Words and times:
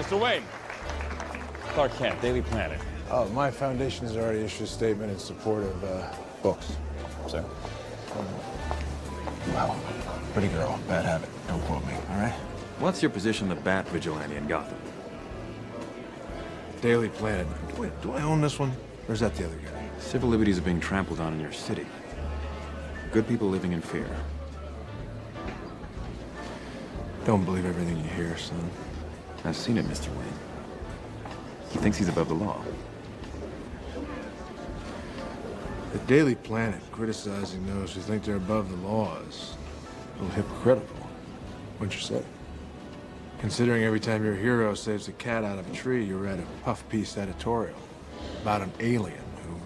Mr. 0.00 0.18
Wayne. 0.18 0.42
Clark 1.74 1.92
Kent, 1.98 2.22
Daily 2.22 2.40
Planet. 2.40 2.80
Oh, 3.10 3.28
my 3.28 3.50
foundation 3.50 4.06
has 4.06 4.16
already 4.16 4.40
issued 4.40 4.62
a 4.62 4.66
statement 4.66 5.12
in 5.12 5.18
support 5.18 5.62
of 5.62 5.84
uh, 5.84 6.14
books. 6.42 6.72
Sir? 7.28 7.44
Wow. 9.52 9.78
Pretty 10.32 10.48
girl, 10.48 10.80
bad 10.88 11.04
habit. 11.04 11.28
Don't 11.48 11.60
quote 11.64 11.84
me, 11.84 11.92
all 11.92 12.16
right? 12.16 12.32
What's 12.78 13.02
your 13.02 13.10
position 13.10 13.50
on 13.50 13.54
the 13.54 13.60
Bat 13.60 13.90
Vigilante 13.90 14.36
in 14.36 14.46
Gotham? 14.46 14.78
Daily 16.80 17.10
Planet. 17.10 17.46
Wait, 17.76 17.92
do 18.00 18.12
I 18.12 18.22
own 18.22 18.40
this 18.40 18.58
one? 18.58 18.72
Or 19.06 19.12
is 19.12 19.20
that 19.20 19.34
the 19.34 19.44
other 19.44 19.56
guy? 19.56 19.86
Civil 19.98 20.30
liberties 20.30 20.56
are 20.56 20.62
being 20.62 20.80
trampled 20.80 21.20
on 21.20 21.34
in 21.34 21.40
your 21.40 21.52
city. 21.52 21.86
Good 23.12 23.28
people 23.28 23.48
living 23.50 23.72
in 23.72 23.82
fear. 23.82 24.08
Don't 27.26 27.44
believe 27.44 27.66
everything 27.66 27.98
you 27.98 28.10
hear, 28.10 28.38
son. 28.38 28.70
I've 29.44 29.56
seen 29.56 29.78
it, 29.78 29.86
Mr. 29.86 30.08
Wayne. 30.16 30.26
He 31.70 31.78
thinks 31.78 31.96
he's 31.96 32.08
above 32.08 32.28
the 32.28 32.34
law. 32.34 32.62
The 35.92 35.98
Daily 36.00 36.34
Planet 36.34 36.80
criticizing 36.92 37.66
those 37.66 37.94
who 37.94 38.00
think 38.00 38.22
they're 38.24 38.36
above 38.36 38.70
the 38.70 38.88
law 38.88 39.18
is 39.28 39.54
a 40.18 40.22
little 40.22 40.36
hypocritical, 40.36 41.08
wouldn't 41.78 41.94
you 41.96 42.02
say? 42.02 42.22
Considering 43.40 43.84
every 43.84 43.98
time 43.98 44.22
your 44.22 44.34
hero 44.34 44.74
saves 44.74 45.08
a 45.08 45.12
cat 45.12 45.42
out 45.42 45.58
of 45.58 45.68
a 45.68 45.74
tree, 45.74 46.04
you 46.04 46.18
read 46.18 46.38
a 46.38 46.64
puff 46.64 46.86
piece 46.90 47.16
editorial 47.16 47.78
about 48.42 48.60
an 48.60 48.72
alien 48.80 49.24
who, 49.46 49.56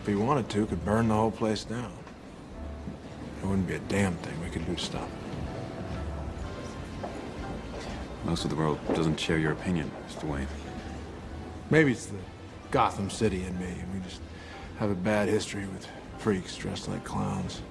if 0.00 0.06
he 0.06 0.14
wanted 0.14 0.48
to, 0.48 0.66
could 0.66 0.84
burn 0.84 1.08
the 1.08 1.14
whole 1.14 1.30
place 1.30 1.64
down. 1.64 1.92
There 3.40 3.50
wouldn't 3.50 3.68
be 3.68 3.74
a 3.74 3.80
damn 3.80 4.14
thing 4.16 4.40
we 4.40 4.48
could 4.48 4.66
do 4.66 4.74
to 4.74 4.80
stop 4.80 5.02
it. 5.02 5.17
Most 8.28 8.44
of 8.44 8.50
the 8.50 8.56
world 8.56 8.78
doesn't 8.94 9.18
share 9.18 9.38
your 9.38 9.52
opinion, 9.52 9.90
Mr. 10.06 10.24
Wayne. 10.24 10.46
Maybe 11.70 11.92
it's 11.92 12.04
the 12.06 12.18
Gotham 12.70 13.08
City 13.08 13.42
in 13.42 13.58
me, 13.58 13.74
and 13.80 13.94
we 13.94 14.00
just 14.00 14.20
have 14.78 14.90
a 14.90 14.94
bad 14.94 15.30
history 15.30 15.64
with 15.64 15.88
freaks 16.18 16.54
dressed 16.54 16.88
like 16.88 17.02
clowns. 17.04 17.62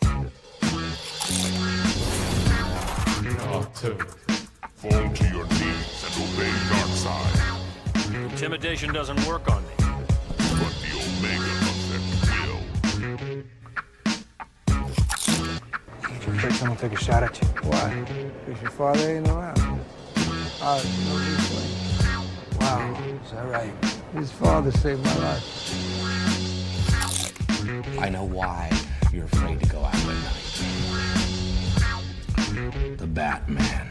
Fall 0.00 0.24
to 3.74 3.88
your 5.28 5.46
knees 5.46 6.04
and 6.04 6.14
obey 6.24 6.52
Darkseid. 6.70 7.34
Intimidation 8.30 8.94
doesn't 8.94 9.22
work 9.26 9.50
on 9.50 9.55
someone 16.66 16.90
take 16.90 16.98
a 16.98 17.04
shot 17.04 17.22
at 17.22 17.40
you. 17.40 17.46
Why? 17.70 18.04
Because 18.44 18.60
your 18.60 18.70
father 18.72 19.08
ain't 19.08 19.28
around. 19.28 19.80
Oh, 20.62 20.82
no 21.06 21.14
reason. 21.14 21.70
Wow, 22.58 22.80
is 23.24 23.30
that 23.30 23.46
right? 23.46 23.72
His 24.14 24.32
father 24.32 24.72
saved 24.72 25.04
my 25.04 25.16
life. 25.18 25.46
I 28.00 28.08
know 28.08 28.24
why 28.24 28.72
you're 29.12 29.26
afraid 29.26 29.60
to 29.60 29.68
go 29.68 29.84
out 29.84 29.94
at 29.94 30.06
night. 30.06 30.42
The 32.98 33.06
Batman. 33.06 33.86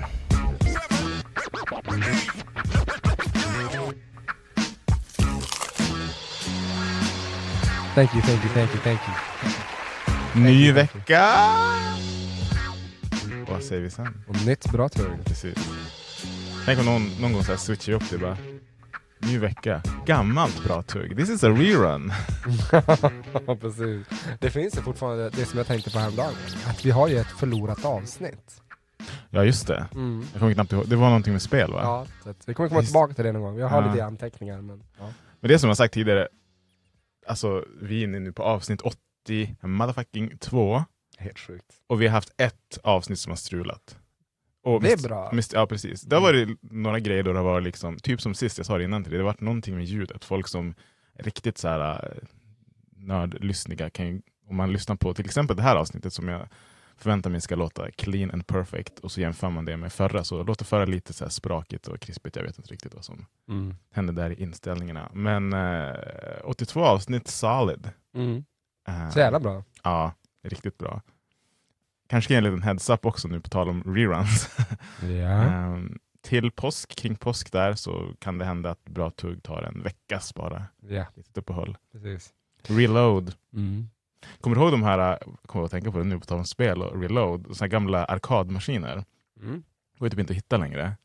Thank 7.96 8.14
you, 8.14 8.22
thank 8.22 8.44
you, 8.44 8.50
thank 8.50 8.74
you, 8.74 8.80
thank 8.82 9.00
you. 9.08 9.14
Ny 10.42 10.72
vecka! 10.74 11.95
Säger 13.68 13.82
vi 13.82 13.90
sen? 13.90 14.24
Och 14.28 14.46
nytt 14.46 14.72
bra 14.72 14.90
tugg. 14.90 15.26
Precis. 15.26 15.56
Tänk 16.66 16.80
om 16.80 16.86
någon, 16.86 17.08
någon 17.22 17.34
gång 17.34 17.44
så 17.44 17.52
här 17.52 17.58
switchar 17.58 17.94
upp 17.94 18.10
det 18.10 18.18
bara. 18.18 18.38
Ny 19.20 19.38
vecka. 19.40 19.82
Gammalt 20.06 20.64
bra 20.64 20.82
tugg. 20.82 21.18
This 21.18 21.30
is 21.30 21.44
a 21.44 21.50
rerun. 21.50 22.12
Precis. 23.62 24.08
Det 24.40 24.50
finns 24.50 24.78
ju 24.78 24.82
fortfarande 24.82 25.30
det 25.30 25.46
som 25.46 25.58
jag 25.58 25.68
tänkte 25.68 25.92
på 25.92 26.00
häromdagen. 26.00 26.34
Att 26.68 26.86
vi 26.86 26.92
har 26.92 27.08
ju 27.08 27.18
ett 27.18 27.28
förlorat 27.40 27.86
avsnitt. 27.86 28.62
Ja 29.30 29.44
just 29.44 29.68
det. 29.68 29.88
Mm. 29.94 30.26
Jag 30.34 30.40
kommer 30.40 30.54
knappt 30.54 30.72
ihåg. 30.72 30.90
Det 30.90 30.96
var 30.96 31.08
någonting 31.08 31.34
med 31.34 31.42
spel 31.42 31.72
va? 31.72 31.80
Ja, 32.24 32.34
vi 32.46 32.54
kommer 32.54 32.70
komma 32.70 32.82
Just- 32.82 32.92
tillbaka 32.92 33.14
till 33.14 33.26
det 33.26 33.32
någon 33.32 33.42
gång. 33.42 33.58
Jag 33.58 33.68
har 33.68 33.82
Ja. 33.82 33.92
lite 33.92 34.06
anteckningar. 34.06 34.62
Men, 34.62 34.84
ja. 35.00 35.10
Men 35.40 35.50
det 35.52 35.60
som 35.60 35.68
jag 35.68 35.78
sagt 35.78 35.94
tidigare. 35.94 36.28
Alltså 37.28 37.66
vi 37.82 38.00
är 38.00 38.04
inne 38.04 38.20
nu 38.20 38.32
på 38.32 38.44
avsnitt 38.44 38.82
80 38.82 39.56
motherfucking 39.62 40.38
2. 40.38 40.84
Helt 41.18 41.40
sjukt. 41.40 41.76
Och 41.88 42.02
vi 42.02 42.08
har 42.08 42.14
haft 42.14 42.34
ett 42.38 42.78
avsnitt 42.84 43.20
som 43.20 43.32
har 43.32 43.38
strulat. 43.38 43.98
Och 44.64 44.82
Det 44.82 44.92
är 44.92 45.08
bra. 45.08 45.32
Ja 45.54 45.68
precis. 45.68 46.02
Det 46.02 46.16
har 46.16 46.22
varit 46.22 46.50
några 46.62 47.00
grejer 47.00 47.24
då 47.24 47.34
det 47.34 47.40
har 47.40 47.44
varit 47.46 47.64
liksom, 47.64 47.98
typ 47.98 48.22
som 48.22 48.34
sist 48.34 48.58
jag 48.58 48.66
sa 48.68 48.78
det 48.78 48.84
innan 48.84 49.04
till 49.04 49.12
dig, 49.12 49.18
det 49.18 49.24
har 49.24 49.32
varit 49.32 49.42
någonting 49.42 49.76
med 49.76 49.86
ljudet. 49.86 50.26
Folk 50.26 50.48
som 50.48 50.76
är 51.14 51.24
riktigt 51.24 51.58
så 51.58 51.68
här 51.68 52.06
äh, 52.06 52.28
nördlyssniga 52.96 53.90
kan 53.90 54.08
ju, 54.08 54.22
om 54.50 54.56
man 54.56 54.74
lyssnar 54.74 54.96
på 54.96 55.14
till 55.14 55.26
exempel 55.26 55.56
det 55.58 55.64
här 55.64 55.76
avsnittet 55.76 56.14
som 56.14 56.28
jag 56.28 56.48
förväntar 56.98 57.30
mig 57.30 57.42
ska 57.42 57.56
låta 57.56 57.92
clean 57.92 58.32
and 58.32 58.48
perfect 58.48 59.00
och 59.00 59.12
så 59.12 59.22
jämför 59.22 59.50
man 59.50 59.66
det 59.66 59.78
med 59.78 59.94
förra 59.94 60.24
så 60.24 60.44
låter 60.44 60.66
förra 60.66 60.86
lite 60.86 61.14
så 61.14 61.24
här 61.26 61.30
sprakigt 61.30 61.88
och 61.88 62.00
krispigt. 62.00 62.36
Jag 62.36 62.44
vet 62.44 62.58
inte 62.58 62.74
riktigt 62.74 62.94
vad 62.94 63.06
som 63.06 63.26
Mm. 63.50 63.76
hände 63.92 64.14
där 64.14 64.30
i 64.30 64.42
inställningarna. 64.44 65.10
Men 65.14 65.54
eh, 65.54 65.94
82 66.44 66.84
avsnitt 66.86 67.28
solid. 67.28 67.90
Mm. 68.16 68.44
Eh, 68.88 69.10
Så 69.10 69.20
jävla 69.20 69.40
bra. 69.40 69.64
Ja, 69.84 70.12
riktigt 70.50 70.78
bra. 70.78 71.02
Kanske 72.08 72.34
ge 72.34 72.38
en 72.38 72.44
liten 72.44 72.62
heads-up 72.64 73.06
också 73.06 73.28
nu 73.28 73.40
på 73.42 73.50
tal 73.50 73.70
om 73.70 73.84
reruns. 73.96 74.58
Ja. 75.02 75.08
Ehm, 75.44 76.00
till 76.22 76.52
påsk, 76.52 76.96
kring 76.96 77.16
påsk 77.16 77.52
där, 77.52 77.74
så 77.74 78.14
kan 78.20 78.38
det 78.38 78.46
hända 78.46 78.70
att 78.72 78.86
Bra 78.86 79.10
Tugg 79.12 79.44
tar 79.44 79.62
en 79.62 79.84
veckas 79.84 80.34
bara. 80.36 80.66
Ja, 80.82 81.06
Litet 81.16 81.38
uppehåll. 81.38 81.78
precis. 81.92 82.34
Reload. 82.64 83.34
Mm. 83.54 83.90
Kommer 84.42 84.56
du 84.56 84.62
ihåg 84.62 84.72
de 84.72 84.84
här, 84.84 85.20
kommer 85.46 85.62
jag 85.62 85.66
att 85.66 85.72
tänka 85.72 85.92
på 85.92 85.98
det 85.98 86.04
nu 86.04 86.20
på 86.20 86.26
tal 86.26 86.38
om 86.38 86.46
spel 86.46 86.82
och 86.82 87.02
reload, 87.02 87.58
så 87.58 87.64
här 87.64 87.70
gamla 87.70 88.06
arkadmaskiner? 88.06 89.06
Mm. 89.42 89.64
Går 90.00 90.10
typ 90.10 90.20
inte 90.20 90.32
att 90.34 90.38
hitta 90.38 90.58
längre. 90.58 90.98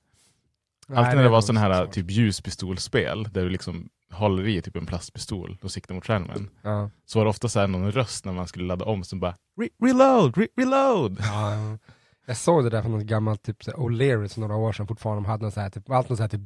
Alltid 0.88 1.16
när 1.16 1.22
det 1.22 1.28
var 1.28 1.40
sådana 1.40 1.60
här 1.60 1.84
svårt. 1.84 1.94
typ 1.94 2.10
ljuspistolspel, 2.10 3.22
där 3.22 3.42
du 3.42 3.48
liksom 3.48 3.88
håller 4.12 4.48
i 4.48 4.62
typ 4.62 4.76
en 4.76 4.86
plastpistol 4.86 5.58
och 5.62 5.70
siktar 5.70 5.94
mot 5.94 6.06
skärmen. 6.06 6.50
Ja. 6.62 6.90
Så 7.06 7.18
var 7.18 7.24
det 7.24 7.30
ofta 7.30 7.48
så 7.48 7.60
här 7.60 7.66
någon 7.66 7.92
röst 7.92 8.24
när 8.24 8.32
man 8.32 8.46
skulle 8.48 8.64
ladda 8.64 8.84
om 8.84 9.04
som 9.04 9.20
bara 9.20 9.34
Re 9.60 9.68
reload, 9.86 10.36
re 10.36 10.46
reload! 10.56 11.16
Ja, 11.20 11.78
jag 12.26 12.36
såg 12.36 12.64
det 12.64 12.70
där 12.70 12.82
från 12.82 12.92
något 12.92 13.02
gammalt 13.02 13.42
typ 13.42 13.64
så 13.64 13.70
här 13.70 13.78
O'Leary 13.78 14.28
för 14.28 14.40
några 14.40 14.56
år 14.56 14.72
sedan 14.72 14.86
fortfarande. 14.86 15.22
De 15.22 15.30
hade 15.30 15.44
något 15.44 15.54
så 15.54 15.60
här, 15.60 15.70
typ, 15.70 15.90
allt 15.90 16.08
något 16.08 16.16
så 16.18 16.22
här, 16.22 16.28
typ, 16.28 16.40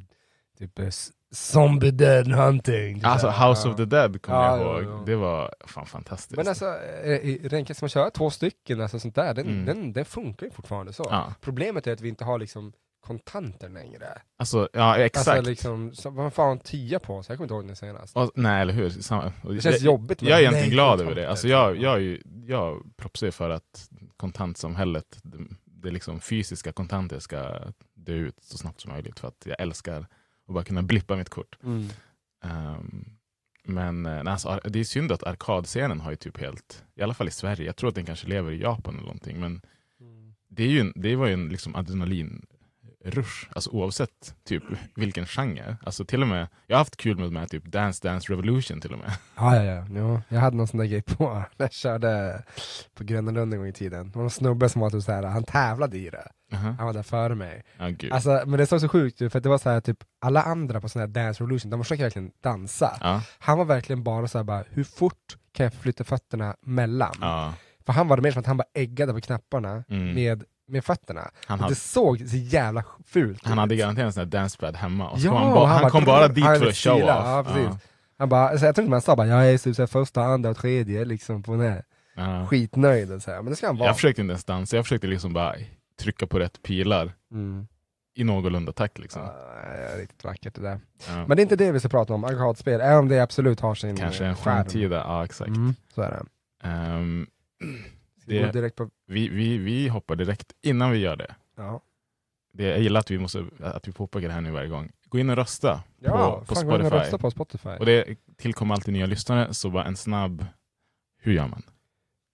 typ 0.59 0.79
eh, 0.79 0.89
Zombie 1.31 1.91
Dead 1.91 2.27
Hunting. 2.27 2.95
typ 2.95 3.05
Alltså. 3.05 3.27
House 3.27 3.67
Ja. 3.67 3.71
of 3.71 3.77
the 3.77 3.85
Dead 3.85 4.21
kommer 4.21 4.39
Ja, 4.39 4.57
jag 4.57 4.67
ja, 4.75 4.81
ihåg. 4.81 5.05
Det 5.05 5.15
var 5.15 5.53
fan 5.67 5.85
fantastiskt. 5.85 6.37
Men 6.37 6.47
alltså, 6.47 6.65
eh, 7.03 7.49
rent 7.49 7.67
kan 7.67 7.75
man 7.81 7.89
köra 7.89 8.09
två 8.09 8.29
stycken, 8.29 8.81
alltså 8.81 8.99
sånt 8.99 9.15
där, 9.15 9.33
den, 9.33 9.45
Mm. 9.47 9.65
den, 9.65 9.93
den 9.93 10.05
funkar 10.05 10.45
ju 10.45 10.51
fortfarande 10.51 10.93
så. 10.93 11.23
Problemet 11.41 11.87
är 11.87 11.93
att 11.93 12.01
vi 12.01 12.09
inte 12.09 12.23
har 12.23 12.39
liksom 12.39 12.73
kontanter 13.05 13.69
längre. 13.69 14.21
Alltså, 14.37 14.69
ja 14.73 14.97
exakt. 14.97 15.27
Alltså 15.27 15.49
liksom, 15.49 15.93
vad 16.05 16.33
fan 16.33 16.51
en 16.51 16.59
tia 16.59 16.99
på 16.99 17.23
sig? 17.23 17.33
Jag 17.33 17.37
kommer 17.37 17.45
inte 17.45 17.53
ihåg 17.53 17.67
den 17.67 17.75
senast. 17.75 18.15
och, 18.15 18.31
nej 18.35 18.61
eller 18.61 18.73
hur. 18.73 18.89
Samma. 18.89 19.33
Det 19.43 19.61
känns 19.61 19.65
jag, 19.65 19.81
jobbigt. 19.81 20.21
Jag 20.21 20.31
är 20.31 20.39
egentligen 20.39 20.67
nej, 20.67 20.73
glad 20.73 21.01
över 21.01 21.15
det. 21.15 21.29
Alltså 21.29 21.47
jag, 21.47 21.77
jag, 21.77 21.95
är 21.95 21.99
ju, 21.99 22.21
jag 22.45 22.97
propsar 22.97 23.31
för 23.31 23.49
att 23.49 23.89
kontantsamhället, 24.17 25.19
det, 25.23 25.37
det 25.65 25.91
liksom 25.91 26.19
fysiska 26.19 26.71
kontanter 26.71 27.19
ska 27.19 27.59
dö 27.93 28.13
ut 28.13 28.43
så 28.43 28.57
snabbt 28.57 28.81
som 28.81 28.91
möjligt. 28.91 29.19
För 29.19 29.27
att 29.27 29.45
jag 29.45 29.61
älskar 29.61 30.01
att 30.47 30.53
bara 30.53 30.63
kunna 30.63 30.81
blippa 30.81 31.15
mitt 31.15 31.29
kort. 31.29 31.57
Mm. 31.63 31.87
Ehm, 32.43 33.05
men 33.63 34.05
eh, 34.05 34.21
alltså, 34.25 34.59
det 34.63 34.79
är 34.79 34.83
synd 34.83 35.11
att 35.11 35.23
arkadscenen 35.23 35.99
har 35.99 36.11
ju 36.11 36.17
typ 36.17 36.37
helt, 36.37 36.83
i 36.95 37.01
alla 37.01 37.13
fall 37.13 37.27
i 37.27 37.31
Sverige, 37.31 37.65
jag 37.65 37.75
tror 37.75 37.89
att 37.89 37.95
den 37.95 38.05
kanske 38.05 38.27
lever 38.27 38.51
i 38.51 38.61
Japan 38.61 38.93
eller 38.93 39.05
någonting, 39.05 39.39
men 39.39 39.61
det, 40.55 40.63
är 40.63 40.67
ju 40.67 40.79
en, 40.79 40.93
det 40.95 41.15
var 41.15 41.27
ju 41.27 41.33
en 41.33 41.49
liksom 41.49 41.75
adrenalinrush, 43.05 43.47
alltså 43.55 43.69
oavsett 43.69 44.35
typ 44.47 44.63
vilken 44.95 45.25
genre. 45.25 45.77
Alltså 45.83 46.05
till 46.05 46.21
och 46.21 46.27
med, 46.27 46.47
jag 46.67 46.75
har 46.75 46.79
haft 46.81 46.97
kul 46.97 47.17
med, 47.17 47.31
med 47.31 47.49
typ 47.49 47.65
Dance 47.65 48.07
Dance 48.07 48.31
Revolution 48.33 48.81
till 48.81 48.93
och 48.93 48.99
med. 48.99 49.11
Ja, 49.35 49.55
ja, 49.55 49.63
ja. 49.63 49.85
Jo, 49.89 50.21
jag 50.29 50.39
hade 50.39 50.57
någon 50.57 50.67
sån 50.67 50.77
där 50.79 50.85
grej 50.85 51.01
på 51.01 51.33
när 51.33 51.45
jag 51.65 51.71
körde 51.73 52.43
på 52.95 53.03
Gröna 53.03 53.31
Lund 53.31 53.53
en 53.53 53.59
gång 53.59 53.67
i 53.69 53.73
tiden. 53.73 54.11
Det 54.11 54.17
var 54.17 54.23
en 54.23 54.29
snubbe 54.29 54.69
som 54.69 54.81
var 54.81 54.89
typ 54.89 55.03
så 55.03 55.11
här, 55.11 55.23
han 55.23 55.43
tävlade 55.43 55.97
i 55.97 56.09
det. 56.09 56.27
Aha. 56.53 56.75
Han 56.77 56.85
var 56.85 56.93
där 56.93 57.03
före 57.03 57.35
mig. 57.35 57.63
Ja, 57.77 57.87
gud. 57.89 58.11
Alltså, 58.11 58.43
men 58.45 58.59
det 58.59 58.65
såg 58.67 58.81
så 58.81 58.89
sjukt 58.89 59.21
ut 59.21 59.31
för 59.31 59.39
att 59.39 59.43
det 59.43 59.49
var 59.49 59.57
så 59.57 59.69
här, 59.69 59.81
typ 59.81 59.97
alla 60.21 60.41
andra 60.41 60.81
på 60.81 60.89
sån 60.89 60.99
här 60.99 61.07
Dance 61.07 61.43
Revolution, 61.43 61.71
de 61.71 61.83
försöker 61.83 62.03
verkligen 62.03 62.31
dansa. 62.43 62.97
ja, 63.01 63.21
Han 63.39 63.57
var 63.57 63.65
verkligen 63.65 64.03
bara 64.03 64.27
så 64.27 64.37
här, 64.37 64.43
bara, 64.43 64.63
hur 64.69 64.83
fort 64.83 65.37
kan 65.53 65.63
jag 65.63 65.73
flytta 65.73 66.03
fötterna 66.03 66.55
mellan? 66.61 67.13
ja. 67.21 67.53
För 67.85 67.93
han 67.93 68.07
var 68.07 68.15
det 68.17 68.21
mer 68.23 68.31
som 68.31 68.39
att 68.39 68.45
han 68.45 68.57
bara 68.57 68.67
äggade 68.73 69.13
på 69.13 69.21
knapparna 69.21 69.83
Mm. 69.89 70.13
med, 70.15 70.43
med 70.67 70.85
fötterna. 70.85 71.31
Han, 71.45 71.59
hade, 71.59 71.71
det 71.71 71.75
såg 71.75 72.19
så 72.29 72.37
jävla 72.37 72.83
fult 73.05 73.45
han 73.47 73.57
hade 73.57 73.75
garanterat 73.75 74.05
en 74.05 74.13
sån 74.13 74.21
här 74.21 74.25
dancepad 74.27 74.75
hemma, 74.75 75.09
och 75.09 75.19
Ja, 75.19 75.37
han, 75.37 75.51
ba, 75.53 75.61
och 75.61 75.67
han 75.67 75.73
han 75.75 75.81
bara- 75.81 75.91
kom 75.91 76.05
bara 76.05 76.27
dit 76.27 76.45
för 76.45 76.53
att 76.53 76.59
show 76.59 76.93
off. 76.93 76.97
stila, 76.99 77.07
ja, 77.07 77.43
precis. 77.47 77.81
Han 78.17 78.29
bara, 78.29 78.49
alltså, 78.49 78.65
jag 78.65 78.75
tror 78.75 78.83
inte 78.83 78.89
man 78.91 79.01
sa 79.01 79.15
bara, 79.15 79.27
jag 79.27 79.49
är 79.53 79.57
typ 79.57 79.89
första, 79.89 80.21
andra 80.23 80.49
och 80.49 80.57
tredje 80.57 81.05
liksom 81.05 81.43
på 81.43 81.51
den 81.51 81.61
här. 81.71 81.83
Ja. 82.15 82.45
Skitnöjd 82.47 83.11
och 83.11 83.21
så 83.21 83.31
här. 83.31 83.41
men 83.41 83.49
det 83.49 83.55
ska 83.55 83.67
han 83.67 83.77
vara. 83.77 83.89
Jag 83.89 83.95
försökte 83.95 84.21
inte 84.21 84.31
ens 84.31 84.45
dansa, 84.45 84.75
jag 84.75 84.85
försökte 84.85 85.07
liksom 85.07 85.33
bara 85.33 85.55
trycka 85.99 86.27
på 86.27 86.39
rätt 86.39 86.61
pilar. 86.63 87.13
Mm. 87.31 87.67
i 88.17 88.23
någorlunda 88.23 88.71
takt 88.71 88.97
liksom. 88.99 89.21
Ja, 89.21 89.97
riktigt 90.01 90.23
vackert 90.23 90.55
det 90.55 90.61
där. 90.61 90.79
Ja. 91.07 91.15
Men 91.27 91.37
det 91.37 91.41
är 91.41 91.43
inte 91.43 91.55
det 91.55 91.71
vi 91.71 91.79
ska 91.79 91.89
prata 91.89 92.13
om, 92.13 92.23
arkadspel, 92.23 92.81
även 92.81 92.97
om 92.97 93.07
det 93.07 93.19
absolut 93.19 93.59
har 93.59 93.75
sin 93.75 93.97
Kanske 93.97 94.25
en 94.25 94.35
skärm. 94.35 94.43
framtida, 94.43 94.95
ja 94.95 95.25
exakt. 95.25 95.47
Mm, 95.49 95.73
så 95.95 96.01
är 96.01 96.09
det. 96.11 96.17
Går 96.63 97.25
det 98.25 98.51
direkt 98.51 98.75
på... 98.75 98.89
vi, 99.05 99.29
vi, 99.29 99.57
vi 99.57 99.87
hoppar 99.87 100.15
direkt 100.15 100.53
innan 100.61 100.91
vi 100.91 100.97
gör 100.97 101.15
det. 101.15 101.35
Ja, 101.55 101.81
det 102.53 102.63
jag 102.63 102.79
gillar 102.79 102.99
att 102.99 103.11
vi, 103.11 103.19
måste, 103.19 103.45
att 103.59 103.87
vi 103.87 103.91
påpekar 103.91 104.27
det 104.27 104.33
här 104.33 104.41
nu 104.41 104.51
varje 104.51 104.69
gång. 104.69 104.91
Gå 105.05 105.19
in 105.19 105.29
och 105.29 105.35
rösta 105.35 105.83
ja 105.99 106.39
på, 106.39 106.45
på 106.45 106.55
fan, 106.55 106.63
in 106.65 106.71
och 106.71 106.77
Spotify. 106.79 106.95
rösta 106.97 107.17
på 107.17 107.31
Spotify. 107.31 107.69
Och 107.69 107.85
det 107.85 108.17
tillkommer 108.37 108.75
alltid 108.75 108.93
nya 108.93 109.05
lyssnare, 109.05 109.53
så 109.53 109.69
bara 109.69 109.85
en 109.85 109.95
snabb... 109.95 110.45
Hur 111.21 111.33
gör 111.33 111.47
man? 111.47 111.63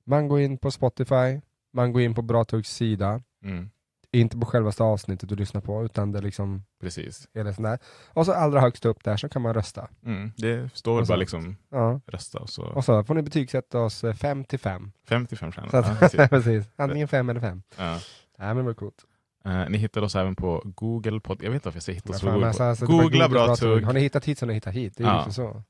Man 0.05 0.27
går 0.27 0.39
in 0.41 0.57
på 0.57 0.71
Spotify, 0.71 1.41
man 1.73 1.93
går 1.93 2.01
in 2.01 2.15
på 2.15 2.21
Bra 2.21 2.43
Tuggs 2.45 2.69
sida, 2.69 3.21
Mm, 3.43 3.69
inte 4.13 4.37
på 4.37 4.45
självaste 4.45 4.83
avsnittet 4.83 5.29
du 5.29 5.35
lyssnar 5.35 5.61
på, 5.61 5.85
utan 5.85 6.11
det 6.11 6.19
är 6.19 6.23
liksom 6.23 6.63
precis. 6.81 7.27
hela 7.33 7.53
sån 7.53 7.63
där. 7.63 7.79
Och 8.07 8.25
så 8.25 8.33
allra 8.33 8.61
högst 8.61 8.85
upp 8.85 9.03
där 9.03 9.17
så 9.17 9.29
kan 9.29 9.41
man 9.41 9.53
rösta. 9.53 9.87
Mm, 10.05 10.31
det 10.37 10.69
står 10.77 11.03
så- 11.03 11.09
bara 11.09 11.17
liksom 11.17 11.55
Ja. 11.71 12.01
rösta 12.07 12.39
och 12.39 12.49
så 12.49 12.63
Och 12.63 12.85
så 12.85 13.03
får 13.03 13.13
ni 13.15 13.21
betygsätta 13.21 13.79
oss 13.79 14.03
5 14.19 14.43
till 14.43 14.59
5. 14.59 14.91
55 15.07 15.51
stjärnor. 15.51 15.69
Så 15.69 15.75
Ja, 15.77 15.81
att, 15.83 15.99
precis. 15.99 16.19
precis. 16.29 16.65
Antingen 16.75 17.07
5 17.07 17.29
eller 17.29 17.39
5. 17.39 17.63
Ja. 17.77 17.91
Nej 18.37 18.47
men 18.47 18.57
det 18.57 18.63
var 18.63 18.73
coolt. 18.73 19.05
Eh, 19.45 19.69
ni 19.69 19.77
hittar 19.77 20.01
oss 20.01 20.15
även 20.15 20.35
på 20.35 20.61
Google 20.65 21.19
Pod. 21.19 21.37
Jag 21.43 21.49
vet 21.49 21.55
inte 21.55 21.67
varför 21.67 21.77
jag 21.77 21.83
säger 21.83 21.95
hitta 21.95 22.13
Ja, 22.13 22.19
på 22.19 22.31
Google. 22.31 22.47
alltså, 22.47 22.63
alltså, 22.63 22.85
Googla 22.85 23.03
Google 23.27 23.29
bra 23.29 23.55
tugg. 23.55 23.83
Har 23.85 23.93
ni 23.93 23.99
hittat 23.99 24.25
hit 24.25 24.39
så 24.39 24.45
har 24.45 24.47
ni 24.47 24.53
hittat 24.53 24.73
hit. 24.73 24.93
Det 24.97 25.03
är 25.03 25.07
Ja. 25.07 25.25
liksom 25.25 25.33
så. 25.33 25.63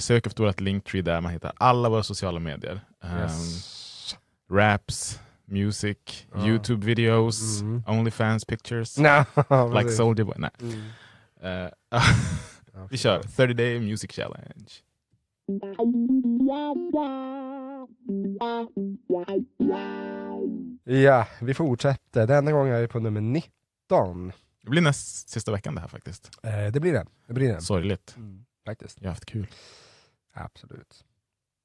Sök 0.00 0.26
efter 0.26 0.44
vårt 0.44 0.60
Linktree 0.60 1.02
där 1.02 1.20
man 1.20 1.32
hittar 1.32 1.52
alla 1.56 1.88
våra 1.88 2.02
sociala 2.02 2.40
medier. 2.40 2.80
Um, 3.04 3.10
Yes. 3.18 4.16
Raps, 4.52 5.20
music, 5.50 6.26
Ja. 6.34 6.46
YouTube 6.46 6.86
videos, 6.86 7.60
Mm. 7.60 7.82
Onlyfans 7.86 8.44
pictures. 8.44 8.98
Nej, 8.98 9.24
like. 9.74 9.90
Soldier 9.90 10.24
Boy. 10.26 10.34
Nej. 10.38 10.50
Mm. 10.60 10.80
Ja, 12.72 12.86
vi 12.90 12.96
kör 12.98 13.22
30 13.22 13.54
day 13.54 13.80
music 13.80 14.10
challenge. 14.12 14.70
Ja, 20.84 21.26
vi 21.40 21.54
fortsätter. 21.54 22.26
Denna 22.26 22.52
gång 22.52 22.68
är 22.68 22.80
vi 22.80 22.88
på 22.88 23.00
nummer 23.00 23.20
19. 23.20 24.32
Det 24.62 24.70
blir 24.70 24.82
näst 24.82 25.28
sista 25.28 25.52
veckan 25.52 25.74
det 25.74 25.80
här 25.80 25.88
faktiskt. 25.88 26.30
Eh, 26.42 26.72
det 26.72 26.80
blir 26.80 26.92
det. 26.92 27.06
Det 27.26 27.32
blir 27.34 27.52
det. 27.52 27.60
Sorgligt. 27.60 28.14
Mm, 28.16 28.44
faktiskt. 28.66 28.98
Jag 29.00 29.08
har 29.08 29.12
haft 29.12 29.26
kul. 29.26 29.46
Absolut. 30.32 31.04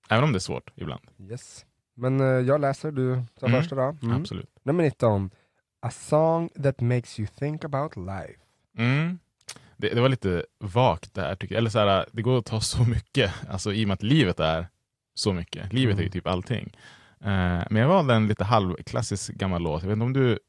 Även 0.10 0.24
om 0.24 0.32
det 0.32 0.38
är 0.38 0.40
svårt 0.40 0.72
ibland. 0.76 1.02
Yes. 1.32 1.66
Men 1.96 2.20
eh, 2.20 2.26
jag 2.28 2.62
läser, 2.62 2.92
du 2.92 3.24
tar 3.40 3.48
Mm, 3.48 3.62
första 3.62 3.76
då. 3.76 3.98
Mm. 4.04 4.22
Absolut. 4.22 4.50
Nummer 4.64 4.84
19. 4.84 5.30
A 5.82 5.90
song 5.92 6.50
that 6.64 6.82
makes 6.82 7.20
you 7.20 7.28
think 7.40 7.64
about 7.64 7.96
life. 7.96 8.40
Mm. 8.78 9.20
Det, 9.78 9.90
det 9.90 10.02
var 10.02 10.10
lite 10.10 10.46
vagt 10.60 11.14
där 11.14 11.36
tycker 11.36 11.56
jag. 11.56 11.60
Eller 11.60 11.70
så 11.70 11.80
här, 11.80 12.06
det 12.12 12.22
går 12.22 12.38
att 12.38 12.46
ta 12.46 12.62
så 12.62 12.84
mycket, 12.84 13.32
alltså 13.50 13.74
i 13.74 13.84
och 13.84 13.88
med 13.88 13.94
att 13.96 14.04
livet 14.04 14.40
är 14.40 14.68
så 15.14 15.34
mycket. 15.34 15.74
Livet 15.74 15.96
är 15.96 16.00
ju 16.00 16.04
Mm. 16.06 16.12
typ 16.12 16.28
allting. 16.28 16.78
Eh, 17.22 17.64
men 17.70 17.76
jag 17.76 17.88
valde 17.88 18.14
en 18.14 18.28
lite 18.28 18.44
halvklassisk 18.44 19.34
gammal 19.34 19.62
låt. 19.62 19.82
Jag 19.84 19.88
vet 19.90 19.94
inte 19.96 20.06
om 20.06 20.14
du, 20.14 20.40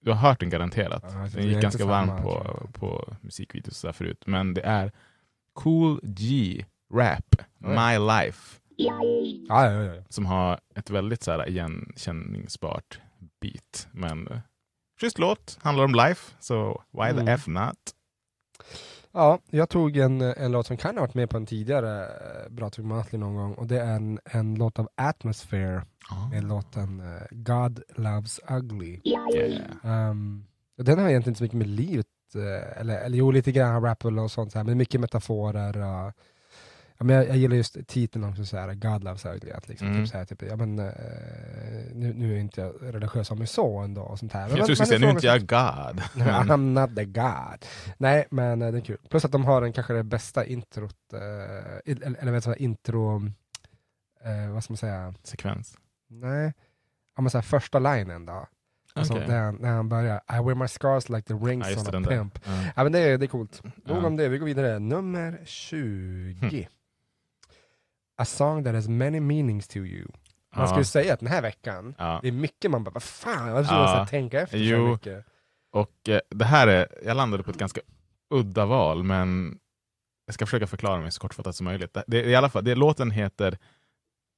du 0.00 0.10
har 0.10 0.18
hört 0.18 0.40
den 0.40 0.50
garanterat. 0.50 1.04
Ja, 1.08 1.20
jag 1.20 1.32
tror 1.32 1.40
den 1.40 1.42
det 1.42 1.48
gick 1.48 1.56
är 1.56 1.62
ganska 1.62 1.82
inte 1.82 1.92
samma, 1.94 2.06
varm 2.06 2.22
tror 2.22 2.32
på, 2.40 2.60
jag. 2.64 2.74
på 2.74 3.14
musikvideos 3.20 3.68
och 3.68 3.76
så 3.76 3.86
där 3.86 3.92
förut. 3.92 4.22
Men 4.26 4.54
det 4.54 4.62
är 4.62 4.92
Cool 5.52 6.00
G 6.02 6.64
Rap. 6.94 7.36
My 7.58 7.98
Life. 7.98 8.60
Ja, 8.76 9.00
ja, 9.48 9.82
ja. 9.82 10.02
Som 10.08 10.26
har 10.26 10.60
ett 10.74 10.90
väldigt 10.90 11.22
så 11.22 11.30
här, 11.30 11.48
igenkänningsbart 11.48 13.00
beat. 13.40 13.88
Men 13.92 14.28
eh, 14.28 14.38
schysst 15.00 15.18
låt, 15.18 15.58
handlar 15.62 15.84
om 15.84 15.94
life, 15.94 16.34
så 16.40 16.82
why 16.92 17.10
Mm. 17.10 17.26
the 17.26 17.32
F 17.32 17.46
not? 17.46 17.76
Ja, 19.12 19.38
jag 19.50 19.68
tog 19.68 19.96
en, 19.96 20.20
en 20.20 20.52
låt 20.52 20.66
som 20.66 20.76
kan 20.76 20.94
ha 20.96 21.00
varit 21.00 21.14
med 21.14 21.30
på 21.30 21.36
en 21.36 21.46
tidigare 21.46 22.04
eh, 22.06 22.50
Bra 22.52 22.70
Tugg 22.70 22.84
Monthly 22.84 23.18
någon 23.18 23.34
gång 23.34 23.54
och 23.54 23.66
det 23.66 23.80
är 23.80 23.94
en, 23.96 24.18
en 24.24 24.54
låt 24.54 24.78
av 24.78 24.88
Atmosphere 24.94 25.82
Ah. 26.10 26.28
med 26.28 26.44
låten 26.44 27.00
eh, 27.00 27.22
God 27.30 27.82
Loves 27.96 28.40
Ugly. 28.50 29.00
Yeah. 29.04 30.10
Um, 30.10 30.46
den 30.76 30.98
har 30.98 31.08
egentligen 31.08 31.30
inte 31.30 31.38
så 31.38 31.44
mycket 31.44 31.58
med 31.58 31.68
livet, 31.68 32.06
eh, 32.34 32.80
eller, 32.80 32.98
eller 32.98 33.18
jo 33.18 33.30
lite 33.30 33.52
grann 33.52 33.82
rap 33.82 34.04
och 34.04 34.30
sånt, 34.30 34.52
så 34.52 34.58
här, 34.58 34.64
men 34.64 34.78
mycket 34.78 35.00
metaforer. 35.00 35.76
och- 36.06 36.12
ja, 36.98 37.04
men 37.04 37.16
jag, 37.16 37.28
jag 37.28 37.36
gillar 37.36 37.56
just 37.56 37.86
titeln 37.88 38.24
också, 38.24 38.44
så 38.44 38.56
här, 38.56 38.74
God 38.74 39.04
Loves 39.04 39.24
Ugly. 39.26 39.50
Att 39.50 39.68
liksom, 39.68 39.88
Mm. 39.88 40.00
typ, 40.02 40.10
så 40.12 40.18
här, 40.18 40.24
typ, 40.24 40.42
ja, 40.42 40.56
men, 40.56 40.78
eh, 40.78 40.84
nu, 41.92 42.12
nu 42.14 42.34
är 42.34 42.38
inte 42.40 42.60
jag 42.60 42.74
religiös 42.94 43.30
av 43.30 43.38
mig 43.38 43.46
så 43.46 43.78
ändå. 43.78 44.02
Och 44.02 44.18
sånt 44.18 44.32
här. 44.32 44.40
Jag 44.40 44.48
Men- 44.48 44.56
tror 44.56 44.66
du 44.68 44.76
skulle 44.76 44.86
säga, 44.86 44.98
nu 44.98 45.06
är 45.06 45.10
inte 45.10 45.26
jag 45.26 45.40
God. 45.40 46.02
Men, 46.14 46.28
I'm 46.28 46.80
not 46.80 46.96
the 46.96 47.04
God. 47.04 47.64
Nej, 47.98 48.26
men 48.30 48.62
eh, 48.62 48.72
det 48.72 48.78
är 48.78 48.82
kul. 48.82 48.98
Plus 49.10 49.24
att 49.24 49.32
de 49.32 49.44
har 49.44 49.60
den 49.60 49.72
kanske 49.72 49.92
det 49.94 50.02
bästa 50.02 50.44
introt, 50.44 50.96
eh, 51.12 51.92
eller, 51.92 52.16
eller 52.20 52.32
vet 52.32 52.46
vad, 52.46 52.56
intro, 52.56 53.26
eh, 54.24 54.50
vad 54.52 54.64
ska 54.64 54.72
man 54.72 54.76
säga, 54.78 55.14
sekvens. 55.22 55.78
nej, 56.08 56.52
ja, 57.16 57.22
men 57.22 57.30
så 57.30 57.38
här, 57.38 57.42
första 57.42 57.78
linen 57.78 58.26
då. 58.26 58.46
Alltså, 58.94 59.14
Okej. 59.14 59.28
när, 59.28 59.52
när 59.52 59.68
han 59.72 59.88
börjar, 59.88 60.16
I 60.16 60.32
wear 60.44 60.54
my 60.54 60.68
scars 60.68 61.08
like 61.08 61.22
the 61.22 61.34
rings 61.34 61.70
Ja, 61.70 61.98
on 61.98 62.04
a 62.04 62.08
pimp. 62.08 62.38
Ja. 62.44 62.52
Ja 62.76 62.82
men 62.82 62.92
det 62.92 62.98
är, 62.98 63.18
det 63.18 63.24
är 63.26 63.28
coolt. 63.28 63.62
Nog 63.84 64.04
om 64.04 64.16
det, 64.16 64.28
vi 64.28 64.38
går 64.38 64.46
vidare. 64.46 64.78
Nummer 64.78 65.40
20. 65.44 66.48
Hm. 66.50 66.66
A 68.16 68.24
song 68.24 68.64
that 68.64 68.74
has 68.74 68.88
many 68.88 69.20
meanings 69.20 69.68
to 69.68 69.76
you. 69.78 70.06
Man 70.56 70.62
Ja. 70.64 70.66
skulle 70.66 70.84
säga 70.84 71.14
att 71.14 71.20
den 71.20 71.28
här 71.28 71.42
veckan, 71.42 71.94
Ja. 71.98 72.18
det 72.22 72.28
är 72.28 72.32
mycket 72.32 72.70
man 72.70 72.84
bara, 72.84 72.90
vad 72.90 73.02
fan, 73.02 73.48
jag 73.48 73.68
tror 73.68 73.80
Ja. 73.80 74.06
tänka 74.10 74.40
efter 74.40 74.58
så 74.58 74.64
Jo. 74.64 74.88
mycket. 74.92 75.24
Och 75.72 76.08
eh, 76.08 76.20
det 76.30 76.44
här 76.44 76.66
är, 76.66 76.88
jag 77.04 77.16
landade 77.16 77.42
på 77.42 77.50
ett 77.50 77.58
ganska 77.58 77.80
udda 78.30 78.66
val, 78.66 79.02
men 79.02 79.58
jag 80.26 80.34
ska 80.34 80.46
försöka 80.46 80.66
förklara 80.66 81.00
mig 81.00 81.12
så 81.12 81.20
kortfattat 81.20 81.56
som 81.56 81.64
möjligt. 81.64 81.94
Det, 81.94 82.04
det, 82.06 82.24
i 82.24 82.34
alla 82.34 82.48
fall, 82.50 82.64
det, 82.64 82.74
låten 82.74 83.10
heter 83.10 83.58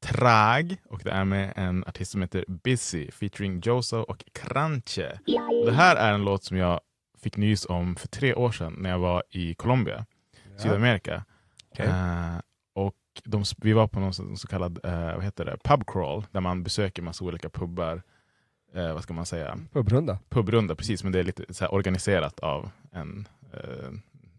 Trag 0.04 0.76
och 0.90 1.00
det 1.04 1.10
är 1.10 1.24
med 1.24 1.52
en 1.56 1.84
artist 1.86 2.10
som 2.12 2.22
heter 2.22 2.44
Busy 2.48 3.10
featuring 3.10 3.60
Joso 3.64 3.96
och 3.96 4.24
Kranche. 4.34 5.18
Det 5.66 5.72
här 5.72 5.96
är 5.96 6.12
en 6.12 6.24
låt 6.24 6.44
som 6.44 6.56
jag 6.56 6.80
fick 7.18 7.36
nys 7.36 7.66
om 7.66 7.96
för 7.96 8.08
tre 8.08 8.34
år 8.34 8.50
sedan 8.52 8.74
när 8.78 8.90
jag 8.90 8.98
var 8.98 9.22
i 9.30 9.54
Colombia, 9.54 10.06
Sydamerika. 10.56 11.24
Okej. 11.72 11.86
Eh, 11.86 12.36
och 13.20 13.30
de, 13.30 13.44
vi 13.56 13.72
var 13.72 13.86
på 13.86 14.00
någon 14.00 14.14
så, 14.14 14.36
så 14.36 14.48
kallad 14.48 14.80
eh, 14.84 15.14
vad 15.14 15.24
heter 15.24 15.44
det, 15.44 15.56
pub 15.64 15.86
crawl, 15.86 16.26
där 16.30 16.40
man 16.40 16.62
besöker 16.62 17.02
massa 17.02 17.24
olika 17.24 17.48
pubbar. 17.48 18.02
Eh, 18.74 18.92
vad 18.94 19.02
ska 19.02 19.14
man 19.14 19.26
säga? 19.26 19.58
Pubrunda. 19.72 20.18
Pubrunda, 20.28 20.74
precis, 20.74 21.02
men 21.02 21.12
det 21.12 21.18
är 21.18 21.24
lite 21.24 21.54
så 21.54 21.66
organiserat 21.66 22.40
av 22.40 22.70
en 22.92 23.28
eh, 23.52 23.90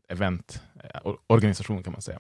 event, 0.10 0.62
eh, 0.84 1.40
kan 1.40 1.92
man 1.92 2.02
säga. 2.02 2.20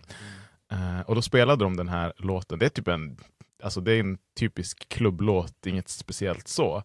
Eh, 0.71 1.01
och 1.01 1.15
då 1.15 1.21
spelade 1.21 1.63
de 1.65 1.77
den 1.77 1.89
här 1.89 2.13
låten. 2.17 2.59
Det 2.59 2.65
är 2.65 2.69
typ 2.69 2.87
en, 2.87 3.17
alltså 3.63 3.81
det 3.81 3.93
är 3.93 3.99
en 3.99 4.17
typisk 4.39 4.89
klubblåt, 4.89 5.65
inget 5.65 5.89
speciellt 5.89 6.47
så. 6.47 6.83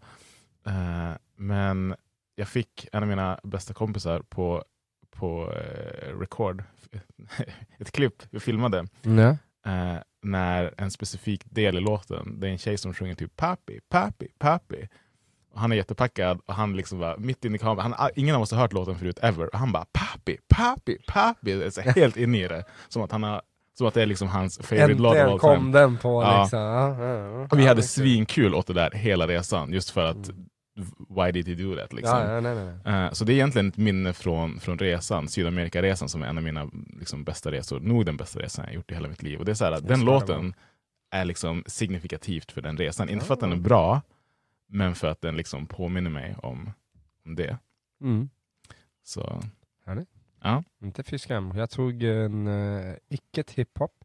Eh, 0.66 1.12
men 1.36 1.94
jag 2.34 2.48
fick 2.48 2.88
en 2.92 3.02
av 3.02 3.08
mina 3.08 3.40
bästa 3.42 3.74
kompisar 3.74 4.20
på, 4.20 4.64
på 5.10 5.52
eh, 5.52 6.18
record, 6.18 6.64
ett 7.78 7.92
klipp 7.92 8.22
vi 8.30 8.40
filmade, 8.40 8.86
Ja. 9.02 9.36
Eh, 9.66 9.96
när 10.22 10.74
en 10.78 10.90
specifik 10.90 11.42
del 11.44 11.76
i 11.76 11.80
låten, 11.80 12.40
det 12.40 12.46
är 12.48 12.52
en 12.52 12.58
tjej 12.58 12.78
som 12.78 12.94
sjunger 12.94 13.14
typ 13.14 13.36
papi, 13.36 13.80
papi. 14.38 14.88
Och 15.52 15.60
han 15.60 15.72
är 15.72 15.76
jättepackad 15.76 16.40
och 16.46 16.54
han 16.54 16.76
liksom 16.76 16.98
bara 16.98 17.16
mitt 17.16 17.44
inne 17.44 17.56
i 17.56 17.58
kameran, 17.58 17.92
han, 17.96 18.10
ingen 18.16 18.34
av 18.36 18.42
oss 18.42 18.50
har 18.52 18.58
hört 18.58 18.72
låten 18.72 18.98
förut 18.98 19.18
ever. 19.22 19.46
Och 19.52 19.58
han 19.58 19.72
bara 19.72 19.84
papi, 19.92 20.36
papi, 20.48 20.96
papi. 21.06 21.54
Det 21.58 21.66
är 21.66 21.70
så 21.70 21.80
helt 22.00 22.16
inne 22.16 22.44
i 22.44 22.48
det. 22.48 22.64
Som 22.88 23.02
att, 23.02 23.12
han 23.12 23.22
har, 23.22 23.42
som 23.78 23.86
att 23.86 23.94
det 23.94 24.02
är 24.02 24.06
liksom 24.06 24.28
hans 24.28 24.58
favorite 24.58 25.02
låt 25.02 25.16
Äntligen 25.16 25.28
all 25.32 25.38
kom 25.38 25.56
time. 25.58 25.78
den 25.78 25.96
på 25.98 26.22
Ja. 26.22 26.40
liksom. 26.42 26.58
Ja, 26.60 26.98
ja, 27.04 27.14
ja. 27.18 27.46
Och 27.50 27.58
vi 27.58 27.66
hade 27.66 27.82
svinkul 27.82 28.54
åt 28.54 28.66
det 28.66 28.72
där 28.74 28.90
hela 28.90 29.26
resan, 29.26 29.72
just 29.72 29.90
för 29.90 30.04
att 30.04 30.28
Mm. 30.28 30.46
Why 31.08 31.32
did 31.32 31.48
he 31.48 31.54
do 31.54 31.76
that? 31.76 31.92
Liksom. 31.92 32.18
Ja, 32.18 32.32
ja, 32.34 32.40
nej, 32.40 32.54
nej. 32.84 33.04
Eh, 33.04 33.12
Så 33.12 33.24
det 33.24 33.32
är 33.32 33.34
egentligen 33.34 33.68
ett 33.68 33.76
minne 33.76 34.12
från, 34.12 34.60
från 34.60 34.78
resan, 34.78 35.28
Sydamerikaresan 35.28 36.08
som 36.08 36.22
är 36.22 36.26
en 36.26 36.38
av 36.38 36.44
mina 36.44 36.70
liksom, 36.98 37.24
bästa 37.24 37.52
resor, 37.52 37.80
nog 37.80 38.06
den 38.06 38.16
bästa 38.16 38.40
resan 38.40 38.64
jag 38.64 38.74
gjort 38.74 38.90
i 38.90 38.94
hela 38.94 39.08
mitt 39.08 39.22
liv. 39.22 39.38
Och 39.38 39.44
det 39.44 39.52
är 39.52 39.54
så 39.54 39.64
här, 39.64 39.72
att 39.72 39.88
den 39.88 40.04
låten 40.04 40.54
är 41.10 41.24
liksom 41.24 41.64
signifikativt 41.66 42.52
för 42.52 42.62
den 42.62 42.76
resan. 42.76 43.08
Inte 43.08 43.26
för 43.26 43.34
att 43.34 43.40
den 43.40 43.52
är 43.52 43.56
bra, 43.56 44.02
men 44.66 44.94
för 44.94 45.08
att 45.08 45.20
den 45.20 45.36
liksom 45.36 45.66
påminner 45.66 46.10
mig 46.10 46.36
om, 46.42 46.72
om 47.24 47.34
det. 47.34 47.58
Mm. 48.00 48.28
Så 49.02 49.42
Inte 50.82 51.02
fy 51.02 51.18
skam. 51.18 51.52
Jag 51.56 51.70
tog 51.70 52.02
en 52.02 52.48
uh, 52.48 52.94
icke 53.08 53.44
hiphop. 53.54 54.03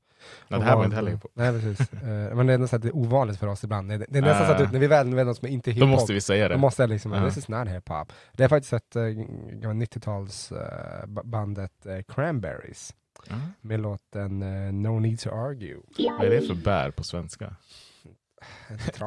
Och 0.49 0.59
det 0.59 0.65
här 0.65 0.75
var 0.75 0.83
inte 0.85 0.95
heller 0.95 1.11
hiphop. 1.11 1.31
Nej 1.33 1.51
precis. 1.61 1.93
Eh, 1.93 2.35
men 2.35 2.47
det 2.47 2.53
är 2.53 2.57
nästan 2.57 2.77
att 2.77 2.81
det 2.83 2.87
är 2.89 2.95
ovanligt 2.95 3.39
för 3.39 3.47
oss 3.47 3.63
ibland. 3.63 3.89
Det 3.89 3.95
är, 3.95 4.05
det 4.09 4.17
är 4.17 4.21
nästan 4.21 4.47
så 4.47 4.53
att 4.53 4.61
Ah. 4.61 4.71
när 4.71 4.79
vi 4.79 4.87
väl 4.87 5.15
vänder 5.15 5.31
oss 5.31 5.41
med 5.41 5.51
inte 5.51 5.69
Då 5.69 5.73
hiphop, 5.73 5.89
måste 5.89 6.13
vi 6.13 6.21
säga 6.21 6.47
då 6.47 6.53
det. 6.55 6.59
måste 6.61 6.83
jag 6.83 6.89
liksom, 6.89 7.11
Ja. 7.13 7.25
this 7.25 7.37
is 7.37 7.47
not 7.47 7.67
hiphop. 7.67 8.11
Det 8.33 8.43
är 8.43 8.47
faktiskt 8.47 8.73
ett 8.73 8.95
uh, 8.95 9.01
90-tals 9.01 10.51
eh, 10.51 11.05
ba- 11.07 11.23
bandet 11.23 11.85
eh, 11.85 12.01
Cranberries 12.07 12.93
Ja. 13.29 13.35
med 13.61 13.79
låten 13.79 14.39
No 14.83 14.99
Need 14.99 15.19
To 15.19 15.29
Argue. 15.29 15.77
Vad 16.19 16.25
är 16.27 16.29
det 16.29 16.41
för 16.47 16.53
bär 16.55 16.91
på 16.91 17.03
svenska? 17.03 17.55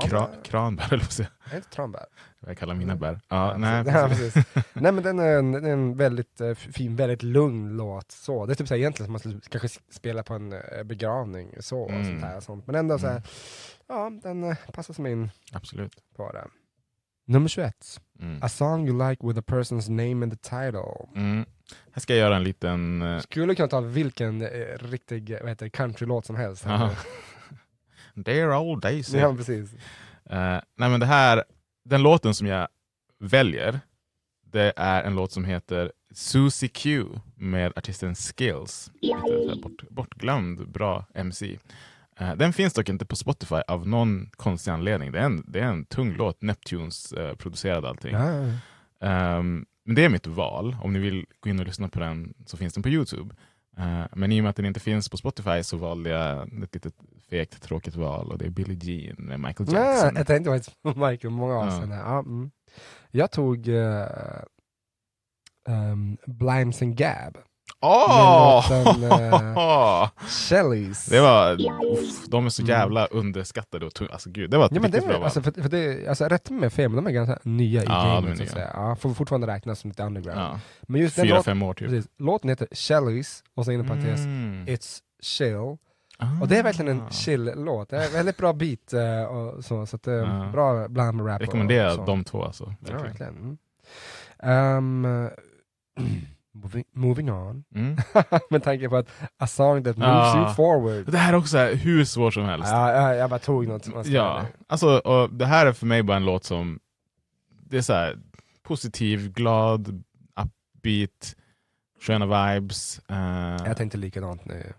Kra, 0.00 0.28
kranbär, 0.44 0.86
eller 0.92 1.02
vad 1.04 1.12
säger 1.12 1.30
Är 1.52 1.56
inte 1.56 1.68
tranbär? 1.70 2.06
jag? 2.40 2.50
Jag 2.50 2.58
kallar 2.58 2.74
mina 2.74 2.96
bär. 2.96 3.20
Ja, 3.28 3.54
nej, 3.58 3.84
Ja, 3.86 4.08
precis. 4.08 4.34
precis. 4.34 4.64
Nej 4.72 4.92
men 4.92 5.02
den 5.04 5.18
är 5.18 5.38
en, 5.38 5.52
den 5.52 5.64
är 5.64 5.70
en 5.72 5.96
väldigt 5.96 6.40
eh, 6.40 6.54
fin, 6.54 6.96
väldigt 6.96 7.22
lugn 7.22 7.76
låt. 7.76 8.10
Så. 8.12 8.46
Det 8.46 8.52
är 8.52 8.54
typ 8.54 8.68
så 8.68 8.74
här, 8.74 8.78
egentligen 8.78 9.06
som 9.06 9.12
man 9.12 9.18
skulle 9.20 9.40
kanske 9.48 9.68
spela 9.90 10.22
på 10.22 10.34
en 10.34 10.52
eh, 10.52 10.82
begravning. 10.84 11.54
Så, 11.60 11.80
och 11.80 11.90
Mm. 11.90 12.04
sånt 12.04 12.20
här, 12.22 12.36
och 12.36 12.42
sånt. 12.42 12.66
Men 12.66 12.74
ändå 12.76 12.98
så 12.98 13.06
här, 13.06 13.12
Mm. 13.16 13.22
ja 13.88 14.10
den 14.22 14.44
eh, 14.44 14.56
passar 14.72 14.94
som 14.94 15.06
in 15.06 15.30
Absolut. 15.52 15.92
på 16.16 16.32
det. 16.32 16.44
Nummer 17.26 17.48
21. 17.48 18.00
Mm. 18.20 18.38
A 18.42 18.48
song 18.48 18.88
you 18.88 19.08
like 19.10 19.26
with 19.26 19.38
a 19.38 19.42
person's 19.46 19.90
name 19.90 20.24
and 20.26 20.32
the 20.32 20.48
title. 20.48 21.08
Mm. 21.16 21.44
Här 21.92 22.00
ska 22.00 22.12
jag 22.14 22.20
göra 22.20 22.36
en 22.36 22.44
liten... 22.44 23.02
Skulle 23.22 23.54
kunna 23.54 23.68
ta 23.68 23.80
vilken 23.80 24.42
eh, 24.42 24.48
riktig 24.80 25.36
vad 25.40 25.48
heter 25.48 25.66
det, 25.66 25.70
countrylåt 25.70 26.26
som 26.26 26.36
helst. 26.36 26.64
Dear 28.14 28.56
old 28.56 28.82
Daisy. 28.82 29.18
ja 29.18 29.34
precis. 29.36 29.74
Eh, 30.24 30.60
nej 30.76 30.90
men 30.90 31.00
det 31.00 31.06
här, 31.06 31.44
den 31.84 32.02
låten 32.02 32.34
som 32.34 32.46
jag 32.46 32.68
väljer, 33.18 33.80
det 34.52 34.72
är 34.76 35.02
en 35.02 35.14
låt 35.14 35.32
som 35.32 35.44
heter 35.44 35.92
Susie 36.14 36.68
Q 36.68 37.04
med 37.34 37.72
artisten 37.76 38.14
Skills. 38.14 38.90
Lite 39.00 39.18
så 39.18 39.48
här 39.48 39.62
bort, 39.62 39.88
bortglömd, 39.90 40.68
bra 40.68 41.04
MC. 41.14 41.58
Eh, 42.18 42.34
den 42.34 42.52
finns 42.52 42.74
dock 42.74 42.88
inte 42.88 43.04
på 43.04 43.16
Spotify 43.16 43.60
av 43.68 43.88
någon 43.88 44.30
konstig 44.30 44.70
anledning. 44.70 45.12
Det 45.12 45.18
är 45.18 45.24
en, 45.24 45.44
det 45.46 45.60
är 45.60 45.64
en 45.64 45.84
tung 45.84 46.14
låt, 46.16 46.42
Neptunes 46.42 47.12
eh, 47.12 47.34
producerad 47.34 47.84
allting. 47.84 48.12
Ja. 48.14 48.44
Ehm, 49.00 49.66
men 49.84 49.94
det 49.94 50.04
är 50.04 50.08
mitt 50.08 50.26
val. 50.26 50.76
Om 50.82 50.92
ni 50.92 50.98
vill 50.98 51.26
gå 51.40 51.50
in 51.50 51.60
och 51.60 51.66
lyssna 51.66 51.88
på 51.88 52.00
den 52.00 52.34
så 52.46 52.56
finns 52.56 52.74
den 52.74 52.82
på 52.82 52.88
Youtube. 52.88 53.34
Eh, 53.78 54.04
men 54.12 54.32
i 54.32 54.40
och 54.40 54.42
med 54.42 54.50
att 54.50 54.56
den 54.56 54.66
inte 54.66 54.80
finns 54.80 55.08
på 55.08 55.16
Spotify 55.16 55.62
så 55.62 55.76
valde 55.76 56.10
jag 56.10 56.48
ett 56.62 56.74
litet 56.74 56.94
fegt 57.32 57.62
tråkigt 57.62 57.96
val 57.96 58.32
och 58.32 58.38
det 58.38 58.44
är 58.44 58.50
Billie 58.50 58.78
Jean 58.82 59.16
med 59.18 59.40
Michael 59.40 59.68
Nej, 59.72 59.82
Jackson. 59.82 60.16
jag 60.16 60.26
tänkte 60.26 60.50
faktiskt 60.50 60.82
på 60.82 60.88
Michael 61.06 61.30
många 61.34 61.58
år 61.58 61.64
Ja. 61.64 61.70
sedan. 61.80 61.90
Ja, 61.90 62.18
mm. 62.18 62.50
Jag 63.10 63.30
tog 63.30 63.68
uh, 63.68 64.04
um, 65.68 66.16
Blimes 66.26 66.82
and 66.82 66.96
Gab. 66.96 67.38
Åh! 67.80 68.64
Låten, 68.70 69.02
eh, 69.10 70.10
Shellys. 70.28 71.06
det 71.06 71.20
var, 71.20 71.52
uff, 71.92 72.26
de 72.28 72.46
är 72.46 72.50
så 72.50 72.62
Mm. 72.62 72.70
jävla 72.70 73.06
underskattade 73.06 73.86
och. 73.86 73.92
Alltså 74.10 74.30
gud, 74.30 74.50
det 74.50 74.58
var 74.58 74.66
ett 74.66 74.72
Ja, 74.74 74.80
men 74.80 74.90
det 74.90 74.98
bra 75.00 75.06
var, 75.08 75.14
val. 75.14 75.24
alltså, 75.24 75.42
för, 75.42 75.52
för 75.62 75.68
det, 75.68 76.08
alltså, 76.08 76.24
rätt 76.24 76.50
med 76.50 76.72
fel, 76.72 76.88
men 76.90 77.04
de 77.04 77.10
är 77.10 77.14
ganska 77.14 77.38
nya 77.42 77.82
i 77.82 77.86
Ja, 77.86 78.04
gamet. 78.04 78.36
Så 78.38 78.42
att 78.44 78.50
säga. 78.50 78.70
Ja, 78.74 78.96
får 78.96 79.14
fortfarande 79.14 79.46
räknas 79.46 79.78
som 79.80 79.90
lite 79.90 80.02
underground. 80.02 80.40
ja. 80.40 80.60
Men 80.82 81.00
just 81.00 81.16
den 81.16 81.24
Fyra, 81.24 81.34
låten, 81.36 81.44
fem 81.44 81.62
år 81.62 81.74
typ. 81.74 81.88
precis, 81.88 82.10
låten 82.18 82.50
heter 82.50 82.68
Shellys, 82.72 83.44
och 83.54 83.64
så 83.64 83.72
inom 83.72 83.86
parentes, 83.86 84.20
Mm. 84.20 84.64
It's 84.66 84.98
chill. 85.22 85.76
Ah. 86.22 86.40
Och 86.42 86.48
det 86.48 86.58
är 86.58 86.62
verkligen 86.62 87.00
en 87.00 87.10
chill-låt. 87.10 87.88
Det 87.88 87.96
är 87.96 88.06
en 88.06 88.12
väldigt 88.12 88.36
bra 88.36 88.52
beat 88.52 88.92
eh, 88.92 89.24
och 89.24 89.64
så, 89.64 89.86
så 89.86 89.96
att, 89.96 90.06
Ja. 90.06 90.48
bra 90.52 90.88
bland 90.88 91.26
rap. 91.26 91.40
Rekommenderar 91.40 92.06
de 92.06 92.24
två 92.24 92.44
alltså. 92.44 92.74
Ja, 92.88 92.98
Verkligen. 92.98 93.58
Mm. 94.42 95.04
Um, 95.04 95.30
moving, 96.52 96.84
moving 96.92 97.32
on. 97.32 97.64
Mm. 97.74 97.96
Med 98.50 98.62
tanke 98.62 98.88
på 98.88 98.96
att 98.96 99.08
a 99.38 99.46
song 99.46 99.84
that 99.84 99.96
moves 99.96 100.12
Ja. 100.34 100.38
you 100.46 100.54
forward. 100.54 101.12
Det 101.12 101.18
här 101.18 101.32
är 101.32 101.36
också 101.36 101.58
hur 101.58 102.04
svårt 102.04 102.34
som 102.34 102.44
helst. 102.44 102.68
Ja, 102.70 102.92
jag, 102.92 103.16
jag 103.16 103.30
bara 103.30 103.38
tog 103.38 103.68
något 103.68 103.84
som 103.84 104.02
Ja, 104.06 104.46
alltså 104.66 104.98
och 104.98 105.32
det 105.32 105.46
här 105.46 105.66
är 105.66 105.72
för 105.72 105.86
mig 105.86 106.02
bara 106.02 106.16
en 106.16 106.24
låt 106.24 106.44
som 106.44 106.78
det 107.68 107.76
är 107.76 107.82
så 107.82 107.92
här 107.92 108.18
positiv, 108.62 109.32
glad, 109.32 110.02
upbeat, 110.36 111.36
sköna 112.00 112.26
vibes. 112.54 113.00
eh, 113.08 113.66
Jag 113.66 113.76
tänkte 113.76 113.98
likadant 113.98 114.44
nu. 114.44 114.72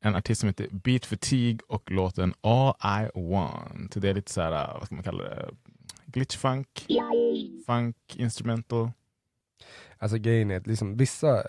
En 0.00 0.14
artist 0.14 0.40
som 0.40 0.46
heter 0.48 0.66
Beat 0.70 1.06
Fatigue 1.06 1.58
och 1.68 1.90
låten 1.90 2.34
All 2.40 2.74
I 3.04 3.08
Want. 3.14 3.92
Det 3.96 4.08
är 4.10 4.14
lite 4.14 4.32
så 4.32 4.40
här, 4.40 4.74
vad 4.78 4.86
ska 4.86 4.94
man 4.94 5.04
kalla 5.04 5.24
det? 5.24 5.50
Glitch 6.06 6.36
funk, 6.36 6.86
funk 7.66 7.96
instrumental. 8.16 8.90
Alltså 9.98 10.18
grejen 10.18 10.50
är 10.50 10.56
att 10.56 10.66
liksom, 10.66 10.96
vissa, 10.96 11.42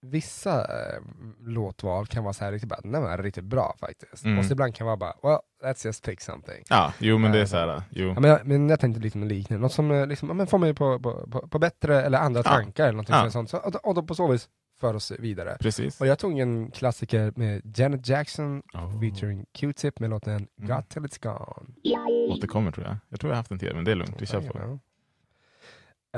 vissa 0.00 0.60
äh, 0.60 1.02
låtval 1.40 2.06
kan 2.06 2.24
vara 2.24 2.32
så 2.34 2.44
här 2.44 2.52
riktigt 2.52 2.68
bra, 2.68 2.78
den 2.82 3.02
var 3.02 3.18
riktigt 3.18 3.44
bra 3.44 3.76
faktiskt. 3.80 4.24
Mm. 4.24 4.38
Och 4.38 4.44
så 4.44 4.52
ibland 4.52 4.74
kan 4.74 4.86
vara 4.86 4.96
bara, 4.96 5.14
well, 5.22 5.38
let's 5.64 5.86
just 5.86 6.04
pick 6.04 6.20
something. 6.20 6.64
Ja, 6.68 6.92
jo 6.98 7.18
men 7.18 7.32
det 7.32 7.38
är 7.38 7.42
Eh, 7.42 7.46
så 7.46 7.56
här, 7.56 7.82
jo. 7.90 8.08
Ja, 8.08 8.20
men, 8.20 8.30
jag, 8.30 8.46
men 8.46 8.68
jag 8.68 8.80
tänkte 8.80 9.00
lite 9.02 9.18
med 9.18 9.28
liknande, 9.28 9.62
något 9.62 9.72
som 9.72 10.06
liksom, 10.08 10.28
ja, 10.28 10.34
men 10.34 10.46
får 10.46 10.58
mig 10.58 10.74
på, 10.74 10.98
på, 10.98 11.26
på, 11.30 11.48
på 11.48 11.58
bättre 11.58 12.02
eller 12.02 12.18
andra 12.18 12.42
Ja. 12.44 12.50
tankar 12.50 12.84
eller 12.84 12.92
någonting 12.92 13.14
Ja. 13.14 13.30
sånt. 13.30 13.50
Så, 13.50 13.58
och, 13.58 13.74
och 13.88 13.94
då 13.94 14.02
på 14.02 14.14
så 14.14 14.26
vis 14.32 14.48
för 14.82 14.94
oss 14.94 15.12
vidare. 15.18 15.56
Precis. 15.60 16.00
Och 16.00 16.06
jag 16.06 16.18
tog 16.18 16.38
en 16.38 16.70
klassiker 16.70 17.32
med 17.36 17.78
Janet 17.78 18.08
Jackson 18.08 18.62
Oh. 18.74 19.00
featuring 19.00 19.46
Q-Tip 19.52 19.98
med 20.00 20.10
låten 20.10 20.34
Mm. 20.34 20.48
Got 20.76 20.88
Till 20.88 21.02
It's 21.02 21.22
Gone. 21.22 22.32
Återkommer 22.32 22.72
tror 22.72 22.86
jag. 22.86 22.96
Jag 23.08 23.20
tror 23.20 23.30
jag 23.30 23.34
har 23.34 23.38
haft 23.40 23.48
den 23.48 23.58
tidigare 23.58 23.76
men 23.76 23.84
det 23.84 23.90
är 23.90 23.94
lugnt, 23.96 24.16
vi 24.18 24.26
kör 24.26 24.40
på. 24.40 24.78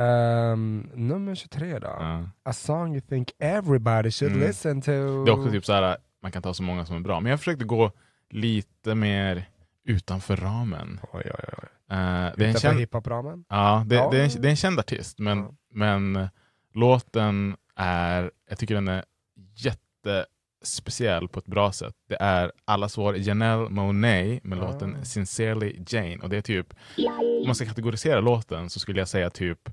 Ehm, 0.00 0.90
nummer 0.94 1.34
23 1.34 1.78
då. 1.78 1.86
Ja. 1.86 2.28
A 2.42 2.52
song 2.52 2.92
you 2.92 3.00
think 3.00 3.30
everybody 3.38 4.10
should 4.10 4.32
Mm. 4.34 4.46
listen 4.46 4.80
to. 4.82 4.90
Det 5.24 5.30
är 5.30 5.38
också 5.38 5.50
typ 5.50 5.64
så 5.64 5.72
här, 5.72 5.96
man 6.22 6.32
kan 6.32 6.42
ta 6.42 6.54
så 6.54 6.62
många 6.62 6.86
som 6.86 6.96
är 6.96 7.00
bra. 7.00 7.20
Men 7.20 7.30
jag 7.30 7.38
försökte 7.38 7.64
gå 7.64 7.92
lite 8.30 8.94
mer 8.94 9.48
utanför 9.84 10.36
ramen. 10.36 11.00
Oj, 11.12 11.22
oj, 11.24 11.44
oj. 11.62 11.68
Eh, 11.90 11.96
det, 11.96 11.96
är 11.96 12.26
en 12.26 12.30
Utanför 12.36 12.60
känd, 12.60 12.78
hiphop-ramen. 12.80 13.44
ja, 13.48 13.84
det, 13.86 13.94
Ja. 13.94 14.08
Det, 14.10 14.18
är 14.20 14.24
en, 14.24 14.42
det 14.42 14.48
är 14.48 14.50
en 14.50 14.56
känd 14.56 14.78
artist, 14.78 15.18
men, 15.18 15.38
Ja. 15.38 15.54
men 15.72 16.28
låten 16.74 17.56
är, 17.76 18.30
jag 18.54 18.58
tycker 18.58 18.74
den 18.74 18.88
är 18.88 19.04
jättespeciell 20.54 21.28
på 21.28 21.38
ett 21.38 21.46
bra 21.46 21.72
sätt. 21.72 21.94
Det 22.08 22.16
är 22.20 22.52
allas 22.64 22.98
vår 22.98 23.16
Janelle 23.16 23.68
Monáe 23.68 24.40
med 24.42 24.58
Ja. 24.58 24.62
låten 24.72 25.04
Sincerely 25.04 25.82
Jane. 25.88 26.16
Och 26.22 26.28
det 26.28 26.36
är 26.36 26.42
typ, 26.42 26.74
om 27.40 27.46
man 27.46 27.54
ska 27.54 27.64
kategorisera 27.66 28.20
låten 28.20 28.70
så 28.70 28.80
skulle 28.80 28.98
jag 29.00 29.08
säga 29.08 29.30
typ 29.30 29.68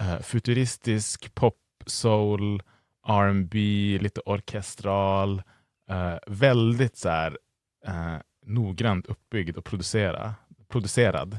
eh, 0.00 0.18
futuristisk 0.20 1.34
pop, 1.34 1.58
soul, 1.86 2.62
R&B, 3.08 3.58
lite 4.00 4.20
orkestral, 4.26 5.42
eh, 5.90 6.14
väldigt 6.26 6.96
så 6.96 7.08
här, 7.08 7.38
eh, 7.86 8.16
noggrant 8.46 9.06
uppbyggd 9.06 9.56
och 9.56 9.64
producera, 9.64 10.34
producerad. 10.68 11.38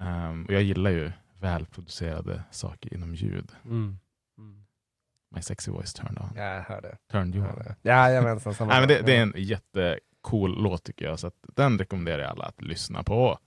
Ehm, 0.00 0.44
och 0.46 0.52
jag 0.52 0.62
gillar 0.62 0.90
ju 0.90 1.12
välproducerade 1.40 2.42
saker 2.50 2.94
inom 2.94 3.14
ljud. 3.14 3.52
Mm. 3.64 3.98
My 5.34 5.42
sexy 5.42 5.70
voice 5.70 5.92
turned 5.92 6.18
on. 6.18 6.30
Ja, 6.36 6.54
jag 6.54 6.62
hörde. 6.62 6.96
Turned 7.12 7.34
you 7.34 7.46
on. 7.46 7.74
Jajamensan, 7.82 8.54
samma 8.54 8.72
Nej, 8.72 8.80
men 8.80 8.88
det, 8.88 9.02
det 9.02 9.16
är 9.16 9.22
en 9.22 9.34
jättecool 9.36 10.62
låt 10.62 10.84
tycker 10.84 11.04
jag, 11.04 11.18
så 11.18 11.26
att 11.26 11.34
den 11.56 11.78
rekommenderar 11.78 12.22
jag 12.22 12.30
alla 12.30 12.44
att 12.44 12.62
lyssna 12.62 13.02
på. 13.02 13.38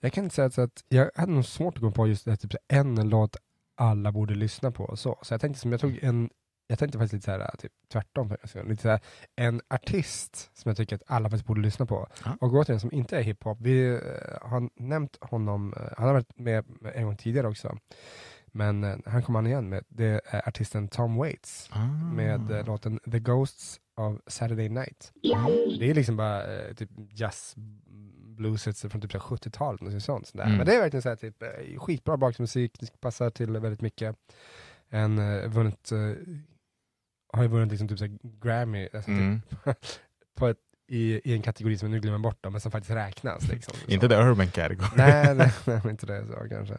Jag 0.00 0.12
kan 0.12 0.24
inte 0.24 0.36
säga 0.36 0.50
så 0.50 0.62
att 0.62 0.84
jag 0.88 1.10
hade 1.14 1.32
nog 1.32 1.44
svårt 1.44 1.74
att 1.74 1.80
gå 1.80 1.90
på 1.90 2.06
just 2.06 2.24
det, 2.24 2.36
typ 2.36 2.54
en 2.68 3.08
låt 3.08 3.36
alla 3.76 4.12
borde 4.12 4.34
lyssna 4.34 4.70
på. 4.70 4.96
Så, 4.96 5.18
så 5.22 5.34
jag 5.34 5.40
tänkte 5.40 5.60
som 5.60 5.72
jag 5.72 5.80
tog 5.80 5.98
en 6.02 6.30
jag 6.66 6.78
tänkte 6.78 6.98
faktiskt 6.98 7.12
lite 7.12 7.24
så 7.24 7.30
här, 7.30 7.56
typ, 7.58 7.72
tvärtom. 7.92 8.36
Lite 8.64 8.82
så 8.82 8.88
här, 8.88 9.00
en 9.36 9.60
artist 9.70 10.50
som 10.54 10.68
jag 10.68 10.76
tycker 10.76 10.96
att 10.96 11.02
alla 11.06 11.30
faktiskt 11.30 11.46
borde 11.46 11.60
lyssna 11.60 11.86
på. 11.86 12.08
Ja. 12.24 12.36
Och 12.40 12.54
återigen, 12.54 12.80
som 12.80 12.92
inte 12.92 13.18
är 13.18 13.22
hiphop. 13.22 13.58
Vi 13.60 13.88
eh, 13.88 13.98
har 14.42 14.82
nämnt 14.82 15.18
honom, 15.20 15.74
eh, 15.76 15.82
han 15.96 16.06
har 16.06 16.14
varit 16.14 16.38
med 16.38 16.64
en 16.94 17.04
gång 17.04 17.16
tidigare 17.16 17.48
också. 17.48 17.78
Men 18.56 18.84
eh, 18.84 18.96
han 19.06 19.22
kommer 19.22 19.38
han 19.38 19.46
igen 19.46 19.68
med, 19.68 19.84
det 19.88 20.20
är 20.24 20.48
artisten 20.48 20.88
Tom 20.88 21.16
Waits 21.16 21.68
Ah. 21.72 21.84
med 22.14 22.50
eh, 22.50 22.66
låten 22.66 23.00
The 23.12 23.18
Ghosts 23.18 23.80
of 23.96 24.18
Saturday 24.26 24.68
Night. 24.68 25.12
Det 25.80 25.90
är 25.90 25.94
liksom 25.94 26.16
bara 26.16 26.56
eh, 26.56 26.74
typ 26.74 26.90
jazz 27.10 27.54
blueset 28.36 28.78
från 28.92 29.00
typ 29.00 29.12
så 29.12 29.18
här 29.18 29.24
70-talet, 29.24 29.80
något 29.80 30.02
sånt. 30.02 30.26
Sådär. 30.26 30.44
Mm. 30.44 30.56
Men 30.56 30.66
det 30.66 30.74
är 30.74 30.80
verkligen 30.80 31.02
så 31.02 31.08
här, 31.08 31.16
typ, 31.16 31.42
eh, 31.42 31.78
skitbra 31.78 32.16
bakgrundsmusik, 32.16 33.00
passar 33.00 33.30
till 33.30 33.50
väldigt 33.58 33.80
mycket. 33.80 34.16
En 34.88 35.18
uh, 35.18 35.48
vunnit, 35.48 35.92
eh, 35.92 35.98
har 37.32 37.42
ju 37.42 37.48
vunnit 37.48 37.70
liksom 37.70 37.88
typ 37.88 37.98
så 37.98 38.04
här 38.04 38.18
Grammy 38.42 38.88
alltså 38.94 39.10
Mm. 39.10 39.42
typ, 39.50 39.58
på 40.36 40.46
ett, 40.48 40.58
i, 40.88 41.30
i 41.30 41.34
en 41.34 41.42
kategori 41.42 41.78
som 41.78 41.86
jag 41.88 41.94
nu 41.94 42.00
glömmer 42.00 42.18
bort, 42.18 42.38
då, 42.40 42.50
men 42.50 42.60
som 42.60 42.70
faktiskt 42.72 42.94
räknas. 42.94 43.48
Liksom, 43.48 43.74
Inte 43.86 44.08
the 44.08 44.14
urban 44.14 44.46
category. 44.48 44.88
Nej, 44.96 45.34
nej, 45.34 45.52
nej, 45.66 45.80
inte 45.90 46.06
det 46.06 46.26
så 46.26 46.48
kanske. 46.48 46.78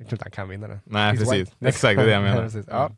Jag 0.00 0.08
tror 0.08 0.14
inte 0.16 0.24
han 0.24 0.30
kan 0.32 0.48
vinna 0.48 0.68
det. 0.68 0.80
Nej, 0.84 1.12
He's 1.14 1.18
precis. 1.18 1.32
white. 1.34 1.52
Exakt, 1.68 1.96
det 1.96 2.02
är 2.02 2.06
det 2.06 2.12
jag 2.12 2.22
menar. 2.30 2.42
Precis, 2.42 2.66
ja. 2.68 2.90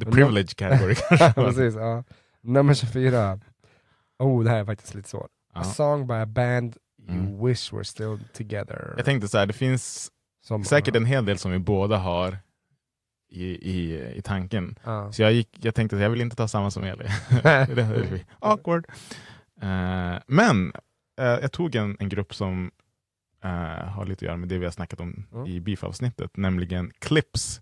The 0.00 0.04
privilege 0.06 0.54
category. 0.56 0.94
Precis, 1.34 1.74
ja. 1.74 2.04
Nummer 2.40 2.74
24. 2.74 3.40
Oh, 4.18 4.44
det 4.44 4.50
här 4.50 4.58
är 4.58 4.64
faktiskt 4.64 4.94
lite 4.94 5.08
svårt. 5.08 5.30
A 5.54 5.64
song 5.64 6.06
by 6.06 6.14
a 6.14 6.26
band 6.26 6.76
you 7.08 7.18
Mm. 7.18 7.46
wish 7.46 7.72
were 7.72 7.84
still 7.84 8.18
together. 8.32 8.94
Jag 8.96 9.04
tänkte 9.04 9.28
så 9.28 9.38
här, 9.38 9.46
det 9.46 9.52
finns 9.52 10.10
Som, 10.44 10.64
säkert 10.64 10.96
en 10.96 11.04
hel 11.04 11.24
del 11.24 11.38
som 11.38 11.50
vi 11.50 11.58
båda 11.58 11.96
har 11.96 12.38
i, 13.30 13.44
i, 13.44 14.02
i 14.16 14.22
tanken. 14.22 14.78
Ja. 14.84 15.12
Så 15.12 15.22
jag, 15.22 15.32
gick, 15.32 15.48
jag 15.60 15.74
tänkte 15.74 15.96
att 15.96 16.02
jag 16.02 16.10
vill 16.10 16.20
inte 16.20 16.36
ta 16.36 16.48
samma 16.48 16.70
som 16.70 16.84
Eli. 16.84 17.04
Awkward. 18.38 18.86
Eh, 19.62 20.14
men 20.26 20.72
eh, 21.20 21.26
jag 21.26 21.52
tog 21.52 21.74
en, 21.74 21.96
en 22.00 22.08
grupp 22.08 22.34
som 22.34 22.70
eh, 23.46 23.88
har 23.88 24.06
lite 24.06 24.18
att 24.18 24.22
göra 24.28 24.36
med 24.36 24.48
det 24.48 24.58
vi 24.58 24.64
har 24.64 24.72
snackat 24.72 25.00
om 25.00 25.26
Mm. 25.32 25.46
i 25.46 25.60
beef-avsnittet, 25.60 26.36
nämligen 26.36 26.92
Clips 26.98 27.60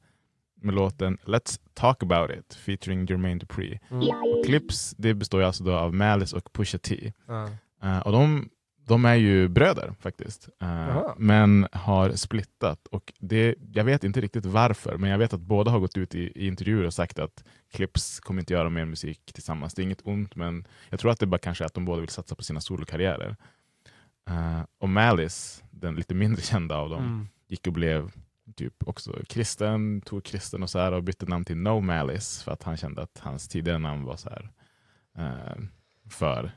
med 0.61 0.75
låten 0.75 1.19
Let's 1.25 1.61
Talk 1.75 2.03
About 2.03 2.31
It 2.31 2.55
featuring 2.55 3.07
Jermaine 3.07 3.39
Dupri. 3.39 3.81
Mm. 3.91 4.05
Clips 4.47 4.95
det 4.99 5.15
består 5.15 5.41
ju 5.41 5.47
alltså 5.47 5.73
av 5.73 5.95
Malice 5.95 6.37
och 6.37 6.53
Pusha 6.53 6.79
T. 6.79 7.13
Ja. 7.27 7.49
Eh, 7.83 7.99
och 7.99 8.13
de, 8.13 8.49
de 8.87 9.05
är 9.05 9.15
ju 9.15 9.49
bröder 9.49 9.95
faktiskt. 10.01 10.49
Jaha. 10.59 11.15
men 11.19 11.67
har 11.73 12.11
splittat. 12.13 12.87
Och 12.91 13.13
det, 13.19 13.55
jag 13.73 13.85
vet 13.85 14.05
inte 14.05 14.21
riktigt 14.21 14.47
varför, 14.47 14.97
men 14.99 15.11
jag 15.11 15.19
vet 15.19 15.33
att 15.33 15.41
båda 15.41 15.71
har 15.71 15.79
gått 15.79 15.97
ut 15.97 16.15
i, 16.15 16.33
i 16.35 16.47
intervjuer 16.47 16.87
och 16.87 16.95
sagt 16.95 17.19
att 17.19 17.45
Clips 17.73 18.21
kommer 18.21 18.43
inte 18.43 18.53
göra 18.53 18.71
mer 18.71 18.85
musik 18.85 19.21
tillsammans. 19.35 19.75
Det 19.75 19.83
är 19.83 19.85
inget 19.85 20.07
ont, 20.07 20.37
men 20.37 20.67
jag 20.91 21.01
tror 21.01 21.11
att 21.11 21.21
det 21.21 21.27
bara 21.27 21.39
kanske 21.39 21.65
är 21.65 21.67
att 21.67 21.75
de 21.75 21.85
båda 21.85 22.01
vill 22.01 22.09
satsa 22.11 22.35
på 22.35 22.43
sina 22.43 22.61
solokarriärer. 22.61 23.37
Eh, 24.31 24.63
och 24.79 24.89
Malice, 24.89 25.65
den 25.71 25.95
lite 25.95 26.15
mindre 26.15 26.43
kända 26.43 26.77
av 26.77 26.91
dem, 26.91 27.03
Mm. 27.05 27.29
gick 27.49 27.67
och 27.67 27.73
blev 27.73 28.13
typ 28.57 28.89
också 28.89 29.13
kristen, 29.29 30.01
tog 30.01 30.25
kristen 30.25 30.63
och 30.63 30.71
så 30.71 30.79
här 30.79 30.93
och 30.93 31.03
bytte 31.03 31.27
namn 31.27 31.45
till 31.45 31.57
No 31.57 31.81
Malice 31.81 32.45
för 32.45 32.53
att 32.53 32.63
han 32.63 32.77
kände 32.77 33.03
att 33.03 33.19
hans 33.23 33.49
tidigare 33.49 33.79
namn 33.79 34.05
var 34.05 34.17
så 34.17 34.31
här 34.31 34.51
eh, 35.19 35.63
för 36.11 36.53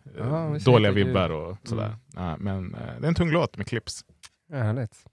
vi 0.54 0.60
ser 0.60 0.72
dåliga 0.72 0.92
vibbar 0.92 1.30
och 1.30 1.58
sådär. 1.64 1.96
Mm. 2.18 2.40
Men 2.40 2.72
det 2.72 3.06
är 3.06 3.08
en 3.08 3.16
tung 3.16 3.32
låt 3.32 3.58
med 3.58 3.68
clips. 3.68 4.06
Härligt. 4.52 5.06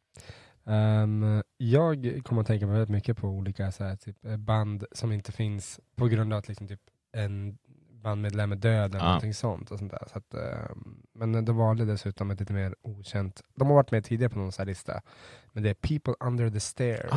Ehm, 0.67 1.43
jag 1.57 2.21
kommer 2.25 2.41
att 2.41 2.47
tänka 2.47 2.67
väldigt 2.67 2.89
mycket 2.89 3.17
på 3.17 3.29
olika 3.29 3.73
så 3.73 3.85
här, 3.85 3.97
typ, 3.97 4.17
band 4.39 4.85
som 4.93 5.13
inte 5.13 5.33
finns 5.33 5.81
på 5.97 6.07
grund 6.09 6.33
av 6.33 6.39
att 6.39 6.49
liksom, 6.49 6.69
typ, 6.69 6.81
en 7.13 7.59
bandmedlem 8.05 8.53
är 8.53 8.57
död 8.57 8.91
eller 8.91 8.99
Ja. 9.05 9.05
någonting 9.07 9.35
sånt. 9.35 9.71
Och 9.71 9.79
sånt 9.79 9.91
där. 9.91 10.03
Så 10.13 10.19
att, 10.19 10.35
ehm, 10.35 10.97
men 11.15 11.45
de 11.45 11.57
valde 11.57 11.85
dessutom 11.85 12.31
ett 12.31 12.41
lite 12.41 12.53
mer 12.53 12.75
okänt, 12.83 13.43
de 13.55 13.69
har 13.69 13.75
varit 13.75 13.91
med 13.91 14.05
tidigare 14.05 14.31
på 14.33 14.39
någon 14.39 14.53
sån 14.53 14.63
här 14.63 14.67
lista, 14.67 15.01
men 15.53 15.63
det 15.63 15.71
är 15.71 15.75
People 15.75 16.15
Under 16.21 16.51
the 16.51 16.61
Stairs. 16.61 17.11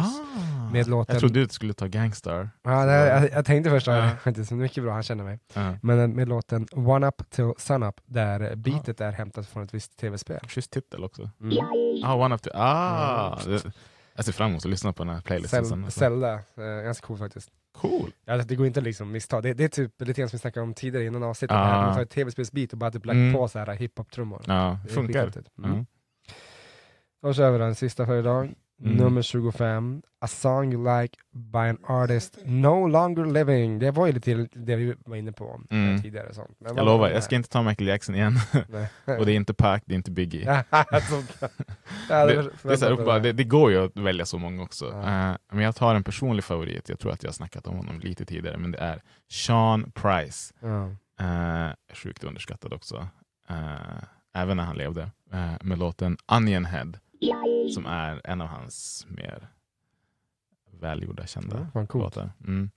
Med 0.74 0.88
låten- 0.88 1.14
Jag 1.14 1.20
trodde 1.20 1.40
du 1.40 1.48
skulle 1.50 1.74
ta 1.74 1.88
Gangstar. 1.88 2.50
Ja, 2.64 2.86
det, 2.86 2.94
jag, 3.08 3.32
jag 3.32 3.46
tänkte 3.46 3.70
först, 3.70 3.88
Ja. 3.88 3.98
ja. 3.98 4.12
inte 4.30 4.46
så 4.46 4.56
mycket 4.56 4.84
bra, 4.84 4.94
han 4.94 5.04
känner 5.04 5.24
mig. 5.24 5.40
Ja. 5.54 5.74
Men 5.82 6.00
eh, 6.00 6.08
med 6.08 6.30
låten 6.30 6.68
One 6.72 7.08
Up 7.08 7.30
Till 7.30 7.52
Sun 7.58 7.84
Up, 7.84 8.02
där 8.06 8.56
beatet 8.56 9.02
är 9.02 9.12
hämtat 9.12 9.48
från 9.48 9.64
ett 9.64 9.74
visst 9.74 9.98
tv-spel. 9.98 10.40
Schysst 10.48 10.72
titel 10.72 11.04
också. 11.04 11.30
Mm. 11.42 11.58
Ah, 12.06 12.16
one 12.16 12.36
up 12.36 12.42
to, 12.42 12.50
ah, 12.54 13.40
Ja. 13.48 13.60
Jag 14.18 14.26
ser 14.26 14.32
fram 14.32 14.50
emot 14.50 14.66
att 14.66 14.72
lyssna 14.72 14.94
på 14.94 15.04
den 15.04 15.14
här 15.14 15.22
playlisten 15.22 15.66
sen. 15.66 15.84
Alltså. 15.84 16.00
Zelda, 16.00 16.34
eh, 16.34 16.84
ganska 16.84 17.08
cool 17.08 17.18
faktiskt. 17.18 17.50
Cool. 17.78 18.12
Ja, 18.26 18.38
det 18.38 18.56
går 18.56 18.68
inte 18.68 18.82
liksom 18.82 19.12
missta. 19.12 19.42
Det, 19.42 19.54
det 19.54 19.64
är 19.64 19.68
typ 19.68 20.02
lite 20.02 20.22
grann 20.22 20.30
som 20.30 20.38
vi 20.38 20.42
snackade 20.42 20.64
om 20.64 20.74
tidigare 20.74 21.06
innan 21.06 21.24
avsnittet. 21.24 21.58
Ah. 21.58 21.76
Ah. 21.78 21.86
Man 21.86 21.96
tar 21.96 22.02
ett 22.02 22.10
tv-spelsbeat 22.10 22.72
och 22.74 22.78
bara 22.78 22.92
typ 22.92 23.06
lagt 23.06 23.16
Mm. 23.16 23.34
på 23.34 23.48
så 23.48 23.60
här 23.60 23.76
hiphop-trummor. 23.76 24.42
Ja, 24.48 24.80
är 24.84 24.88
funkar. 24.90 25.26
skithäftigt. 25.26 25.58
Mm. 25.58 25.72
Mm. 25.72 25.86
Då 27.22 27.34
kör 27.34 27.52
vi 27.52 27.58
den 27.58 27.76
sista 27.76 28.06
för 28.06 28.20
idag. 28.20 28.54
Mm. 28.82 28.98
Nummer 28.98 29.22
25. 29.22 30.02
A 30.22 30.28
song 30.28 30.74
you 30.74 31.02
like 31.02 31.18
by 31.32 31.58
an 31.58 31.78
artist 31.88 32.38
no 32.46 32.88
longer 32.88 33.26
living. 33.26 33.80
Det 33.80 33.92
var 33.92 34.08
ju 34.08 34.14
lite 34.14 34.48
det 34.54 34.76
vi 34.76 34.96
var 35.06 35.16
inne 35.16 35.32
på 35.32 35.62
Mm. 35.70 36.02
tidigare. 36.02 36.34
Sånt. 36.34 36.56
Men 36.60 36.76
Jag 36.76 36.86
lovar, 36.86 36.98
var 37.00 37.10
jag 37.10 37.24
ska 37.24 37.36
inte 37.36 37.50
ta 37.50 37.62
Michael 37.64 37.88
Jackson 37.88 38.16
igen. 38.16 38.34
Och 39.20 39.26
det 39.26 39.32
är 39.32 39.36
inte 39.36 39.54
Pac, 39.54 39.80
det 39.86 39.94
är 39.94 39.96
inte 39.96 40.12
Biggie. 40.12 40.46
Det, 42.08 42.14
är 42.14 43.44
går 43.44 43.72
ju 43.72 43.86
att 43.86 43.98
välja 43.98 44.26
så 44.26 44.38
många 44.38 44.64
också. 44.64 44.86
Ja. 44.86 45.30
Eh, 45.32 45.36
men 45.52 45.64
jag 45.64 45.76
tar 45.76 45.96
en 45.96 46.04
personlig 46.04 46.44
favorit, 46.44 46.90
jag 46.90 47.00
tror 47.00 47.12
att 47.12 47.24
jag 47.24 47.30
har 47.30 47.34
snackat 47.34 47.68
om 47.68 47.78
honom 47.78 48.00
lite 48.00 48.26
tidigare, 48.26 48.58
men 48.58 48.72
det 48.72 48.78
är 48.78 49.02
Sean 49.32 49.92
Price. 49.92 50.54
Ja. 50.60 50.90
Uh, 51.22 51.74
sjukt 51.94 52.24
underskattad 52.24 52.74
också. 52.74 53.08
Eh, 53.50 54.04
även 54.34 54.58
när 54.58 54.64
han 54.64 54.78
levde. 54.78 55.12
Med 55.62 55.78
låten 55.80 56.18
Onion 56.32 56.66
Head, 56.66 56.92
som 57.74 57.86
är 57.86 58.22
en 58.24 58.42
av 58.42 58.48
hans 58.48 59.06
mer 59.10 59.48
välgjorda, 60.72 61.28
kända 61.28 61.68
Ja, 61.74 61.88
låtar. 61.94 62.32
Mm. 62.48 62.70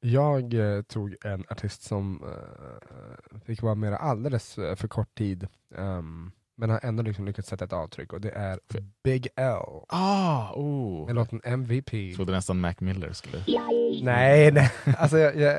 Jag 0.00 0.54
eh, 0.54 0.82
tog 0.82 1.16
en 1.24 1.44
artist 1.50 1.82
som 1.82 2.22
eh, 2.24 3.38
fick 3.44 3.62
vara 3.62 3.74
med 3.74 3.94
alldeles 3.94 4.58
eh, 4.58 4.76
för 4.76 4.88
kort 4.88 5.14
tid. 5.14 5.48
ehm, 5.76 6.32
men 6.58 6.70
har 6.70 6.80
ändå 6.82 7.02
liksom 7.02 7.24
lyckats 7.24 7.48
sätta 7.48 7.64
ett 7.64 7.72
avtryck 7.72 8.12
och 8.12 8.20
det 8.20 8.30
är 8.30 8.60
Big 9.04 9.28
L. 9.36 9.62
Ah, 9.88 10.52
oh. 10.54 11.06
Med 11.06 11.14
låten 11.14 11.40
MVP. 11.44 11.92
Jag 11.92 12.16
trodde 12.16 12.32
nästan 12.32 12.60
Mac 12.60 12.74
Miller 12.78 13.12
skulle... 13.12 13.44
Nej, 14.02 14.52
nej. 14.52 14.72
Alltså, 14.98 15.18
jag, 15.18 15.36
jag, 15.36 15.58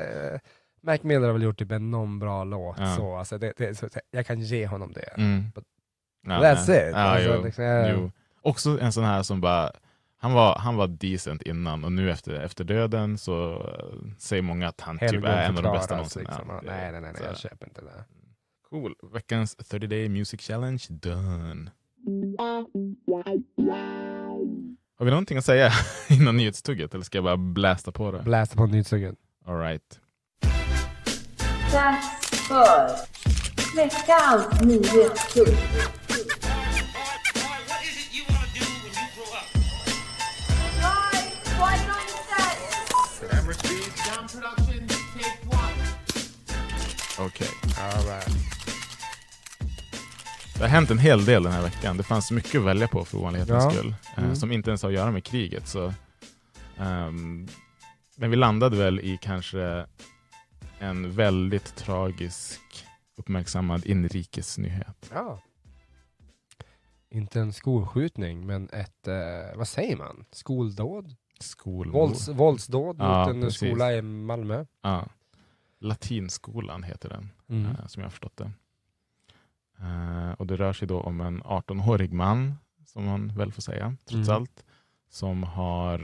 Mac 0.82 0.98
Miller 1.02 1.26
har 1.26 1.32
väl 1.32 1.42
gjort 1.42 1.58
typ 1.58 1.72
en 1.72 1.90
någon 1.90 2.18
bra 2.18 2.44
låt. 2.44 2.78
Ja. 2.78 2.96
Så, 2.96 3.16
alltså, 3.16 3.38
det, 3.38 3.52
det, 3.56 3.74
så, 3.74 3.88
jag 4.10 4.26
kan 4.26 4.40
ge 4.40 4.66
honom 4.66 4.92
det. 4.92 5.14
Mm. 5.16 5.50
But 5.54 5.64
Ja, 6.30 6.40
that's 6.40 6.64
nej. 6.68 6.88
it. 6.88 6.92
Ja, 6.92 6.98
Alltså, 6.98 7.34
jo, 7.34 7.42
liksom, 7.44 7.64
jo. 7.90 8.10
Också 8.42 8.80
en 8.80 8.92
sån 8.92 9.04
här 9.04 9.22
som 9.22 9.40
bara, 9.40 9.70
han 10.20 10.32
var, 10.32 10.58
han 10.58 10.76
var 10.76 10.86
decent 10.88 11.42
innan 11.42 11.84
och 11.84 11.92
nu 11.92 12.10
efter, 12.10 12.32
efter 12.34 12.64
döden 12.64 13.18
så 13.18 13.52
eh, 13.52 14.10
säger 14.18 14.42
många 14.42 14.68
att 14.68 14.80
han 14.80 14.98
typ 14.98 15.10
Helgon 15.10 15.30
är 15.30 15.48
en 15.48 15.56
av 15.56 15.62
de 15.62 15.72
bästa 15.72 15.94
någonsin. 15.94 16.22
liksom. 16.22 16.44
Ja, 16.48 16.60
nej, 16.66 16.92
nej, 16.92 17.00
nej, 17.00 17.12
nej, 17.14 17.22
jag 17.24 17.38
köper 17.38 17.66
inte 17.66 17.80
det. 17.80 18.04
Cool. 18.70 18.94
Veckans 19.12 19.56
30 19.56 19.86
day 19.86 20.08
music 20.08 20.40
challenge 20.40 20.84
done. 20.88 21.70
Har 24.98 25.04
vi 25.04 25.10
någonting 25.10 25.38
att 25.38 25.44
säga 25.44 25.70
innan 26.08 26.36
nyhetstugget 26.36 26.94
eller 26.94 27.04
ska 27.04 27.18
jag 27.18 27.24
bara 27.24 27.36
blästa 27.36 27.92
på 27.92 28.10
det? 28.12 28.22
Blästa 28.22 28.56
på 28.56 28.66
nyhetssugen. 28.66 29.16
All 29.46 29.58
right. 29.58 30.00
Dags 31.72 32.46
för 32.48 32.88
veckans 33.76 34.60
nyhetstugg. 34.60 35.56
Okej. 47.18 47.48
Right. 48.06 48.28
Det 50.54 50.60
har 50.64 50.68
hänt 50.68 50.90
en 50.90 50.98
hel 50.98 51.24
del 51.24 51.42
den 51.42 51.52
här 51.52 51.62
veckan. 51.62 51.96
Det 51.96 52.02
fanns 52.02 52.30
mycket 52.30 52.54
att 52.60 52.64
välja 52.66 52.88
på 52.88 53.04
för 53.04 53.18
ovanlighetens 53.18 53.64
Ja. 53.64 53.70
skull. 53.70 53.94
eh, 54.16 54.22
Mm. 54.24 54.36
Som 54.36 54.52
inte 54.52 54.70
ens 54.70 54.82
har 54.82 54.88
att 54.90 54.94
göra 54.96 55.10
med 55.10 55.24
kriget. 55.24 55.68
Så, 55.68 55.94
ehm, 56.78 57.48
men 58.16 58.30
vi 58.30 58.36
landade 58.36 58.76
väl 58.76 59.00
i 59.00 59.18
kanske 59.22 59.86
en 60.78 61.12
väldigt 61.12 61.76
tragisk 61.76 62.60
uppmärksammad 63.18 63.86
inrikesnyhet. 63.86 65.10
Ja. 65.14 65.40
Inte 67.10 67.40
en 67.40 67.52
skolskjutning, 67.52 68.46
men 68.46 68.68
ett, 68.72 69.08
eh, 69.08 69.56
vad 69.56 69.68
säger 69.68 69.96
man? 69.96 70.24
Skoldåd? 70.32 71.14
Skolmord. 71.40 71.92
Vålds, 71.94 72.28
våldsdåd 72.28 72.96
Ja, 72.98 73.18
mot 73.26 73.34
en 73.34 73.40
precis. 73.42 73.56
skola 73.70 73.92
i 73.94 74.02
Malmö. 74.02 74.64
Ja. 74.82 75.06
Latinskolan 75.78 76.82
heter 76.82 77.08
den, 77.08 77.30
Mm. 77.48 77.66
eh, 77.66 77.86
som 77.86 78.00
jag 78.00 78.06
har 78.06 78.10
förstått 78.10 78.36
det. 78.36 78.50
Eh, 79.80 80.30
och 80.32 80.46
det 80.46 80.56
rör 80.56 80.72
sig 80.72 80.88
då 80.88 81.00
om 81.00 81.20
en 81.20 81.42
18-årig 81.42 82.12
man, 82.12 82.54
som 82.86 83.04
man 83.04 83.28
väl 83.36 83.52
får 83.52 83.62
säga, 83.62 83.96
trots 84.04 84.28
Mm. 84.28 84.36
allt, 84.40 84.64
som 85.08 85.42
har 85.42 85.98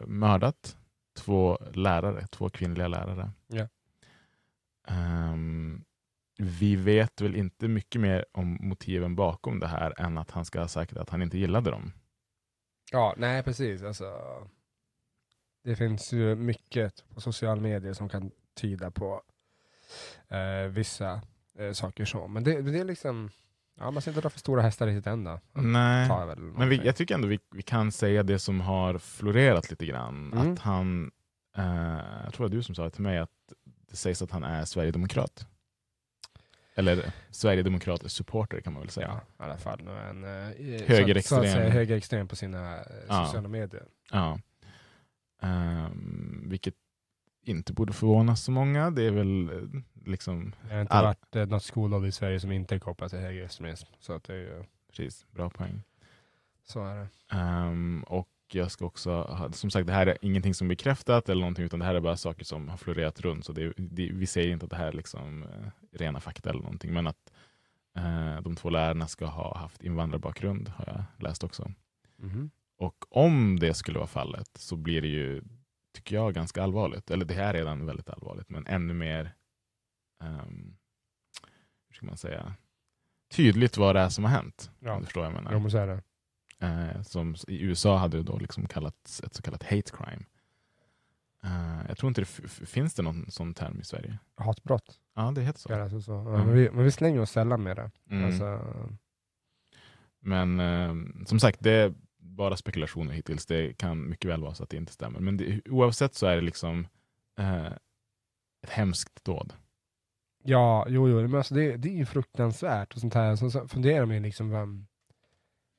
eh, 0.00 0.06
mördat 0.06 0.76
två 1.16 1.58
lärare, 1.74 2.26
två 2.26 2.48
kvinnliga 2.50 2.88
lärare. 2.88 3.30
Ja. 3.46 3.68
Ehm, 4.86 5.84
vi 6.42 6.76
vet 6.76 7.20
väl 7.20 7.36
inte 7.36 7.68
mycket 7.68 8.00
mer 8.00 8.24
om 8.32 8.58
motiven 8.60 9.16
bakom 9.16 9.60
det 9.60 9.66
här 9.66 10.00
än 10.00 10.18
att 10.18 10.30
han 10.30 10.44
ska 10.44 10.60
ha 10.60 10.68
sagt 10.68 10.96
att 10.96 11.10
han 11.10 11.22
inte 11.22 11.38
gillade 11.38 11.70
dem. 11.70 11.92
Ja, 12.92 13.14
nej 13.16 13.42
precis. 13.42 13.82
Alltså, 13.82 14.12
det 15.64 15.76
finns 15.76 16.12
ju 16.12 16.34
mycket 16.34 17.04
på 17.14 17.20
sociala 17.20 17.60
medier 17.60 17.92
som 17.92 18.08
kan 18.08 18.30
tyda 18.54 18.90
på 18.90 19.22
eh, 20.28 20.70
vissa 20.70 21.20
eh, 21.58 21.72
saker 21.72 22.04
så. 22.04 22.28
Men 22.28 22.44
det, 22.44 22.62
det 22.62 22.78
är 22.78 22.84
liksom, 22.84 23.30
ja, 23.78 23.90
man 23.90 24.02
ska 24.02 24.10
inte 24.10 24.20
dra 24.20 24.30
för 24.30 24.38
stora 24.38 24.62
hästar 24.62 24.88
i 24.88 24.96
sitt 24.96 25.06
ända. 25.06 25.40
Nej, 25.52 26.36
men 26.36 26.68
vi, 26.68 26.76
jag 26.76 26.96
tycker 26.96 27.14
ändå 27.14 27.28
vi, 27.28 27.38
vi 27.50 27.62
kan 27.62 27.92
säga 27.92 28.22
det 28.22 28.38
som 28.38 28.60
har 28.60 28.98
florerat 28.98 29.70
lite 29.70 29.86
grann. 29.86 30.32
Mm. 30.32 30.52
Att 30.52 30.58
han, 30.58 31.10
eh, 31.56 32.24
jag 32.24 32.34
tror 32.34 32.46
det 32.46 32.50
var 32.50 32.56
du 32.56 32.62
som 32.62 32.74
sa 32.74 32.84
det 32.84 32.90
till 32.90 33.02
mig, 33.02 33.18
att 33.18 33.30
det 33.90 33.96
sägs 33.96 34.22
att 34.22 34.30
han 34.30 34.44
är 34.44 34.64
sverigedemokrat. 34.64 35.46
Eller 36.74 37.12
sverigedemokratisk 37.30 38.16
supporter 38.16 38.60
kan 38.60 38.72
man 38.72 38.82
väl 38.82 38.90
säga. 38.90 39.20
Ja, 39.38 39.44
i 39.44 39.48
alla 39.48 39.58
fall 39.58 39.88
en 39.88 40.24
eh, 40.24 40.30
Högerextrem. 40.86 41.42
Så, 41.42 41.46
så 41.46 41.52
säga, 41.52 41.70
högerextrem 41.70 42.28
på 42.28 42.36
sina 42.36 42.76
eh, 42.76 42.82
Ja. 43.08 43.26
sociala 43.26 43.48
medier. 43.48 43.84
Ja. 44.10 44.38
Ehm, 45.42 46.44
vilket 46.48 46.74
inte 47.44 47.72
borde 47.72 47.92
förvåna 47.92 48.36
så 48.36 48.50
många. 48.50 48.90
Det 48.90 49.02
är 49.02 49.10
väl 49.10 49.48
eh, 49.48 49.80
liksom... 50.06 50.52
Det 50.68 50.74
har 50.74 50.80
inte 50.80 50.92
all- 50.92 51.04
varit 51.04 51.36
eh, 51.36 51.46
något 51.46 51.62
skollag 51.64 52.06
i 52.06 52.12
Sverige 52.12 52.40
som 52.40 52.52
inte 52.52 52.74
är 52.74 52.78
kopplat 52.78 53.10
till 53.10 53.18
högerextremism. 53.20 53.88
Så 54.00 54.12
att 54.12 54.24
det 54.24 54.32
är 54.34 54.38
ju, 54.38 54.64
Precis, 54.88 55.26
bra 55.30 55.50
poäng. 55.50 55.82
så 56.64 56.84
är 56.86 56.94
det. 56.96 57.08
Ehm, 57.36 58.02
och 58.08 58.28
jag 58.54 58.70
ska 58.70 58.84
också 58.84 59.10
ha, 59.10 59.52
som 59.52 59.70
sagt, 59.70 59.86
det 59.86 59.92
här 59.92 60.06
är 60.06 60.18
ingenting 60.22 60.54
som 60.54 60.66
är 60.66 60.68
bekräftat 60.68 61.28
eller 61.28 61.40
någonting, 61.40 61.64
utan 61.64 61.78
det 61.78 61.84
här 61.84 61.94
är 61.94 62.00
bara 62.00 62.16
saker 62.16 62.44
som 62.44 62.68
har 62.68 62.76
florerat 62.76 63.20
runt. 63.20 63.44
Så 63.44 63.52
det, 63.52 63.72
det, 63.76 64.10
vi 64.12 64.26
säger 64.26 64.52
inte 64.52 64.64
att 64.64 64.70
det 64.70 64.76
här 64.76 64.88
är 64.88 64.92
liksom, 64.92 65.42
eh, 65.42 65.98
rena 65.98 66.20
fakta 66.20 66.50
eller 66.50 66.62
någonting, 66.62 66.92
men 66.92 67.06
att 67.06 67.32
eh, 67.96 68.40
de 68.40 68.56
två 68.56 68.70
lärarna 68.70 69.06
ska 69.06 69.26
ha 69.26 69.58
haft 69.58 69.84
invandrarbakgrund 69.84 70.68
har 70.68 70.84
jag 70.86 71.24
läst 71.24 71.44
också. 71.44 71.72
Mhm. 72.16 72.50
Och 72.76 73.04
om 73.10 73.58
det 73.58 73.74
skulle 73.74 73.98
vara 73.98 74.08
fallet 74.08 74.50
så 74.54 74.76
blir 74.76 75.02
det 75.02 75.08
ju, 75.08 75.42
tycker 75.94 76.16
jag, 76.16 76.34
ganska 76.34 76.62
allvarligt. 76.62 77.10
Eller 77.10 77.24
det 77.24 77.34
här 77.34 77.48
är 77.48 77.58
redan 77.58 77.86
väldigt 77.86 78.10
allvarligt, 78.10 78.50
men 78.50 78.66
ännu 78.66 78.94
mer, 78.94 79.34
ehm, 80.22 80.76
hur 81.88 81.94
ska 81.94 82.06
man 82.06 82.16
säga, 82.16 82.54
tydligt 83.30 83.76
vad 83.76 83.96
det 83.96 84.00
är 84.00 84.08
som 84.08 84.24
har 84.24 84.30
hänt. 84.30 84.70
Ja. 84.78 84.92
Om 84.92 85.00
du 85.00 85.04
förstår 85.04 85.20
vad 85.20 85.30
jag 85.30 85.34
menar. 85.34 85.52
Jo, 85.52 85.58
men 85.58 85.70
så 85.70 85.78
är 85.78 85.86
det. 85.86 86.02
Eh, 86.60 87.02
som 87.02 87.34
i 87.48 87.60
USA 87.62 87.96
hade 87.96 88.16
det 88.16 88.22
då 88.22 88.38
liksom 88.38 88.66
kallats 88.66 89.20
ett 89.20 89.34
så 89.34 89.42
kallat 89.42 89.62
hate 89.62 89.90
crime. 89.92 90.24
Eh, 91.44 91.86
jag 91.88 91.98
tror 91.98 92.08
inte 92.08 92.20
det 92.20 92.26
finns 92.48 92.94
det 92.94 93.02
någon 93.02 93.30
sån 93.30 93.54
term 93.54 93.80
i 93.80 93.84
Sverige. 93.84 94.18
Hatbrott. 94.34 94.98
Ja, 95.14 95.32
det 95.34 95.42
heter 95.42 95.60
så. 95.60 95.72
Ja, 95.72 95.82
alltså 95.82 96.00
så. 96.00 96.12
Ja. 96.12 96.44
men, 96.44 96.52
vi, 96.52 96.70
men 96.70 96.84
vi 96.84 96.90
slänger 96.90 97.20
oss 97.20 97.30
sällan 97.30 97.62
med 97.62 97.76
det. 97.76 97.90
Mm. 98.10 98.24
Alltså, 98.24 98.60
Men 100.20 100.60
eh, 100.60 100.94
som 101.26 101.40
sagt, 101.40 101.60
det 101.60 101.72
är 101.72 101.94
bara 102.18 102.56
spekulationer 102.56 103.12
hittills. 103.12 103.46
Det 103.46 103.78
kan 103.78 104.08
mycket 104.08 104.30
väl 104.30 104.42
vara 104.42 104.54
så 104.54 104.62
att 104.62 104.70
det 104.70 104.76
inte 104.76 104.92
stämmer. 104.92 105.20
Men 105.20 105.36
det, 105.36 105.68
oavsett 105.68 106.14
så 106.14 106.26
är 106.26 106.36
det 106.36 106.42
liksom 106.42 106.86
eh, 107.38 107.66
ett 108.62 108.70
hemskt 108.70 109.24
dåd. 109.24 109.52
ja, 110.44 110.86
jo, 110.88 111.08
jo, 111.08 111.20
men 111.20 111.34
alltså 111.34 111.54
det, 111.54 111.76
det 111.76 111.88
är 111.88 111.96
ju 111.96 112.06
fruktansvärt 112.06 112.94
och 112.94 113.00
sånt 113.00 113.14
här. 113.14 113.36
Så, 113.36 113.50
så 113.50 113.68
funderar 113.68 114.06
man 114.06 114.14
ju 114.14 114.22
liksom, 114.22 114.50
vad, 114.50 114.84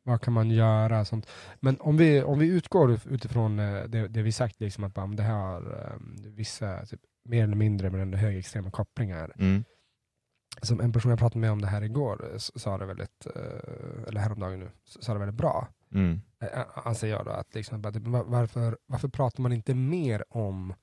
vad 0.03 0.21
kan 0.21 0.33
man 0.33 0.51
göra? 0.51 1.05
Sånt. 1.05 1.27
Men 1.59 1.77
om 1.79 1.97
vi, 1.97 2.23
om 2.23 2.39
vi 2.39 2.47
utgår 2.47 2.91
utifrån 3.09 3.59
eh, 3.59 3.83
det, 3.83 4.07
det 4.07 4.21
vi 4.21 4.31
sagt, 4.31 4.59
liksom, 4.59 4.83
att 4.83 4.93
bara, 4.93 5.07
det 5.07 5.23
här 5.23 5.33
har 5.33 5.93
um, 5.95 6.15
vissa 6.35 6.85
typ, 6.85 6.99
mer 7.25 7.43
eller 7.43 7.55
mindre 7.55 7.89
men 7.89 8.01
ändå 8.01 8.17
högextrema 8.17 8.71
kopplingar. 8.71 9.33
Mm. 9.39 9.63
Som 10.61 10.79
en 10.79 10.93
person 10.93 11.09
jag 11.09 11.19
pratade 11.19 11.39
med 11.39 11.51
om 11.51 11.61
det 11.61 11.67
här 11.67 11.81
igår 11.81 12.31
sa 12.37 12.77
det 12.77 12.85
väldigt, 12.85 13.25
eh, 13.35 14.07
eller 14.07 14.19
häromdagen 14.19 14.59
nu, 14.59 14.71
sa 14.83 15.13
det 15.13 15.19
väldigt 15.19 15.37
bra. 15.37 15.67
Mm. 15.93 16.21
Eh, 16.43 16.65
anser 16.73 17.07
jag 17.07 17.25
då, 17.25 17.31
att 17.31 17.55
liksom, 17.55 17.83
typ, 17.93 18.07
va- 18.07 18.23
varför, 18.27 18.77
varför 18.85 19.07
pratar 19.07 19.43
man 19.43 19.53
inte 19.53 19.75
mer 19.75 20.23
om 20.29 20.73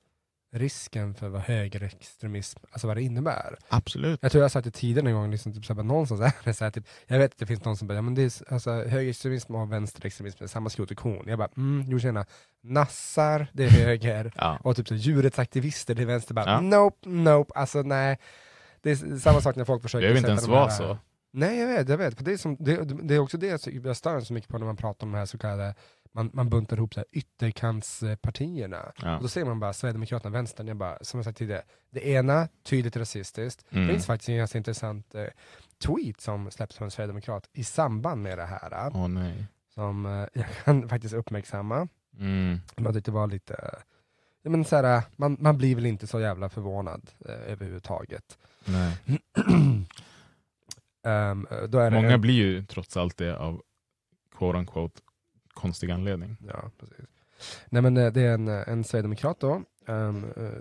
risken 0.51 1.13
för 1.13 1.29
vad 1.29 1.41
högerextremism, 1.41 2.59
alltså 2.71 2.87
vad 2.87 2.97
det 2.97 3.01
innebär? 3.03 3.57
Absolut. 3.69 4.19
Jag 4.21 4.31
tror 4.31 4.39
jag 4.39 4.43
har 4.43 4.49
sagt 4.49 4.65
det 4.65 4.71
tidigare 4.71 5.09
en 5.09 5.15
gång, 5.15 5.31
liksom, 5.31 5.53
typ, 5.53 5.65
så 5.65 5.73
här, 5.73 5.75
bara, 5.75 5.87
någonstans 5.87 6.21
är 6.21 6.33
det 6.43 6.53
så 6.57 6.63
här, 6.63 6.71
typ, 6.71 6.87
jag 7.07 7.19
vet 7.19 7.31
att 7.31 7.37
det 7.37 7.45
finns 7.45 7.65
någon 7.65 7.77
som 7.77 7.87
bara, 7.87 7.93
ja, 7.93 8.01
men 8.01 8.15
det 8.15 8.21
är, 8.21 8.53
alltså, 8.53 8.71
högerextremism 8.71 9.55
och 9.55 9.71
vänsterextremism 9.73 10.43
är 10.43 10.47
samma 10.47 10.69
skrot 10.69 10.91
och 10.91 10.97
korn. 10.97 11.23
Jag 11.27 11.37
bara, 11.39 11.49
mm, 11.57 11.85
jo 11.87 11.99
tjena, 11.99 12.25
nassar, 12.63 13.47
det 13.53 13.63
är 13.65 13.69
höger, 13.69 14.31
Ja. 14.37 14.57
och 14.63 14.75
typ 14.75 14.87
så, 14.87 14.95
djurrättsaktivister 14.95 15.95
till 15.95 16.05
vänster, 16.07 16.33
bara, 16.33 16.45
Ja. 16.45 16.61
nope, 16.61 17.09
nope, 17.09 17.53
alltså 17.55 17.81
nej. 17.81 18.17
Det 18.81 18.91
är 18.91 19.19
samma 19.19 19.41
sak 19.41 19.55
när 19.55 19.65
folk 19.65 19.81
försöker 19.81 20.07
Det 20.07 20.13
behöver 20.13 20.19
inte 20.19 20.29
ens 20.29 20.47
vara 20.47 20.69
så. 20.69 20.97
Nej 21.31 21.59
jag 21.59 21.67
vet, 21.67 21.89
jag 21.89 21.97
vet. 21.97 22.25
Det, 22.25 22.33
är 22.33 22.37
som, 22.37 22.55
det, 22.59 22.83
det 23.03 23.15
är 23.15 23.19
också 23.19 23.37
det 23.37 23.67
jag 23.83 23.97
stör 23.97 24.19
så 24.19 24.33
mycket 24.33 24.49
på 24.49 24.57
när 24.57 24.65
man 24.65 24.75
pratar 24.77 25.07
om 25.07 25.11
de 25.11 25.17
här 25.17 25.25
så 25.25 25.37
kallade, 25.37 25.75
man, 26.19 26.29
man 26.33 26.49
buntar 26.49 26.77
ihop 26.77 26.93
så 26.93 26.99
här 26.99 27.07
ytterkantspartierna. 27.11 28.91
Ja. 29.01 29.15
Och 29.17 29.21
då 29.21 29.27
ser 29.29 29.45
man 29.45 29.59
bara 29.59 29.73
Sverigedemokraterna, 29.73 30.29
vänstern, 30.33 30.67
jag 30.67 30.77
bara, 30.77 30.97
som 31.01 31.17
jag 31.17 31.25
sagt 31.25 31.37
tidigare, 31.37 31.61
det 31.91 32.07
ena 32.07 32.47
tydligt 32.63 32.97
rasistiskt, 32.97 33.65
Mm. 33.71 33.87
det 33.87 33.93
finns 33.93 34.05
faktiskt 34.05 34.29
en 34.29 34.37
ganska 34.37 34.57
intressant 34.57 35.15
eh, 35.15 35.25
tweet 35.85 36.21
som 36.21 36.51
släpps 36.51 36.75
från 36.77 36.85
en 36.85 36.91
Sverigedemokrat 36.91 37.49
i 37.53 37.63
samband 37.63 38.21
med 38.21 38.37
det 38.37 38.45
här, 38.45 38.91
Åh 38.93 39.07
nej. 39.07 39.45
som 39.73 40.05
eh, 40.05 40.11
jag 40.33 40.45
kan 40.65 40.89
faktiskt 40.89 41.13
uppmärksamma. 41.13 41.87
Mm. 42.19 42.59
Jag 42.75 42.93
tyckte 42.93 43.11
var 43.11 43.27
lite, 43.27 43.53
eh, 43.53 43.79
ja, 44.41 44.49
men 44.49 44.65
så 44.65 44.75
här, 44.75 44.97
eh, 44.97 45.03
man, 45.15 45.37
man 45.39 45.57
blir 45.57 45.75
väl 45.75 45.85
inte 45.85 46.07
så 46.07 46.19
jävla 46.19 46.49
förvånad 46.49 47.09
eh, 47.25 47.51
överhuvudtaget. 47.51 48.37
Det 51.03 51.89
Många 51.91 52.11
en- 52.13 52.21
blir 52.21 52.33
ju 52.33 52.65
trots 52.65 52.97
allt 52.97 53.17
det 53.17 53.37
av 53.37 53.61
quote 54.37 54.57
unquote 54.57 55.01
konstig 55.59 55.91
anledning. 55.91 56.37
Ja, 56.47 56.71
precis. 56.79 57.05
Nej 57.69 57.81
men 57.81 57.97
eh, 57.97 58.11
det 58.11 58.21
är 58.21 58.33
en, 58.33 58.47
eh, 58.47 58.63
en 58.69 58.83
sverigedemokrat 58.83 59.39
då, 59.39 59.63
eh, 59.87 60.13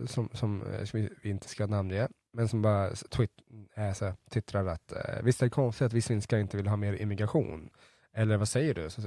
som, 0.07 0.29
som 0.33 0.65
som 0.85 1.09
vi 1.23 1.31
inte 1.31 1.49
ska 1.49 1.67
namnge, 1.67 2.09
men 2.33 2.49
som 2.49 2.63
bara 2.63 2.91
s- 2.91 3.05
twit, 3.11 3.31
äh, 3.77 3.93
så, 3.93 4.05
här, 4.05 4.15
twittrar 4.31 4.67
att 4.67 4.93
visst 5.23 5.43
är 5.43 5.47
det 5.47 5.51
konstigt 5.51 5.87
att 5.87 5.93
vi 5.93 6.03
svenskar 6.03 6.39
inte 6.39 6.57
vill 6.57 6.67
ha 6.67 6.77
mer 6.77 6.93
immigration? 7.03 7.71
Eller 8.13 8.37
vad 8.37 8.49
säger 8.49 8.75
du? 8.75 8.91
Så, 8.91 9.01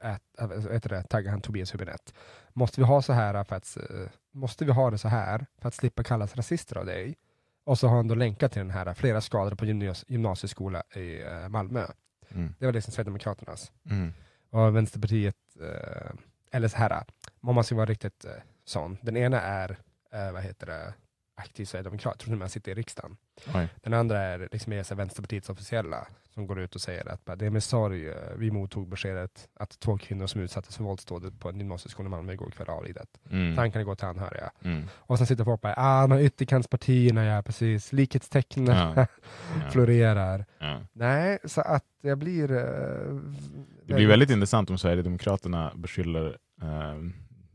ät, 0.00 1.08
taggar 1.10 1.30
han 1.30 1.40
Tobias 1.40 1.74
Hübinette. 1.74 2.12
Måste 2.52 2.80
vi 2.80 2.86
ha 2.86 3.02
så 3.02 3.12
här 3.12 3.44
för 3.44 3.56
att, 3.56 3.76
måste 4.32 4.64
vi 4.64 4.72
ha 4.72 4.90
det 4.90 4.98
så 4.98 5.08
här 5.08 5.46
för 5.60 5.68
att 5.68 5.74
slippa 5.74 6.02
kallas 6.02 6.36
rasister 6.36 6.78
av 6.78 6.86
dig? 6.86 7.16
Och 7.64 7.78
så 7.78 7.88
har 7.88 7.96
han 7.96 8.08
då 8.08 8.14
länkat 8.14 8.52
till 8.52 8.60
den 8.62 8.70
här, 8.70 8.94
flera 8.94 9.20
skadade 9.20 9.56
på 9.56 9.64
gymnas 9.66 10.04
gymnasieskola 10.08 10.82
i 10.82 11.20
Malmö. 11.48 11.86
Mm. 12.28 12.54
Det 12.58 12.66
var 12.66 12.72
liksom 12.72 12.92
Sverigedemokraternas. 12.92 13.72
Mm. 13.90 14.12
Och 14.50 14.76
Vänsterpartiet, 14.76 15.36
eh, 15.60 16.10
eller 16.52 16.68
så 16.68 16.76
här, 16.76 17.04
om 17.40 17.54
man 17.54 17.64
ska 17.64 17.74
vara 17.74 17.86
riktigt 17.86 18.24
eh, 18.24 18.32
sån. 18.64 18.98
Den 19.02 19.16
ena 19.16 19.40
är, 19.40 19.78
eh, 20.12 20.32
vad 20.32 20.42
heter 20.42 20.66
det, 20.66 20.94
aktiv 21.38 21.64
sverigedemokrat, 21.64 22.18
tror 22.18 22.32
till 22.32 22.40
han 22.40 22.50
sitter 22.50 22.72
i 22.72 22.74
riksdagen. 22.74 23.16
Oj. 23.54 23.68
Den 23.82 23.94
andra 23.94 24.18
är 24.20 24.48
liksom 24.52 24.72
är 24.72 24.94
Vänsterpartiets 24.94 25.50
officiella, 25.50 26.06
som 26.34 26.46
går 26.46 26.60
ut 26.60 26.74
och 26.74 26.80
säger 26.80 27.08
att 27.08 27.24
bara, 27.24 27.36
det 27.36 27.46
är 27.46 27.50
med 27.50 27.62
sorg 27.62 28.08
eh, 28.08 28.14
vi 28.36 28.50
mottog 28.50 28.88
beskedet 28.88 29.48
att 29.54 29.80
två 29.80 29.98
kvinnor 29.98 30.26
som 30.26 30.40
utsattes 30.40 30.76
för 30.76 30.84
våldsdådet 30.84 31.40
på 31.40 31.48
en 31.48 31.58
gymnasieskola 31.58 32.06
i 32.06 32.10
Malmö 32.10 32.32
igår 32.32 32.50
kväll 32.50 32.68
avlidit. 32.68 33.18
Mm. 33.30 33.56
Tankarna 33.56 33.84
går 33.84 33.94
till 33.94 34.06
anhöriga. 34.06 34.50
Mm. 34.64 34.84
Och 34.92 35.18
sen 35.18 35.26
sitter 35.26 35.44
folk 35.44 35.60
bara, 35.60 35.74
ah, 35.76 36.02
de 36.02 36.10
här 36.14 36.20
ytterkantspartierna, 36.20 37.24
ja 37.24 37.42
precis, 37.42 37.92
likhetstecknen. 37.92 38.94
Ja. 38.96 39.06
florerar. 39.70 40.44
Ja. 40.58 40.80
Nej, 40.92 41.38
så 41.44 41.60
att 41.60 41.84
jag 42.02 42.18
blir... 42.18 42.50
eh, 42.52 43.14
Det 43.86 43.94
blir 43.94 44.06
väldigt 44.06 44.30
intressant 44.30 44.70
om 44.70 44.78
Sverigedemokraterna 44.78 45.72
beskyller 45.76 46.36
eh, 46.62 46.94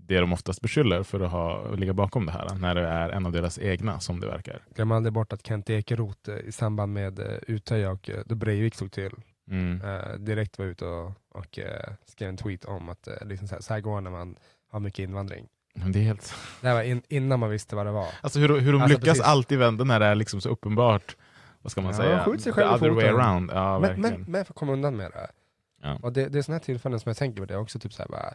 det 0.07 0.19
de 0.19 0.33
oftast 0.33 0.61
beskyller 0.61 1.03
för 1.03 1.19
att 1.19 1.31
ha, 1.31 1.71
ligga 1.75 1.93
bakom 1.93 2.25
det 2.25 2.31
här, 2.31 2.55
när 2.55 2.75
det 2.75 2.87
är 2.87 3.09
en 3.09 3.25
av 3.25 3.31
deras 3.31 3.59
egna 3.59 3.99
som 3.99 4.19
det 4.19 4.27
verkar. 4.27 4.61
Glöm 4.75 4.91
aldrig 4.91 5.13
bort 5.13 5.33
att 5.33 5.47
Kent 5.47 5.69
Ekeroth 5.69 6.29
eh, 6.29 6.35
i 6.37 6.51
samband 6.51 6.93
med 6.93 7.19
uh, 7.19 7.25
Utöja 7.47 7.91
och 7.91 8.09
uh, 8.09 8.15
då 8.25 8.35
Breivik 8.35 8.75
tog 8.75 8.91
till, 8.91 9.11
Mm. 9.49 9.81
eh, 9.81 10.13
direkt 10.19 10.59
var 10.59 10.65
ute 10.65 10.85
och, 10.85 11.11
och 11.29 11.59
eh, 11.59 11.93
skrev 12.05 12.29
en 12.29 12.37
tweet 12.37 12.65
om 12.65 12.89
att 12.89 13.07
uh, 13.07 13.27
liksom 13.27 13.47
så, 13.47 13.55
här, 13.55 13.61
så 13.61 13.73
här 13.73 13.81
går 13.81 14.01
när 14.01 14.11
man 14.11 14.35
har 14.71 14.79
mycket 14.79 14.99
invandring. 15.03 15.47
Det 15.73 15.99
är 15.99 16.03
helt... 16.03 16.33
Det 16.61 16.67
här 16.67 16.75
var 16.75 16.81
in, 16.83 17.01
innan 17.07 17.39
man 17.39 17.49
visste 17.49 17.75
vad 17.75 17.85
det 17.85 17.91
var. 17.91 18.07
Alltså 18.21 18.39
hur, 18.39 18.59
hur 18.59 18.73
de 18.73 18.81
Alltså, 18.81 18.97
lyckas 18.97 19.17
precis. 19.17 19.23
allid 19.23 19.59
vända 19.59 19.83
när 19.83 19.99
det 19.99 20.05
är 20.05 20.15
liksom 20.15 20.41
så 20.41 20.49
uppenbart, 20.49 21.15
vad 21.61 21.71
ska 21.71 21.81
man 21.81 21.91
Ja, 21.91 21.97
säga, 21.97 22.23
skjut 22.23 22.41
sig 22.41 22.53
the 22.53 22.61
själv 22.61 22.71
i 22.71 22.75
other 22.75 22.89
way 22.89 23.05
around. 23.05 23.51
Ja, 23.53 23.79
men, 23.79 23.81
verkligen. 23.81 24.21
men, 24.21 24.31
men 24.31 24.45
för 24.45 24.53
att 24.53 24.57
komma 24.57 24.73
undan 24.73 24.95
med 24.95 25.11
det. 25.11 25.27
Ja. 25.81 25.99
Och 26.01 26.13
det, 26.13 26.29
det 26.29 26.37
är 26.37 26.41
sådana 26.41 26.57
här 26.57 26.65
tillfällen 26.65 26.99
som 26.99 27.09
jag 27.09 27.17
tänker 27.17 27.41
på, 27.41 27.45
det 27.45 27.57
också 27.57 27.79
typ 27.79 27.93
så 27.93 28.01
här 28.01 28.09
bara, 28.09 28.27
eh, 28.27 28.33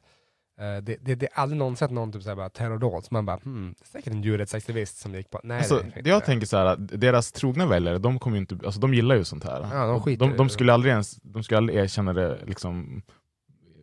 det, 0.59 0.97
det, 1.01 1.15
det 1.15 1.27
är 1.27 1.31
aldrig 1.35 1.59
någon 1.59 1.77
sett 1.77 1.91
någon 1.91 2.13
typ 2.13 2.23
så 2.23 2.29
här 2.29 2.37
bara 2.37 2.49
terrordåd, 2.51 3.05
så 3.05 3.09
man 3.15 3.27
bara, 3.27 3.37
hmm, 3.45 3.75
det 3.79 3.85
är 3.85 3.87
säkert 3.87 4.13
en 4.13 4.23
djurrättsaktivist 4.23 4.99
som 4.99 5.15
gick 5.15 5.31
på. 5.31 5.41
Nej, 5.45 5.59
Alltså, 5.59 5.83
det 6.03 6.11
jag 6.11 6.23
det. 6.23 6.27
tänker 6.27 6.47
så 6.47 6.57
här, 6.57 6.67
att 6.67 7.01
deras 7.01 7.33
trogna 7.33 7.67
väljare, 7.67 7.99
de, 7.99 8.19
kommer 8.19 8.37
inte, 8.37 8.59
alltså, 8.65 8.81
de 8.81 8.95
gillar 8.95 9.15
ju 9.15 9.25
sånt 9.25 9.45
här. 9.45 9.69
Ja, 9.73 10.03
de 10.05 10.17
de, 10.17 10.37
de, 10.37 10.49
skulle 10.49 10.73
aldrig 10.73 10.91
ens, 10.93 11.17
de 11.23 11.43
skulle 11.43 11.59
aldrig 11.59 11.79
erkänna 11.79 12.13
det 12.13 12.39
liksom, 12.47 13.03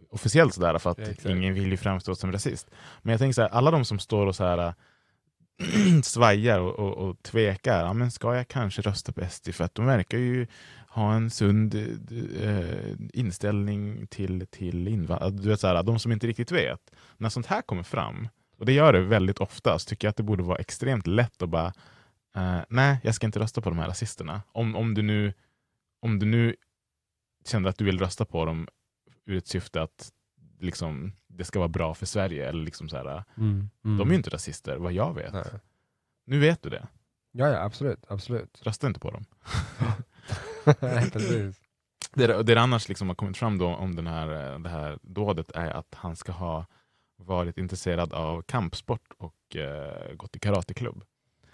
officiellt 0.09 0.53
sådär, 0.53 0.77
för 0.77 0.89
att 0.89 0.99
Ja, 1.23 1.29
ingen 1.31 1.53
vill 1.53 1.71
ju 1.71 1.77
framstå 1.77 2.15
som 2.15 2.31
rasist. 2.31 2.69
Men 3.01 3.11
jag 3.11 3.19
tänker 3.19 3.33
så 3.33 3.41
här, 3.41 3.49
alla 3.49 3.71
de 3.71 3.85
som 3.85 3.99
står 3.99 4.25
och 4.25 4.35
så 4.35 4.43
här 4.43 4.73
svajar 6.03 6.59
och, 6.59 6.79
och, 6.79 7.09
och 7.09 7.23
tvekar, 7.23 7.79
ja, 7.85 7.93
men 7.93 8.11
ska 8.11 8.35
jag 8.35 8.47
kanske 8.47 8.81
rösta 8.81 9.11
på 9.11 9.25
SD 9.29 9.53
för 9.53 9.63
att 9.63 9.75
de 9.75 9.85
verkar 9.85 10.17
ju 10.17 10.47
ha 10.95 11.13
en 11.13 11.29
sund 11.29 11.75
eh, 12.41 12.95
inställning 13.13 14.07
till, 14.07 14.47
till 14.47 14.87
invandrare. 14.87 15.31
Du 15.31 15.49
vet, 15.49 15.59
så 15.59 15.67
här, 15.67 15.83
de 15.83 15.99
som 15.99 16.11
inte 16.11 16.27
riktigt 16.27 16.51
vet. 16.51 16.91
När 17.17 17.29
sånt 17.29 17.45
här 17.45 17.61
kommer 17.61 17.83
fram, 17.83 18.27
och 18.57 18.65
det 18.65 18.73
gör 18.73 18.93
det 18.93 19.01
väldigt 19.01 19.39
ofta, 19.39 19.79
så 19.79 19.89
tycker 19.89 20.07
jag 20.07 20.09
att 20.09 20.17
det 20.17 20.23
borde 20.23 20.43
vara 20.43 20.57
extremt 20.57 21.07
lätt 21.07 21.41
att 21.41 21.49
bara 21.49 21.73
eh, 22.35 22.59
nej, 22.69 22.99
jag 23.03 23.15
ska 23.15 23.25
inte 23.25 23.39
rösta 23.39 23.61
på 23.61 23.69
de 23.69 23.79
här 23.79 23.87
rasisterna. 23.87 24.41
Om, 24.51 24.75
om, 24.75 24.93
du 24.93 25.01
nu, 25.01 25.33
om 25.99 26.19
du 26.19 26.25
nu 26.25 26.55
känner 27.45 27.69
att 27.69 27.77
du 27.77 27.85
vill 27.85 27.99
rösta 27.99 28.25
på 28.25 28.45
dem 28.45 28.67
ur 29.25 29.37
ett 29.37 29.47
syfte 29.47 29.81
att 29.81 30.11
liksom, 30.59 31.11
det 31.27 31.43
ska 31.43 31.59
vara 31.59 31.69
bra 31.69 31.93
för 31.93 32.05
Sverige. 32.05 32.49
Eller 32.49 32.63
liksom 32.63 32.89
så 32.89 32.97
här, 32.97 33.23
Mm, 33.37 33.69
mm. 33.85 33.97
De 33.97 34.07
är 34.07 34.11
ju 34.11 34.17
inte 34.17 34.29
rasister, 34.29 34.77
vad 34.77 34.93
jag 34.93 35.13
vet. 35.13 35.33
Nej. 35.33 35.43
Nu 36.25 36.39
vet 36.39 36.61
du 36.61 36.69
det. 36.69 36.87
Ja, 37.31 37.47
ja, 37.47 37.63
absolut, 37.63 38.05
absolut. 38.07 38.61
Rösta 38.61 38.87
inte 38.87 38.99
på 38.99 39.11
dem. 39.11 39.25
Det, 42.13 42.43
det 42.43 42.61
annars 42.61 42.89
liksom 42.89 43.07
har 43.07 43.15
kommit 43.15 43.37
fram 43.37 43.57
då 43.57 43.67
om 43.67 43.95
den 43.95 44.07
här, 44.07 44.53
eh, 44.53 44.59
det 44.59 44.69
här 44.69 44.99
dådet 45.01 45.51
är 45.51 45.69
att 45.71 45.95
han 45.95 46.15
ska 46.15 46.31
ha 46.31 46.65
varit 47.17 47.57
intresserad 47.57 48.13
av 48.13 48.41
kampsport 48.41 49.13
och 49.17 49.55
eh, 49.55 50.13
gått 50.15 50.35
i 50.35 50.39
karateklubb. 50.39 51.03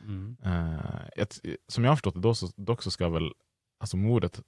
Mm. 0.02 0.38
Eh, 0.46 1.08
ett, 1.18 1.40
som 1.68 1.84
jag 1.84 1.92
har 1.92 1.96
förstått 1.96 2.14
det 2.14 2.20
då 2.20 2.36
så, 2.36 2.50
dock 2.56 2.84
så 2.84 2.92
ska 2.92 3.10
väl 3.10 3.32
alltså 3.80 3.98
mordet 3.98 4.42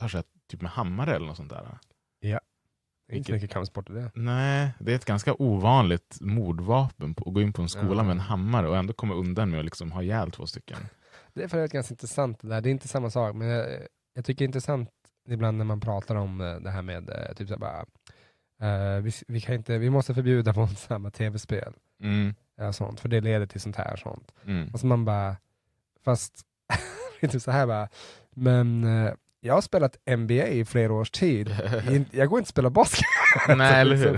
ha 0.00 0.08
skett 0.08 0.26
typ 0.48 0.62
med 0.62 0.70
hammare 0.70 1.14
eller 1.16 1.26
något 1.26 1.36
sånt 1.36 1.50
där. 1.50 1.78
Det 3.08 3.12
är 3.12 3.16
inte 3.16 3.32
mycket 3.32 3.50
kampsport 3.50 3.90
i 3.90 3.92
det. 3.92 4.10
Nej, 4.14 4.74
det 4.78 4.92
är 4.92 4.96
ett 4.96 5.04
ganska 5.04 5.34
ovanligt 5.38 6.16
mordvapen 6.20 7.14
på, 7.14 7.28
att 7.28 7.34
gå 7.34 7.40
in 7.40 7.52
på 7.52 7.62
en 7.62 7.68
skola 7.68 7.96
Ja. 7.96 8.02
med 8.02 8.10
en 8.10 8.20
hammare 8.20 8.68
och 8.68 8.76
ändå 8.76 8.92
komma 8.92 9.14
undan 9.14 9.50
med 9.50 9.58
att 9.58 9.64
liksom 9.64 9.92
ha 9.92 10.02
ihjäl 10.02 10.30
två 10.30 10.46
stycken. 10.46 10.78
Det 11.34 11.42
är 11.42 11.48
för 11.48 11.58
övrigt 11.58 11.72
ganska 11.72 11.92
intressant 11.92 12.40
det 12.40 12.48
där. 12.48 12.60
Det 12.60 12.68
är 12.68 12.70
inte 12.70 12.88
samma 12.88 13.10
sak, 13.10 13.34
men 13.34 13.48
jag, 13.48 13.66
jag 14.16 14.24
tycker 14.24 14.38
det 14.38 14.44
är 14.44 14.46
intressant 14.48 14.90
ibland 15.28 15.58
när 15.58 15.64
man 15.64 15.80
pratar 15.80 16.14
om 16.16 16.40
eh, 16.40 16.54
det 16.56 16.70
här 16.70 16.82
med 16.82 17.10
eh, 17.10 17.34
typ 17.34 17.48
så 17.48 17.56
bara, 17.58 17.84
eh, 18.60 19.00
vi, 19.02 19.12
vi, 19.28 19.40
kan 19.40 19.54
inte, 19.54 19.78
vi 19.78 19.90
måste 19.90 20.14
förbjuda 20.14 20.52
våldsamma 20.62 21.10
tv-spel. 21.10 21.72
Mm, 22.02 22.34
Ja, 22.58 22.72
sånt, 22.72 23.00
för 23.00 23.08
det 23.08 23.20
leder 23.20 23.46
till 23.46 23.60
sånt 23.60 23.76
här. 23.76 23.96
Sånt. 23.96 24.32
mm, 24.46 24.68
Och 24.72 24.80
så 24.80 24.86
man 24.86 25.04
bara, 25.04 25.36
fast, 26.04 26.40
inte 27.20 27.40
så 27.40 27.50
här 27.50 27.66
bara, 27.66 27.88
men 28.30 28.84
eh, 28.84 29.12
jag 29.40 29.54
har 29.54 29.60
spelat 29.60 29.96
NBA 30.16 30.46
i 30.46 30.64
flera 30.64 30.92
års 30.92 31.10
tid. 31.10 31.56
Jag 32.10 32.28
går 32.28 32.38
inte 32.38 32.48
spela 32.50 32.70
basket. 32.70 33.04
Nej, 33.48 33.80
eller 33.80 33.96
hur? 33.96 34.16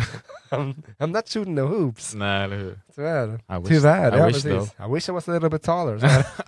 I'm, 0.51 0.75
I'm 0.99 1.07
not 1.07 1.29
shooting 1.29 1.57
the 1.57 1.63
hoops. 1.63 2.15
Nej, 2.15 2.45
eller 2.45 2.57
hur? 2.57 2.81
Tyvärr. 2.95 3.29
I 3.29 3.41
wish- 3.53 3.69
Tyvärr, 3.69 4.15
I 4.17 4.19
ja 4.19 4.27
wish 4.27 4.43
precis. 4.45 4.75
I 4.79 4.95
wish 4.95 5.09
I 5.09 5.13
was 5.13 5.29
a 5.29 5.33
little 5.33 5.51
bit 5.51 5.63
taller. 5.63 5.97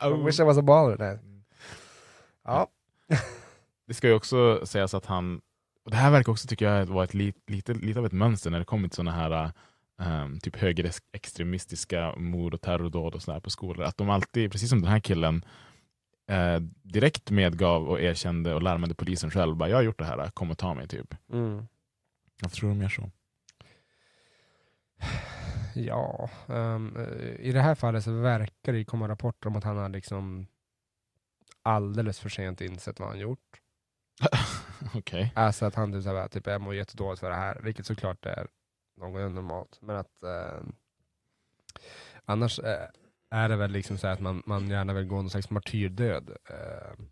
I 0.03 0.25
wish 0.25 0.41
I 0.41 0.43
was 0.43 0.59
a 0.59 0.63
baller. 0.63 0.97
Nej. 0.99 1.19
Ja. 2.45 2.67
Det 3.91 3.95
ska 3.95 4.09
ju 4.09 4.15
också 4.15 4.67
sägas 4.67 4.95
att 4.95 5.07
han, 5.07 5.41
och 5.85 5.91
det 5.91 5.97
här 5.97 6.11
verkar 6.11 6.33
också 6.33 6.49
tycker 6.49 6.73
jag 6.73 6.87
vara 6.87 7.05
ett 7.05 7.15
lit, 7.15 7.37
lite, 7.47 7.75
lite 7.75 7.99
av 7.99 8.07
ett 8.07 8.13
mönster 8.13 8.51
när 8.51 8.59
det 8.59 8.65
kommer 8.65 8.89
till 8.89 8.97
sådana 8.97 9.13
här 9.13 9.53
um, 9.99 10.41
typ 10.41 10.57
högerextremistiska 10.57 12.15
mord 12.17 12.55
och 12.55 12.61
terrordåd 12.61 13.15
och 13.15 13.23
sådär 13.23 13.41
på 13.41 13.51
skolor. 13.51 13.85
Att 13.85 13.97
de 13.97 14.11
alltid, 14.11 14.53
precis 14.53 14.71
som 14.71 14.81
den 14.81 14.91
här 14.91 15.01
killen, 15.01 15.45
eh, 16.29 16.61
direkt 16.83 17.31
medgav 17.31 17.89
och 17.89 18.01
erkände 18.01 18.55
och 18.55 18.63
larmade 18.63 18.95
polisen 18.95 19.31
själv. 19.31 19.57
Bara, 19.57 19.69
jag 19.69 19.77
har 19.77 19.83
gjort 19.83 19.99
det 19.99 20.05
här, 20.05 20.31
kom 20.31 20.51
och 20.51 20.59
ta 20.59 20.75
mig 20.75 20.89
typ. 20.89 21.15
Mm. 21.33 21.67
Jag 22.43 22.53
tror 22.53 22.69
de 22.69 22.83
gör 22.83 22.89
så. 22.89 23.11
Ja, 25.75 26.31
eh, 26.49 26.79
i 27.39 27.53
det 27.53 27.61
här 27.61 27.75
fallet 27.75 28.05
så 28.05 28.13
verkar 28.13 28.73
det 28.73 28.85
komma 28.85 29.09
rapporter 29.09 29.49
om 29.49 29.57
att 29.57 29.65
han 29.65 29.77
har 29.77 29.89
liksom 29.89 30.47
alldeles 31.63 32.21
för 32.21 32.29
sent 32.29 32.61
insett 32.61 33.01
vad 33.01 33.09
han 33.09 33.19
gjort. 33.19 33.61
Okej. 34.95 35.33
Alltså 35.35 35.67
att 35.67 35.75
han 35.75 35.93
typ, 35.93 36.03
såhär, 36.03 36.29
typ 36.29 36.47
jag 36.47 36.61
mår 36.61 36.75
jättedåligt 36.75 37.21
för 37.21 37.31
det 37.31 37.37
här, 37.37 37.61
vilket 37.63 37.87
såklart 37.87 38.27
är 38.27 38.47
något 38.97 39.33
normalt. 39.33 39.79
Men 39.83 39.97
att 39.97 40.23
eh, 40.23 40.61
annars 42.25 42.59
eh, 42.59 42.89
är 43.31 43.49
det 43.49 43.57
väl 43.57 43.71
liksom 43.71 43.99
så 43.99 44.07
att 44.07 44.21
man, 44.21 44.43
man 44.47 44.71
gärna 44.71 44.93
vill 44.93 45.07
gå 45.07 45.17
någon 45.17 45.31
slags 45.31 45.51
martyrdöd 45.51 46.31
eh, 46.51 47.05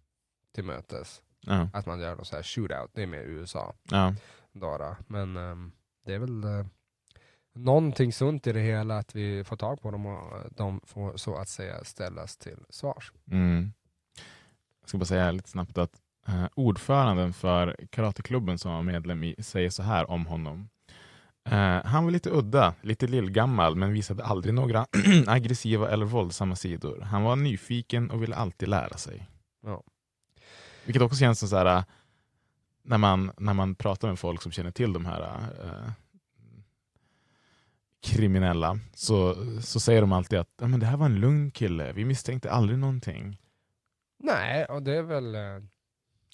till 0.54 0.64
mötes. 0.64 1.22
Ja. 1.40 1.68
Att 1.72 1.86
man 1.86 2.00
gör 2.00 2.16
någon 2.16 2.24
så 2.24 2.36
här 2.36 2.42
shootout, 2.42 2.90
det 2.94 3.02
är 3.02 3.06
mer 3.06 3.22
USA. 3.22 3.74
Ja. 3.90 4.14
Dara. 4.52 4.96
Men 5.06 5.36
ehm, 5.36 5.72
det 6.04 6.14
är 6.14 6.18
väl 6.18 6.44
eh, 6.44 6.66
någonting 7.54 8.12
sunt 8.12 8.46
i 8.46 8.52
det 8.52 8.60
hela 8.60 8.98
att 8.98 9.14
vi 9.14 9.44
får 9.44 9.56
tag 9.56 9.80
på 9.82 9.90
dem 9.90 10.06
och 10.06 10.38
eh, 10.38 10.44
de 10.50 10.80
får 10.84 11.16
så 11.16 11.36
att 11.36 11.48
säga 11.48 11.84
ställas 11.84 12.36
till 12.36 12.58
svars. 12.68 13.12
Mm. 13.30 13.72
Jag 14.80 14.88
ska 14.88 14.98
bara 14.98 15.04
säga 15.04 15.30
lite 15.30 15.48
snabbt 15.48 15.78
att 15.78 16.02
eh, 16.28 16.46
ordföranden 16.54 17.32
för 17.32 17.76
karateklubben 17.90 18.58
som 18.58 18.72
var 18.72 18.82
medlem 18.82 19.24
i 19.24 19.34
säger 19.38 19.70
så 19.70 19.82
här 19.82 20.10
om 20.10 20.26
honom. 20.26 20.68
Eh, 21.50 21.84
han 21.84 22.04
var 22.04 22.10
lite 22.10 22.30
udda, 22.30 22.74
lite 22.82 23.06
lillgammal 23.06 23.76
men 23.76 23.92
visade 23.92 24.24
aldrig 24.24 24.54
några 24.54 24.86
aggressiva 25.26 25.90
eller 25.90 26.06
våldsamma 26.06 26.56
sidor. 26.56 27.00
Han 27.00 27.22
var 27.22 27.36
nyfiken 27.36 28.10
och 28.10 28.22
ville 28.22 28.36
alltid 28.36 28.68
lära 28.68 28.96
sig. 28.96 29.28
Ja. 29.62 29.82
Vilket 30.84 31.02
också 31.02 31.18
känns 31.18 31.38
som 31.38 31.48
så 31.48 31.56
här, 31.56 31.76
eh, 31.76 31.84
när 32.82 32.98
man, 32.98 33.32
när 33.38 33.54
man 33.54 33.74
pratar 33.74 34.08
med 34.08 34.18
folk 34.18 34.42
som 34.42 34.52
känner 34.52 34.70
till 34.70 34.92
de 34.92 35.06
här 35.06 35.22
eh, 35.64 35.90
kriminella 38.02 38.78
så, 38.94 39.34
så 39.60 39.80
säger 39.80 40.00
de 40.00 40.12
alltid 40.12 40.38
att 40.38 40.48
"Ja, 40.60 40.68
men 40.68 40.80
det 40.80 40.86
här 40.86 40.96
var 40.96 41.06
en 41.06 41.20
lugn 41.20 41.50
kille, 41.50 41.92
vi 41.92 42.04
misstänkte 42.04 42.50
aldrig 42.50 42.78
någonting. 42.78 43.40
Nej, 44.18 44.64
och 44.64 44.82
det 44.82 44.96
är 44.96 45.02
väl... 45.02 45.36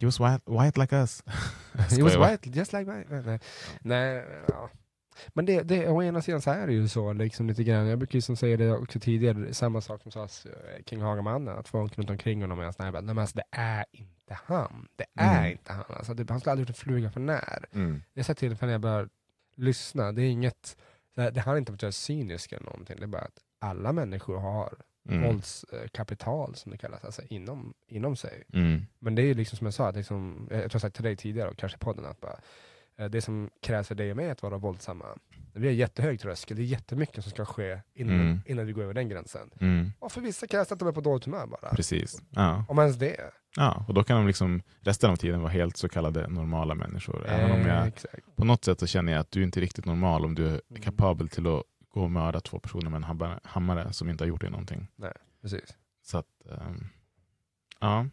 He 0.04 0.06
was 0.06 0.20
white, 0.20 0.42
white 0.46 0.80
like 0.80 0.92
us. 0.96 1.22
He 1.90 2.02
was 2.02 2.16
white, 2.16 2.50
just 2.50 2.72
like 2.72 2.84
me. 2.90 3.04
Nej, 3.10 3.22
nej. 3.26 3.38
nej 3.80 4.24
ja. 4.48 4.70
Men 5.34 5.46
det, 5.46 5.62
det, 5.62 5.88
å 5.88 6.02
ena 6.02 6.22
sidan 6.22 6.40
så 6.40 6.50
är 6.50 6.66
det 6.66 6.72
ju 6.72 6.88
så, 6.88 7.12
liksom 7.12 7.46
lite 7.46 7.64
grann. 7.64 7.86
jag 7.86 7.98
brukar 7.98 8.14
ju 8.14 8.20
som 8.20 8.36
säga 8.36 8.56
det 8.56 8.72
också 8.72 9.00
tidigare, 9.00 9.54
samma 9.54 9.80
sak 9.80 10.02
som 10.02 10.12
sades 10.12 10.46
eh, 10.46 10.82
kring 10.82 11.00
Hagamannen, 11.02 11.58
att 11.58 11.68
folk 11.68 11.98
runt 11.98 12.10
omkring 12.10 12.40
honom 12.40 12.60
är 12.60 12.72
sådär, 12.72 12.92
nej 12.92 13.02
men 13.02 13.18
alltså, 13.18 13.36
det 13.36 13.44
är 13.58 13.84
inte 13.92 14.38
han. 14.44 14.88
Det 14.96 15.06
är 15.14 15.38
Mm. 15.38 15.52
inte 15.52 15.72
han. 15.72 15.84
Alltså, 15.88 16.14
det, 16.14 16.30
han 16.30 16.40
skulle 16.40 16.50
aldrig 16.52 16.68
gjort 16.68 16.76
en 16.76 16.82
fluga 16.82 17.10
för 17.10 17.20
när. 17.20 17.64
Mm. 17.72 18.02
Jag 18.14 18.20
har 18.20 18.24
sett 18.24 18.38
tillfällen 18.38 18.68
när 18.68 18.74
jag 18.74 18.80
börjar 18.80 19.08
lyssna, 19.56 20.12
det 20.12 20.22
är 20.22 20.30
inget, 20.30 20.76
det, 21.14 21.30
det 21.30 21.40
handlar 21.40 21.58
inte 21.58 21.72
om 21.72 21.74
att 21.74 21.82
jag 21.82 21.88
är 21.88 21.92
cynisk 21.92 22.52
eller 22.52 22.64
någonting, 22.66 22.96
det 22.98 23.04
är 23.04 23.06
bara 23.06 23.22
att 23.22 23.38
alla 23.58 23.92
människor 23.92 24.38
har 24.40 24.74
Mm. 25.08 25.22
våldskapital 25.22 26.54
som 26.54 26.72
det 26.72 26.78
kallas, 26.78 27.04
alltså 27.04 27.22
inom, 27.28 27.74
inom 27.88 28.16
sig. 28.16 28.42
Mm. 28.52 28.82
Men 28.98 29.14
det 29.14 29.22
är 29.22 29.26
ju 29.26 29.34
liksom 29.34 29.56
som 29.58 29.64
jag 29.64 29.74
sa, 29.74 29.90
liksom, 29.90 30.48
jag 30.50 30.58
tror 30.60 30.70
jag 30.72 30.80
sagt 30.80 30.94
till 30.96 31.04
dig 31.04 31.16
tidigare 31.16 31.50
och 31.50 31.56
kanske 31.56 31.76
i 31.76 31.78
podden, 31.78 32.04
att 32.04 32.20
bara, 32.20 32.38
eh, 32.98 33.06
det 33.06 33.20
som 33.20 33.50
krävs 33.62 33.88
för 33.88 33.94
dig 33.94 34.10
och 34.10 34.16
mig 34.16 34.30
att 34.30 34.42
vara 34.42 34.58
våldsamma, 34.58 35.04
vi 35.52 35.66
har 35.66 35.74
jättehög 35.74 36.20
tröskel, 36.20 36.56
det 36.56 36.62
är 36.62 36.66
jättemycket 36.66 37.24
som 37.24 37.30
ska 37.30 37.44
ske 37.44 37.80
innan, 37.94 38.20
Mm. 38.20 38.40
innan 38.46 38.66
vi 38.66 38.72
går 38.72 38.82
över 38.82 38.94
den 38.94 39.08
gränsen. 39.08 39.50
Mm. 39.60 39.92
Och 39.98 40.12
för 40.12 40.20
vissa 40.20 40.46
krävs 40.46 40.68
det 40.68 40.72
att 40.72 40.78
de 40.78 40.88
är 40.88 40.92
på 40.92 41.00
dåligt 41.00 41.24
humör 41.24 41.46
bara. 41.46 41.70
Precis. 41.74 42.22
Ja. 42.30 42.64
Om 42.68 42.78
ens 42.78 42.96
det. 42.96 43.16
ja, 43.56 43.84
och 43.88 43.94
då 43.94 44.04
kan 44.04 44.16
de 44.16 44.26
liksom 44.26 44.62
resten 44.80 45.10
av 45.10 45.16
tiden 45.16 45.40
vara 45.40 45.52
helt 45.52 45.76
så 45.76 45.88
kallade 45.88 46.28
normala 46.28 46.74
människor. 46.74 47.26
Även 47.26 47.50
om 47.50 47.60
Eh, 47.60 47.68
jag 47.68 47.86
exakt. 47.86 48.36
på 48.36 48.44
något 48.44 48.64
sätt 48.64 48.80
så 48.80 48.86
känner 48.86 49.12
jag 49.12 49.20
att 49.20 49.30
du 49.30 49.42
inte 49.42 49.58
är 49.58 49.60
riktigt 49.60 49.84
normal 49.86 50.24
om 50.24 50.34
du 50.34 50.46
är 50.46 50.60
Mm. 50.70 50.82
kapabel 50.82 51.28
till 51.28 51.46
att 51.46 51.62
gå 51.94 52.02
och 52.02 52.10
mörda 52.10 52.40
två 52.40 52.58
personer 52.58 52.90
med 52.90 52.96
en 52.96 53.38
hammare- 53.44 53.92
som 53.92 54.08
inte 54.10 54.24
har 54.24 54.28
gjort 54.28 54.40
dig 54.40 54.50
någonting. 54.50 54.88
Nej, 54.96 55.12
precis. 55.42 55.76
Så 56.02 56.18
att, 56.18 56.26
ehm, 56.50 56.86
ja. 57.80 58.06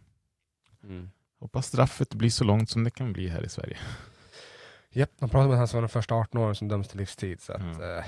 Mm. 0.84 1.10
Hoppas 1.40 1.68
straffet 1.68 2.14
blir 2.14 2.30
så 2.30 2.44
långt 2.44 2.70
som 2.70 2.84
det 2.84 2.90
kan 2.92 3.14
bli 3.14 3.28
här 3.28 3.44
i 3.46 3.50
Sverige. 3.50 3.78
Japp, 4.90 5.10
de 5.20 5.30
pratar 5.30 5.46
om 5.46 5.52
att 5.52 5.58
han 5.58 5.68
som 5.68 5.78
var 5.78 5.82
den 5.82 5.90
första 5.90 6.16
18 6.16 6.42
åren 6.42 6.56
som 6.56 6.68
döms 6.68 6.88
till 6.88 6.98
livstid, 6.98 7.42
så 7.42 7.54
att 7.54 7.62
Ja. 7.80 7.98
eh, 7.98 8.06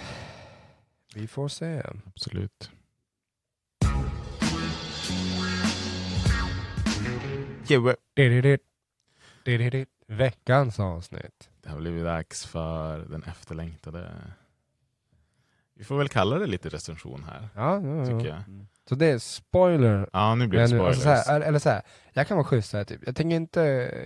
vi 1.15 1.27
får 1.27 1.47
se. 1.47 1.83
Absolut. 2.05 2.71
Yeah. 7.69 7.95
Veckans 10.07 10.79
avsnitt. 10.79 11.49
Det 11.61 11.69
har 11.69 11.77
blivit 11.77 12.03
dags 12.03 12.45
för 12.45 12.99
den 12.99 13.23
efterlängtade... 13.23 14.11
Vi 15.75 15.83
får 15.83 15.97
väl 15.97 16.09
kalla 16.09 16.39
det 16.39 16.45
lite 16.47 16.69
recension 16.69 17.23
här. 17.23 17.49
Ja, 17.55 17.81
ja, 17.83 17.95
ja. 17.97 18.05
Tycker 18.05 18.27
jag. 18.27 18.43
Så 18.89 18.95
det 18.95 19.05
är 19.05 19.17
spoiler 19.19 20.09
Ja, 20.13 20.35
nu 20.35 20.47
blir 20.47 20.59
det 20.59 20.67
nu, 20.67 20.77
spoilers. 20.77 21.05
alltså 21.05 21.23
så 21.25 21.31
här, 21.31 21.41
eller 21.41 21.59
så 21.59 21.69
här, 21.69 21.81
jag 22.13 22.27
kan 22.27 22.37
vara 22.37 22.45
schysst 22.47 22.69
så 22.69 22.77
här, 22.77 22.83
typ. 22.83 23.01
Jag 23.05 23.15
tänker 23.15 23.35
inte, 23.35 23.61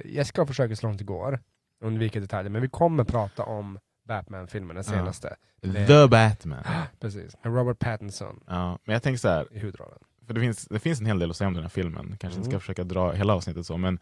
jag 0.06 0.26
ska 0.28 0.46
försöka 0.46 0.76
så 0.76 0.88
långt 0.88 0.98
det 0.98 1.04
går, 1.06 1.40
undvika 1.82 2.20
detaljer, 2.20 2.50
men 2.50 2.62
vi 2.62 2.70
kommer 2.70 3.04
prata 3.04 3.44
om 3.44 3.80
Batman-filmen, 4.08 4.76
den 4.76 4.84
Ja. 4.88 4.92
senaste. 4.94 5.36
Med- 5.62 5.88
The 5.88 6.08
Batman. 6.08 6.64
Precis, 7.00 7.36
med 7.44 7.54
Robert 7.56 7.80
Pattinson 7.80 8.40
Ja, 8.48 8.80
men 8.86 8.94
jag 8.94 9.04
tänker 9.04 9.18
så 9.20 9.28
här, 9.30 9.48
i 9.52 9.60
huvudrollen. 9.60 10.00
för 10.28 10.34
det 10.34 10.40
finns, 10.40 10.66
det 10.66 10.80
finns 10.80 11.00
en 11.00 11.06
hel 11.06 11.20
del 11.20 11.30
att 11.30 11.38
säga 11.38 11.48
om 11.48 11.54
den 11.54 11.64
här 11.64 11.70
filmen. 11.70 12.06
Kanske 12.20 12.38
inte 12.40 12.50
Mm. 12.50 12.52
ska 12.52 12.60
försöka 12.60 12.84
dra 12.84 13.12
hela 13.12 13.34
avsnittet 13.34 13.66
så, 13.66 13.78
men 13.78 14.00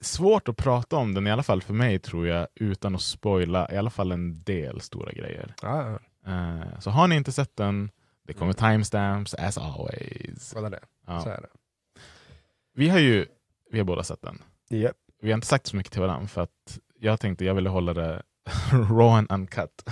svårt 0.00 0.48
att 0.48 0.56
prata 0.56 0.96
om 0.96 1.14
den, 1.14 1.26
i 1.26 1.30
alla 1.30 1.42
fall 1.42 1.62
för 1.62 1.74
mig 1.74 1.98
tror 1.98 2.26
jag, 2.26 2.46
utan 2.54 2.94
att 2.94 3.00
spoila 3.00 3.72
i 3.72 3.76
alla 3.76 3.90
fall 3.90 4.12
en 4.12 4.42
del 4.42 4.80
stora 4.80 5.12
grejer. 5.12 5.54
Ja, 5.62 5.98
Eh, 6.26 6.78
så 6.80 6.90
har 6.90 7.08
ni 7.08 7.16
inte 7.16 7.32
sett 7.32 7.56
den, 7.56 7.90
det 8.26 8.32
kommer 8.32 8.52
timestamps 8.52 9.34
as 9.34 9.58
always. 9.58 10.52
kolla 10.54 10.70
det. 10.70 10.80
Ja. 11.06 11.20
Så 11.20 11.28
är 11.28 11.40
det. 11.40 11.48
Vi 12.74 12.88
har 12.88 12.98
ju 12.98 13.26
vi 13.70 13.78
har 13.78 13.84
båda 13.84 14.02
sett 14.02 14.22
den. 14.22 14.42
Yep. 14.70 14.96
Vi 15.22 15.30
har 15.30 15.34
inte 15.34 15.46
sagt 15.46 15.66
så 15.66 15.76
mycket 15.76 15.92
till 15.92 16.00
varandra 16.00 16.28
för 16.28 16.40
att 16.40 16.78
jag 16.98 17.20
tänkte 17.20 17.44
jag 17.44 17.54
ville 17.54 17.68
hålla 17.68 17.94
det 17.94 18.22
raw 18.72 19.18
and 19.18 19.32
uncut. 19.32 19.90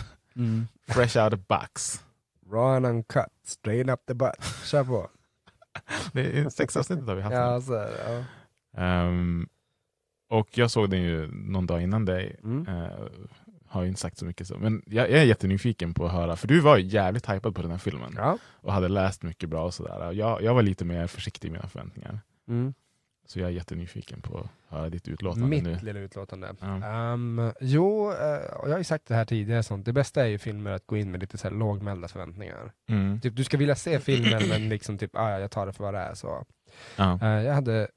Fresh 0.88 1.18
out 1.24 1.32
of 1.34 1.40
box. 1.46 2.04
Raw 2.52 2.76
and 2.76 2.86
uncut, 2.86 3.32
straight 3.44 3.88
up 3.90 4.06
the 4.06 4.14
butt. 4.14 4.44
Kör 4.64 4.84
på. 4.84 5.10
Det 6.12 6.38
är 6.38 6.48
sex 6.48 6.76
avsnittet 6.76 7.06
har 7.06 7.14
vi 7.14 7.22
haft. 7.22 7.34
ja, 7.34 7.60
så 7.60 7.72
det. 7.72 8.24
Ja. 8.72 8.82
Ehm, 8.82 9.48
och 10.28 10.58
jag 10.58 10.70
såg 10.70 10.90
den 10.90 11.02
ju 11.02 11.30
någon 11.32 11.66
dag 11.66 11.82
innan 11.82 12.04
dig. 12.04 12.36
Mm. 12.42 12.66
Eh, 12.68 12.90
har 13.68 13.82
ju 13.82 13.88
inte 13.88 14.00
sagt 14.00 14.18
så 14.18 14.24
mycket 14.24 14.46
så. 14.46 14.58
Men 14.58 14.82
jag, 14.86 15.10
jag 15.10 15.20
är 15.20 15.24
jättenyfiken 15.24 15.94
på 15.94 16.06
att 16.06 16.12
höra, 16.12 16.36
för 16.36 16.48
du 16.48 16.60
var 16.60 16.76
ju 16.76 16.84
jävligt 16.86 17.28
hypad 17.30 17.54
på 17.54 17.62
den 17.62 17.70
här 17.70 17.78
filmen. 17.78 18.14
Ja. 18.16 18.38
Och 18.52 18.72
hade 18.72 18.88
läst 18.88 19.22
mycket 19.22 19.48
bra 19.48 19.64
och 19.64 19.74
sådär. 19.74 20.12
Jag, 20.12 20.42
jag 20.42 20.54
var 20.54 20.62
lite 20.62 20.84
mer 20.84 21.06
försiktig 21.06 21.48
i 21.48 21.50
mina 21.52 21.68
förväntningar. 21.68 22.20
Mm. 22.48 22.74
Så 23.26 23.40
jag 23.40 23.46
är 23.48 23.52
jättenyfiken 23.52 24.22
på 24.22 24.38
att 24.38 24.48
höra 24.68 24.88
ditt 24.90 25.08
utlåtande 25.08 25.46
Mitt 25.48 25.62
nu. 25.62 25.78
lilla 25.82 26.00
utlåtande. 26.00 26.54
Ja. 26.60 26.84
Ehm, 26.84 27.52
jo, 27.60 28.12
eh, 28.12 28.54
och 28.56 28.68
jag 28.68 28.72
har 28.74 28.78
ju 28.78 28.84
sagt 28.84 29.06
det 29.06 29.14
här 29.14 29.24
tidigare, 29.24 29.62
sånt. 29.62 29.84
det 29.86 29.92
bästa 29.92 30.22
är 30.22 30.26
ju 30.26 30.38
filmer 30.38 30.70
att 30.70 30.86
gå 30.86 30.96
in 30.96 31.10
med 31.10 31.20
lite 31.20 31.38
så 31.38 31.48
här 31.48 31.54
lågmälda 31.54 32.08
förväntningar. 32.08 32.72
Mm. 32.88 33.20
Typ, 33.20 33.36
du 33.36 33.44
ska 33.44 33.56
vilja 33.56 33.74
se 33.76 34.00
filmen 34.00 34.42
men 34.48 34.68
liksom 34.68 34.98
typ, 34.98 35.16
ah, 35.16 35.30
ja, 35.30 35.40
jag 35.40 35.50
tar 35.50 35.66
det 35.66 35.72
för 35.72 35.84
vad 35.84 35.94
det 35.94 36.00
är. 36.00 36.14
Så. 36.14 36.44
Ja. 36.96 37.18
Eh, 37.22 37.28
jag 37.44 37.54
hade 37.54 37.88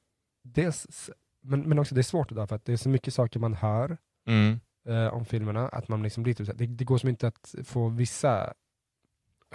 dels, 0.44 1.10
men, 1.42 1.60
men 1.68 1.78
också 1.78 1.94
det 1.94 2.00
är 2.00 2.02
svårt 2.02 2.32
idag 2.32 2.48
för 2.48 2.56
att 2.56 2.64
det 2.64 2.72
är 2.72 2.76
så 2.76 2.88
mycket 2.88 3.14
saker 3.14 3.40
man 3.40 3.54
hör 3.54 3.96
Mm. 4.26 4.60
Eh, 4.88 5.06
om 5.14 5.24
filmerna, 5.24 5.68
att 5.68 5.88
man 5.88 6.02
liksom 6.02 6.22
blir 6.22 6.34
typ, 6.34 6.46
så 6.46 6.52
här- 6.52 6.58
det, 6.58 6.66
det 6.66 6.84
går 6.84 6.98
som 6.98 7.08
inte 7.08 7.26
att 7.28 7.54
få 7.64 7.88
vissa 7.88 8.52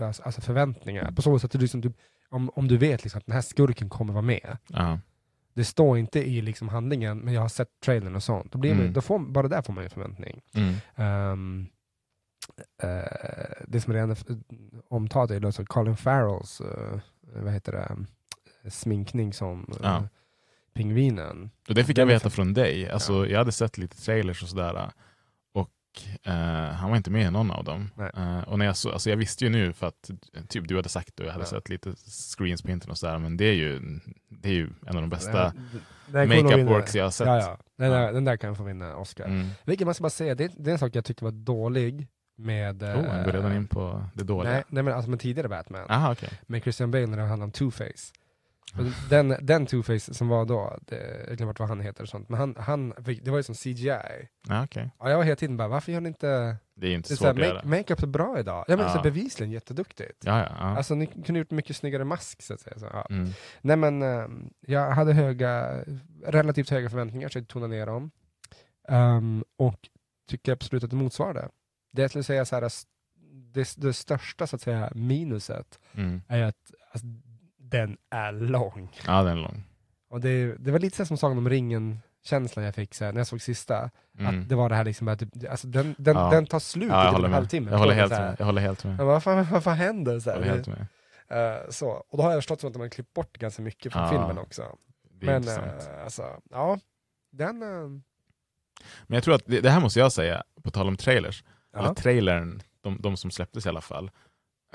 alltså, 0.02 0.24
alltså 0.24 0.42
förväntningar. 0.42 1.12
På 1.12 1.22
så 1.22 1.40
sätt, 1.40 1.46
att 1.46 1.52
du 1.52 1.58
liksom, 1.58 1.82
du, 1.82 1.94
om, 2.30 2.50
om 2.56 2.68
du 2.68 2.78
vet 2.78 3.04
liksom 3.04 3.18
att 3.20 3.26
den 3.26 3.36
här 3.36 3.42
skurken 3.42 3.90
kommer 3.90 4.14
vara 4.14 4.22
med, 4.22 4.58
Ja. 4.68 5.00
det 5.54 5.64
står 5.66 5.98
inte 5.98 6.20
i 6.30 6.42
liksom 6.42 6.70
handlingen, 6.70 7.18
men 7.20 7.34
jag 7.34 7.42
har 7.42 7.50
sett 7.50 7.80
trailern 7.86 8.16
och 8.16 8.24
sånt, 8.24 8.52
då 8.52 8.58
blir 8.60 8.72
man, 8.72 8.82
Mm. 8.82 8.94
då 8.94 9.02
får, 9.02 9.20
bara 9.20 9.48
där 9.48 9.62
får 9.62 9.74
man 9.74 9.84
ju 9.84 9.86
en 9.86 9.90
förväntning. 9.92 10.42
Mm. 10.54 10.76
Ehm, 10.96 11.68
eh, 12.84 13.64
det 13.68 13.82
som 13.82 13.94
redan 13.94 14.10
är 14.10 14.14
f- 14.30 14.38
omtalat 14.90 15.32
är 15.32 15.40
då 15.40 15.52
så 15.52 15.66
Colin 15.66 15.98
Farrells, 15.98 16.62
eh, 16.62 17.00
vad 17.22 17.54
heter 17.54 17.72
det, 17.72 18.70
sminkning 18.70 19.34
som 19.34 19.74
Ja. 19.84 20.08
pingvinen. 20.74 21.52
Och 21.70 21.76
det 21.76 21.84
fick 21.84 21.98
jag 21.98 22.10
är 22.10 22.14
veta 22.14 22.30
från 22.30 22.54
dig. 22.54 22.90
Alltså, 22.90 23.28
Jag 23.28 23.38
hade 23.38 23.52
sett 23.52 23.78
lite 23.78 23.98
trailers 23.98 24.44
och 24.44 24.50
sådär. 24.50 24.92
Eh, 26.24 26.34
han 26.74 26.90
var 26.90 26.98
inte 26.98 27.12
med 27.12 27.28
i 27.28 27.32
någon 27.32 27.52
av 27.52 27.64
dem. 27.64 27.90
Eh, 28.16 28.40
och 28.40 28.60
när 28.60 28.66
jag, 28.66 28.78
så, 28.78 28.92
alltså 28.92 29.10
jag 29.10 29.18
visste 29.18 29.44
ju 29.44 29.50
nu 29.50 29.74
för 29.74 29.88
att 29.88 30.12
typ, 30.50 30.68
du 30.68 30.76
hade 30.76 30.90
sagt 30.90 31.16
det 31.16 31.24
och 31.24 31.28
jag 31.28 31.34
hade 31.34 31.46
Ja. 31.46 31.50
sett 31.50 31.70
lite 31.70 31.94
screens 32.38 32.62
på 32.62 32.72
internet 32.72 32.92
och 32.92 32.98
sådär. 32.98 33.20
Men 33.20 33.38
det 33.38 33.46
är 33.46 33.54
ju, 33.54 34.00
det 34.30 34.50
är 34.50 34.54
ju 34.54 34.70
en 34.88 34.96
av 34.96 35.02
de 35.02 35.10
bästa 35.10 35.54
makeup 36.08 36.70
works 36.70 36.96
jag 36.96 37.04
har 37.04 37.12
sett. 37.12 37.28
Ja, 37.28 37.40
ja. 37.40 37.58
Den. 37.78 37.92
Där, 37.92 38.14
den 38.14 38.26
där 38.26 38.38
kan 38.38 38.56
få 38.56 38.64
vinna 38.64 38.96
Oscar. 38.96 39.26
Mm. 39.26 39.48
Vilket 39.66 39.88
man 39.88 39.94
ska 39.94 40.02
bara 40.02 40.10
säga, 40.10 40.36
det, 40.36 40.52
det 40.58 40.70
är 40.70 40.74
en 40.74 40.80
sak 40.80 40.96
jag 40.96 41.06
tyckte 41.06 41.24
var 41.24 41.32
dålig 41.32 42.08
med... 42.38 42.84
Oh, 42.84 42.90
han 43.08 43.24
går 43.24 43.32
redan 43.32 43.56
in 43.56 43.68
på 43.68 44.06
det 44.14 44.24
dåliga. 44.24 44.54
Nej, 44.54 44.64
nej 44.68 44.84
men 44.84 44.94
alltså 44.94 45.10
med 45.10 45.20
tidigare 45.20 45.50
Batman. 45.50 45.86
Aha, 45.90 46.12
okej. 46.12 46.30
Med 46.48 46.64
Christian 46.64 46.92
Bale 46.92 47.06
när 47.08 47.18
det 47.18 47.24
handlade 47.24 47.44
om 47.44 47.52
Two-Face. 47.52 48.14
Och 48.76 48.84
Den, 49.10 49.36
den 49.42 49.68
Two-Face 49.68 50.14
som 50.14 50.28
var 50.28 50.46
då, 50.46 50.78
det, 50.82 51.26
jag 51.28 51.38
glömmer 51.38 51.56
vad 51.60 51.68
han 51.70 51.80
heter 51.80 52.04
och 52.04 52.10
sånt, 52.10 52.30
men 52.30 52.40
han, 52.40 52.56
han 52.60 52.90
det 53.22 53.28
var 53.32 53.38
ju 53.38 53.44
som 53.44 53.56
CGI. 53.56 54.28
Ja, 54.48 54.64
okej. 54.64 54.92
Ja, 55.00 55.10
jag 55.10 55.18
var 55.18 55.24
hela 55.24 55.36
tiden 55.36 55.58
bara, 55.58 55.68
varför 55.68 55.92
gör 55.92 56.02
ni 56.02 56.08
inte... 56.08 56.56
Det 56.76 56.88
är 56.88 56.92
inte 56.94 57.10
Det 57.10 57.14
är 57.14 57.16
svårt 57.16 57.38
såhär, 57.38 57.50
att 57.58 57.66
make, 57.66 57.68
makeup 57.68 58.04
är 58.04 58.08
bra 58.08 58.40
idag. 58.40 58.66
Ja 58.68 58.76
men 58.78 58.86
Ja. 58.86 58.94
så 58.94 59.02
bevisligen 59.02 59.52
jätteduktigt. 59.52 60.24
Ja, 60.26 60.40
ja, 60.40 60.46
ja. 60.60 60.78
Alltså 60.78 60.96
ni 60.96 61.06
kunde 61.08 61.40
gjort 61.40 61.52
mycket 61.52 61.76
snyggare 61.76 62.04
mask 62.04 62.42
så 62.42 62.54
att 62.54 62.62
säga. 62.62 62.80
Så, 62.80 62.86
ja. 62.94 63.08
Mm. 63.10 63.30
Nej 63.62 63.76
men 63.78 64.02
ehm, 64.02 64.50
jag 64.60 64.92
hade 64.92 65.14
höga, 65.14 65.84
relativt 66.26 66.70
höga 66.70 66.90
förväntningar, 66.90 67.30
så 67.30 67.38
jag 67.40 67.48
tona 67.48 67.68
ner 67.68 67.86
dem. 67.86 68.12
Ehm, 68.88 69.44
och 69.58 69.80
tycker 70.30 70.52
absolut 70.52 70.84
att 70.84 70.90
det 70.90 70.96
motsvarar 70.96 71.50
det. 71.94 72.02
Jag 72.02 72.10
skulle 72.12 72.24
säga 72.24 72.46
så 72.46 72.56
här, 72.56 72.70
det, 73.54 73.74
det 73.78 73.94
största 73.94 74.48
så 74.48 74.56
att 74.56 74.62
säga 74.62 74.92
minuset 74.96 75.80
Mm. 75.94 76.22
är 76.28 76.44
att 76.44 76.72
alltså, 76.92 77.08
den 77.70 77.98
är 78.12 78.32
lång. 78.32 78.92
Ja, 79.08 79.24
den 79.24 79.38
är 79.38 79.42
lång. 79.42 79.64
Och 80.10 80.22
det, 80.22 80.56
det 80.60 80.72
var 80.72 80.80
lite 80.80 80.98
så 80.98 81.06
som 81.06 81.18
Sagan 81.18 81.38
om 81.38 81.50
ringen 81.50 82.00
känslan 82.24 82.66
jag 82.66 82.76
fick 82.76 82.94
så 82.96 83.06
här, 83.06 83.12
när 83.12 83.20
jag 83.20 83.28
såg 83.28 83.42
sista. 83.42 83.90
Mm. 84.20 84.42
Att 84.42 84.50
det 84.50 84.56
var 84.56 84.70
det 84.70 84.76
här 84.76 84.84
liksom, 84.86 85.08
att 85.08 85.20
det, 85.34 85.48
alltså, 85.50 85.68
den, 85.68 85.96
den, 85.98 86.16
Ja. 86.18 86.30
den 86.30 86.46
tar 86.46 86.60
slut 86.60 86.90
Ja, 86.90 87.02
i 87.02 87.06
jag 87.06 87.06
typ 87.06 87.14
håller 87.16 87.28
en 87.28 87.34
halvtimme. 87.34 87.72
Jag 87.72 87.78
håller 87.78 87.94
helt 87.94 88.12
med. 88.12 88.36
Jag 88.40 88.46
håller 88.46 88.62
helt 88.62 88.84
med. 88.84 88.98
men 88.98 89.06
vad, 89.06 89.24
fan, 89.24 89.48
vad 89.52 89.64
fan 89.64 89.78
händer? 89.78 90.20
Så, 90.20 90.30
Jag 90.30 90.34
här, 90.34 90.40
håller 90.42 90.54
helt 90.54 90.68
med. 90.68 90.86
Eh, 91.30 91.70
så. 91.70 91.90
Och 91.90 92.18
då 92.18 92.24
har 92.24 92.32
jag 92.32 92.38
förstått 92.38 92.60
som 92.62 92.68
att 92.68 92.74
de 92.74 92.80
har 92.82 92.90
klippt 92.90 93.14
bort 93.14 93.38
ganska 93.38 93.62
mycket 93.62 93.94
från 93.94 94.02
Ja, 94.04 94.10
filmen 94.10 94.38
också. 94.38 94.64
Men 95.22 95.48
eh, 95.48 95.58
alltså, 96.04 96.24
ja. 96.50 96.80
Den... 97.32 97.62
eh, 97.62 97.90
Men 99.08 99.16
jag 99.16 99.24
tror 99.24 99.36
att, 99.36 99.46
det, 99.46 99.62
det 99.62 99.70
här 99.70 99.80
måste 99.80 100.00
jag 100.00 100.12
säga, 100.12 100.44
på 100.64 100.72
tal 100.72 100.88
om 100.88 100.98
trailers. 100.98 101.44
Ja. 101.74 101.80
Eller 101.80 101.94
trailern, 101.94 102.62
de, 102.82 103.02
de 103.02 103.18
som 103.18 103.32
släpptes 103.32 103.66
i 103.66 103.70
alla 103.70 103.82
fall. 103.82 104.12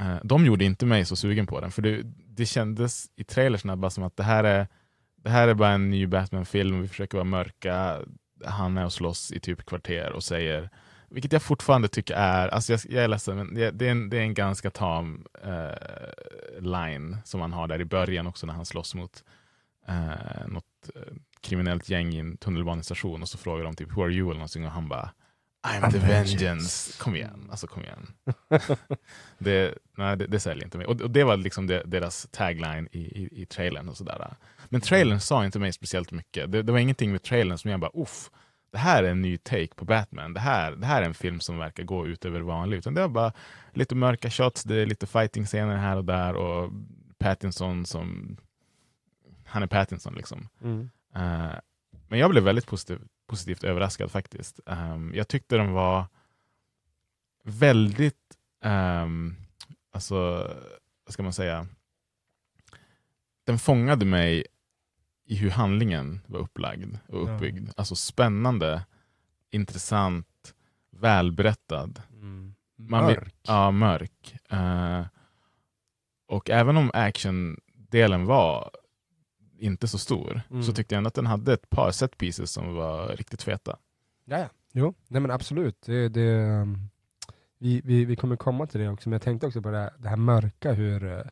Eh, 0.01 0.17
de 0.25 0.47
gjorde 0.47 0.65
inte 0.65 0.87
mig 0.87 1.05
så 1.05 1.17
sugen 1.17 1.47
på 1.47 1.61
den. 1.61 1.71
För 1.71 1.83
det, 1.83 2.03
det 2.27 2.47
kändes 2.47 3.07
i 3.17 3.25
trailersna 3.25 3.77
bara 3.77 3.91
som 3.91 4.05
att 4.05 4.17
det 4.17 4.23
här 4.23 4.45
är, 4.45 4.69
det 5.17 5.31
här 5.31 5.49
är 5.49 5.55
bara 5.55 5.71
en 5.71 5.91
ny 5.91 6.07
Batman-film. 6.07 6.83
Vi 6.83 6.89
försöker 6.89 7.19
vara 7.19 7.25
mörka. 7.25 8.01
Han 8.45 8.79
är 8.79 8.85
och 8.85 8.93
slåss 8.93 9.33
i 9.33 9.41
typ 9.41 9.65
kvarter 9.65 10.13
och 10.13 10.25
säger 10.25 10.71
vilket 11.13 11.33
jag 11.33 11.43
fortfarande 11.43 11.89
tycker 11.89 12.15
är, 12.15 12.49
alltså 12.49 12.73
jag, 12.73 12.81
jag 12.89 13.05
är 13.05 13.09
ledsen, 13.09 13.37
men 13.37 13.55
det, 13.55 13.71
det, 13.71 13.87
är 13.87 13.91
en, 13.91 14.11
det 14.11 14.17
är 14.17 14.23
en 14.23 14.35
ganska 14.35 14.71
tam 14.71 15.27
eh, 15.45 16.61
line 16.61 17.17
som 17.25 17.41
han 17.41 17.53
har 17.53 17.69
där 17.69 17.81
i 17.81 17.85
början 17.85 18.27
också 18.27 18.47
när 18.47 18.55
han 18.55 18.67
slåss 18.67 18.95
mot 18.95 19.25
eh, 19.89 20.49
något 20.49 20.91
eh, 20.95 21.13
kriminellt 21.41 21.89
gäng 21.89 22.15
i 22.15 22.19
en 22.19 22.37
tunnelbanestation 22.37 23.23
och 23.23 23.29
så 23.29 23.39
frågar 23.39 23.65
de 23.65 23.75
typ 23.75 23.97
“Who 23.97 24.03
are 24.03 24.13
you?” 24.13 24.27
eller 24.27 24.39
någonting 24.39 24.65
och 24.65 24.71
han 24.71 24.89
bara 24.89 25.11
I'm 25.63 25.91
the 25.91 25.99
vengeance. 25.99 27.03
Kom 27.03 27.17
igen, 27.17 27.49
alltså 27.51 27.67
kom 27.67 27.83
igen. 27.83 28.07
det, 29.39 29.75
nej, 29.97 30.17
det, 30.17 30.27
det 30.27 30.41
säljer 30.41 30.65
inte 30.65 30.79
mig. 30.79 30.87
Och, 30.87 31.01
och 31.01 31.11
det 31.11 31.25
var 31.25 31.37
liksom 31.37 31.67
det, 31.67 31.83
deras 31.87 32.29
tagline 32.31 32.89
i, 32.93 33.01
i, 33.01 33.43
i 33.43 33.47
trailern 33.47 33.89
och 33.89 33.97
sådär. 33.97 34.35
Men 34.69 34.81
trailern 34.81 35.21
sa 35.21 35.45
inte 35.45 35.59
mig 35.59 35.73
speciellt 35.73 36.13
mycket. 36.13 36.53
Det, 36.53 36.63
det 36.63 36.73
var 36.73 36.79
ingenting 36.79 37.13
med 37.13 37.23
trailern 37.23 37.59
som 37.59 37.71
jag 37.71 37.81
bara 37.81 37.91
uff, 37.95 38.31
det 38.73 38.79
här 38.79 39.05
är 39.05 39.11
en 39.11 39.23
ny 39.23 39.39
take 39.39 39.75
på 39.75 39.85
Batman. 39.85 40.35
Det 40.35 40.41
här, 40.41 40.73
det 40.73 40.87
här 40.87 41.03
är 41.03 41.07
en 41.07 41.15
film 41.15 41.41
som 41.41 41.59
verkar 41.59 41.85
gå 41.85 42.07
ut 42.07 42.25
över 42.25 42.39
det 42.39 42.45
vanliga. 42.45 42.79
Utan 42.79 42.95
det 42.95 43.01
var 43.01 43.09
bara 43.09 43.33
lite 43.73 43.95
mörka 43.95 44.31
shots, 44.31 44.65
det 44.65 44.77
är 44.77 44.87
lite 44.87 45.07
fighting-scener 45.07 45.77
här 45.77 45.97
och 45.97 46.05
där 46.05 46.35
och 46.35 46.71
Pattinson 47.19 47.87
som... 47.87 48.37
Han 49.45 49.63
är 49.63 49.67
Pattinson 49.67 50.15
liksom. 50.15 50.49
Mm. 50.63 50.91
Eh, 51.15 51.55
men 52.09 52.19
jag 52.19 52.31
blev 52.31 52.45
väldigt 52.45 52.67
positiv, 52.67 53.01
positivt 53.27 53.65
överraskad 53.65 54.11
faktiskt. 54.11 54.61
Ehm, 54.67 55.13
jag 55.15 55.29
tyckte 55.29 55.57
den 55.57 55.73
var 55.73 56.07
väldigt, 57.45 58.37
um, 58.65 59.37
alltså, 59.93 60.17
vad 61.05 61.13
ska 61.13 61.23
man 61.23 61.33
säga? 61.33 61.67
Den 63.45 63.59
fångade 63.59 64.05
mig 64.05 64.47
i 65.25 65.37
hur 65.37 65.51
handlingen 65.51 66.21
var 66.27 66.39
upplagd 66.41 66.99
och 67.09 67.29
Ja. 67.29 67.35
uppbyggd. 67.35 67.71
Alltså 67.77 67.97
spännande, 67.97 68.87
intressant, 69.51 70.55
välberättad. 70.91 72.03
Mm. 72.13 72.55
Vill- 72.77 72.91
Mörk. 72.91 73.35
Ja, 73.43 73.71
mörk. 73.71 74.35
Eh, 74.51 75.07
och 76.27 76.51
även 76.51 76.77
om 76.77 76.91
actiondelen 76.95 78.25
var 78.27 78.71
inte 79.63 79.89
så 79.89 79.99
stor, 79.99 80.41
Mm. 80.51 80.63
så 80.63 80.73
tyckte 80.73 80.95
jag 80.95 80.99
ändå 80.99 81.09
att 81.09 81.15
den 81.15 81.27
hade 81.27 81.53
ett 81.53 81.71
par 81.71 81.91
set 81.91 82.19
pieces 82.19 82.51
som 82.53 82.75
var 82.75 83.09
riktigt 83.17 83.43
feta. 83.43 83.79
Ja, 84.25 84.39
ja. 84.39 84.49
Jo, 84.73 84.95
nej 85.09 85.21
men 85.21 85.31
absolut. 85.31 85.83
Det, 85.87 86.09
det, 86.09 86.43
um, 86.45 86.89
vi, 87.59 87.81
vi, 87.85 88.05
vi 88.05 88.17
kommer 88.17 88.37
komma 88.37 88.67
till 88.67 88.81
det 88.81 88.89
också, 88.89 89.09
men 89.09 89.13
jag 89.15 89.23
tänkte 89.23 89.47
också 89.47 89.63
på 89.63 89.71
det 89.71 89.79
här, 89.79 89.93
det 89.99 90.09
här 90.09 90.17
mörka, 90.17 90.73
hur, 90.73 91.05
uh, 91.05 91.23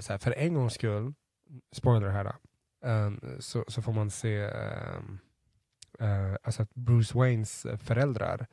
så 0.00 0.12
här, 0.12 0.18
för 0.18 0.32
en 0.32 0.54
gångs 0.54 0.74
skull, 0.74 1.14
spoiler 1.72 2.08
här 2.08 2.24
då, 2.24 2.32
um, 2.88 3.20
så, 3.40 3.64
så 3.68 3.82
får 3.82 3.92
man 3.92 4.10
se 4.10 4.44
um, 4.44 5.18
uh, 6.02 6.36
alltså 6.42 6.62
att 6.62 6.74
Bruce 6.74 7.18
Waynes 7.18 7.66
föräldrar 7.82 8.46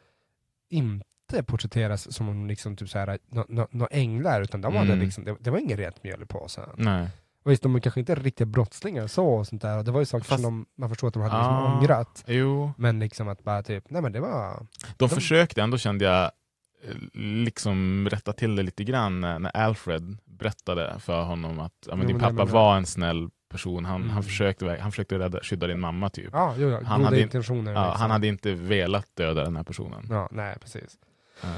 inte 0.69 1.43
porträtteras 1.45 2.15
som 2.15 2.29
om 2.29 2.47
liksom 2.47 2.75
typ 2.75 2.89
så 2.89 2.99
här, 2.99 3.19
nå, 3.29 3.45
nå, 3.49 3.67
nå 3.71 3.88
änglar, 3.91 4.41
utan 4.41 4.62
de 4.62 4.75
hade 4.75 4.93
Mm. 4.93 4.99
liksom, 5.05 5.23
det, 5.23 5.38
det 5.39 5.49
var 5.51 5.57
ingen 5.57 5.77
rent 5.77 6.03
mjöl 6.03 6.23
i 6.23 6.25
påsen. 6.25 6.69
Nej. 6.77 7.07
Och 7.43 7.51
visst, 7.51 7.63
de 7.63 7.75
är 7.75 7.79
kanske 7.79 7.99
inte 7.99 8.15
riktiga 8.15 8.45
brottslingar 8.45 9.08
så 9.08 9.27
och 9.27 9.47
sånt 9.47 9.62
där, 9.62 9.77
och 9.77 9.84
det 9.84 9.91
var 9.91 9.99
ju 9.99 10.06
saker 10.06 10.25
Fast- 10.25 10.43
som 10.43 10.65
de, 10.75 10.82
man 10.82 10.89
förstår 10.89 11.08
att 11.08 11.13
de 11.13 11.23
hade 11.23 11.38
liksom 11.38 11.53
Ah. 11.56 11.77
ångrat. 11.79 12.23
Jo, 12.27 12.71
Men 12.77 12.99
liksom 12.99 13.27
att 13.27 13.43
bara 13.43 13.63
typ, 13.63 13.89
nej 13.89 14.01
men 14.01 14.12
det 14.12 14.19
var... 14.19 14.60
de 14.60 14.93
De- 14.97 15.10
försökte 15.10 15.62
ändå 15.62 15.77
kände 15.77 16.06
jag 16.06 16.23
eh, 16.23 16.95
liksom 17.21 18.08
rätta 18.12 18.34
till 18.34 18.56
det 18.56 18.63
lite 18.63 18.84
grann 18.84 19.19
när, 19.21 19.39
när 19.39 19.58
Alfred 19.58 20.17
berättade 20.25 20.95
för 20.99 21.23
honom 21.23 21.60
att 21.60 21.73
ja, 21.88 21.95
men 21.95 22.01
Jo, 22.01 22.08
din 22.08 22.19
pappa 22.19 22.45
var 22.45 22.77
en 22.77 22.86
snäll 22.86 23.29
person. 23.49 23.86
Han, 23.86 23.95
Mm. 24.01 24.10
han 24.10 24.23
försökte, 24.23 24.77
han 24.82 24.91
försökte 24.91 25.19
rädda, 25.19 25.39
skydda 25.43 25.67
din 25.67 25.79
mamma 25.79 26.10
typ. 26.10 26.29
Ja, 26.34 26.53
jo, 26.58 26.79
Han 26.86 27.03
hade 27.03 27.21
in-. 27.21 27.29
Ja, 27.34 27.39
liksom. 27.39 27.75
han 27.75 28.12
hade 28.12 28.27
inte 28.27 28.53
velat 28.53 29.08
döda 29.15 29.43
den 29.43 29.56
här 29.56 29.63
personen. 29.63 30.08
Ja, 30.10 30.27
nej 30.32 30.56
precis. 30.62 30.97
Eh, 31.43 31.49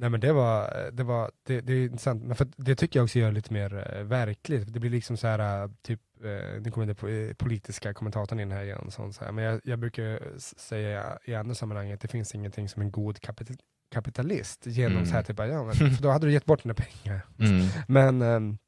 Nej 0.00 0.10
men 0.10 0.20
det 0.20 0.32
var, 0.32 0.90
det 0.92 1.02
var, 1.04 1.30
det, 1.46 1.60
det 1.60 1.72
är 1.72 1.84
intressant, 1.84 2.22
men 2.24 2.36
för 2.36 2.48
det 2.56 2.74
tycker 2.76 2.98
jag 2.98 3.04
också 3.04 3.18
gör 3.18 3.32
lite 3.32 3.52
mer 3.52 3.94
eh, 3.96 4.02
verkligt. 4.04 4.72
Det 4.72 4.80
blir 4.80 4.90
liksom 4.90 5.16
så 5.16 5.26
här, 5.26 5.62
eh, 5.64 5.70
typ, 5.82 6.00
eh, 6.24 6.60
nu 6.62 6.70
kommer 6.70 7.08
eh, 7.08 7.34
politiska 7.34 7.94
kommentatorn 7.94 8.40
in 8.40 8.52
här 8.52 8.62
igen, 8.64 8.90
sånt 8.90 9.14
så 9.14 9.24
här. 9.24 9.32
men 9.32 9.44
jag, 9.44 9.60
jag 9.64 9.78
brukar 9.78 10.38
säga 10.38 11.18
i 11.24 11.34
andra 11.34 11.54
sammanhang 11.54 11.92
att 11.92 12.00
det 12.00 12.08
finns 12.08 12.34
ingenting 12.34 12.68
som 12.68 12.82
en 12.82 12.90
god 12.90 13.20
kapital, 13.20 13.56
kapitalist 13.94 14.66
genom 14.66 14.92
Mm. 14.96 15.06
så 15.06 15.12
här, 15.12 15.22
typ, 15.22 15.38
ja, 15.38 15.64
men, 15.64 15.74
för 15.74 16.02
då 16.02 16.10
hade 16.10 16.26
du 16.26 16.32
gett 16.32 16.44
bort 16.44 16.62
dina 16.62 16.74
pengar. 16.74 17.26
mm. 17.38 17.66
Men 17.88 18.22
ehm, 18.22 18.58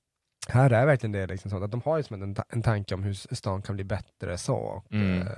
här 0.48 0.70
är 0.70 0.86
verkligen 0.86 1.12
det 1.12 1.26
liksom 1.26 1.50
så 1.50 1.64
att 1.64 1.70
de 1.70 1.80
har 1.84 1.96
ju 1.96 2.02
som 2.02 2.22
en, 2.22 2.34
ta- 2.34 2.44
en 2.48 2.62
tanke 2.62 2.94
om 2.94 3.02
hur 3.02 3.34
stan 3.34 3.62
kan 3.62 3.74
bli 3.74 3.84
bättre 3.84 4.38
så. 4.38 4.56
Och, 4.56 4.92
Mm. 4.92 5.22
eh, 5.22 5.28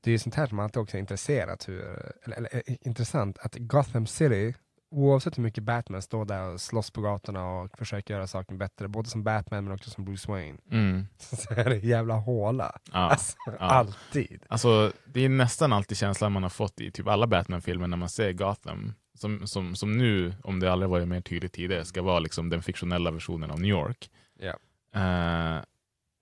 det 0.00 0.10
är 0.10 0.12
ju 0.12 0.18
sånt 0.18 0.34
här 0.34 0.46
som 0.46 0.58
alltid 0.58 0.82
också 0.82 0.96
är 0.96 1.00
intresserat, 1.00 1.68
hur, 1.68 1.80
eller, 2.24 2.36
eller, 2.36 2.62
intressant, 2.86 3.38
att 3.38 3.56
Gotham 3.58 4.06
City, 4.06 4.54
oavsett 4.90 5.38
hur 5.38 5.42
mycket 5.42 5.64
Batman 5.64 6.02
står 6.02 6.24
där 6.24 6.42
och 6.42 6.60
slåss 6.60 6.90
på 6.90 7.00
gatorna 7.00 7.50
och 7.50 7.78
försöker 7.78 8.14
göra 8.14 8.26
saker 8.26 8.54
bättre, 8.54 8.88
både 8.88 9.08
som 9.08 9.24
Batman 9.24 9.64
men 9.64 9.74
också 9.74 9.90
som 9.90 10.04
Bruce 10.04 10.32
Wayne, 10.32 10.58
Mm. 10.70 11.06
så 11.18 11.54
är 11.54 11.64
det 11.64 11.74
en 11.76 11.88
jävla 11.88 12.14
håla. 12.14 12.78
Ja. 12.92 12.98
Alltså, 12.98 13.36
Alltid. 13.58 14.42
Alltså, 14.48 14.92
det 15.04 15.20
är 15.20 15.28
nästan 15.28 15.72
alltid 15.72 15.98
känslan 15.98 16.32
man 16.32 16.42
har 16.42 16.50
fått 16.50 16.80
i 16.80 16.90
typ 16.90 17.06
alla 17.06 17.26
Batman-filmer 17.26 17.86
när 17.86 17.96
man 17.96 18.08
ser 18.08 18.32
Gotham. 18.32 18.94
Som, 19.14 19.46
som, 19.46 19.76
som 19.76 19.92
nu, 19.98 20.34
om 20.42 20.60
det 20.60 20.72
aldrig 20.72 20.90
varit 20.90 21.08
mer 21.08 21.20
tydligt 21.20 21.52
tidigare, 21.52 21.84
ska 21.84 22.02
vara 22.02 22.18
liksom 22.18 22.50
den 22.50 22.62
fiktionella 22.62 23.10
versionen 23.10 23.50
av 23.50 23.60
New 23.60 23.70
York. 23.70 24.10
Ja. 24.38 24.54
Eh, 25.00 25.62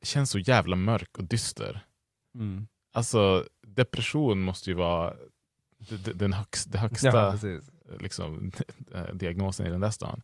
känns 0.03 0.31
så 0.31 0.39
jävla 0.39 0.77
mörk 0.77 1.19
och 1.19 1.25
dyster. 1.25 1.85
Mm. 2.35 2.67
Alltså, 2.93 3.45
depression 3.67 4.41
måste 4.41 4.71
ju 4.71 4.77
vara 4.77 5.15
den 6.15 6.33
högst, 6.33 6.73
det 6.73 6.79
högsta 6.79 7.09
Ja. 7.09 7.61
Liksom, 8.01 8.53
diagnosen 9.13 9.67
i 9.67 9.71
den 9.71 9.81
där 9.81 9.91
stan. 9.91 10.23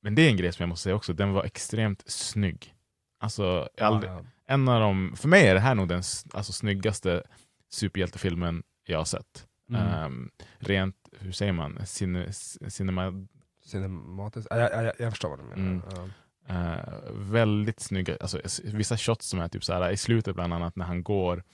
Men 0.00 0.14
det 0.14 0.22
är 0.22 0.30
en 0.30 0.36
grej 0.36 0.52
som 0.52 0.62
jag 0.62 0.68
måste 0.68 0.82
säga 0.82 0.94
också, 0.96 1.12
den 1.12 1.32
var 1.32 1.44
extremt 1.44 2.02
snygg. 2.10 2.74
Alltså, 3.20 3.68
aldrig, 3.80 4.10
Ja, 4.10 4.16
ja. 4.16 4.24
en 4.46 4.68
av 4.68 4.80
de, 4.80 5.14
för 5.16 5.28
mig 5.28 5.46
är 5.46 5.54
det 5.54 5.60
här 5.60 5.74
nog 5.74 5.88
den 5.88 6.02
alltså, 6.32 6.52
snyggaste 6.52 7.22
superhjältefilmen 7.70 8.62
jag 8.84 8.98
har 8.98 9.04
sett. 9.04 9.46
Mm. 9.68 9.82
Ehm, 9.82 10.30
rent, 10.58 10.96
hur 11.18 11.32
säger 11.32 11.52
man, 11.52 11.86
Cine, 11.86 12.32
cinema, 12.68 13.26
Cinematiskt. 13.64 14.48
Ja, 14.50 14.56
jag, 14.56 14.84
jag, 14.84 14.92
jag 14.98 15.12
förstår 15.12 15.28
vad 15.28 15.38
du 15.38 15.44
menar. 15.44 15.62
Mm. 15.62 15.82
Ja. 15.94 16.08
Eh, 16.48 17.12
väldigt 17.12 17.80
snygga, 17.80 18.16
alltså, 18.20 18.40
vissa 18.64 18.96
shots 18.96 19.26
som 19.28 19.40
är 19.40 19.48
typ 19.48 19.64
så 19.64 19.72
här, 19.72 19.90
i 19.90 19.96
slutet 19.96 20.34
bland 20.34 20.54
annat 20.54 20.76
när 20.76 20.84
han 20.84 21.02
går 21.02 21.44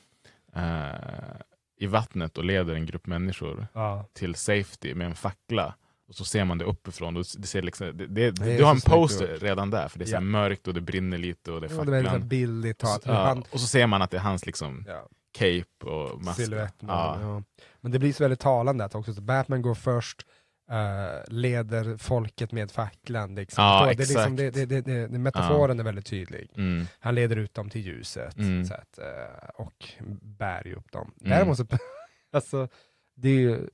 eh, 0.53 1.41
i 1.85 1.87
vattnet 1.87 2.39
och 2.39 2.45
leder 2.45 2.75
en 2.75 2.87
grupp 2.87 3.07
människor 3.07 3.67
Ja. 3.73 4.07
till 4.13 4.35
safety 4.35 4.95
med 4.95 5.07
en 5.07 5.15
fackla. 5.15 5.75
Och 6.09 6.15
så 6.15 6.25
ser 6.25 6.45
man 6.45 6.59
det 6.59 6.65
uppifrån. 6.65 7.17
Och 7.17 7.25
det 7.39 7.47
ser 7.47 7.63
liksom, 7.63 7.87
det, 7.97 8.07
det, 8.07 8.31
Det 8.31 8.57
du 8.57 8.65
har 8.65 8.71
en 8.71 8.81
snyggt 8.81 8.95
poster 8.95 9.33
gjort. 9.33 9.43
redan 9.43 9.71
där, 9.71 9.89
för 9.89 9.99
det 9.99 10.05
är 10.05 10.13
Ja. 10.13 10.21
mörkt 10.21 10.69
och 10.69 10.75
det 10.75 10.81
brinner 10.81 11.19
lite 11.19 11.53
och 11.53 11.61
det 11.61 11.67
är 11.67 11.71
Ja, 11.77 11.77
det 11.77 11.83
är 11.83 11.85
så 11.87 11.95
här 11.95 12.03
facklan. 12.05 12.29
billigt 12.29 12.83
Och 12.83 12.89
så, 12.89 12.99
talat. 12.99 13.37
ja, 13.37 13.43
och 13.51 13.61
så 13.61 13.67
ser 13.67 13.87
man 13.87 14.03
att 14.03 14.11
det 14.11 14.17
är 14.17 14.21
hans 14.21 14.47
liksom, 14.47 14.85
Ja. 14.89 15.09
cape 15.39 15.87
och 15.91 16.23
mask. 16.25 16.41
Silhuett. 16.41 16.75
Ja. 16.81 17.19
Ja. 17.21 17.43
Men 17.81 17.93
det 17.93 17.99
blir 17.99 18.13
så 18.13 18.25
väldigt 18.25 18.41
talande 18.41 18.85
att 18.85 18.95
också 18.95 19.15
så 19.15 19.21
Batman 19.21 19.63
går 19.63 19.75
först, 19.75 20.27
eh, 20.71 21.23
leder 21.33 21.97
folket 21.97 22.53
med 22.53 22.71
facklan. 22.71 23.35
Liksom. 23.35 23.65
Ja, 23.65 23.87
det, 23.87 23.99
liksom, 23.99 24.37
det, 24.37 24.51
det, 24.51 24.81
det, 24.81 25.09
metaforen 25.09 25.81
är 25.81 25.85
väldigt 25.85 26.07
tydlig. 26.07 26.51
Mm. 26.57 26.87
Han 26.99 27.15
leder 27.15 27.37
ut 27.37 27.55
dem 27.55 27.71
till 27.71 27.81
ljuset 27.81 28.39
Mm. 28.39 28.63
att, 28.63 28.99
eh, 28.99 29.49
och 29.55 29.89
bär 30.23 30.67
ju 30.67 30.75
upp 30.75 30.93
dem. 30.93 31.15
Mm. 31.21 31.31
Däremot 31.31 31.57
så, 31.57 31.67
alltså, 32.33 32.69
det 33.15 33.29
är 33.29 33.41
ju 33.41 33.69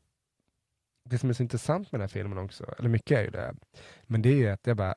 det 1.05 1.19
som 1.19 1.29
är 1.31 1.35
så 1.35 1.43
intressant 1.43 1.93
med 1.93 2.01
den 2.01 2.09
här 2.09 2.09
filmen 2.13 2.39
också, 2.39 2.75
eller 2.79 2.89
mycket 2.89 3.19
är 3.19 3.23
ju 3.23 3.31
det, 3.31 3.55
men 4.03 4.23
det 4.23 4.29
är 4.29 4.37
ju 4.37 4.49
att 4.49 4.67
jag 4.67 4.77
bara, 4.77 4.95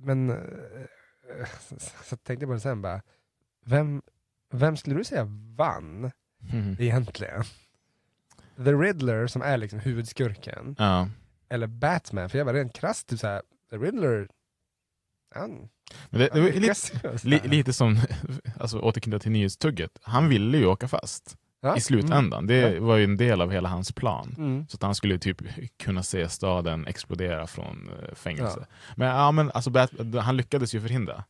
men, 0.00 0.30
eh, 0.30 1.46
så, 1.60 1.74
så 2.04 2.16
tänkte 2.16 2.32
jag 2.44 2.48
på 2.48 2.54
det 2.54 2.60
sen 2.60 2.82
bara, 2.82 3.02
vem, 3.66 4.02
vem 4.52 4.76
skulle 4.76 4.96
du 4.96 5.04
säga 5.04 5.24
vann 5.56 6.10
Mm. 6.52 6.76
egentligen? 6.78 7.42
The 8.64 8.72
Riddler 8.72 9.26
som 9.26 9.42
är 9.42 9.56
liksom 9.56 9.78
huvudskurken, 9.80 10.74
Ja. 10.78 11.08
eller 11.48 11.66
Batman? 11.66 12.28
För 12.30 12.38
jag 12.38 12.44
var 12.44 12.54
rent 12.54 12.72
krasst 12.80 13.06
typ 13.08 13.18
såhär, 13.20 13.42
The 13.70 13.76
Riddler, 13.76 14.28
han, 15.34 15.68
Men 16.10 16.20
det, 16.20 16.28
det 16.34 16.40
var 16.40 16.48
lite, 16.48 17.18
ju 17.24 17.30
li, 17.30 17.40
lite 17.44 17.72
som, 17.72 17.98
alltså 18.60 18.78
återknyta 18.80 19.18
till 19.18 19.30
nyhetstugget, 19.32 19.98
han 20.02 20.28
ville 20.28 20.58
ju 20.58 20.66
åka 20.66 20.88
fast 20.88 21.36
Ja, 21.62 21.76
i 21.76 21.80
slutändan. 21.80 22.32
mm, 22.32 22.46
Det 22.46 22.74
ja. 22.74 22.80
var 22.82 22.96
ju 22.96 23.04
en 23.04 23.16
del 23.16 23.40
av 23.40 23.50
hela 23.50 23.68
hans 23.68 23.92
plan. 23.92 24.34
Mm. 24.38 24.66
Så 24.68 24.74
att 24.76 24.82
han 24.82 24.94
skulle 24.94 25.18
typ 25.18 25.42
kunna 25.78 26.02
se 26.02 26.28
staden 26.28 26.86
explodera 26.86 27.46
från 27.46 27.90
eh, 28.08 28.14
fängelse. 28.14 28.58
Ja. 28.60 28.94
Men, 28.96 29.08
ja, 29.08 29.32
men 29.32 29.50
alltså, 29.50 29.70
Bat- 29.70 30.20
han 30.20 30.36
lyckades 30.36 30.74
ju 30.74 30.80
förhindra. 30.80 31.24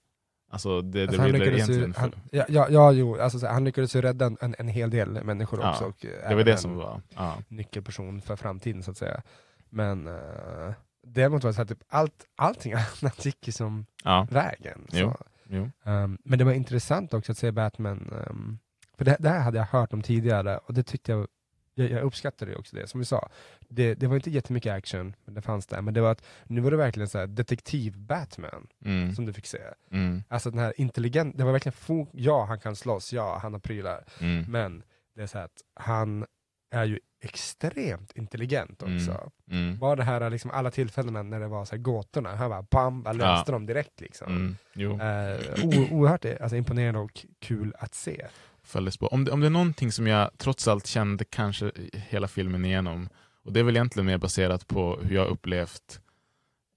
Alltså 0.53 0.83
det, 0.83 1.03
Alltså 1.03 1.17
det 1.17 1.23
han, 1.23 1.33
lyckades 1.33 1.69
ju, 1.69 1.93
han, 1.97 2.13
ja, 2.31 2.45
ja, 2.49 2.67
ja, 2.71 2.93
jo, 2.93 3.21
alltså, 3.21 3.39
så, 3.39 3.47
han 3.47 3.65
lyckades 3.65 3.97
ju 3.97 4.01
rädda 4.01 4.27
en, 4.41 4.55
en 4.59 4.69
hel 4.69 4.91
del 4.91 5.25
människor 5.25 5.61
Ja, 5.61 5.71
också. 5.71 5.85
Och, 5.85 6.05
eh, 6.05 6.29
det 6.29 6.35
var 6.35 6.45
det 6.45 6.57
som 6.57 6.77
var... 6.77 7.01
Ja. 7.17 7.37
nyckelperson 7.49 8.21
för 8.21 8.37
framtiden 8.37 8.83
så 8.83 8.91
att 8.91 8.97
säga. 8.97 9.23
Men 9.69 10.09
uh, 10.09 10.73
däremot 11.07 11.43
var 11.45 11.51
det 11.51 11.55
så 11.55 11.61
här, 11.61 11.67
typ, 11.67 11.83
allt, 11.89 12.25
allting 12.37 12.73
annat 13.03 13.25
gick 13.25 13.47
ju 13.47 13.53
som 13.53 13.87
Ja. 14.05 14.27
vägen. 14.31 14.87
Jo. 14.93 15.15
Jo. 15.49 15.71
Um, 15.85 16.19
men 16.25 16.39
det 16.39 16.45
var 16.45 16.53
intressant 16.53 17.15
också 17.15 17.33
att 17.33 17.39
se 17.39 17.51
Batman, 17.51 18.13
um, 18.31 18.59
för 18.99 19.05
det, 19.05 19.17
det 19.21 19.29
här 19.29 19.41
hade 19.41 19.59
jag 19.59 19.65
hört 19.67 19.93
om 19.93 20.03
tidigare 20.03 20.59
och 20.59 20.75
det 20.75 20.83
tyckte 20.83 21.13
jag, 21.13 21.27
jag, 21.75 21.91
jag 21.91 22.03
uppskattade 22.03 22.57
också 22.57 22.77
det, 22.77 22.87
som 22.87 23.01
vi 23.01 23.07
sa. 23.07 23.29
Det, 23.69 23.95
det 23.95 24.07
var 24.07 24.17
inte 24.17 24.31
jättemycket 24.31 24.73
action, 24.73 25.15
men 25.25 25.35
det 25.35 25.43
fanns 25.43 25.67
där, 25.67 25.83
men 25.83 25.95
det 25.95 26.01
var 26.01 26.11
att 26.13 26.25
nu 26.45 26.61
var 26.61 26.71
det 26.71 26.77
verkligen 26.77 27.09
så 27.09 27.27
detektiv-Batman 27.27 28.67
Mm. 28.85 29.15
som 29.15 29.27
du 29.27 29.33
fick 29.33 29.47
se. 29.47 29.59
Mm. 29.91 30.23
Alltså 30.29 30.51
den 30.51 30.59
här 30.61 30.73
intelligent, 30.77 31.39
det 31.39 31.45
var 31.45 31.53
verkligen 31.53 31.75
fo- 31.75 32.09
ja 32.13 32.45
han 32.45 32.61
kan 32.61 32.77
slåss, 32.77 33.13
ja 33.13 33.39
han 33.43 33.53
har 33.53 33.61
prylar, 33.61 34.05
Mm. 34.21 34.45
men 34.53 34.83
det 35.17 35.23
är 35.23 35.27
så 35.27 35.39
att 35.39 35.63
han 35.75 36.27
är 36.71 36.85
ju 36.85 36.99
extremt 37.23 38.13
intelligent 38.17 38.83
Mm. 38.83 38.97
också. 38.97 39.31
Mm. 39.51 39.79
Bara 39.79 39.97
det 39.97 40.05
här 40.05 40.31
liksom 40.31 40.51
alla 40.51 40.71
tillfällena 40.71 41.23
när 41.23 41.41
det 41.41 41.49
var 41.49 41.65
så 41.65 41.77
här 41.77 41.83
gåtorna, 41.83 42.37
han 42.37 42.51
bara 42.51 42.63
bam, 42.63 43.03
bara 43.03 43.13
löste 43.13 43.51
Ja. 43.51 43.53
dem 43.53 43.67
direkt 43.67 44.01
liksom. 44.01 44.27
Mm. 44.37 44.57
Jo. 44.75 45.01
Eh, 45.01 45.41
o- 45.65 45.89
oerhört 45.91 46.25
alltså, 46.25 46.57
imponerande 46.57 47.01
och 47.01 47.27
kul 47.39 47.75
att 47.79 47.95
se. 47.95 48.27
Följdes 48.71 48.97
på. 48.97 49.07
Om 49.07 49.25
det, 49.25 49.31
om 49.31 49.41
det 49.41 49.47
är 49.47 49.51
någonting 49.51 49.93
som 49.93 50.07
jag 50.07 50.31
trots 50.39 50.69
allt 50.69 50.87
kände 50.87 51.25
kanske 51.25 51.73
hela 51.93 52.29
filmen 52.29 52.65
igenom, 52.65 53.09
och 53.45 53.53
det 53.53 53.61
är 53.61 53.65
väl 53.65 53.77
egentligen 53.77 54.07
mer 54.07 54.19
baserat 54.19 54.67
på 54.67 54.99
hur 55.03 55.15
jag 55.15 55.29
upplevt 55.29 56.01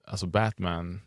alltså 0.08 0.26
Batman 0.26 1.02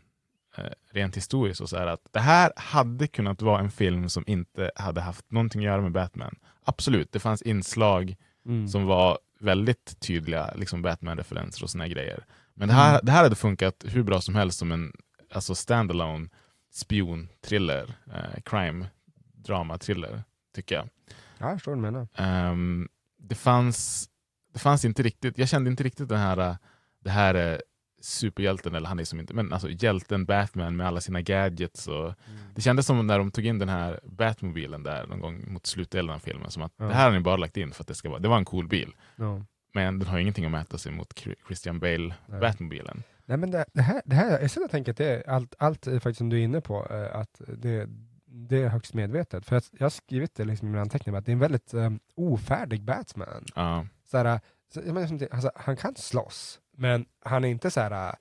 eh, 0.57 0.63
rent 0.91 1.17
historiskt, 1.17 1.61
och 1.61 1.69
så 1.69 1.75
är 1.77 1.87
att 1.87 2.01
det 2.11 2.19
här 2.19 2.51
hade 2.55 3.07
kunnat 3.07 3.41
vara 3.41 3.59
en 3.59 3.71
film 3.71 4.09
som 4.09 4.23
inte 4.27 4.71
hade 4.75 5.01
haft 5.01 5.31
någonting 5.31 5.61
att 5.61 5.65
göra 5.65 5.81
med 5.81 5.91
Batman. 5.91 6.35
Absolut, 6.63 7.11
det 7.11 7.19
fanns 7.19 7.41
inslag 7.41 8.15
Mm. 8.45 8.67
som 8.67 8.85
var 8.85 9.19
väldigt 9.39 9.99
tydliga 9.99 10.53
liksom 10.55 10.81
Batman-referenser 10.81 11.63
och 11.63 11.69
såna 11.69 11.87
grejer. 11.87 12.25
Men 12.53 12.67
det 12.67 12.73
här, 12.73 12.99
det 13.03 13.11
här 13.11 13.23
hade 13.23 13.35
funkat 13.35 13.85
hur 13.87 14.03
bra 14.03 14.21
som 14.21 14.35
helst 14.35 14.59
som 14.59 14.71
en 14.71 14.93
alltså 15.31 15.55
standalone 15.55 16.29
spion-thriller, 16.73 17.93
eh, 18.13 18.41
crime-drama-thriller, 18.45 20.23
tycker 20.57 20.75
jag. 20.75 20.89
Ja, 21.37 21.45
jag 21.49 21.53
förstår 21.53 21.71
vad 21.71 21.77
du 21.77 21.81
menar. 21.91 22.07
Ehm, 22.15 22.87
det, 23.17 23.35
fanns, 23.35 24.09
det 24.53 24.59
fanns 24.59 24.85
inte 24.85 25.03
riktigt, 25.03 25.37
jag 25.37 25.49
kände 25.49 25.69
inte 25.69 25.83
riktigt 25.83 26.09
den 26.09 26.17
här, 26.19 26.37
eh, 26.37 26.55
det 26.99 27.09
här 27.09 27.33
är 27.35 27.61
superhjälten, 28.01 28.75
eller 28.75 28.87
han 28.87 28.99
är 28.99 29.03
som 29.03 29.19
inte, 29.19 29.33
men 29.33 29.53
alltså 29.53 29.69
hjälten 29.69 30.25
Batman 30.25 30.75
med 30.75 30.87
alla 30.87 31.01
sina 31.01 31.21
gadgets. 31.21 31.87
Och, 31.87 32.13
Det 32.55 32.61
kändes 32.61 32.85
som 32.85 33.07
när 33.07 33.17
de 33.19 33.31
tog 33.31 33.45
in 33.45 33.59
den 33.59 33.69
här 33.69 33.99
Batmobilen 34.03 34.83
där 34.83 35.07
någon 35.07 35.19
gång 35.19 35.53
mot 35.53 35.65
slutdelen 35.65 36.15
av 36.15 36.19
filmen, 36.19 36.51
som 36.51 36.63
att 36.63 36.73
Ja. 36.77 36.85
det 36.85 36.93
här 36.93 37.05
har 37.05 37.11
ni 37.17 37.19
bara 37.19 37.37
lagt 37.37 37.57
in 37.57 37.71
för 37.71 37.83
att 37.83 37.87
det 37.87 37.95
ska 37.95 38.09
vara, 38.09 38.19
det 38.19 38.27
var 38.27 38.37
en 38.37 38.45
cool 38.45 38.67
bil. 38.67 38.95
Ja. 39.15 39.45
Men 39.73 39.99
den 39.99 40.07
har 40.07 40.19
ingenting 40.19 40.45
att 40.45 40.51
mäta 40.51 40.77
sig 40.77 40.91
mot 40.91 41.13
Chri- 41.13 41.35
Christian 41.47 41.79
Bale, 41.79 42.13
Nej. 42.25 42.39
Batmobilen. 42.39 43.03
Nej 43.25 43.37
men 43.37 43.51
det, 43.51 43.65
det, 43.73 43.81
här, 43.81 44.01
det 44.05 44.15
här, 44.15 44.39
jag 44.41 44.49
sitter 44.51 44.65
och 44.65 44.71
tänker 44.71 44.91
att 44.91 44.97
det 44.97 45.05
är 45.15 45.29
allt, 45.29 45.55
allt 45.59 45.85
faktiskt 45.85 46.17
som 46.17 46.29
du 46.29 46.39
är 46.39 46.43
inne 46.43 46.61
på, 46.61 46.87
eh, 46.89 47.19
att 47.19 47.41
det, 47.57 47.87
det 48.37 48.63
är 48.63 48.67
högst 48.67 48.93
medvetet. 48.93 49.45
För 49.45 49.55
att 49.55 49.69
jag 49.71 49.85
har 49.85 49.89
skrivit 49.89 50.35
det 50.35 50.45
liksom 50.45 50.67
i 50.67 50.71
mina 50.71 50.81
anteckningar, 50.81 51.19
att 51.19 51.25
det 51.25 51.31
är 51.31 51.33
en 51.33 51.39
väldigt 51.39 51.73
um, 51.73 51.99
ofärdig 52.15 52.83
Batman. 52.83 53.45
Ja. 53.55 53.85
Såhär, 54.11 54.39
så, 54.73 54.81
menar, 54.81 55.27
alltså, 55.31 55.51
han 55.55 55.77
kan 55.77 55.95
slåss, 55.95 56.59
men 56.77 57.05
han 57.25 57.45
är 57.45 57.49
inte 57.49 57.71
så 57.71 57.81
här 57.81 58.09
uh, 58.09 58.15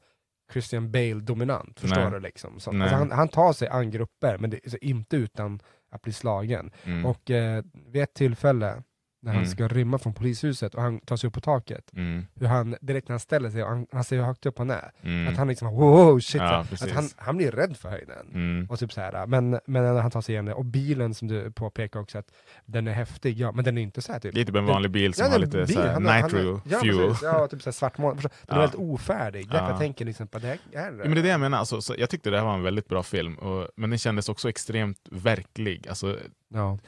Christian 0.53 0.91
Bale-dominant, 0.91 1.81
förstår 1.81 2.01
Nej. 2.01 2.11
du? 2.11 2.21
Liksom. 2.21 2.61
Så, 2.61 2.71
alltså, 2.71 2.97
han, 2.97 3.11
han 3.11 3.29
tar 3.29 3.53
sig 3.53 3.69
an 3.69 3.91
grupper, 3.91 4.39
men 4.39 4.51
det, 4.51 4.85
inte 4.85 5.17
utan 5.17 5.61
att 5.91 6.03
bli 6.03 6.13
slagen. 6.13 6.71
Mm. 6.85 7.07
Och 7.07 7.31
eh, 7.31 7.65
vid 7.73 8.03
ett 8.03 8.15
tillfälle, 8.15 8.83
när 9.27 9.33
han 9.33 9.43
Mm. 9.43 9.51
ska 9.51 9.69
rymma 9.69 9.99
från 9.99 10.15
polishuset 10.15 10.75
och 10.75 10.83
han 10.83 11.01
tar 11.01 11.17
sig 11.17 11.29
upp 11.29 11.35
på 11.35 11.41
taket, 11.41 11.91
Mm. 11.97 12.27
hur 12.35 12.47
han 12.47 12.77
direkt 12.81 13.09
när 13.09 13.13
han 13.13 13.21
ställer 13.21 13.51
sig, 13.51 13.63
och 13.63 13.69
han, 13.69 13.87
han 13.93 14.05
ser 14.05 14.17
hur 14.17 14.23
högt 14.25 14.47
upp 14.47 14.59
han 14.59 14.71
är, 14.71 14.91
Mm. 15.03 15.29
att 15.29 15.37
han 15.39 15.49
liksom 15.49 15.69
wow 15.75 16.21
shit, 16.21 16.41
Ja, 16.43 16.67
att 16.81 16.91
han, 16.91 17.09
han 17.17 17.37
blir 17.37 17.51
rädd 17.51 17.77
för 17.77 17.89
höjden. 17.89 18.27
Mm. 18.35 18.67
Och 18.71 18.79
typ 18.79 18.93
så 18.93 19.01
här, 19.01 19.27
men, 19.27 19.51
men 19.51 19.83
när 19.83 20.01
han 20.01 20.11
tar 20.11 20.21
sig 20.21 20.33
igenom 20.33 20.47
det, 20.47 20.55
och 20.55 20.65
bilen 20.65 21.15
som 21.15 21.29
du 21.29 21.51
påpekar 21.51 22.01
också, 22.01 22.19
att 22.19 22.33
den 22.67 22.89
är 22.89 22.93
häftig, 22.93 23.39
ja 23.39 23.53
men 23.53 23.65
den 23.65 23.79
är 23.79 23.83
inte 23.83 24.03
så 24.03 24.13
här 24.13 24.21
typ. 24.21 24.35
Det 24.35 24.41
är 24.41 24.45
typ 24.45 24.57
en 24.57 24.67
vanlig 24.67 24.91
bil 24.91 25.15
som 25.15 25.25
Ja, 25.27 25.31
har 25.33 25.39
det 25.39 25.45
är 25.45 25.47
lite 25.47 25.57
bil. 25.67 25.75
så 25.75 25.81
här 25.83 25.93
Han 25.93 26.07
han 26.07 26.23
nitro 26.23 26.61
ja, 26.65 26.79
fuel. 26.79 27.09
Precis, 27.09 27.23
ja, 27.23 27.49
typ 27.49 27.63
så 27.63 27.67
här 27.71 27.73
svartmål. 27.73 28.15
Förstår- 28.15 28.31
Den 28.47 28.57
är 28.57 28.61
Ja. 28.61 28.61
väldigt 28.61 28.81
ofärdig, 28.81 29.47
därför 29.51 29.65
Ja. 29.65 29.71
jag 29.71 29.79
tänker 29.79 30.05
liksom 30.05 30.27
på 30.29 30.39
det 30.39 30.47
här 30.47 30.59
är 30.73 30.85
Ja, 30.87 30.91
men 30.91 31.11
det 31.15 31.21
är 31.21 31.23
det 31.23 31.29
jag 31.29 31.41
menar, 31.41 31.59
alltså, 31.59 31.81
så 31.83 31.95
jag 31.99 32.11
tyckte 32.11 32.31
det 32.31 32.39
här 32.39 32.45
var 32.45 32.55
en 32.55 32.63
väldigt 32.63 32.89
bra 32.89 33.03
film, 33.03 33.35
och, 33.35 33.69
men 33.77 33.91
den 33.91 33.99
kändes 33.99 34.29
också 34.29 34.49
extremt 34.49 34.99
verklig. 35.11 35.89
Alltså, 35.89 36.19
Ja. 36.55 36.79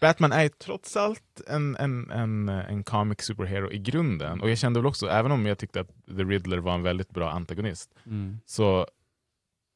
Batman 0.00 0.32
är 0.32 0.48
trots 0.48 0.96
allt 0.96 1.40
en, 1.48 1.76
en, 1.76 2.10
en, 2.10 2.48
en 2.48 2.84
comic 2.84 3.20
superhero 3.20 3.72
i 3.72 3.78
grunden, 3.78 4.40
och 4.40 4.50
jag 4.50 4.58
kände 4.58 4.80
väl 4.80 4.86
också, 4.86 5.06
även 5.08 5.32
om 5.32 5.46
jag 5.46 5.58
tyckte 5.58 5.80
att 5.80 5.88
The 6.16 6.24
Riddler 6.24 6.58
var 6.58 6.74
en 6.74 6.82
väldigt 6.82 7.10
bra 7.10 7.30
antagonist, 7.30 7.90
Mm. 8.06 8.40
så 8.46 8.86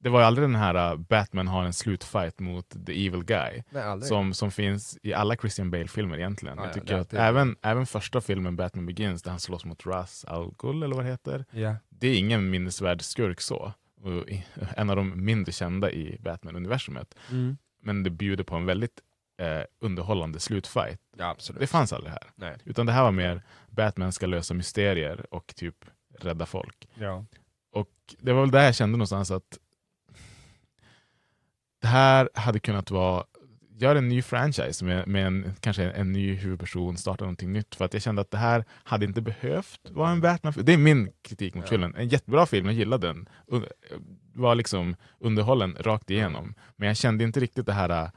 det 0.01 0.09
var 0.09 0.21
ju 0.21 0.27
aldrig 0.27 0.45
den 0.49 0.55
här 0.55 0.93
uh, 0.93 0.99
Batman 1.01 1.49
har 1.49 1.65
en 1.65 1.73
slutfight 1.73 2.39
mot 2.41 2.87
the 2.87 3.07
evil 3.07 3.25
guy, 3.25 3.63
Nej, 3.71 4.01
som, 4.03 4.35
som 4.35 4.51
finns 4.51 4.99
i 5.03 5.15
alla 5.15 5.37
Christian 5.37 5.71
Bale-filmer 5.71 6.19
egentligen. 6.19 6.59
Ja, 6.59 6.63
jag 6.65 6.71
ja, 6.71 6.75
tycker 6.75 6.95
är 6.95 6.99
att 6.99 7.15
även, 7.15 7.57
även 7.63 7.87
första 7.87 8.21
filmen 8.21 8.57
Batman 8.57 8.87
Begins, 8.87 9.23
där 9.23 9.31
han 9.31 9.41
slåss 9.41 9.65
mot 9.65 9.83
Ra's 9.83 10.27
al 10.29 10.55
Ghul, 10.59 10.83
eller 10.83 10.97
vad 10.97 11.05
det 11.05 11.11
heter, 11.11 11.45
Ja. 11.51 11.77
det 11.89 12.09
är 12.09 12.19
ingen 12.19 12.51
minnesvärd 12.51 13.03
skurk 13.03 13.41
så. 13.41 13.73
Och 14.03 14.25
en 14.77 14.91
av 14.91 14.97
de 14.97 15.25
mindre 15.25 15.53
kända 15.53 15.91
i 15.91 16.19
Batman-universumet. 16.21 17.15
Mm. 17.31 17.57
Men 17.83 18.03
det 18.03 18.11
bjuder 18.11 18.45
på 18.45 18.57
en 18.57 18.67
väldigt 18.67 19.01
eh, 19.41 19.63
underhållande 19.81 20.41
slutfight. 20.41 21.01
Ja, 21.17 21.31
absolut. 21.31 21.61
Det 21.61 21.67
fanns 21.67 21.93
aldrig 21.93 22.13
här. 22.13 22.31
Nej. 22.35 22.57
Utan 22.65 22.87
det 22.87 22.93
här 22.93 23.03
var 23.03 23.11
mer 23.13 23.43
Batman 23.71 24.13
ska 24.13 24.27
lösa 24.27 24.55
mysterier 24.55 25.27
och 25.35 25.53
typ 25.57 25.85
rädda 26.19 26.47
folk. 26.47 26.89
Ja. 26.95 27.25
Och 27.73 27.91
det 28.19 28.33
var 28.33 28.41
väl 28.41 28.51
där 28.51 28.65
jag 28.65 28.75
kände 28.75 28.99
någonstans 28.99 29.31
att 29.31 29.59
det 31.81 31.87
här 31.89 32.29
hade 32.35 32.61
kunnat 32.61 32.91
vara 32.91 33.25
Gör 33.77 33.97
en 33.97 34.09
ny 34.09 34.23
franchise 34.23 34.85
med, 34.85 35.09
med 35.09 35.27
en, 35.27 35.55
kanske 35.61 35.91
en 35.91 36.13
ny 36.13 36.35
huvudperson, 36.35 36.97
starta 36.97 37.25
någonting 37.25 37.53
nytt. 37.53 37.75
För 37.75 37.85
att 37.85 37.93
jag 37.95 38.03
kände 38.03 38.23
att 38.23 38.31
det 38.31 38.39
här 38.39 38.65
hade 38.85 39.05
inte 39.05 39.21
behövt 39.23 39.81
vara 39.91 40.11
en 40.11 40.21
Batman 40.21 40.55
Det 40.57 40.73
är 40.73 40.77
min 40.79 41.13
kritik 41.23 41.55
mot 41.55 41.65
Ja. 41.65 41.69
filmen. 41.71 41.95
En 41.97 42.09
jättebra 42.09 42.47
film, 42.47 42.67
jag 42.67 42.75
gillade 42.75 43.07
den. 43.07 43.29
Un- 43.47 43.67
var 44.35 44.55
liksom 44.55 44.97
underhållen 45.19 45.77
rakt 45.81 46.11
igenom. 46.11 46.55
Men 46.77 46.87
jag 46.89 46.97
kände 46.97 47.25
inte 47.25 47.41
riktigt 47.41 47.67
det 47.67 47.73
här, 47.73 48.11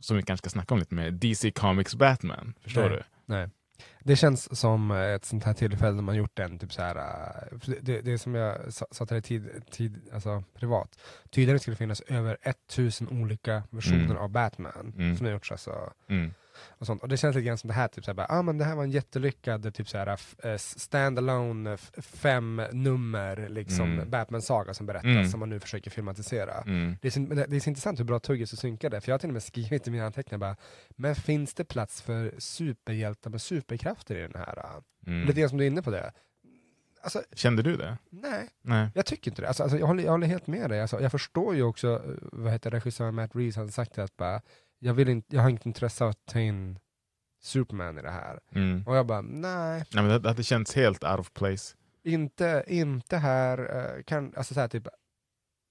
som 0.00 0.16
vi 0.16 0.22
kanske 0.22 0.42
ska 0.48 0.50
snacka 0.52 0.74
om 0.74 0.78
lite 0.80 0.94
mer, 0.94 1.10
DC 1.10 1.50
Comics 1.50 1.94
Batman. 1.94 2.54
Förstår 2.60 2.80
Nej. 2.88 2.90
du? 2.90 3.02
Nej. 3.26 3.48
Det 4.00 4.16
känns 4.16 4.58
som 4.60 4.90
ett 4.90 5.24
sånt 5.24 5.44
här 5.44 5.54
tillfälle 5.54 5.94
när 5.96 6.02
man 6.02 6.16
gjort 6.16 6.38
en 6.38 6.58
typ 6.58 6.72
så 6.72 6.82
här, 6.82 6.96
äh, 6.96 7.58
det, 7.80 8.00
det, 8.00 8.18
som 8.18 8.34
jag 8.34 8.72
sa 8.72 8.86
sa 8.90 9.06
till 9.06 9.14
dig 9.14 9.22
tid, 9.22 9.50
tid, 9.70 10.00
alltså 10.12 10.44
privat, 10.54 10.98
tydligen 11.30 11.60
skulle 11.60 11.72
det 11.74 11.78
finnas 11.78 12.00
över 12.00 12.36
1000 12.42 13.08
olika 13.08 13.62
versioner 13.70 14.04
Mm. 14.04 14.16
av 14.16 14.28
Batman 14.30 14.94
Mm. 14.98 15.16
som 15.16 15.26
har 15.26 15.32
gjorts. 15.32 15.52
Alltså, 15.52 15.92
Mm. 16.08 16.30
Och, 16.68 16.86
sånt. 16.86 17.02
och 17.02 17.08
det 17.08 17.16
känns 17.16 17.36
lite 17.36 17.46
grann 17.46 17.58
som 17.58 17.68
det 17.68 17.74
här, 17.74 17.88
typ 17.88 18.04
så 18.04 18.10
här, 18.10 18.14
bara, 18.16 18.26
ah, 18.30 18.42
men 18.42 18.58
det 18.58 18.64
här 18.64 18.74
var 18.76 18.82
en 18.84 18.90
jättelyckad 18.90 19.74
typ 19.74 19.88
så 19.88 19.98
här, 19.98 20.06
f- 20.06 20.34
eh, 20.44 20.56
standalone 20.56 21.76
fem 21.98 22.62
nummer 22.72 23.48
liksom, 23.48 23.92
Mm. 23.92 24.10
Batman-saga 24.10 24.74
som 24.74 24.86
berättas, 24.86 25.04
Mm. 25.04 25.26
som 25.28 25.40
man 25.40 25.48
nu 25.48 25.60
försöker 25.60 25.90
filmatisera. 25.90 26.54
Mm. 26.60 26.96
Det 27.02 27.08
är, 27.08 27.12
så, 27.12 27.20
det 27.20 27.46
det 27.46 27.56
är 27.56 27.60
så 27.60 27.70
intressant 27.70 27.98
hur 28.00 28.04
bra 28.04 28.18
Tuggus 28.18 28.52
är 28.52 28.56
synkade, 28.56 29.00
för 29.00 29.08
jag 29.10 29.14
har 29.14 29.18
till 29.18 29.28
och 29.30 29.32
med 29.32 29.42
skrivit 29.42 29.86
i 29.86 29.90
mina 29.90 30.06
anteckningar 30.06 30.38
bara, 30.38 30.56
men 30.90 31.14
finns 31.14 31.54
det 31.54 31.64
plats 31.64 32.02
för 32.02 32.34
superhjältar 32.38 33.30
med 33.30 33.40
superkrafter 33.42 34.16
i 34.16 34.20
den 34.20 34.34
här? 34.34 34.58
äh? 34.58 35.10
Mm. 35.12 35.26
Lite 35.26 35.40
grann 35.40 35.48
som 35.48 35.58
du 35.58 35.64
är 35.64 35.68
inne 35.68 35.82
på 35.82 35.90
det. 35.90 36.12
Alltså, 37.02 37.22
Kände 37.32 37.62
du 37.62 37.76
det? 37.76 37.98
nej, 38.10 38.48
Nej. 38.62 38.88
jag 38.94 39.06
tycker 39.06 39.30
inte 39.30 39.42
det. 39.42 39.48
Alltså, 39.48 39.62
alltså, 39.62 39.78
jag, 39.78 39.86
håller, 39.86 40.04
jag 40.04 40.10
håller 40.10 40.26
helt 40.26 40.46
med 40.46 40.70
dig. 40.70 40.80
Alltså, 40.80 41.00
jag 41.02 41.10
förstår 41.10 41.54
ju 41.54 41.62
också, 41.62 41.88
eh, 41.94 42.00
vad 42.32 42.52
heter 42.52 42.70
regissören 42.70 43.14
Matt 43.14 43.30
Reeves 43.36 43.56
hade 43.56 43.72
sagt 43.72 43.94
det, 43.94 44.04
att 44.04 44.16
bara, 44.16 44.40
jag, 44.80 44.94
vill 44.94 45.08
inte, 45.08 45.36
jag 45.36 45.42
har 45.42 45.50
inget 45.50 45.66
intresse 45.66 46.04
av 46.04 46.10
att 46.10 46.26
ta 46.26 46.38
in 46.40 46.78
Superman 47.42 47.98
i 47.98 48.02
det 48.02 48.10
här. 48.10 48.40
Mm. 48.54 48.82
Och 48.86 48.96
jag 48.96 49.06
bara, 49.06 49.20
nej, 49.20 49.84
Nej, 49.94 50.04
men 50.04 50.22
det, 50.22 50.28
hade 50.28 50.42
känts 50.42 50.74
helt 50.76 51.04
out 51.04 51.18
of 51.20 51.32
place. 51.32 51.76
inte, 52.04 52.64
inte 52.66 53.16
här. 53.16 53.58
eh, 53.98 54.02
Kan, 54.02 54.32
alltså, 54.36 54.54
så 54.54 54.60
här, 54.60 54.68
typ, 54.68 54.88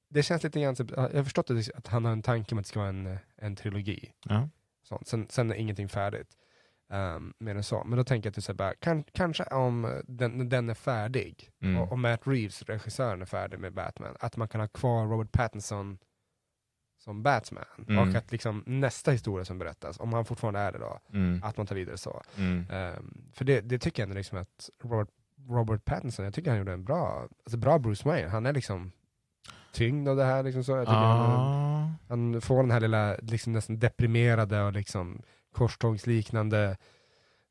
det 0.10 0.24
känns 0.24 0.44
lite 0.44 0.62
grann, 0.62 0.76
typ, 0.76 0.92
jag 0.92 1.14
har 1.14 1.24
förstått 1.24 1.50
att, 1.76 1.88
han 1.88 2.06
har 2.06 2.12
en 2.12 2.22
tanke 2.22 2.56
om 2.56 2.60
att 2.60 2.66
det 2.66 2.70
ska 2.70 2.80
vara 2.80 2.90
en, 2.90 3.18
en 3.36 3.56
trilogi. 3.56 4.12
Ja. 4.26 4.50
Sånt. 4.84 5.08
Sen, 5.08 5.28
sen 5.30 5.52
är 5.52 5.56
ingenting 5.56 5.90
färdigt. 5.90 6.28
Um, 6.92 7.34
mer 7.40 7.56
än 7.56 7.64
så. 7.64 7.84
Men 7.84 7.98
då 7.98 8.04
tänker 8.04 8.28
jag 8.28 8.34
till 8.34 8.44
så 8.44 8.52
här 8.52 8.58
bara, 8.58 8.74
kan, 8.76 9.04
kanske 9.04 9.44
om 9.44 10.02
den, 10.08 10.50
den 10.50 10.70
är 10.70 10.74
färdig, 10.74 11.50
Mm. 11.62 11.82
och, 11.82 11.92
och 11.92 12.00
Matt 12.00 12.22
Reeves, 12.28 12.62
regissören, 12.64 13.22
är 13.22 13.26
färdig 13.26 13.60
med 13.60 13.74
Batman, 13.74 14.16
att 14.20 14.38
man 14.38 14.48
kan 14.48 14.62
ha 14.62 14.68
kvar 14.68 15.06
Robert 15.08 15.32
Pattinson 15.32 15.98
som 17.10 17.24
Batman. 17.24 17.66
Mm. 17.88 18.10
Och 18.10 18.16
att 18.16 18.32
liksom 18.32 18.64
nästa 18.66 19.12
historia 19.12 19.46
som 19.46 19.58
berättas, 19.60 20.00
om 20.00 20.14
han 20.14 20.26
fortfarande 20.26 20.60
är 20.60 20.72
det 20.72 20.78
då, 20.78 21.00
Mm. 21.14 21.44
att 21.44 21.58
man 21.58 21.66
tar 21.68 21.76
vidare 21.76 21.98
så. 21.98 22.22
Mm. 22.38 22.58
Um, 22.98 23.22
för 23.34 23.46
det, 23.46 23.62
det 23.62 23.80
tycker 23.80 24.02
jag 24.02 24.08
ändå 24.10 24.18
liksom 24.18 24.38
att 24.38 24.70
Robert, 24.84 25.08
Robert 25.50 25.86
Pattinson, 25.86 26.26
jag 26.26 26.34
tycker 26.34 26.50
han 26.50 26.58
gjorde 26.60 26.74
en 26.74 26.84
bra, 26.84 27.28
alltså 27.44 27.58
bra 27.58 27.80
Bruce 27.80 28.10
Wayne. 28.10 28.28
Han 28.30 28.46
är 28.46 28.54
liksom 28.54 28.92
tyngd 29.74 30.08
av 30.10 30.16
det 30.16 30.24
här. 30.26 30.44
Liksom 30.44 30.64
så. 30.64 30.72
Jag 30.72 30.86
tycker 30.86 30.94
han, 30.94 31.30
Ah. 31.30 31.92
han 32.10 32.42
får 32.42 32.58
den 32.62 32.72
här 32.72 32.80
lilla 32.80 33.16
liksom 33.22 33.54
nästan 33.54 33.80
deprimerade 33.80 34.62
och 34.64 34.74
liksom 34.74 35.22
korstågsliknande 35.52 36.78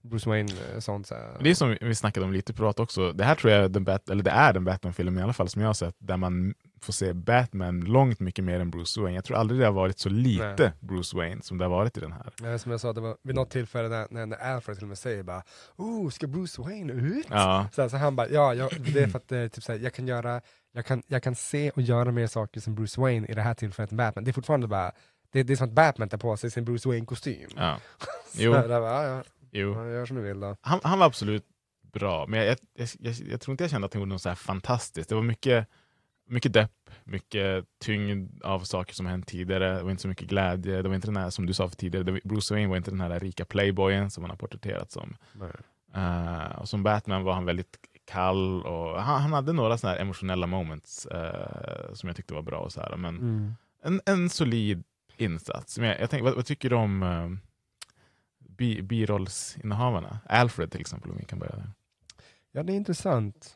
Bruce 0.02 0.28
Wayne 0.30 0.52
eh, 0.74 0.78
sånt. 0.80 1.06
Så. 1.06 1.14
Det 1.40 1.50
är 1.50 1.54
som 1.54 1.76
vi 1.80 1.94
snackade 1.94 2.26
om 2.26 2.32
lite 2.32 2.52
privat 2.52 2.80
också. 2.80 3.12
Det 3.12 3.24
här 3.24 3.34
tror 3.34 3.52
jag 3.52 3.64
är 3.64 3.68
den, 3.68 3.84
Bat- 3.84 4.10
eller 4.10 4.22
det 4.22 4.30
är 4.30 4.52
den 4.52 4.64
Batman-filmen 4.64 5.18
i 5.18 5.22
alla 5.22 5.32
fall 5.32 5.48
som 5.48 5.62
jag 5.62 5.68
har 5.68 5.74
sett, 5.74 5.94
där 5.98 6.16
man 6.16 6.54
får 6.80 6.92
se 6.92 7.12
Batman 7.12 7.80
långt 7.80 8.20
mycket 8.20 8.44
mer 8.44 8.60
än 8.60 8.70
Bruce 8.70 9.00
Wayne. 9.00 9.14
Jag 9.16 9.24
tror 9.24 9.36
aldrig 9.36 9.60
det 9.60 9.66
har 9.66 9.72
varit 9.72 9.98
så 9.98 10.08
lite 10.08 10.56
Nej. 10.58 10.72
Bruce 10.80 11.16
Wayne 11.16 11.42
som 11.42 11.58
det 11.58 11.64
har 11.64 11.70
varit 11.70 11.96
i 11.96 12.00
den 12.00 12.12
här. 12.12 12.32
Ja, 12.42 12.58
som 12.58 12.70
jag 12.72 12.80
sa, 12.80 12.92
det 12.92 13.00
var 13.00 13.16
vid 13.22 13.34
något 13.34 13.50
tillfälle 13.50 13.88
när, 13.88 14.06
när, 14.10 14.26
när 14.26 14.36
Alfred 14.54 14.76
till 14.76 14.84
och 14.84 14.88
med 14.88 14.98
säger 14.98 15.22
bara 15.22 15.42
Oh, 15.76 16.10
ska 16.10 16.26
Bruce 16.26 16.62
Wayne 16.62 16.92
ut? 16.92 17.26
Ja. 17.30 17.68
Så, 17.72 17.82
här, 17.82 17.88
så 17.88 17.96
han 17.96 18.16
bara, 18.16 18.28
ja, 18.28 18.54
ja 18.54 18.68
det 18.78 19.02
är 19.02 19.06
för 19.08 19.18
att 19.18 19.32
eh, 19.32 19.46
typ, 19.48 19.64
så 19.64 19.72
här, 19.72 19.78
jag, 19.78 19.92
kan 19.94 20.06
göra, 20.08 20.40
jag, 20.72 20.86
kan, 20.86 21.02
jag 21.06 21.22
kan 21.22 21.34
se 21.34 21.70
och 21.70 21.82
göra 21.82 22.12
mer 22.12 22.26
saker 22.26 22.60
som 22.60 22.74
Bruce 22.74 23.00
Wayne 23.00 23.26
i 23.26 23.34
det 23.34 23.42
här 23.42 23.54
tillfället 23.54 23.90
än 23.90 23.96
Batman. 23.96 24.24
Det 24.24 24.30
är 24.30 24.32
fortfarande 24.32 24.66
bara, 24.66 24.92
det, 25.32 25.42
det 25.42 25.52
är 25.52 25.56
som 25.56 25.68
att 25.68 25.74
Batman 25.74 26.08
tar 26.08 26.18
på 26.18 26.36
sig 26.36 26.50
sin 26.50 26.64
Bruce 26.64 26.88
Wayne-kostym. 26.88 27.48
Ja. 27.56 27.78
Så 28.34 28.42
Jo. 28.42 28.52
där 28.52 28.68
bara, 28.68 29.04
ja, 29.04 29.04
ja, 29.16 29.22
Jo. 29.52 29.74
ja, 29.74 29.86
gör 29.90 30.06
som 30.06 30.16
du 30.16 30.22
vill 30.22 30.40
då. 30.40 30.56
Han, 30.60 30.80
han 30.82 30.98
var 30.98 31.06
absolut 31.06 31.44
bra, 31.92 32.26
men 32.26 32.40
jag, 32.46 32.56
jag, 32.74 32.88
jag, 32.98 33.14
jag 33.14 33.40
tror 33.40 33.52
inte 33.52 33.64
jag 33.64 33.70
kände 33.70 33.86
att 33.86 33.94
han 33.94 34.00
gjorde 34.02 34.12
något 34.12 34.22
så 34.22 34.28
här 34.28 34.36
fantastiskt. 34.36 35.08
Det 35.08 35.14
var 35.14 35.22
mycket, 35.22 35.66
mycket 36.28 36.52
depp, 36.52 36.90
mycket 37.04 37.64
tyngd 37.84 38.42
av 38.42 38.60
saker 38.60 38.94
som 38.94 39.06
hänt 39.06 39.26
tidigare. 39.26 39.76
Det 39.76 39.82
var 39.82 39.90
inte 39.90 40.02
så 40.02 40.08
mycket 40.08 40.28
glädje. 40.28 40.82
Det 40.82 40.88
var 40.88 40.94
inte 40.94 41.08
den 41.08 41.16
här, 41.16 41.30
som 41.30 41.46
du 41.46 41.54
sa 41.54 41.68
för 41.68 41.76
tidigare, 41.76 42.20
Bruce 42.24 42.54
Wayne 42.54 42.68
var 42.68 42.76
inte 42.76 42.90
den 42.90 43.00
här 43.00 43.20
rika 43.20 43.44
playboyen 43.44 44.10
som 44.10 44.22
han 44.24 44.30
har 44.30 44.36
porträtterat 44.36 44.90
som. 44.92 45.16
Eh, 45.94 46.58
och 46.60 46.68
som 46.68 46.82
Batman 46.82 47.24
var 47.24 47.32
han 47.32 47.44
väldigt 47.44 47.76
kall 48.06 48.62
och 48.62 49.02
han, 49.02 49.22
han 49.22 49.32
hade 49.32 49.52
några 49.52 49.78
såna 49.78 49.92
här 49.92 50.00
emotionella 50.00 50.46
moments 50.46 51.06
eh, 51.06 51.92
som 51.94 52.06
jag 52.06 52.16
tyckte 52.16 52.34
var 52.34 52.42
bra. 52.42 52.58
Och 52.58 52.72
så 52.72 52.80
här, 52.80 52.96
men 52.96 53.16
Mm. 53.18 53.52
en, 53.82 54.00
en 54.06 54.30
solid 54.30 54.84
insats. 55.16 55.78
Men 55.78 55.88
jag, 55.88 56.00
jag 56.00 56.10
tänker, 56.10 56.24
vad, 56.24 56.34
vad 56.34 56.46
tycker 56.46 56.70
du 56.70 56.76
om 56.76 57.02
uh, 57.02 57.36
bi, 58.58 58.82
birollsinnehavarna? 58.82 60.18
Alfred 60.26 60.70
till 60.70 60.80
exempel, 60.80 61.10
om 61.10 61.16
vi 61.16 61.24
kan 61.24 61.38
börja 61.38 61.56
där. 61.56 61.70
Ja, 62.52 62.62
det 62.62 62.72
är 62.72 62.76
intressant. 62.76 63.54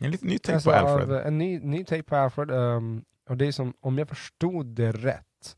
En 0.00 0.10
liten 0.10 0.28
ny 0.28 0.38
take 0.38 0.54
Alltså, 0.54 0.70
på 0.70 0.76
Alfred. 0.76 1.10
Av, 1.12 1.26
en 1.26 1.38
ny, 1.38 1.58
ny 1.58 1.84
take 1.84 2.02
på 2.02 2.16
Alfred. 2.16 2.50
ehm, 2.50 3.04
och 3.28 3.36
det 3.36 3.46
är 3.46 3.52
som, 3.52 3.74
om 3.80 3.98
jag 3.98 4.08
förstod 4.08 4.66
det 4.66 4.92
rätt, 4.92 5.56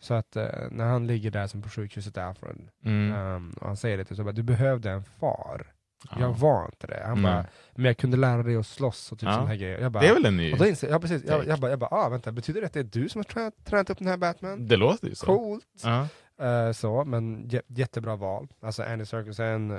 så 0.00 0.14
att 0.14 0.36
eh, 0.36 0.46
när 0.70 0.84
han 0.84 1.06
ligger 1.06 1.30
där 1.30 1.46
som 1.46 1.62
på 1.62 1.68
sjukhuset, 1.68 2.18
Alfred, 2.18 2.68
Mm. 2.84 3.12
ehm, 3.12 3.50
och 3.60 3.66
han 3.66 3.76
säger 3.76 3.96
det 3.98 4.04
till 4.04 4.16
så 4.16 4.24
bara, 4.24 4.32
du 4.32 4.42
behövde 4.42 4.90
en 4.90 5.04
far. 5.04 5.72
Ja. 6.10 6.20
Jag 6.20 6.32
var 6.32 6.64
inte 6.64 6.86
det. 6.86 7.02
Han 7.06 7.22
bara, 7.22 7.46
men 7.74 7.84
jag 7.84 7.96
kunde 7.96 8.16
lära 8.16 8.42
dig 8.42 8.56
att 8.56 8.66
slåss 8.66 9.12
och 9.12 9.18
typ 9.18 9.26
Ja. 9.26 9.32
sådana 9.32 9.48
här 9.48 9.56
grejer. 9.56 9.78
Jag 9.80 9.92
bara, 9.92 10.00
Det 10.00 10.08
är 10.08 10.14
väl 10.14 10.26
en 10.26 10.36
ny 10.36 10.52
och 10.52 10.58
då 10.58 10.66
inser, 10.66 10.88
ja, 10.88 11.00
precis, 11.00 11.24
jag, 11.24 11.46
jag 11.46 11.60
bara, 11.60 11.70
jag 11.70 11.78
bara 11.78 11.94
ah, 11.96 12.08
vänta, 12.08 12.32
betyder 12.32 12.60
det 12.60 12.66
att 12.66 12.72
det 12.72 12.80
är 12.80 12.84
du 12.84 13.08
som 13.08 13.18
har 13.18 13.24
tränat, 13.24 13.64
tränat 13.64 13.90
upp 13.90 13.98
den 13.98 14.06
här 14.08 14.16
Batman? 14.16 14.68
Det 14.68 14.76
låter 14.76 15.08
ju 15.08 15.14
så. 15.14 15.26
Coolt! 15.26 15.64
Ja. 15.82 16.08
Eh, 16.38 16.72
så, 16.72 17.04
men 17.04 17.48
jä- 17.48 17.62
jättebra 17.66 18.16
val. 18.16 18.48
Alltså 18.60 18.82
Andy 18.82 19.04
Serkis 19.04 19.40
är 19.40 19.52
en 19.52 19.70
uh, 19.70 19.78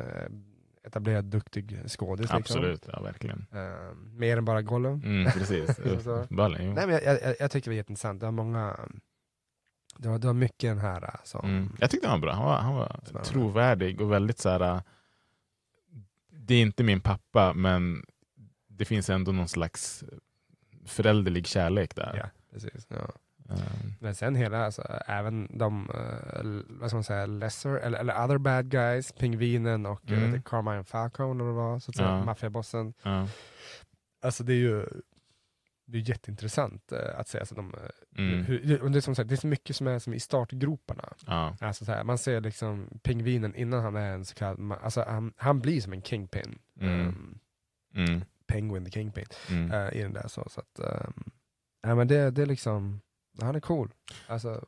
etablerad, 0.84 1.26
duktig 1.26 1.80
skådis. 1.88 2.22
Liksom. 2.24 2.38
Absolut, 2.38 2.88
ja 2.94 3.02
verkligen. 3.02 3.46
Eh, 3.52 3.96
mer 3.96 4.38
än 4.38 4.46
bara 4.46 4.62
Gollum. 4.62 5.02
Mm, 5.04 5.32
precis. 5.32 5.80
Ballen. 6.30 6.74
Nej, 6.74 6.88
men 6.88 6.90
jag, 7.04 7.22
jag, 7.22 7.36
jag 7.40 7.52
tycker 7.52 7.66
det 7.66 7.74
var 7.74 7.76
jätteintressant. 7.78 8.20
Det 8.20 8.26
var 8.26 8.32
många... 8.32 8.80
Det 9.98 10.10
var, 10.10 10.20
det 10.20 10.28
var 10.28 10.34
mycket 10.34 10.70
den 10.70 10.78
här 10.80 11.04
äh, 11.04 11.10
som... 11.24 11.46
Mm. 11.50 11.76
Jag 11.80 11.90
tyckte 11.92 12.08
han 12.08 12.22
var 12.22 12.28
bra. 12.28 12.34
Han 12.36 12.44
var, 12.44 12.60
han 12.60 12.76
var 12.76 13.24
trovärdig 13.24 14.02
och 14.02 14.12
väldigt 14.12 14.40
så 14.40 14.50
här. 14.50 14.82
Det 16.30 16.56
är 16.56 16.62
inte 16.62 16.84
min 16.84 17.02
pappa, 17.02 17.54
men 17.54 18.06
det 18.68 18.86
finns 18.86 19.10
ändå 19.10 19.32
någon 19.32 19.48
slags 19.48 20.04
förälderlig 20.86 21.48
kärlek 21.48 21.96
där. 21.96 22.16
Ja, 22.18 22.30
precis. 22.54 22.88
Ja. 22.90 23.12
Um, 23.54 23.94
Men 24.00 24.16
sen 24.16 24.36
hela, 24.36 24.66
alltså, 24.66 24.82
även 25.08 25.58
de, 25.58 25.90
l- 26.40 26.66
vad 26.70 26.90
ska 26.90 26.96
man 26.96 27.04
säga, 27.04 27.26
lesser, 27.26 27.70
eller, 27.76 28.00
eller 28.00 28.24
other 28.26 28.38
bad 28.38 28.70
guys, 28.70 29.12
Pingvinen 29.12 29.86
och 29.86 30.02
Mm. 30.12 30.24
mm. 30.24 30.42
Carmine 30.44 30.84
Falcone, 30.84 31.44
eller 31.44 31.52
vad 31.52 31.66
det 31.66 31.70
var, 31.72 31.80
så 31.80 31.92
att 31.92 31.96
säga, 31.96 32.10
Ja. 32.10 32.26
maffiabossen. 32.26 32.94
ja. 33.04 33.28
Alltså 34.22 34.44
det 34.44 34.54
är 34.54 34.58
ju 34.58 34.86
det 35.86 35.98
är 35.98 36.10
jätteintressant 36.10 36.92
eh, 36.92 37.20
att 37.20 37.28
se. 37.28 37.40
Alltså, 37.40 37.56
de, 37.56 37.74
eh, 37.74 38.24
Mm. 38.24 38.44
hur, 38.46 38.90
det, 38.90 39.00
är 39.00 39.02
som 39.02 39.16
sagt, 39.16 39.30
det 39.30 39.36
är 39.36 39.38
så 39.38 39.48
mycket 39.48 39.76
som 39.76 39.88
är 39.88 40.00
som 40.00 40.14
i 40.14 40.20
startgroparna. 40.20 41.14
Ja. 41.28 41.58
Alltså, 41.62 41.86
så 41.86 41.92
här, 41.92 42.04
man 42.04 42.18
ser 42.18 42.42
liksom 42.42 42.88
pingvinen 43.04 43.56
innan 43.56 43.82
han 43.84 43.96
är 43.96 44.14
en 44.14 44.26
så 44.26 44.36
kallad, 44.36 44.80
alltså, 44.82 45.04
han, 45.08 45.34
han 45.38 45.60
blir 45.60 45.82
som 45.82 45.94
en 45.94 46.02
kingpin. 46.02 46.60
Mm. 46.80 47.08
Um, 47.08 47.40
Mm. 47.96 48.22
penguin 48.48 48.86
the 48.86 48.92
kingpin. 48.92 49.26
Eh, 49.74 49.94
i 49.94 50.02
den 50.02 50.14
där. 50.14 50.28
Så, 50.28 50.48
så 50.50 50.60
att, 50.62 50.80
um, 50.80 51.24
ja, 51.82 51.96
men 51.96 52.08
det, 52.08 52.32
det 52.32 52.42
är 52.42 52.46
liksom, 52.46 53.02
han 53.42 53.56
är 53.56 53.60
cool. 53.60 53.92
Alltså, 54.28 54.66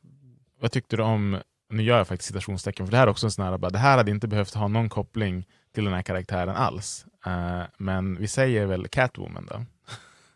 Vad 0.60 0.72
tyckte 0.72 0.96
du 0.96 1.02
om, 1.02 1.38
nu 1.70 1.82
gör 1.82 1.98
jag 1.98 2.08
faktiskt 2.08 2.28
citationstecken, 2.28 2.86
för 2.86 2.90
det 2.90 2.96
här 2.96 3.06
är 3.06 3.10
också 3.10 3.26
en 3.26 3.30
sån 3.30 3.44
här, 3.44 3.58
bara, 3.58 3.70
det 3.70 3.78
här 3.78 3.96
hade 3.96 4.10
inte 4.10 4.28
behövt 4.28 4.54
ha 4.54 4.68
någon 4.68 4.88
koppling 4.88 5.48
till 5.72 5.84
den 5.84 5.92
här 5.92 6.02
karaktären 6.02 6.56
alls. 6.56 7.06
Eh, 7.26 7.62
men 7.78 8.16
vi 8.16 8.28
säger 8.28 8.66
väl 8.66 8.88
Catwoman 8.88 9.46
då? 9.46 9.64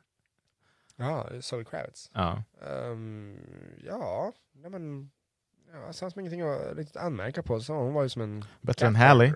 ja, 0.96 1.26
Zoe 1.40 1.64
Kravitz. 1.64 2.10
Ja. 2.14 2.42
Um, 2.66 3.36
ja, 3.86 4.32
nej 4.52 4.70
men, 4.70 5.10
ja, 5.72 5.78
det 5.88 5.94
fanns 5.98 6.16
ingenting 6.16 6.40
att 6.40 6.76
riktigt 6.76 6.96
anmärka 6.96 7.42
på. 7.42 7.60
Så 7.60 7.74
hon 7.74 7.94
var 7.94 8.02
ju 8.02 8.08
som 8.08 8.22
en 8.22 8.44
Bättre 8.60 8.86
än 8.86 8.94
character. 8.94 9.34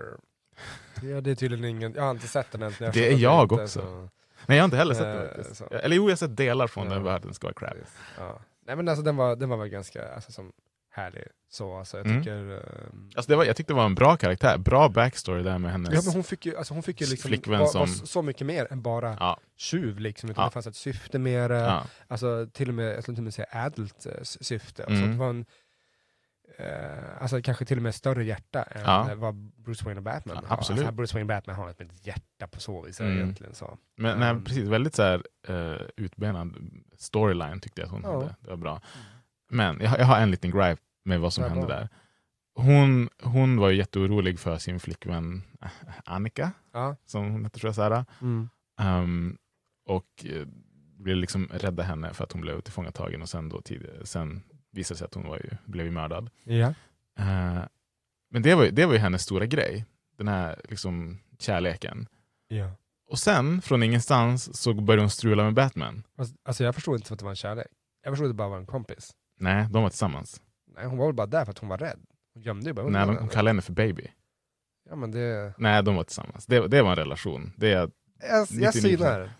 Ja, 1.01 1.21
det 1.21 1.31
är 1.31 1.35
tydligen 1.35 1.65
ingen, 1.65 1.93
jag 1.93 2.03
har 2.03 2.11
inte 2.11 2.27
sett 2.27 2.51
den 2.51 2.61
ens. 2.61 2.77
Det 2.77 2.85
är 3.13 3.17
jag 3.17 3.43
inte, 3.43 3.55
också. 3.55 3.67
så- 3.81 4.09
Nej 4.47 4.57
jag 4.57 4.63
har 4.63 4.65
inte 4.65 4.77
heller 4.77 4.93
sett 4.95 5.37
Eh, 5.37 5.43
den 5.43 5.55
så. 5.55 5.65
Eller 5.67 5.95
jo, 5.95 6.03
jag 6.03 6.11
har 6.11 6.15
sett 6.15 6.37
delar 6.37 6.67
från 6.67 6.87
Ja. 6.87 6.93
den 6.93 7.03
världen 7.03 7.33
ska 7.33 7.47
vara 7.47 7.53
crap. 7.53 7.73
Ja. 8.17 8.39
Nej 8.65 8.75
men 8.75 8.87
alltså 8.87 9.03
den 9.03 9.15
var, 9.15 9.35
den 9.35 9.49
var 9.49 9.57
väl 9.57 9.67
ganska 9.69 10.13
alltså, 10.15 10.31
som 10.31 10.51
härlig. 10.91 11.23
Så 11.49 11.77
alltså, 11.77 11.97
jag 11.97 12.05
Mm. 12.07 12.19
tycker... 12.19 12.31
ehm, 12.37 13.09
Alltså 13.15 13.29
det 13.31 13.35
var, 13.35 13.45
jag 13.45 13.55
tyckte 13.55 13.73
det 13.73 13.77
var 13.77 13.85
en 13.85 13.95
bra 13.95 14.17
karaktär, 14.17 14.57
bra 14.57 14.89
backstory 14.89 15.43
där 15.43 15.57
med 15.57 15.71
hennes... 15.71 15.93
Ja, 15.93 16.01
men 16.05 16.13
hon 16.13 16.23
fick 16.23 16.45
ju, 16.45 16.57
alltså 16.57 16.73
hon 16.73 16.83
fick 16.83 17.01
ju 17.01 17.07
liksom 17.07 17.27
Flickvän 17.29 17.59
vara, 17.59 17.69
som- 17.69 17.79
vara 17.79 17.87
så 17.87 18.21
mycket 18.21 18.47
mer 18.47 18.67
än 18.71 18.81
bara 18.81 19.17
Ja. 19.19 19.39
tjuv. 19.57 19.99
Liksom, 19.99 20.29
utan 20.29 20.41
Ja. 20.41 20.47
Det 20.47 20.53
fanns 20.53 20.67
ett 20.67 20.75
syfte 20.75 21.19
med 21.19 21.51
det. 21.51 21.57
Ja. 21.59 21.83
Alltså, 22.07 22.47
till 22.53 22.67
och 22.69 22.75
med, 22.75 22.95
jag 22.95 23.03
skulle 23.03 23.15
till 23.15 23.21
och 23.21 23.23
med 23.23 23.33
säga 23.33 23.47
adult 23.51 24.05
eh, 24.05 24.11
syfte. 24.23 24.83
Och 24.83 24.91
Mm. 24.91 25.11
det 25.11 25.17
var 25.17 25.29
en, 25.29 25.45
eh, 26.57 27.21
alltså, 27.21 27.41
kanske 27.41 27.65
till 27.65 27.77
och 27.77 27.83
med 27.83 27.95
större 27.95 28.23
hjärta 28.25 28.63
än 28.63 28.81
Ja. 28.81 29.09
eh, 29.11 29.15
vad 29.15 29.35
Bruce 29.35 29.85
Wayne 29.85 29.97
och 29.99 30.03
Batman 30.03 30.35
Ja, 30.41 30.47
har. 30.49 30.57
absolut. 30.57 30.79
Alltså, 30.81 30.95
Bruce 30.95 31.13
Wayne 31.13 31.23
och 31.33 31.37
Batman 31.37 31.55
har 31.55 31.69
ett 31.69 32.05
hjärta 32.07 32.47
på 32.47 32.59
så 32.59 32.81
vis 32.81 32.99
Mm. 33.01 33.13
egentligen. 33.17 33.53
Så. 33.55 33.77
Men 33.97 34.19
nej, 34.19 34.29
Ehm, 34.29 34.43
precis, 34.43 34.67
väldigt 34.69 34.95
så 34.95 35.03
här, 35.03 35.23
uh, 35.49 35.81
utbenad 35.97 36.55
storyline 36.97 37.59
tyckte 37.59 37.81
jag 37.81 37.85
att 37.85 37.91
hon 37.91 38.01
Ja. 38.03 38.13
hade. 38.13 38.35
Det 38.39 38.49
var 38.49 38.57
bra. 38.57 38.81
Men 39.49 39.79
jag, 39.81 39.89
har- 39.89 39.97
jag 39.97 40.05
har 40.05 40.17
en 40.19 40.31
liten 40.31 40.51
gripe 40.51 40.81
med 41.05 41.19
vad 41.19 41.33
som 41.33 41.43
Ja, 41.43 41.49
hände 41.49 41.65
bra. 41.67 41.75
där. 41.75 41.89
hon, 42.55 43.09
hon 43.23 43.57
var 43.57 43.69
ju 43.69 43.77
jätteorolig 43.77 44.39
för 44.39 44.57
sin 44.57 44.79
flickvän 44.79 45.43
eh, 45.61 45.69
Annika, 46.05 46.51
Ja. 46.73 46.95
som 47.05 47.31
hon 47.31 47.43
hette 47.45 47.59
tror 47.59 47.67
jag. 47.67 47.75
Såhär. 47.75 48.05
Mm. 48.21 48.49
Um, 48.81 49.37
och 49.85 50.25
ville 50.99 51.21
liksom 51.21 51.47
rädda 51.53 51.83
henne 51.83 52.13
för 52.13 52.23
att 52.23 52.31
hon 52.31 52.41
blev 52.41 52.61
tillfångatagen 52.61 53.21
och 53.21 53.29
sen, 53.29 53.49
då 53.49 53.61
tidigare, 53.61 54.05
sen 54.05 54.43
visade 54.75 54.97
sig 54.97 55.05
att 55.05 55.13
hon 55.13 55.27
var 55.27 55.37
ju, 55.37 55.49
blev 55.65 55.85
ju 55.85 55.91
mördad. 55.91 56.29
Ja. 56.43 56.73
Eh, 57.19 57.63
men 58.29 58.41
det 58.41 58.55
var, 58.55 58.63
ju- 58.65 58.71
det 58.71 58.85
var 58.85 58.93
ju 58.93 58.99
hennes 58.99 59.21
stora 59.23 59.45
grej, 59.45 59.85
den 60.17 60.27
här 60.27 60.61
liksom, 60.69 61.19
kärleken. 61.39 62.07
ja. 62.47 62.71
Och 63.07 63.19
sen, 63.19 63.61
från 63.61 63.83
ingenstans, 63.83 64.57
så 64.61 64.73
började 64.73 65.01
hon 65.01 65.09
strula 65.09 65.43
med 65.43 65.53
Batman. 65.53 66.03
Alltså, 66.45 66.63
jag 66.63 66.75
förstod 66.75 66.95
inte 66.95 67.13
att 67.13 67.19
det 67.19 67.25
var 67.25 67.29
en 67.31 67.35
kärlek. 67.35 67.67
Jag 68.03 68.11
förstod 68.11 68.25
att 68.27 68.29
det 68.29 68.37
bara 68.37 68.49
var 68.49 68.57
en 68.57 68.65
kompis. 68.65 69.11
Nej, 69.39 69.67
de 69.71 69.83
var 69.83 69.89
tillsammans. 69.89 70.41
Nej, 70.75 70.85
hon 70.85 70.97
var 70.97 71.05
väl 71.05 71.15
bara 71.15 71.27
där 71.27 71.45
för 71.45 71.51
att 71.51 71.57
hon 71.59 71.69
var 71.69 71.77
rädd. 71.77 71.99
Hon 72.33 72.43
gömde 72.43 72.69
ju 72.69 72.73
bara 72.73 72.87
Nej, 72.87 73.07
de, 73.07 73.17
hon 73.17 73.29
kallade 73.29 73.49
henne 73.49 73.61
för 73.61 73.73
baby. 73.73 74.07
Ja 74.89 74.95
men 74.95 75.11
det... 75.11 75.53
Nej, 75.57 75.83
de 75.83 75.95
var 75.95 76.03
tillsammans. 76.03 76.45
Det, 76.45 76.67
det 76.67 76.81
var 76.81 76.89
en 76.89 76.95
relation. 76.95 77.53
Det 77.57 77.67
är, 77.71 77.77
Jag, 77.77 77.91
jag 78.19 78.47
99%. 78.47 78.71
synar. 78.71 79.31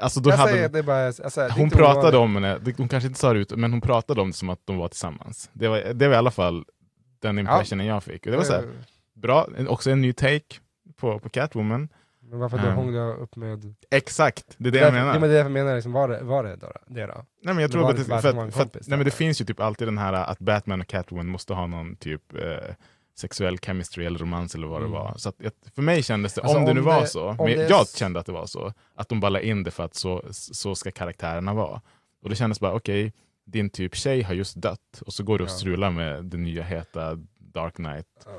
Alltså, 0.00 0.20
då 0.20 0.30
Jag 0.30 0.36
hade, 0.36 0.52
säger 0.52 0.68
det 0.68 0.82
bara... 0.82 1.06
Alltså, 1.06 1.40
det 1.40 1.52
hon 1.52 1.70
pratade 1.70 2.16
om 2.16 2.34
henne, 2.34 2.58
det- 2.58 2.78
hon 2.78 2.88
kanske 2.88 3.06
inte 3.06 3.20
sa 3.20 3.32
det 3.32 3.38
ut, 3.38 3.56
men 3.56 3.72
hon 3.72 3.80
pratade 3.80 4.20
om 4.20 4.30
det 4.30 4.36
som 4.36 4.50
att 4.50 4.60
de 4.64 4.76
var 4.76 4.88
tillsammans. 4.88 5.50
Det 5.52 5.68
var, 5.68 5.78
det 5.94 6.08
var 6.08 6.14
i 6.14 6.18
alla 6.18 6.30
fall 6.30 6.64
den 7.18 7.38
impressionen 7.38 7.86
jag 7.86 8.02
fick. 8.04 8.26
Och 8.26 8.32
det 8.32 8.36
var 8.38 8.44
så 8.44 8.52
här, 8.52 8.64
bra, 9.14 9.48
också 9.68 9.90
en 9.90 10.00
ny 10.00 10.12
take 10.12 10.56
på, 10.96 11.18
på 11.18 11.28
Catwoman. 11.28 11.88
Men 12.30 12.38
varför 12.38 12.58
Um, 12.58 12.74
hånglade 12.74 13.06
jag 13.06 13.18
upp 13.18 13.36
med... 13.36 13.74
Exakt, 13.90 14.44
det 14.58 14.68
är 14.68 14.72
det 14.72 14.78
jag 14.78 14.86
därför, 14.86 14.98
menar. 14.98 15.14
Ja, 15.14 15.20
men 15.20 15.28
det 15.28 15.34
är 15.34 15.36
därför 15.36 15.50
jag 15.50 15.64
menar, 15.64 15.74
liksom, 15.74 15.92
var, 15.92 16.08
det, 16.08 16.20
var 16.22 16.44
det 16.44 16.56
då? 16.56 16.72
Det 16.86 17.06
då? 17.06 17.14
Nej, 17.42 17.54
men 17.54 17.58
jag 17.58 17.70
det 17.70 17.72
tror 17.72 17.90
att, 17.90 17.96
det, 17.96 18.04
för, 18.04 18.12
att 18.12 18.24
att, 18.24 18.34
för, 18.34 18.42
att, 18.42 18.54
kompis 18.54 18.88
nej, 18.88 18.98
men 18.98 19.04
det 19.04 19.10
finns 19.10 19.40
ju 19.40 19.44
typ 19.44 19.60
alltid 19.60 19.88
den 19.88 19.98
här 19.98 20.12
att 20.12 20.38
Batman 20.38 20.80
och 20.80 20.86
Catwoman 20.86 21.26
måste 21.26 21.54
ha 21.54 21.66
någon 21.66 21.96
typ 21.96 22.34
eh, 22.34 22.74
sexuell 23.18 23.58
chemistry 23.58 24.04
eller 24.04 24.18
romans 24.18 24.54
eller 24.54 24.66
vad 24.66 24.78
Mm. 24.78 24.90
det 24.92 24.98
var. 24.98 25.14
Så 25.16 25.28
att, 25.28 25.34
för 25.74 25.82
mig 25.82 26.02
kändes 26.02 26.34
det, 26.34 26.42
Alltså, 26.42 26.58
om 26.58 26.64
det 26.64 26.74
nu 26.74 26.80
var 26.80 27.00
det- 27.00 27.06
så, 27.06 27.28
om 27.28 27.36
men 27.36 27.46
det 27.46 27.68
jag 27.68 27.88
kände 27.88 28.20
att 28.20 28.26
det 28.26 28.32
var 28.32 28.46
så, 28.46 28.72
att 28.94 29.08
de 29.08 29.20
la 29.20 29.40
in 29.40 29.62
det 29.62 29.70
för 29.70 29.84
att 29.84 29.94
så, 29.94 30.22
så 30.30 30.74
ska 30.74 30.90
karaktärerna 30.90 31.54
vara. 31.54 31.80
Och 32.22 32.28
det 32.30 32.36
kändes 32.36 32.60
bara, 32.60 32.72
okej, 32.72 33.12
din 33.44 33.70
typ 33.70 33.94
tjej 33.94 34.22
har 34.22 34.34
just 34.34 34.54
dött 34.56 35.02
och 35.06 35.12
så 35.12 35.22
går 35.24 35.38
du 35.38 35.44
och 35.44 35.50
strular 35.50 35.90
med 35.90 36.24
den 36.24 36.42
nya 36.42 36.62
heta 36.62 37.14
Dark 37.38 37.74
Knight. 37.74 38.06
Ja. 38.24 38.30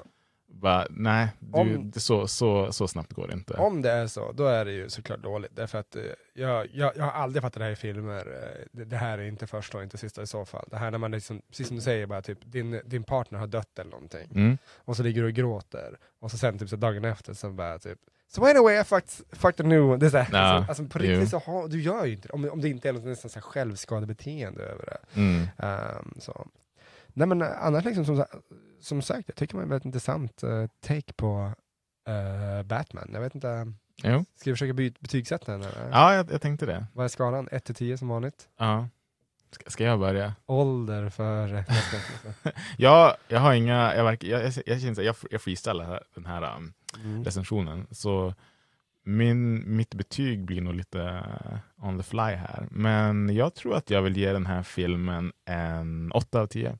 Bara, 0.62 0.88
nej, 0.89 1.28
du, 1.39 1.60
Om- 1.60 1.91
så, 1.95 2.28
så, 2.28 2.72
så 2.72 2.88
snabbt 2.88 3.14
går 3.14 3.28
det 3.28 3.34
inte. 3.34 3.53
Om 3.53 3.82
det 3.82 3.91
är 3.91 4.08
så, 4.08 4.32
då 4.32 4.45
är 4.45 4.66
det 4.66 4.72
ju 4.72 4.89
såklart 4.89 5.20
dåligt. 5.24 5.55
Därför 5.55 5.78
att 5.80 5.95
eh, 5.95 6.01
jag, 6.34 6.68
jag, 6.74 6.91
jag 6.97 7.03
har 7.03 7.12
aldrig 7.12 7.41
fattat 7.43 7.60
det 7.60 7.64
här 7.66 7.72
i 7.72 7.76
filmer. 7.76 8.18
eh, 8.28 8.66
Det, 8.72 8.86
det 8.86 8.97
här 8.97 9.18
är 9.18 9.24
inte 9.26 9.47
första 9.47 9.78
och 9.78 9.84
inte 9.84 9.97
sista 9.97 10.22
i 10.22 10.28
så 10.28 10.45
fall. 10.45 10.68
Det 10.72 10.78
här 10.78 10.91
när 10.91 10.97
man 10.97 11.12
liksom, 11.12 11.41
precis 11.49 11.68
som 11.68 11.76
du 11.76 11.82
säger, 11.82 12.05
bara 12.05 12.22
typ 12.22 12.39
din, 12.45 12.82
din 12.86 13.03
partner 13.03 13.39
har 13.39 13.47
dött 13.47 13.80
eller 13.80 13.91
någonting. 13.91 14.30
Mm. 14.36 14.58
Och 14.78 14.95
så 14.97 15.03
ligger 15.03 15.22
du 15.22 15.28
och 15.28 15.34
gråter. 15.34 15.97
Och 16.20 16.32
så 16.32 16.38
sen 16.38 16.60
typ 16.60 16.70
så 16.70 16.76
dagen 16.76 17.05
efter 17.05 17.34
så 17.34 17.49
bara 17.49 17.80
typ 17.80 17.99
So 18.30 18.45
anyway 18.45 18.82
I 18.82 18.84
fucked, 18.84 19.10
fucked 19.32 19.66
a 19.66 19.70
new... 19.70 19.99
Det 19.99 20.05
är 20.05 20.10
så 20.10 20.18
här, 20.18 20.28
Ja, 20.32 20.39
alltså, 20.39 20.70
alltså 20.72 20.86
på 20.86 20.99
riktigt 20.99 21.30
så 21.30 21.39
har, 21.39 21.68
du 21.68 21.82
gör 21.82 22.05
ju 22.05 22.14
inte 22.14 22.28
det. 22.28 22.34
Om, 22.34 22.49
om 22.49 22.62
det 22.62 22.70
inte 22.70 22.89
är 22.89 22.93
något 22.93 23.03
nästan 23.03 23.30
så 23.30 23.39
här 23.39 23.41
självskadebeteende 23.41 24.64
över 24.64 24.86
det. 24.86 25.20
Mm. 25.22 25.47
Ehm, 25.58 26.14
så. 26.20 26.47
Nej 27.08 27.28
men 27.28 27.41
annars 27.41 27.86
liksom 27.86 28.05
som, 28.05 28.26
som 28.80 29.01
sagt, 29.01 29.23
jag 29.28 29.36
tycker 29.36 29.55
var 29.55 29.63
en 29.63 29.69
väldigt 29.69 29.86
intressant 29.86 30.43
eh, 30.43 30.65
take 30.82 31.13
på 31.13 31.53
eh, 32.07 32.63
Batman. 32.63 33.09
Jag 33.13 33.21
vet 33.21 33.36
inte, 33.36 33.73
Jo. 34.03 34.25
ska 34.36 34.49
vi 34.49 34.53
försöka 34.55 34.73
betygsätta 34.73 35.51
den? 35.51 35.61
Eller? 35.61 35.89
Ja, 35.91 36.13
jag, 36.15 36.32
jag 36.32 36.41
tänkte 36.41 36.65
det. 36.65 36.86
Vad 36.93 37.03
är 37.03 37.07
skalan? 37.09 37.47
1 37.51 37.63
till 37.65 37.75
10 37.75 37.97
som 37.97 38.07
vanligt? 38.07 38.49
Ja. 38.57 38.88
Ska, 39.51 39.69
ska 39.69 39.84
jag 39.84 39.99
börja? 39.99 40.36
Ålder 40.45 41.09
för... 41.09 41.63
Jag, 42.78 43.15
jag 43.28 43.39
har 43.39 43.53
inga, 43.53 43.95
jag, 43.95 44.03
verkar, 44.03 44.28
jag, 44.28 44.41
jag, 44.43 44.53
jag, 44.65 44.80
här, 44.80 45.01
jag, 45.03 45.15
jag 45.32 45.41
freestylar 45.41 46.03
den 46.15 46.25
här 46.25 46.55
um, 46.57 46.73
Mm. 47.03 47.23
recensionen. 47.23 47.88
Så 47.91 48.34
min, 49.03 49.75
mitt 49.78 49.93
betyg 49.95 50.45
blir 50.45 50.61
nog 50.61 50.73
lite 50.75 50.99
uh, 50.99 51.88
on 51.88 51.97
the 51.97 52.03
fly 52.03 52.21
här. 52.36 52.67
Men 52.71 53.36
jag 53.36 53.55
tror 53.55 53.75
att 53.75 53.89
jag 53.89 54.01
vill 54.01 54.17
ge 54.17 54.34
den 54.34 54.45
här 54.45 54.63
filmen 54.63 55.32
en 55.45 56.11
8 56.11 56.41
av 56.41 56.47
10. 56.47 56.78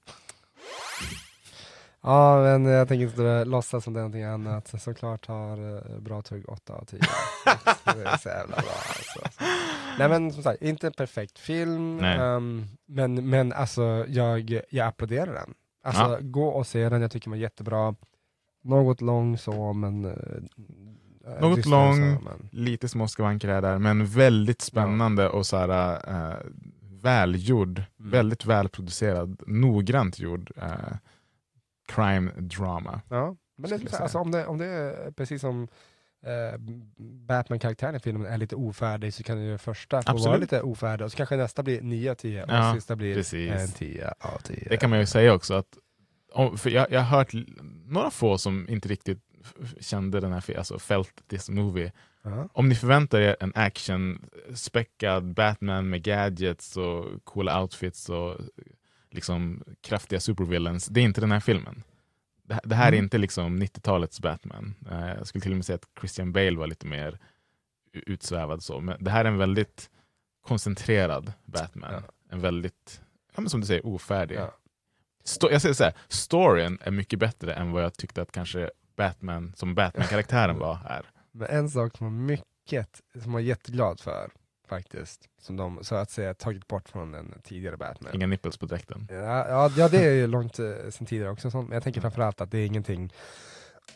Ja, 2.08 2.42
men 2.42 2.66
jag 2.66 2.88
tänker 2.88 3.06
inte 3.06 3.46
låtsas 3.46 3.84
som 3.84 3.94
det 3.94 4.00
är 4.00 4.02
någonting 4.02 4.24
annat. 4.24 4.74
Såklart 4.82 5.28
har 5.28 5.60
uh, 5.60 6.00
bra 6.00 6.22
tugg 6.22 6.50
8 6.50 6.74
av 6.74 6.86
10. 6.86 7.00
det 7.86 8.04
är 8.10 8.18
så 8.18 8.30
jävla 8.30 8.56
bra 8.56 8.66
alltså. 8.88 9.44
Nej 10.00 10.10
men 10.10 10.32
som 10.32 10.44
sagt, 10.44 10.62
inte 10.62 10.88
en 10.88 10.94
perfekt 10.94 11.40
film, 11.40 12.00
ehm, 12.00 12.66
men, 12.86 13.30
men 13.30 13.54
alltså 13.54 14.06
jag, 14.08 14.60
jag 14.70 14.88
applåderar 14.88 15.34
den. 15.34 15.54
Alltså 15.84 16.02
Ja. 16.04 16.18
gå 16.22 16.48
och 16.48 16.68
se 16.68 16.90
den, 16.90 17.02
jag 17.02 17.12
tycker 17.12 17.26
den 17.26 17.32
var 17.32 17.38
jättebra. 17.38 17.96
Något 18.64 19.02
lång 19.02 19.38
så, 19.38 19.74
men... 19.74 20.06
eh, 20.06 20.12
eh, 21.34 21.42
Något 21.42 21.66
lång, 21.66 21.94
så, 21.96 22.02
men- 22.24 22.50
lite 22.52 22.88
små 22.88 23.08
skavanker 23.08 23.48
är 23.48 23.62
där, 23.62 23.78
men 23.78 24.06
väldigt 24.06 24.62
spännande 24.62 25.30
och 25.30 25.46
så 25.46 25.58
här, 25.58 25.92
uh, 26.10 26.36
välgjord, 27.02 27.84
Mm. 28.00 28.12
väldigt 28.12 28.46
välproducerad, 28.46 29.42
noggrant 29.48 30.20
gjord 30.20 30.52
uh, 30.58 30.96
crime 31.88 32.32
drama. 32.38 33.02
Ja, 33.10 33.36
men 33.58 33.70
det, 33.70 33.94
alltså, 34.00 34.18
om, 34.18 34.32
det, 34.32 34.46
om 34.46 34.58
det 34.58 34.66
är 34.66 35.12
precis 35.12 35.42
som 35.42 35.68
eh, 36.26 36.60
Batman-karaktären 37.28 37.96
i 37.96 38.00
filmen 38.00 38.26
är 38.34 38.38
lite 38.38 38.56
ofärdig 38.56 39.14
så 39.14 39.24
kan 39.24 39.42
ju 39.44 39.58
första 39.58 40.02
få 40.02 40.06
vara 40.08 40.16
Absolut. 40.18 40.42
lite 40.42 40.62
ofärdig 40.62 41.06
och 41.06 41.12
så 41.12 41.18
kanske 41.18 41.36
nästa 41.38 41.64
blir 41.64 41.82
9 41.82 42.12
av 42.12 42.16
10 42.16 42.44
och 42.44 42.50
Ja, 42.50 42.74
sista 42.76 42.96
blir 42.96 43.16
precis. 43.16 43.52
en 43.52 43.68
10 43.72 44.14
av 44.20 44.38
10. 44.44 44.68
Det 44.70 44.78
kan 44.78 44.90
man 44.90 45.00
ju 45.00 45.06
säga 45.06 45.34
också 45.34 45.54
att 45.54 45.78
om, 46.34 46.58
för 46.58 46.70
jag, 46.70 46.92
jag 46.92 47.02
har 47.02 47.18
hört 47.18 47.34
l- 47.34 47.60
några 47.86 48.12
få 48.12 48.38
som 48.38 48.70
inte 48.70 48.90
riktigt 48.90 49.20
f- 49.42 49.74
kände 49.80 50.20
den 50.20 50.34
här 50.34 50.42
filmen, 50.42 50.60
alltså 50.60 50.80
felt 50.80 51.28
this 51.28 51.50
movie. 51.50 51.92
Ja. 52.24 52.50
Om 52.54 52.70
ni 52.70 52.76
förväntar 52.76 53.20
er 53.20 53.36
en 53.40 53.52
action-späckad 53.56 55.34
Batman 55.34 55.90
med 55.90 56.04
gadgets 56.04 56.78
och 56.78 57.06
coola 57.24 57.62
outfits 57.62 58.10
och 58.10 58.36
liksom 59.10 59.64
kraftiga 59.82 60.20
supervillains, 60.20 60.86
det 60.88 61.00
är 61.00 61.04
inte 61.04 61.22
den 61.22 61.32
här 61.32 61.40
filmen. 61.40 61.84
Det, 62.44 62.60
det 62.64 62.76
här 62.76 62.88
är 62.88 62.94
Mm. 62.94 63.04
inte 63.04 63.18
liksom 63.18 63.60
90-talets 63.64 64.20
Batman. 64.22 64.76
Eh, 64.92 65.08
jag 65.18 65.28
skulle 65.28 65.42
till 65.42 65.52
och 65.52 65.56
med 65.58 65.66
säga 65.66 65.76
att 65.76 66.00
Christian 66.00 66.32
Bale 66.32 66.58
var 66.58 66.68
lite 66.68 66.88
mer 66.88 67.20
utsvävad 67.94 68.64
så, 68.64 68.80
men 68.80 69.04
det 69.04 69.12
här 69.12 69.26
är 69.26 69.30
en 69.30 69.38
väldigt 69.38 69.90
koncentrerad 70.42 71.34
Batman. 71.46 71.94
Ja. 71.94 72.02
En 72.30 72.42
väldigt, 72.42 73.02
ja, 73.36 73.42
men 73.42 73.50
som 73.50 73.60
du 73.62 73.68
säger, 73.68 73.86
ofärdig. 73.86 74.36
Ja. 74.36 74.54
Sto- 75.26 75.52
jag 75.52 75.62
säger 75.62 75.74
så 75.76 75.84
här, 75.84 75.94
storyn 76.08 76.78
är 76.82 76.92
mycket 76.92 77.20
bättre 77.20 77.54
än 77.54 77.72
vad 77.72 77.84
jag 77.84 77.94
tyckte 77.94 78.22
att 78.22 78.32
kanske 78.32 78.70
Batman, 78.96 79.54
som 79.56 79.76
Batman-karaktären 79.76 80.58
var 80.60 80.76
här. 80.76 81.06
Men 81.32 81.48
en 81.48 81.70
sak 81.70 81.98
som 81.98 82.06
var 82.08 82.12
mycket, 82.12 83.02
som 83.24 83.32
jag 83.34 83.42
är 83.42 83.46
jätteglad 83.46 84.00
för 84.00 84.30
faktiskt, 84.68 85.30
som 85.42 85.56
de 85.58 85.84
så 85.84 85.96
att 85.96 86.12
säga 86.12 86.34
tagit 86.34 86.68
bort 86.68 86.90
från 86.90 87.12
den 87.12 87.42
tidigare 87.44 87.78
Batman. 87.78 88.16
Inga 88.16 88.28
nipples 88.28 88.58
på 88.58 88.66
dräkten. 88.66 89.08
Ja, 89.10 89.16
ja, 89.50 89.72
ja, 89.78 89.90
det 89.90 90.06
är 90.06 90.14
ju 90.14 90.28
långt 90.28 90.60
eh, 90.60 90.66
sen 90.90 91.08
tidigare 91.08 91.32
också, 91.32 91.52
sånt. 91.52 91.70
men 91.70 91.74
jag 91.76 91.84
tänker 91.84 92.02
framförallt 92.02 92.42
att 92.42 92.52
det 92.52 92.58
är 92.58 92.66
ingenting 92.66 93.14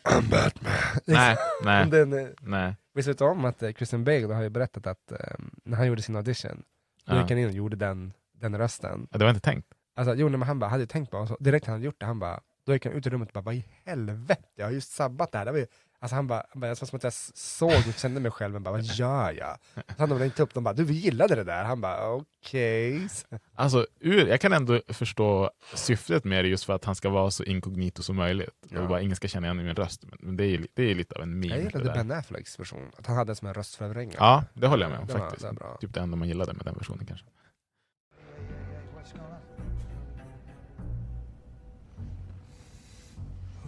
I'm 0.03 0.21
Batman. 0.31 0.73
Nej, 1.05 1.37
nej, 1.63 1.89
Den, 1.89 2.13
eh, 2.13 2.27
nej. 2.41 2.75
Visst 2.93 3.07
vet 3.07 3.17
du 3.17 3.23
om 3.25 3.45
att 3.45 3.63
eh, 3.63 3.71
Christian 3.71 4.03
Bale 4.03 4.33
har 4.33 4.41
ju 4.41 4.49
berättat 4.49 4.87
att 4.87 5.11
eh, 5.11 5.17
när 5.63 5.77
han 5.77 5.87
gjorde 5.87 6.01
sin 6.01 6.15
audition, 6.15 6.63
då 7.05 7.15
gick 7.15 7.29
han 7.29 7.37
in 7.39 7.45
och 7.47 7.51
gjorde 7.53 7.75
den, 7.75 8.13
den 8.33 8.57
rösten. 8.57 9.07
Ja, 9.11 9.17
Det 9.17 9.23
var 9.23 9.29
inte 9.29 9.41
tänkt. 9.41 9.67
Alltså, 9.95 10.15
jo, 10.15 10.29
nej, 10.29 10.39
men 10.39 10.47
han 10.47 10.59
bara, 10.59 10.69
hade 10.69 10.83
ju 10.83 10.87
tänkt 10.87 11.11
på, 11.11 11.27
så 11.27 11.37
direkt 11.39 11.67
när 11.67 11.71
han 11.71 11.79
hade 11.79 11.85
gjort 11.85 11.99
det, 11.99 12.05
han 12.05 12.19
bara, 12.19 12.39
då 12.65 12.73
gick 12.73 12.85
han 12.85 12.93
ut 12.93 13.07
i 13.07 13.09
rummet 13.09 13.27
och 13.29 13.33
bara, 13.33 13.41
vad 13.41 13.55
i 13.55 13.65
helvete, 13.85 14.43
jag 14.55 14.65
har 14.65 14.71
just 14.71 14.91
sabbat 14.91 15.31
det 15.31 15.37
här. 15.37 15.45
Det 15.45 15.51
var 15.51 15.59
ju, 15.59 15.67
alltså 16.01 16.15
han 16.15 16.27
bara, 16.27 16.43
bara, 16.53 16.67
jag 16.67 16.75
var 16.75 16.85
som 16.87 16.97
att 16.97 17.03
jag 17.03 17.13
såg 17.13 17.71
och 17.87 17.93
kände 17.97 18.19
mig 18.19 18.31
själv, 18.31 18.53
men 18.53 18.63
bara, 18.63 18.71
vad 18.71 18.83
gör 18.83 19.31
jag? 19.31 19.57
Så 19.75 19.81
han 19.97 20.09
de 20.09 20.19
ringde 20.19 20.43
upp, 20.43 20.53
de 20.53 20.63
bara, 20.63 20.73
du 20.73 20.83
vi 20.83 20.93
gillade 20.93 21.35
det 21.35 21.43
där. 21.43 21.63
Han 21.63 21.81
bara, 21.81 22.09
okej. 22.13 23.07
Alltså, 23.55 23.85
ur, 23.99 24.27
jag 24.27 24.41
kan 24.41 24.53
ändå 24.53 24.81
förstå 24.87 25.51
syftet 25.73 26.23
med 26.23 26.45
det 26.45 26.49
just 26.49 26.63
för 26.65 26.73
att 26.73 26.85
han 26.85 26.95
ska 26.95 27.09
vara 27.09 27.31
så 27.31 27.43
inkognito 27.43 28.03
som 28.03 28.15
möjligt. 28.15 28.49
Ja. 28.69 28.81
Och 28.81 28.87
bara, 28.89 29.01
ingen 29.01 29.15
ska 29.15 29.27
känna 29.27 29.47
igen 29.47 29.57
min 29.57 29.75
röst. 29.75 30.03
Men, 30.19 30.37
det 30.37 30.45
är 30.45 30.65
det 30.73 30.91
är 30.91 30.95
lite 30.95 31.15
av 31.15 31.21
en 31.21 31.39
meme. 31.39 31.55
Jag 31.55 31.63
gillade. 31.63 31.91
Ben 31.93 32.11
Afflecks 32.11 32.59
version, 32.59 32.91
att 32.97 33.07
han 33.07 33.15
hade 33.15 33.35
som 33.35 33.47
en 33.47 33.53
röstförvrängare. 33.53 34.15
Ja, 34.19 34.43
det 34.53 34.67
håller 34.67 34.83
jag 34.83 34.91
med 34.91 34.99
om 34.99 35.07
Det 35.07 35.13
var- 35.13 35.35
det 35.39 35.53
bra. 35.53 35.77
Typ 35.81 35.93
det 35.93 35.99
enda 35.99 36.17
man 36.17 36.27
gillade 36.27 36.53
med 36.53 36.65
den 36.65 36.73
versionen 36.75 37.05
kanske. 37.05 37.25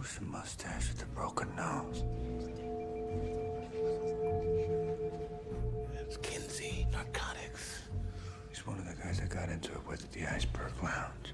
Who's 0.04 0.16
the 0.16 0.24
mustache 0.26 0.88
with 0.88 0.98
the 0.98 1.06
broken 1.06 1.48
nose? 1.56 2.04
It's 5.98 6.18
Kinsey, 6.18 6.86
narcotics. 6.92 7.84
He's 8.50 8.66
one 8.66 8.76
of 8.76 8.86
the 8.86 9.02
guys 9.02 9.18
that 9.20 9.30
got 9.30 9.48
into 9.48 9.72
it 9.72 9.86
with 9.88 10.04
at 10.04 10.12
the 10.12 10.26
Iceberg 10.26 10.72
Lounge. 10.82 11.32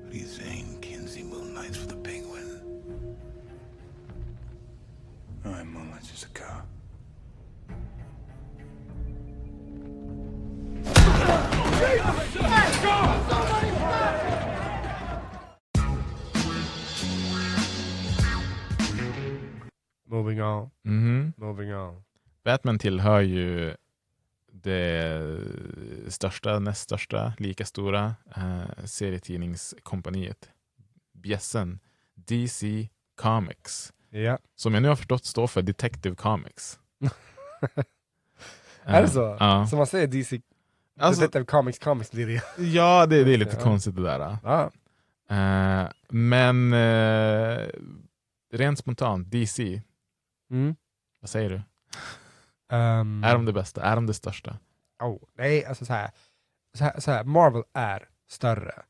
What 0.00 0.14
are 0.14 0.16
you 0.16 0.26
saying, 0.26 0.78
Kinsey 0.80 1.24
moonlights 1.24 1.76
for 1.78 1.88
the 1.88 1.96
penguin? 1.96 2.60
No, 5.44 5.52
he 5.52 5.64
moonlights 5.64 6.12
as 6.12 6.22
a 6.22 6.28
cop. 6.28 6.68
Moving 20.12 20.42
on, 20.42 20.70
Mhm. 20.84 21.32
moving 21.36 21.74
on. 21.74 22.02
Batman 22.44 22.78
tillhör 22.78 23.20
ju 23.20 23.74
det 24.52 25.20
största, 26.08 26.58
näst 26.58 26.80
största, 26.82 27.32
lika 27.38 27.64
stora 27.64 28.14
eh, 28.36 28.84
serietidningskompaniet. 28.84 30.50
Bjässen 31.12 31.80
DC 32.14 32.88
Comics. 33.16 33.92
Ja. 34.10 34.38
Som 34.54 34.74
jag 34.74 34.82
nu 34.82 34.88
har 34.88 34.96
förstått 34.96 35.24
står 35.24 35.46
för 35.46 35.62
Detective 35.62 36.16
Comics. 36.16 36.78
Är 38.84 39.02
det 39.02 39.08
så? 39.08 39.36
Ja. 39.40 39.66
Så 39.70 39.76
man 39.76 39.86
säger 39.86 40.06
DC, 40.06 40.40
Alltså- 40.98 41.20
Detective 41.20 41.44
Comics, 41.44 41.78
Comics 41.78 42.10
blir 42.12 42.26
det. 42.26 42.62
Ja, 42.62 43.06
det, 43.06 43.24
det 43.24 43.34
är 43.34 43.38
lite 43.38 43.56
konstigt 43.56 43.96
det 43.96 44.02
där. 44.02 44.30
Eh, 45.28 45.88
men 46.08 46.74
rent 48.52 48.78
spontant, 48.78 49.30
DC, 49.30 49.82
Mm. 50.52 50.76
vad 51.20 51.30
säger 51.30 51.50
du? 51.50 51.62
Ehm, 52.76 53.24
Är 53.24 53.32
de 53.34 53.44
det 53.44 53.52
bästa? 53.52 53.82
Är 53.82 53.94
de 53.94 54.06
det 54.06 54.14
största? 54.14 54.58
oh, 55.02 55.22
nej, 55.38 55.64
alltså 55.66 55.84
så 55.84 55.92
här, 55.92 56.10
så 56.74 56.84
här, 56.84 57.00
så 57.00 57.10
här. 57.10 57.24
Marvel 57.24 57.62
är 57.72 58.08
större. 58.30 58.82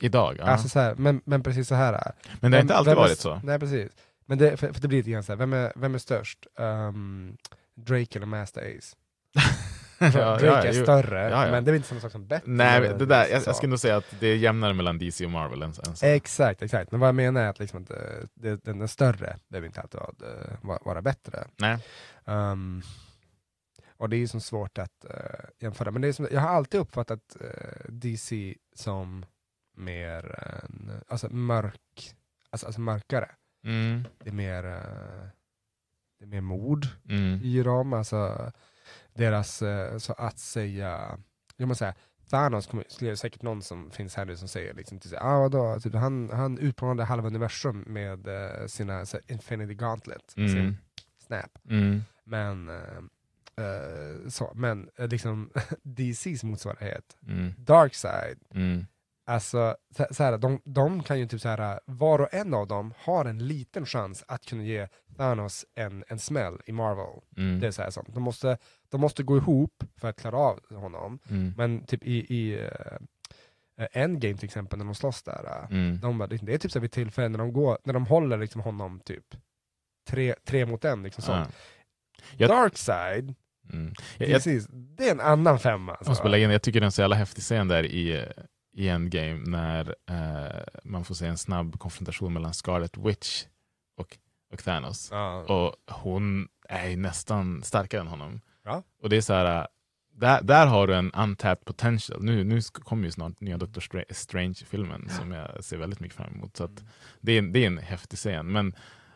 Idag? 0.00 0.36
Ja. 0.38 0.44
Alltså 0.44 0.68
så 0.68 0.78
här, 0.80 0.94
men, 0.94 1.20
men 1.24 1.42
precis 1.42 1.68
så 1.68 1.74
här. 1.74 1.92
är. 1.92 2.12
men 2.40 2.50
det 2.50 2.56
har 2.56 2.62
inte 2.62 2.76
alltid 2.76 2.92
är 2.92 2.96
varit 2.96 3.12
s- 3.12 3.20
så. 3.20 3.40
Nej 3.44 3.58
precis. 3.58 3.92
Men 4.26 4.38
det, 4.38 4.56
för, 4.56 4.72
för 4.72 4.80
det 4.80 4.88
blir 4.88 4.98
lite 4.98 5.10
grann 5.10 5.22
så 5.22 5.32
här, 5.32 5.36
vem 5.36 5.52
är, 5.52 5.72
vem 5.76 5.94
är 5.94 5.98
störst? 5.98 6.46
Ehm, 6.58 7.36
Drake 7.74 8.18
eller 8.18 8.26
Master 8.26 8.76
Ace? 8.78 8.96
Drake 10.00 10.68
är 10.68 10.72
jo. 10.72 10.82
större, 10.82 11.22
Ja, 11.30 11.44
ja. 11.46 11.50
men 11.50 11.64
det 11.64 11.70
är 11.70 11.74
inte 11.74 11.88
samma 11.88 12.00
sak 12.00 12.12
som 12.12 12.26
bättre. 12.26 12.50
Nej, 12.50 12.80
det 12.80 13.06
där, 13.06 13.26
jag, 13.28 13.42
jag 13.46 13.56
skulle 13.56 13.70
nog 13.70 13.78
säga 13.78 13.96
att 13.96 14.14
det 14.20 14.26
är 14.26 14.36
jämnare 14.36 14.74
mellan 14.74 14.98
DC 14.98 15.24
och 15.24 15.30
Marvel 15.30 15.62
än, 15.62 15.68
än 15.86 15.96
så. 15.96 16.06
Exakt, 16.06 16.62
exakt. 16.62 16.90
Men 16.90 17.00
vad 17.00 17.08
jag 17.08 17.14
menar 17.14 17.40
är 17.42 17.48
att 17.48 17.58
liksom 17.58 17.82
att, 17.82 17.90
eh, 17.90 17.96
det, 18.34 18.64
den 18.64 18.80
är 18.82 18.86
större 18.86 19.36
behöver 19.48 19.66
inte 19.66 19.80
alltid 19.80 20.00
vara, 20.00 20.32
eh, 20.76 20.78
vara- 20.82 21.02
bättre. 21.02 21.44
Nej. 21.56 21.78
Ehm, 22.26 22.82
och 23.96 24.08
det 24.08 24.16
är 24.16 24.18
ju 24.18 24.28
så 24.28 24.40
svårt 24.40 24.78
att 24.78 25.04
eh, 25.04 25.14
jämföra. 25.58 25.90
Men 25.90 26.02
det 26.02 26.08
är 26.08 26.12
som, 26.12 26.28
jag 26.30 26.40
har 26.40 26.48
alltid 26.48 26.80
uppfattat 26.80 27.36
eh, 27.40 27.84
DC 27.88 28.54
som 28.74 29.24
mer 29.76 30.38
en, 30.64 30.90
alltså 31.08 31.28
mörk, 31.30 32.14
alltså, 32.50 32.66
alltså 32.66 32.80
mörkare. 32.80 33.30
Mm. 33.64 34.04
Det 34.18 34.28
är 34.30 34.34
mer, 34.34 34.64
eh, 34.66 35.26
det 36.18 36.24
är 36.24 36.26
mer 36.26 36.40
mord 36.40 36.86
Mm. 37.08 37.40
i 37.42 37.62
dem. 37.62 37.92
Alltså 37.92 38.52
deras, 39.14 39.62
eh, 39.62 39.98
så 39.98 40.12
att 40.12 40.38
säga, 40.38 41.18
jag 41.56 41.68
måste 41.68 41.78
säga, 41.78 41.94
Thanos 42.30 42.66
kommer, 42.66 42.84
skulle 42.88 43.16
säkert 43.16 43.42
någon 43.42 43.62
som 43.62 43.90
finns 43.90 44.14
här 44.16 44.24
nu 44.24 44.36
som 44.36 44.48
säger 44.48 44.74
liksom, 44.74 44.98
till 44.98 45.10
sig, 45.10 45.18
ah, 45.22 45.38
vadå? 45.40 45.80
Typ, 45.80 45.94
han, 45.94 46.30
han 46.32 46.58
utplånade 46.58 47.04
halva 47.04 47.26
universum 47.26 47.84
med 47.86 48.26
eh, 48.28 48.66
sina 48.66 49.06
så, 49.06 49.18
Infinity 49.26 49.74
Gauntlet, 49.74 50.34
Mm. 50.36 50.48
sin 50.52 50.76
Snap. 51.26 51.58
Mm. 51.70 52.00
Men, 52.24 52.68
eh, 52.68 54.28
så, 54.28 54.52
men 54.54 54.88
eh, 54.96 55.08
liksom 55.08 55.50
DCs 55.82 56.44
motsvarighet, 56.44 57.16
Mm. 57.26 57.52
Darkseid, 57.58 58.38
Mm. 58.54 58.86
Alltså, 59.26 59.76
så, 59.96 60.06
så 60.10 60.22
här, 60.22 60.38
de, 60.38 60.60
de 60.64 61.02
kan 61.02 61.18
ju 61.18 61.26
typ 61.26 61.40
så 61.40 61.48
här, 61.48 61.80
var 61.84 62.18
och 62.20 62.34
en 62.34 62.54
av 62.54 62.66
dem 62.66 62.94
har 62.96 63.24
en 63.24 63.46
liten 63.46 63.86
chans 63.86 64.24
att 64.28 64.46
kunna 64.46 64.62
ge 64.62 64.88
Thanos 65.16 65.64
en, 65.74 66.04
en 66.08 66.18
smäll 66.18 66.60
i 66.66 66.72
Marvel. 66.72 67.20
Mm. 67.36 67.60
Det 67.60 67.66
är 67.66 67.70
så 67.70 67.82
här, 67.82 67.90
sånt. 67.90 68.14
De, 68.14 68.22
måste, 68.22 68.58
de 68.90 69.00
måste 69.00 69.22
gå 69.22 69.36
ihop 69.36 69.84
för 69.96 70.08
att 70.08 70.20
klara 70.20 70.36
av 70.36 70.60
honom. 70.74 71.18
Mm. 71.30 71.54
Men 71.56 71.84
typ 71.84 72.04
i, 72.04 72.34
i 72.34 72.58
uh, 72.60 73.86
Endgame 73.92 74.36
till 74.36 74.44
exempel, 74.44 74.78
när 74.78 74.84
de 74.84 74.94
slåss 74.94 75.22
där, 75.22 75.44
eh, 75.46 75.76
Mm. 75.76 76.00
de, 76.00 76.38
det 76.42 76.54
är 76.54 76.58
typ 76.58 76.72
så 76.72 76.80
vid 76.80 76.92
tillfällen 76.92 77.32
när 77.32 77.38
de, 77.38 77.52
går, 77.52 77.78
när 77.84 77.92
de 77.94 78.06
håller 78.06 78.38
liksom 78.38 78.60
honom 78.60 79.00
typ 79.04 79.24
tre, 80.08 80.34
tre 80.44 80.66
mot 80.66 80.84
en. 80.84 81.02
Liksom 81.02 81.22
sånt. 81.22 81.48
Ja. 81.50 82.24
Jag- 82.36 82.48
Darkseid, 82.50 83.34
Mm. 83.72 83.92
Jag, 84.18 84.28
jag, 84.28 84.34
precis, 84.36 84.66
det 84.70 85.08
är 85.08 85.12
en 85.12 85.20
annan 85.20 85.58
femma. 85.58 85.92
jag 86.00 86.08
Alltså. 86.08 86.22
bara 86.22 86.28
lägga 86.30 86.44
in, 86.44 86.50
jag 86.50 86.62
tycker 86.62 86.80
det 86.80 86.84
är 86.84 86.86
en 86.86 86.92
så 86.92 87.00
jävla 87.00 87.16
häftig 87.16 87.42
scen 87.44 87.68
där 87.68 87.84
i, 87.86 88.26
i 88.72 88.88
Endgame 88.88 89.34
när 89.46 89.94
eh, 90.10 90.62
man 90.84 91.04
får 91.04 91.14
se 91.14 91.26
en 91.26 91.38
snabb 91.38 91.78
konfrontation 91.78 92.32
mellan 92.32 92.54
Scarlet 92.54 92.96
Witch 92.96 93.44
och, 93.96 94.18
och 94.52 94.58
Thanos. 94.64 95.08
Ja. 95.12 95.42
Och 95.42 95.92
hon 95.94 96.48
är 96.68 96.96
nästan 96.96 97.62
starkare 97.62 98.00
än 98.00 98.06
honom. 98.06 98.40
Ja. 98.70 98.82
Och 99.02 99.08
det 99.08 99.16
är 99.16 99.20
så 99.20 99.32
här, 99.34 99.60
äh, 99.60 99.66
där, 100.14 100.42
där 100.42 100.66
har 100.66 100.86
du 100.86 100.94
en 100.94 101.12
untapped 101.12 101.64
potential. 101.64 102.22
Nu, 102.24 102.44
nu 102.44 102.60
kommer 102.72 103.04
ju 103.04 103.10
snart 103.10 103.40
nya 103.40 103.56
Doctor 103.56 103.80
Stra- 103.80 104.04
Strange-filmen 104.10 105.08
som 105.08 105.32
jag 105.32 105.64
ser 105.64 105.76
väldigt 105.76 106.00
mycket 106.00 106.16
fram 106.16 106.34
emot. 106.34 106.56
Så 106.56 106.64
att 106.64 106.84
det, 107.20 107.32
är, 107.32 107.38
en- 107.38 107.52
det 107.52 107.58
är 107.62 107.66
en 107.66 107.78
häftig 107.78 108.18
scen. 108.18 108.52
Men 108.52 108.74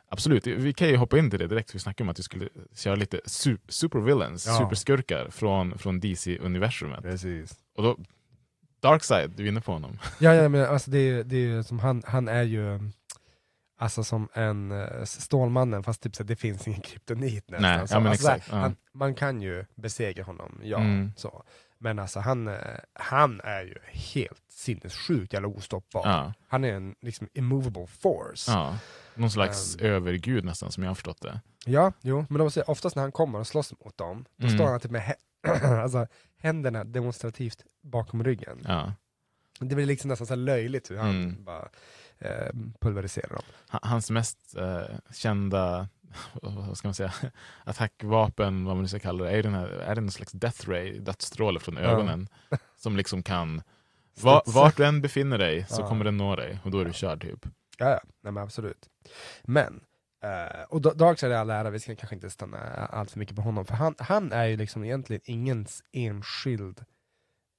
absolut, 0.08 0.46
vi 0.46 0.72
kan 0.72 0.88
ju 0.88 0.96
hoppa 0.96 1.18
in 1.18 1.30
till 1.30 1.38
det 1.38 1.46
direkt. 1.46 1.70
för 1.70 1.78
Vi 1.78 1.82
snackade 1.82 2.06
om 2.06 2.08
att 2.10 2.18
vi 2.18 2.22
skulle 2.22 2.48
köra 2.74 2.94
lite 2.94 3.16
su- 3.26 3.58
supervillains, 3.68 4.46
Ja. 4.46 4.58
superskurkar 4.58 5.28
från, 5.30 5.78
från 5.78 6.00
DC-universumet. 6.00 7.02
Precis. 7.02 7.54
Och 7.76 7.82
då, 7.82 7.98
Darkseid, 8.80 9.30
du 9.36 9.44
är 9.44 9.48
inne 9.48 9.60
på 9.60 9.72
honom. 9.72 9.98
Ja, 10.20 10.34
ja 10.34 10.48
men 10.48 10.64
alltså 10.64 10.90
det 10.90 10.98
är, 10.98 11.24
det 11.24 11.36
är 11.36 11.62
som 11.62 11.78
han, 11.78 12.02
han 12.06 12.28
är 12.28 12.42
ju 12.42 12.80
Alltså 13.76 14.04
som 14.04 14.28
en 14.32 14.72
uh, 14.72 15.04
Stålmannen 15.04 15.82
fast 15.82 16.02
typ 16.02 16.16
så 16.16 16.22
här, 16.22 16.28
det 16.28 16.36
finns 16.36 16.68
ingen 16.68 16.80
kryptonit 16.80 17.50
nästan. 17.50 17.62
Nej, 17.78 17.88
så, 17.88 17.94
ja, 17.94 17.98
alltså, 18.08 18.12
exakt, 18.28 18.48
ja. 18.50 18.56
han, 18.56 18.76
man 18.92 19.14
kan 19.14 19.42
ju 19.42 19.64
besegra 19.74 20.24
honom, 20.24 20.60
ja. 20.62 20.78
Mm. 20.78 21.12
Så. 21.16 21.44
Men 21.78 21.98
alltså 21.98 22.20
han, 22.20 22.48
eh, 22.48 22.56
han 22.92 23.40
är 23.44 23.62
ju 23.62 23.74
helt 23.84 24.42
sinnessjukt 24.48 25.32
jävla 25.32 25.48
ostoppbar. 25.48 26.02
Ja. 26.08 26.32
Han 26.48 26.64
är 26.64 26.72
en 26.72 26.94
liksom 27.00 27.28
immovable 27.32 27.86
force. 27.86 28.52
Ja. 28.52 28.78
Någon 29.14 29.30
slags 29.30 29.76
Um. 29.76 29.86
övergud 29.86 30.44
nästan, 30.44 30.72
som 30.72 30.82
jag 30.82 30.90
har 30.90 30.94
förstått 30.94 31.20
det. 31.22 31.40
Ja, 31.66 31.92
jo, 32.00 32.26
men 32.28 32.40
också, 32.40 32.62
oftast 32.66 32.96
när 32.96 33.02
han 33.02 33.12
kommer 33.12 33.38
och 33.38 33.46
slåss 33.46 33.72
mot 33.84 33.98
dem, 33.98 34.24
då 34.36 34.46
Mm. 34.46 34.58
står 34.58 34.66
han 34.70 34.80
typ 34.80 34.90
med 34.90 35.14
alltså, 35.82 36.06
händerna 36.38 36.84
demonstrativt 36.84 37.64
bakom 37.82 38.24
ryggen. 38.24 38.60
Ja. 38.68 38.92
Det 39.60 39.74
blir 39.74 39.86
liksom 39.86 40.08
nästan 40.08 40.26
så 40.26 40.34
löjligt 40.34 40.90
hur 40.90 40.96
han 40.96 41.10
Mm. 41.10 41.44
bara 41.44 41.68
eh, 42.24 42.52
pulveriserar 42.80 43.28
dem. 43.28 43.42
Ha- 43.70 43.80
Hans 43.82 44.10
mest 44.10 44.56
eh, 44.56 44.82
kända 45.12 45.88
vad 46.42 46.76
ska 46.78 46.88
man 46.88 46.94
säga, 46.94 47.12
attackvapen, 47.64 48.64
vad 48.64 48.76
man 48.76 48.82
nu 48.82 48.88
ska 48.88 48.98
kalla 48.98 49.24
det, 49.24 49.30
är, 49.30 49.42
den 49.42 49.54
här, 49.54 49.66
är 49.68 49.94
det 49.94 50.00
någon 50.00 50.10
slags 50.10 50.32
death 50.32 50.68
ray, 50.68 50.98
dödsstråle 50.98 51.60
från 51.60 51.78
ögonen, 51.78 52.28
som 52.76 52.96
liksom 52.96 53.22
kan, 53.22 53.62
va, 54.20 54.40
Studsa. 54.40 54.60
vart 54.60 54.76
du 54.76 54.86
än 54.86 55.02
befinner 55.02 55.38
dig 55.38 55.66
så 55.68 55.82
Ja. 55.82 55.88
kommer 55.88 56.04
den 56.04 56.16
nå 56.16 56.36
dig 56.36 56.58
och 56.64 56.70
då 56.70 56.78
är 56.80 56.84
du 56.84 56.92
körd 56.92 57.20
typ. 57.22 57.46
Ja, 57.78 57.90
ja. 57.90 58.00
Nej, 58.22 58.32
men 58.32 58.42
absolut. 58.42 58.88
Men, 59.42 59.80
eh, 60.24 60.62
och 60.68 60.80
Da- 60.80 60.94
Darkseid 60.94 61.32
är 61.32 61.36
all 61.36 61.50
ära, 61.50 61.70
vi 61.70 61.80
ska 61.80 61.96
kanske 61.96 62.14
inte 62.14 62.30
stanna 62.30 62.58
allt 62.86 63.10
för 63.10 63.18
mycket 63.18 63.36
på 63.36 63.42
honom, 63.42 63.64
för 63.66 63.74
han, 63.74 63.94
han 63.98 64.32
är 64.32 64.44
ju 64.44 64.56
liksom 64.56 64.84
egentligen 64.84 65.22
ingens 65.24 65.82
enskild, 65.92 66.84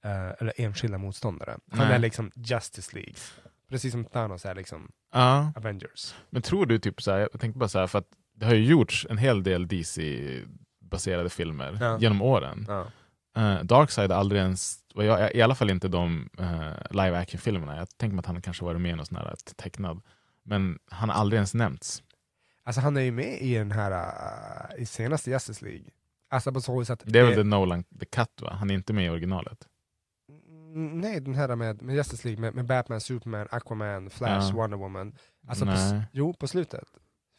eh, 0.06 0.30
eller 0.40 0.54
enskilda 0.58 0.98
motståndare. 0.98 1.58
Han 1.72 1.88
Nej. 1.88 1.96
är 1.96 2.00
liksom 2.00 2.32
Justice 2.36 2.96
League. 2.96 3.16
Precis 3.70 3.92
som 3.92 4.06
Thanos 4.06 4.46
är 4.46 4.56
liksom 4.56 4.92
Ja, 5.14 5.52
Avengers. 5.56 6.16
men 6.30 6.42
tror 6.42 6.66
du 6.66 6.80
typ 6.80 7.02
så 7.02 7.12
här, 7.12 7.20
jag 7.32 7.40
tänkte 7.40 7.60
bara 7.60 7.70
så 7.70 7.80
här, 7.80 7.88
för 7.88 8.00
att 8.00 8.08
det 8.36 8.46
har 8.46 8.54
ju 8.54 8.66
gjorts 8.66 9.08
en 9.10 9.18
hel 9.18 9.44
del 9.44 9.68
DC-baserade 9.68 11.30
filmer 11.30 11.78
Ja. 11.82 11.98
genom 12.00 12.22
åren. 12.22 12.66
Ja. 12.68 12.86
Uh, 13.38 13.64
Darkseid 13.64 14.12
har 14.12 14.18
aldrig 14.20 14.42
ens, 14.42 14.80
jag, 14.96 15.36
i 15.36 15.42
alla 15.42 15.56
fall 15.56 15.70
inte 15.70 15.88
de 15.88 16.30
uh, 16.40 16.74
live 16.92 17.18
action-filmerna, 17.18 17.78
jag 17.78 17.98
tänker 17.98 18.16
mig 18.16 18.20
att 18.20 18.26
han 18.26 18.42
kanske 18.42 18.66
varit 18.66 18.82
med 18.82 18.92
i 18.92 18.96
någon 18.96 19.06
sån 19.06 19.18
här 19.18 19.36
tecknad, 19.56 20.02
men 20.44 20.80
han 20.90 21.10
har 21.10 21.16
aldrig 21.16 21.38
ens 21.38 21.54
nämnts. 21.54 22.04
Alltså 22.64 22.82
han 22.82 22.98
är 22.98 23.02
ju 23.02 23.12
med 23.12 23.42
i 23.42 23.54
den 23.56 23.72
här, 23.72 23.92
eh, 23.92 24.82
i 24.82 24.86
senaste 24.86 25.32
Justice 25.32 25.66
League. 25.66 25.86
Alltså 26.30 26.52
på 26.52 26.62
så 26.62 26.80
vis 26.80 26.90
att 26.90 27.02
Det 27.06 27.20
är 27.20 27.24
väl 27.26 27.36
The 27.36 27.44
Nolan 27.44 27.84
The 27.84 28.06
Cut 28.06 28.42
va? 28.42 28.54
Han 28.60 28.70
är 28.70 28.74
inte 28.76 28.94
med 28.94 29.06
i 29.06 29.10
originalet. 29.10 29.68
Nej, 30.78 31.20
den 31.22 31.36
här 31.36 31.56
med, 31.56 31.82
med 31.82 31.96
Justice 31.96 32.28
League, 32.28 32.42
med, 32.42 32.56
med 32.56 32.66
Batman, 32.66 33.02
Superman, 33.02 33.48
Aquaman, 33.52 34.10
Flash, 34.10 34.50
Ja. 34.50 34.56
Wonder 34.56 34.78
Woman. 34.78 35.16
Alltså 35.48 35.66
på, 35.66 36.02
jo, 36.12 36.34
på 36.34 36.48
slutet. 36.48 36.84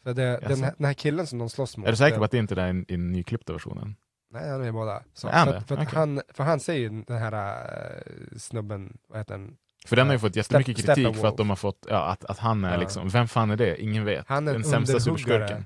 För 0.03 0.13
det, 0.13 0.39
den, 0.47 0.63
här, 0.63 0.73
den 0.77 0.85
här 0.85 0.93
killen 0.93 1.27
som 1.27 1.39
de 1.39 1.49
slåss 1.49 1.77
mot. 1.77 1.87
Är 1.87 1.91
du 1.91 1.97
säker 1.97 2.17
på 2.17 2.23
att 2.23 2.31
det 2.31 2.37
inte 2.37 2.61
är 2.61 2.73
i 2.73 2.83
den 2.87 3.11
nyklippta 3.11 3.53
versionen? 3.53 3.95
Nej, 4.31 4.49
han 4.49 4.59
är 4.59 4.63
med 4.63 4.73
båda. 4.73 5.03
Så, 5.13 5.27
Är 5.27 5.45
för, 5.45 5.53
det? 5.53 5.61
för, 5.61 5.75
Okej. 5.75 5.87
han, 5.93 6.21
för 6.33 6.43
han 6.43 6.59
säger 6.59 6.79
ju 6.89 7.03
den 7.07 7.17
här 7.17 7.33
äh, 7.33 8.37
snubben, 8.37 8.97
vad 9.09 9.17
heter 9.17 9.33
den? 9.37 9.55
För 9.85 9.95
den 9.95 10.07
har 10.07 10.13
ju 10.13 10.19
fått 10.19 10.35
jättemycket 10.35 10.77
Step- 10.79 10.95
kritik 10.95 11.15
för 11.17 11.27
att 11.27 11.37
de 11.37 11.49
har 11.49 11.55
fått, 11.55 11.85
ja, 11.89 12.05
att, 12.11 12.25
att 12.25 12.37
han 12.39 12.63
är 12.65 12.71
Ja. 12.73 12.79
liksom, 12.79 13.09
vem 13.09 13.27
fan 13.27 13.51
är 13.51 13.55
det? 13.55 13.81
Ingen 13.81 14.05
vet. 14.05 14.27
Han 14.27 14.47
är 14.47 14.51
den 14.53 14.61
en 14.61 14.67
sämsta 14.69 14.99
superskurken. 14.99 15.65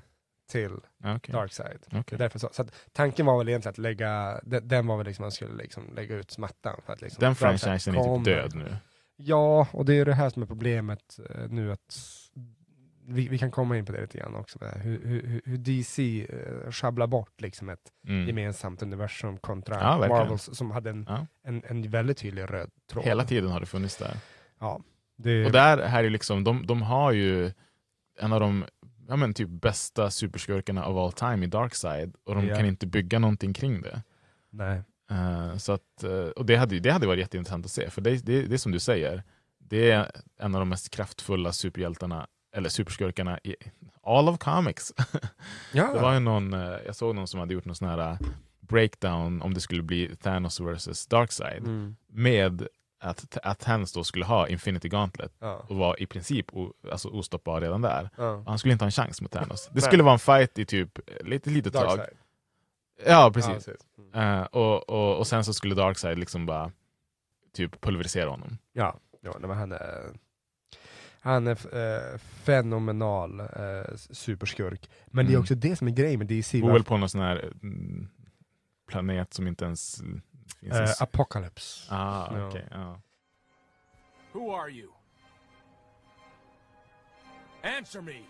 Till 0.52 0.76
Ja, 1.02 1.16
okej. 1.16 1.32
Darkseid. 1.32 1.78
Det 1.90 1.98
Okej. 2.00 2.16
är 2.16 2.18
därför 2.18 2.38
så. 2.38 2.48
så 2.52 2.64
tanken 2.92 3.26
var 3.26 3.38
väl 3.38 3.48
egentligen 3.48 3.70
att 3.72 3.78
lägga, 3.78 4.40
den, 4.44 4.68
den 4.68 4.86
var 4.86 4.96
väl 4.96 5.06
liksom, 5.06 5.22
man 5.22 5.32
skulle 5.32 5.54
liksom 5.54 5.94
lägga 5.94 6.16
ut 6.16 6.30
smattan. 6.30 6.80
För 6.86 6.92
att 6.92 7.00
liksom 7.00 7.20
Den 7.20 7.34
franchisen 7.34 7.94
är 7.94 8.16
typ 8.16 8.24
död 8.24 8.54
nu. 8.54 8.76
Ja, 9.16 9.68
och 9.72 9.84
det 9.84 9.94
är 9.94 10.04
det 10.04 10.14
här 10.14 10.30
som 10.30 10.42
är 10.42 10.46
problemet 10.46 11.18
eh, 11.30 11.48
nu 11.48 11.72
att 11.72 11.96
vi, 13.06 13.28
vi 13.28 13.38
kan 13.38 13.50
komma 13.50 13.76
in 13.78 13.86
på 13.86 13.92
det 13.92 14.00
lite 14.00 14.18
grann 14.18 14.34
också, 14.34 14.58
hur, 14.76 15.00
hur, 15.06 15.40
hur 15.44 15.56
DC 15.58 16.26
uh, 16.32 16.70
sjabblar 16.70 17.06
bort 17.06 17.40
liksom 17.40 17.68
ett 17.68 17.92
Mm. 18.08 18.26
gemensamt 18.26 18.82
universum 18.82 19.38
kontra 19.38 19.74
Ja. 19.80 20.08
Marvels 20.08 20.48
som 20.52 20.70
hade 20.70 20.90
en, 20.90 21.06
Ja. 21.08 21.26
en, 21.44 21.62
en 21.66 21.90
väldigt 21.90 22.18
tydlig 22.18 22.42
röd 22.42 22.70
tråd. 22.90 23.04
Hela 23.04 23.24
tiden 23.24 23.50
har 23.50 23.60
det 23.60 23.66
funnits 23.66 23.96
där. 23.96 24.16
Ja, 24.60 24.80
det, 25.16 25.46
Och 25.46 25.52
där 25.52 25.86
här 25.86 26.04
är 26.04 26.10
liksom, 26.10 26.44
de, 26.44 26.66
de 26.66 26.82
har 26.82 27.12
ju 27.12 27.52
en 28.20 28.32
av 28.32 28.40
de 28.40 28.64
ja, 29.08 29.16
men 29.16 29.34
typ 29.34 29.48
bästa 29.48 30.10
superskurkarna 30.10 30.86
of 30.86 30.96
all 30.96 31.12
time 31.12 31.46
i 31.46 31.48
Darkseid 31.48 32.14
och 32.24 32.34
de 32.34 32.46
Ja. 32.46 32.56
kan 32.56 32.66
inte 32.66 32.86
bygga 32.86 33.18
någonting 33.18 33.52
kring 33.54 33.80
det. 33.82 34.02
Nej. 34.50 34.82
Eh, 35.10 35.56
så 35.56 35.72
att, 35.72 36.04
eh, 36.04 36.10
och 36.12 36.46
det 36.46 36.56
hade, 36.56 36.80
det 36.80 36.90
hade 36.90 37.06
varit 37.06 37.18
jätteintressant 37.20 37.64
att 37.66 37.72
se, 37.72 37.90
för 37.90 38.00
det, 38.00 38.26
det, 38.26 38.42
det 38.42 38.54
är 38.54 38.58
som 38.58 38.72
du 38.72 38.78
säger, 38.78 39.22
det 39.58 39.90
är 39.90 40.10
en 40.38 40.54
av 40.54 40.60
de 40.60 40.68
mest 40.68 40.90
kraftfulla 40.90 41.52
superhjältarna, 41.52 42.26
eller 42.54 42.68
superskurkarna 42.68 43.38
i 43.44 43.56
all 44.02 44.28
of 44.28 44.38
comics. 44.38 44.92
Ja. 45.72 45.94
Det 45.94 46.00
var 46.00 46.14
ju 46.14 46.20
någon, 46.20 46.52
eh, 46.54 46.76
jag 46.86 46.96
såg 46.96 47.14
någon 47.14 47.28
som 47.28 47.40
hade 47.40 47.54
gjort 47.54 47.64
någon 47.64 47.74
sån 47.76 47.88
här 47.88 48.18
breakdown 48.60 49.42
om 49.42 49.54
det 49.54 49.60
skulle 49.60 49.82
bli 49.82 50.16
Thanos 50.16 50.60
vs 50.60 51.06
Darkseid, 51.06 51.62
Mm. 51.62 51.96
med 52.06 52.66
att, 53.02 53.36
att 53.42 53.92
då 53.94 54.04
skulle 54.04 54.24
ha 54.24 54.48
Infinity 54.48 54.88
Gauntlet 54.88 55.32
Ja. 55.38 55.64
och 55.68 55.76
var 55.76 56.02
i 56.02 56.06
princip 56.06 56.46
o, 56.52 56.72
alltså 56.92 57.08
ostoppbar 57.08 57.60
redan 57.60 57.82
där. 57.82 58.10
Ja. 58.16 58.42
Han 58.46 58.58
skulle 58.58 58.72
inte 58.72 58.84
ha 58.84 58.86
en 58.88 58.92
chans 58.92 59.20
mot 59.20 59.30
Thanos. 59.30 59.70
Det 59.72 59.80
skulle 59.80 60.02
vara 60.02 60.12
en 60.12 60.18
fight 60.18 60.58
i 60.58 60.64
typ 60.64 60.98
lite 61.20 61.50
litet 61.50 61.72
tag. 61.72 62.00
Ja, 63.06 63.30
precis. 63.34 63.50
Ja, 63.50 63.54
precis. 63.54 63.76
Mm. 64.14 64.38
Eh, 64.38 64.42
och, 64.44 64.88
och, 64.90 65.18
och 65.18 65.26
sen 65.26 65.44
så 65.44 65.54
skulle 65.54 65.74
Darkseid 65.74 66.18
liksom 66.18 66.46
bara 66.46 66.72
typ 67.52 67.80
pulverisera 67.80 68.30
honom. 68.30 68.58
Ja, 68.72 68.96
ja 69.20 69.34
men 69.40 69.50
han 69.50 69.72
är, 69.72 70.10
han 71.20 71.46
är 71.46 71.76
eh, 71.76 72.18
fenomenal 72.18 73.40
eh, 73.40 73.94
superskurk. 73.96 74.90
Men 75.06 75.26
det 75.26 75.30
är 75.30 75.34
Mm. 75.34 75.40
också 75.42 75.54
det 75.54 75.76
som 75.76 75.88
är 75.88 75.92
grejen 75.92 76.18
med 76.18 76.26
DC. 76.28 76.60
Bor 76.60 76.72
väl 76.72 76.84
på 76.84 76.96
någon 76.96 77.08
sån 77.08 77.20
här 77.20 77.52
mm, 77.62 78.08
planet 78.88 79.34
som 79.34 79.46
inte 79.46 79.64
ens 79.64 80.02
finns. 80.60 81.00
I- 81.00 81.04
Apocalypse. 81.04 81.86
ah, 81.90 82.28
Ja. 82.36 82.46
okej. 82.46 82.68
ja. 82.70 83.00
Who 84.34 84.54
are 84.56 84.70
you? 84.70 84.92
Answer 87.62 88.02
me! 88.02 88.26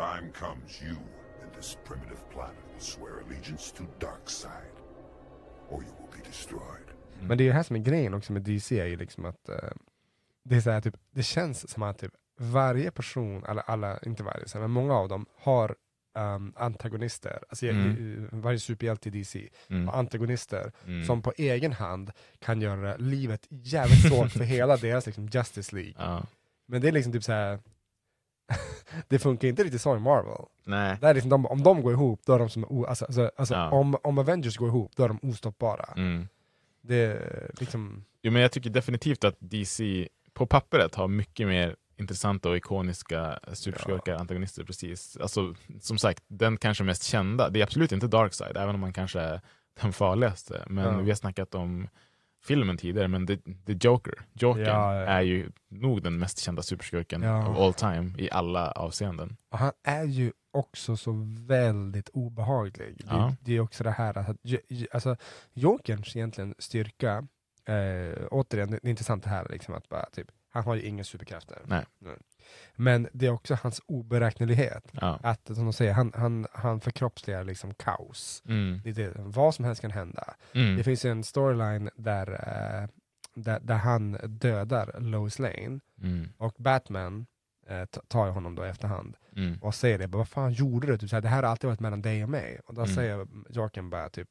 Time 0.00 0.32
comes, 0.32 0.82
you 0.82 0.96
and 1.42 1.52
this 1.56 1.76
primitive 1.84 2.20
planet 2.32 2.56
will 2.72 2.80
swear 2.80 3.12
allegiance 3.26 3.74
to 3.76 3.82
Darkseid, 3.98 4.74
or 5.68 5.82
you 5.82 5.92
will 5.98 6.10
be 6.22 6.28
destroyed. 6.28 6.86
Men 7.22 7.38
det 7.38 7.44
är 7.44 7.48
det 7.48 7.54
här 7.54 7.62
som 7.62 7.76
är 7.76 7.80
grejen 7.80 8.14
också 8.14 8.32
med 8.32 8.42
DC, 8.42 8.80
är 8.80 8.86
ju 8.86 8.96
liksom 8.96 9.24
att 9.24 9.48
eh, 9.48 9.70
det, 10.44 10.56
är 10.56 10.60
så 10.60 10.70
här, 10.70 10.80
typ, 10.80 10.96
det 11.10 11.22
känns 11.22 11.70
som 11.70 11.82
att 11.82 11.98
typ, 11.98 12.12
varje 12.38 12.90
person, 12.90 13.44
eller 13.44 13.62
alla, 13.62 13.98
inte 13.98 14.22
varje, 14.22 14.48
så 14.48 14.58
här, 14.58 14.62
men 14.62 14.70
många 14.70 14.94
av 14.94 15.08
dem 15.08 15.26
har 15.36 15.76
um, 16.18 16.52
antagonister. 16.56 17.42
Alltså, 17.48 17.66
Mm. 17.66 18.28
Varje 18.32 18.58
superhjälte 18.58 19.08
i 19.08 19.12
DC 19.12 19.48
Mm. 19.68 19.88
har 19.88 19.94
antagonister 19.98 20.72
Mm. 20.86 21.04
som 21.06 21.22
på 21.22 21.32
egen 21.36 21.72
hand 21.72 22.10
kan 22.38 22.60
göra 22.60 22.96
livet 22.96 23.46
jävligt 23.50 24.08
svårt 24.08 24.30
för 24.32 24.44
hela 24.56 24.76
deras 24.76 25.06
liksom, 25.06 25.26
Justice 25.26 25.74
League. 25.76 25.94
Ja. 25.98 26.26
Men 26.66 26.80
det 26.80 26.88
är 26.88 26.92
liksom 26.92 27.12
typ 27.12 27.24
så 27.24 27.32
här. 27.32 27.58
det 29.08 29.18
funkar 29.18 29.48
inte 29.48 29.64
riktigt 29.64 29.80
så 29.82 29.96
i 29.96 30.00
Marvel. 30.00 30.44
Nej. 30.66 30.96
Det 31.00 31.06
är 31.06 31.14
liksom 31.14 31.30
de, 31.30 31.46
om 31.46 31.62
de 31.62 31.82
går 31.82 31.92
ihop, 31.92 32.20
då 32.26 32.32
är 32.34 32.38
de 32.38 32.48
som 32.50 32.64
o, 32.64 32.84
alltså, 32.84 33.04
alltså, 33.04 33.30
alltså, 33.36 33.54
Ja. 33.54 33.70
om, 33.70 33.96
om 34.02 34.18
Avengers 34.18 34.56
går 34.56 34.68
ihop, 34.68 34.92
då 34.96 35.04
är 35.04 35.08
de 35.08 35.18
ostoppbara. 35.22 35.84
Mm. 35.96 36.28
Det 36.82 37.20
liksom, 37.60 38.04
Jo, 38.22 38.32
men 38.32 38.42
jag 38.42 38.52
tycker 38.52 38.70
definitivt 38.70 39.24
att 39.24 39.36
DC 39.38 40.08
på 40.32 40.46
pappret 40.46 40.94
har 40.94 41.08
mycket 41.08 41.46
mer 41.46 41.76
intressanta 41.96 42.48
och 42.48 42.56
ikoniska 42.56 43.38
superskurkar, 43.52 44.14
antagonister. 44.14 44.64
precis. 44.64 45.16
Alltså, 45.16 45.54
som 45.80 45.98
sagt, 45.98 46.22
den 46.28 46.56
kanske 46.56 46.84
mest 46.84 47.02
kända, 47.02 47.48
det 47.50 47.60
är 47.60 47.62
absolut 47.64 47.92
inte 47.92 48.06
Darkseid, 48.06 48.56
även 48.56 48.74
om 48.74 48.80
man 48.80 48.92
kanske 48.92 49.20
är 49.20 49.40
den 49.82 49.92
farligaste. 49.92 50.64
Men 50.66 50.84
Ja. 50.84 51.00
vi 51.00 51.10
har 51.10 51.16
snackat 51.16 51.54
om 51.54 51.88
filmen 52.42 52.76
tidigare, 52.76 53.08
men 53.08 53.26
The, 53.26 53.36
the 53.36 53.72
Joker, 53.80 54.14
Jokern, 54.32 54.64
Ja, 54.66 54.94
ja. 54.94 55.00
är 55.06 55.20
ju 55.20 55.50
nog 55.68 56.02
den 56.02 56.18
mest 56.18 56.38
kända 56.38 56.62
superskurken 56.62 57.22
Ja. 57.22 57.48
of 57.48 57.56
all 57.58 57.74
time 57.74 58.12
i 58.18 58.30
alla 58.30 58.70
avseenden. 58.72 59.36
och 59.50 59.58
han 59.58 59.72
är 59.82 60.04
ju 60.04 60.32
också 60.52 60.96
så 60.96 61.12
väldigt 61.46 62.08
obehaglig. 62.08 62.96
Det, 63.04 63.36
det 63.40 63.56
är 63.56 63.60
också 63.60 63.84
det 63.84 63.90
här 63.90 64.18
att, 64.18 64.36
J- 64.42 64.86
alltså, 64.92 65.16
Jokerns 65.52 66.16
egentligen 66.16 66.54
styrka, 66.58 67.26
eh, 67.68 68.26
återigen, 68.30 68.70
det 68.70 68.76
är 68.82 68.88
intressant 68.90 69.24
det 69.24 69.30
här 69.30 69.46
liksom 69.50 69.74
att 69.74 69.88
bara, 69.88 70.04
typ, 70.12 70.26
han 70.52 70.64
har 70.64 70.74
ju 70.74 70.82
inga 70.82 71.04
superkrafter. 71.04 71.58
Nej. 71.64 71.84
Men 72.76 73.08
det 73.12 73.26
är 73.26 73.30
också 73.30 73.54
hans 73.62 73.80
oberäknelighet. 73.86 74.84
Ja. 74.92 75.18
Att 75.22 75.46
som 75.46 75.64
de 75.64 75.72
säger, 75.72 75.92
han, 75.92 76.12
han, 76.14 76.46
han 76.52 76.80
förkroppsligar 76.80 77.44
liksom 77.44 77.74
kaos. 77.74 78.42
Mm. 78.48 78.80
Det 78.84 78.92
det, 78.92 79.12
vad 79.16 79.54
som 79.54 79.64
helst 79.64 79.80
kan 79.80 79.90
hända. 79.90 80.34
Mm. 80.54 80.76
Det 80.76 80.84
finns 80.84 81.04
en 81.04 81.24
storyline 81.24 81.90
där, 81.96 82.28
eh, 82.32 82.88
där, 83.34 83.60
där 83.60 83.76
han 83.76 84.18
dödar 84.28 85.00
Lois 85.00 85.38
Lane 85.38 85.80
Mm. 86.02 86.28
och 86.38 86.54
Batman 86.58 87.26
ta- 87.90 88.00
tar 88.08 88.28
honom 88.30 88.54
då 88.54 88.66
i 88.66 88.68
efterhand 88.68 89.16
Mm. 89.36 89.58
och 89.62 89.74
säger 89.74 89.98
det, 89.98 90.06
vad 90.06 90.28
fan 90.28 90.52
gjorde 90.52 90.86
du? 90.86 90.98
Typ, 90.98 91.10
så 91.10 91.16
här, 91.16 91.20
det 91.20 91.28
här 91.28 91.42
har 91.42 91.50
alltid 91.50 91.68
varit 91.68 91.80
mellan 91.80 92.02
dig 92.02 92.22
och 92.24 92.30
mig. 92.30 92.60
Och 92.66 92.74
då 92.74 92.80
Mm. 92.82 92.94
säger 92.94 93.26
Jorken 93.50 93.90
bara 93.90 94.08
typ, 94.08 94.28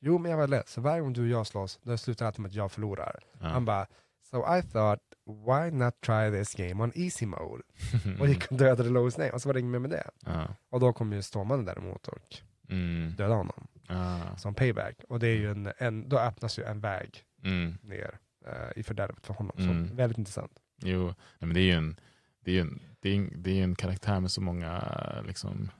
jo 0.00 0.18
men 0.18 0.30
jag 0.30 0.38
var 0.38 0.48
ledsen, 0.48 0.82
varje 0.82 1.00
gång 1.00 1.12
du 1.12 1.22
och 1.22 1.28
jag 1.28 1.46
slåss, 1.46 1.78
då 1.82 1.96
slutar 1.96 2.24
det 2.24 2.26
alltid 2.28 2.40
med 2.40 2.48
att 2.48 2.54
jag 2.54 2.72
förlorar. 2.72 3.20
Ja. 3.40 3.46
Han 3.46 3.64
bara, 3.64 3.86
so 4.32 4.44
I 4.58 4.62
thought, 4.62 5.00
why 5.26 5.70
not 5.70 6.00
try 6.00 6.30
this 6.30 6.54
game 6.54 6.82
on 6.84 6.92
easy 6.94 7.26
mode? 7.26 7.62
Och 8.20 8.28
gick 8.28 8.50
och 8.50 8.56
dödade 8.56 8.90
Lois 8.90 9.18
Lane, 9.18 9.30
och 9.30 9.42
så 9.42 9.48
var 9.48 9.54
det 9.54 9.60
inget 9.60 9.72
mer 9.72 9.78
med 9.78 9.90
det. 9.90 10.10
Ja. 10.26 10.48
Och 10.70 10.80
då 10.80 10.92
kom 10.92 11.12
ju 11.12 11.22
Stålmannen 11.22 11.64
däremot 11.64 12.08
och 12.08 12.36
Mm. 12.68 13.10
dödade 13.16 13.34
honom 13.34 13.66
Ah. 13.88 14.36
som 14.36 14.54
payback. 14.54 14.94
Och 15.08 15.18
det 15.20 15.28
är 15.28 15.36
ju 15.36 15.50
en, 15.50 15.72
en, 15.78 16.08
då 16.08 16.18
öppnas 16.18 16.58
ju 16.58 16.64
en 16.64 16.80
väg 16.80 17.22
Mm. 17.44 17.78
ner 17.82 18.18
eh, 18.46 18.78
i 18.78 18.82
fördärvet 18.82 19.26
för 19.26 19.34
honom. 19.34 19.56
Mm. 19.58 19.88
Så 19.88 19.94
väldigt 19.94 20.18
intressant. 20.18 20.52
Jo, 20.82 21.04
nej, 21.06 21.14
men 21.38 21.54
det 21.54 21.60
är 21.60 21.64
ju 21.64 21.72
en, 21.72 21.96
det 22.44 22.50
är 22.50 22.54
ju 22.54 22.60
en, 22.60 22.80
det 23.00 23.08
är 23.10 23.16
en, 23.16 23.32
det 23.42 23.60
är 23.60 23.64
en 23.64 23.74
karaktär 23.74 24.20
med 24.20 24.30
så 24.30 24.40
många, 24.40 24.82
liksom, 25.26 25.70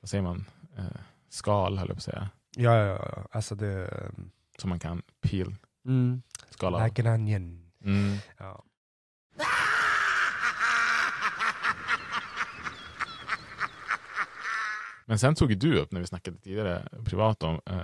vad 0.00 0.08
säger 0.08 0.22
man, 0.22 0.44
eh, 0.76 0.84
skal 1.28 1.78
höll 1.78 1.88
jag 1.88 1.96
på 1.96 1.98
att 1.98 2.02
säga, 2.02 2.28
Ja, 2.56 2.76
ja, 2.76 2.86
ja. 2.86 3.26
Alltså 3.30 3.54
det... 3.54 3.90
som 4.58 4.70
man 4.70 4.78
kan 4.78 5.02
peel, 5.20 5.56
Mm. 5.84 6.22
skala 6.50 6.78
av. 6.78 6.84
Like 6.84 7.02
an 7.08 7.14
onion. 7.14 7.59
Mm. 7.84 8.16
Ja. 8.38 8.64
Men 15.04 15.18
sen 15.18 15.34
tog 15.34 15.58
du 15.58 15.78
upp, 15.78 15.92
när 15.92 16.00
vi 16.00 16.06
snackade 16.06 16.38
tidigare 16.38 16.88
privat 17.04 17.42
om, 17.42 17.60
eh, 17.66 17.80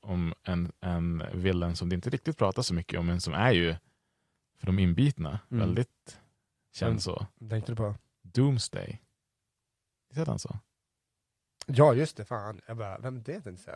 om 0.00 0.34
en, 0.42 0.72
en 0.80 1.22
villain 1.34 1.76
som 1.76 1.88
det 1.88 1.94
inte 1.94 2.10
riktigt 2.10 2.38
pratas 2.38 2.66
så 2.66 2.74
mycket 2.74 3.00
om, 3.00 3.06
men 3.06 3.20
som 3.20 3.34
är 3.34 3.52
ju, 3.52 3.74
för 4.58 4.66
de 4.66 4.78
inbitna, 4.78 5.40
Mm. 5.50 5.60
väldigt 5.66 6.18
känd 6.72 7.02
så. 7.02 7.26
Tänkte 7.50 7.72
du 7.72 7.76
på? 7.76 7.94
Doomsday. 8.22 9.00
Visst 10.08 10.18
heter 10.20 10.32
han 10.32 10.38
så? 10.38 10.58
Ja, 11.66 11.94
just 11.94 12.16
det. 12.16 12.24
Fan. 12.24 12.60
Jag 12.66 12.76
bara, 12.76 12.98
vem 12.98 13.16
är 13.16 13.20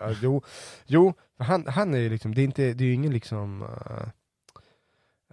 det? 0.08 0.18
Jo, 0.22 0.42
jo 0.86 1.14
han, 1.38 1.66
han 1.66 1.94
är 1.94 1.98
ju 1.98 2.08
liksom, 2.08 2.34
det 2.34 2.40
är, 2.40 2.44
inte, 2.44 2.72
det 2.74 2.84
är 2.84 2.88
ju 2.88 2.94
ingen 2.94 3.12
liksom... 3.12 3.62
eh, 3.62 4.08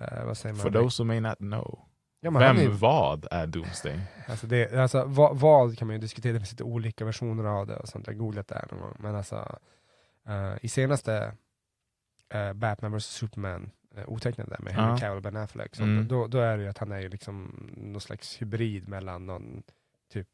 eh, 0.02 0.26
vad 0.26 0.38
säger 0.38 0.56
man? 0.56 0.62
For 0.64 0.72
those 0.72 1.04
who 1.04 1.08
may 1.08 1.20
not 1.20 1.38
know. 1.38 1.80
Ja, 2.20 2.32
Vem, 2.32 2.58
är- 2.58 2.68
vad 2.68 3.28
är 3.32 3.48
Doomsday? 3.48 4.00
Alltså, 4.28 4.48
det, 4.48 4.74
alltså 4.74 5.04
vad, 5.06 5.40
vad 5.40 5.78
kan 5.78 5.88
man 5.88 5.96
ju 5.96 6.02
diskutera, 6.02 6.34
det 6.34 6.40
finns 6.40 6.52
lite 6.52 6.64
olika 6.64 7.06
versioner 7.06 7.44
av 7.44 7.68
det 7.68 7.76
och 7.78 7.88
sånt. 7.90 8.08
Jag 8.08 8.18
googlat 8.18 8.48
det 8.48 8.56
här 8.56 8.68
någon 8.72 8.80
gång. 8.82 8.96
Men 9.00 9.16
alltså, 9.16 9.58
eh, 10.28 10.54
i 10.62 10.70
senaste 10.70 11.34
eh, 12.30 12.54
Batman 12.54 12.98
vs 12.98 13.06
Superman, 13.06 13.70
uh, 13.98 14.04
otecknade 14.10 14.50
där 14.50 14.60
med 14.64 14.74
Henry 14.74 14.92
Ja. 14.92 14.98
Cavill 14.98 15.18
och 15.18 15.24
Ben 15.24 15.36
Affleck, 15.38 15.76
så 15.76 15.84
Mm. 15.84 16.08
då, 16.08 16.28
då 16.28 16.38
är 16.40 16.58
det 16.58 16.64
ju 16.64 16.70
att 16.70 16.78
han 16.78 16.92
är 16.92 17.00
ju 17.00 17.10
liksom 17.10 17.52
någon 17.78 18.02
slags 18.02 18.42
hybrid 18.42 18.88
mellan 18.88 19.26
någon 19.26 19.64
typ 20.14 20.28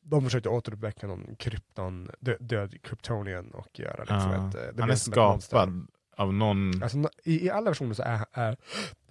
de 0.00 0.24
försökte 0.24 0.48
återuppväcka 0.48 1.06
någon 1.06 1.36
krypton, 1.36 2.10
dö, 2.20 2.36
död 2.40 2.82
kryptonian 2.82 3.50
och 3.50 3.78
göra 3.78 3.98
liksom 3.98 4.30
Ja. 4.32 4.48
ett, 4.48 4.80
Han 4.80 4.90
är 4.90 4.94
skapad 4.94 5.86
av 6.16 6.34
någon... 6.34 6.82
Alltså, 6.82 6.98
i, 7.24 7.44
I 7.46 7.50
alla 7.50 7.70
versioner 7.70 7.94
så 7.94 8.02
är, 8.02 8.20
är 8.32 8.56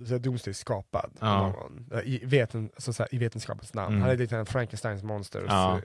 så 0.05 0.17
Doomsday 0.17 0.53
skapad 0.53 1.11
Ja. 1.19 1.41
någon. 1.47 1.89
Eh, 1.93 1.99
I, 1.99 2.21
veten, 2.25 2.69
så, 2.77 2.93
så 2.93 3.03
här, 3.03 3.15
I 3.15 3.17
vetenskapens 3.17 3.73
namn. 3.73 3.87
Mm. 3.93 4.01
Han 4.01 4.11
är 4.11 4.17
lite 4.17 4.37
en 4.37 4.45
Frankensteins 4.45 5.03
monster. 5.03 5.45
Ja. 5.47 5.75
eh, 5.77 5.81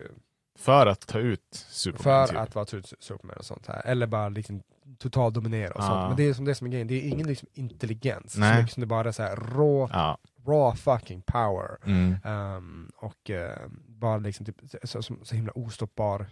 För 0.58 0.86
att 0.86 1.06
ta 1.06 1.18
ut 1.18 1.42
Superman. 1.68 2.02
För 2.02 2.26
typ. 2.26 2.38
att 2.38 2.54
vara 2.54 2.64
typ 2.64 2.86
Superman 3.00 3.36
och 3.38 3.44
sånt 3.44 3.66
här. 3.66 3.82
Eller 3.86 4.06
bara 4.06 4.28
liksom 4.28 4.62
total 4.98 5.32
dominera 5.32 5.70
och 5.74 5.80
Ja. 5.80 5.86
sånt. 5.86 6.08
Men 6.08 6.16
det 6.16 6.22
är 6.28 6.34
som 6.34 6.44
det 6.44 6.54
som 6.54 6.66
är 6.66 6.70
grejen, 6.70 6.86
det 6.86 6.94
är 6.94 7.08
ingen 7.08 7.26
liksom 7.26 7.48
intelligens. 7.52 8.32
Så 8.32 8.40
Nej. 8.40 8.56
mycket 8.62 8.74
som 8.74 8.80
det 8.80 8.86
bara 8.86 9.08
är 9.08 9.12
så 9.12 9.22
här 9.22 9.36
raw, 9.36 9.92
Ja. 9.98 10.18
raw 10.46 10.76
fucking 10.76 11.22
power. 11.22 11.76
Mm. 11.86 12.16
Ehm, 12.24 12.90
och 12.96 13.30
eh, 13.30 13.58
bara 13.86 14.18
liksom 14.18 14.46
typ, 14.46 14.56
så, 14.82 15.02
så, 15.02 15.14
så 15.22 15.34
himla 15.34 15.52
ostoppbar 15.52 16.26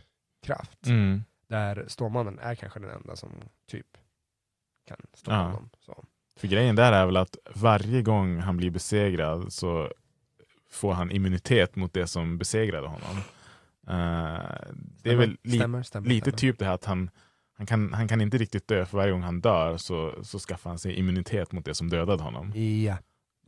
kraft. 0.47 0.87
Mm. 0.87 1.25
Där 1.49 1.85
Stålmannen 1.89 2.39
är 2.39 2.55
kanske 2.55 2.81
den 2.81 2.91
enda 2.91 3.17
som 3.17 3.31
typ 3.71 3.87
kan 4.89 4.97
stoppa 5.15 5.37
Ja. 5.37 5.43
honom. 5.43 5.71
Så. 5.81 6.05
För 6.37 6.49
grejen 6.49 6.77
där 6.77 6.93
är 6.93 7.07
väl 7.07 7.17
att 7.17 7.37
varje 7.55 8.03
gång 8.03 8.39
han 8.39 8.57
blir 8.57 8.71
besegrad 8.71 9.53
så 9.53 9.93
får 10.71 10.93
han 10.93 11.11
immunitet 11.11 11.77
mot 11.77 11.93
det 11.93 12.07
som 12.07 12.39
besegrade 12.39 12.87
honom. 12.89 13.17
Eh, 13.89 14.43
det 15.03 15.11
är 15.11 15.17
väl 15.17 15.37
li 15.43 15.57
stämmer, 15.59 15.83
stämmer, 15.83 16.09
lite 16.09 16.25
stämmer. 16.31 16.39
typ 16.39 16.59
det 16.59 16.65
här 16.65 16.73
att 16.75 16.85
han, 16.85 17.11
han, 17.57 17.67
kan, 17.67 17.93
han 17.93 18.09
kan 18.09 18.21
inte 18.21 18.39
riktigt 18.39 18.69
dö 18.69 18.87
för 18.87 18.97
varje 18.99 19.13
gång 19.13 19.23
han 19.23 19.41
dör 19.41 19.77
så, 19.77 20.25
så 20.25 20.39
skaffar 20.39 20.71
han 20.71 20.79
sig 20.79 20.93
immunitet 20.95 21.53
mot 21.53 21.65
det 21.65 21.75
som 21.75 21.89
dödade 21.91 22.23
honom. 22.23 22.53
Ja. 22.85 22.97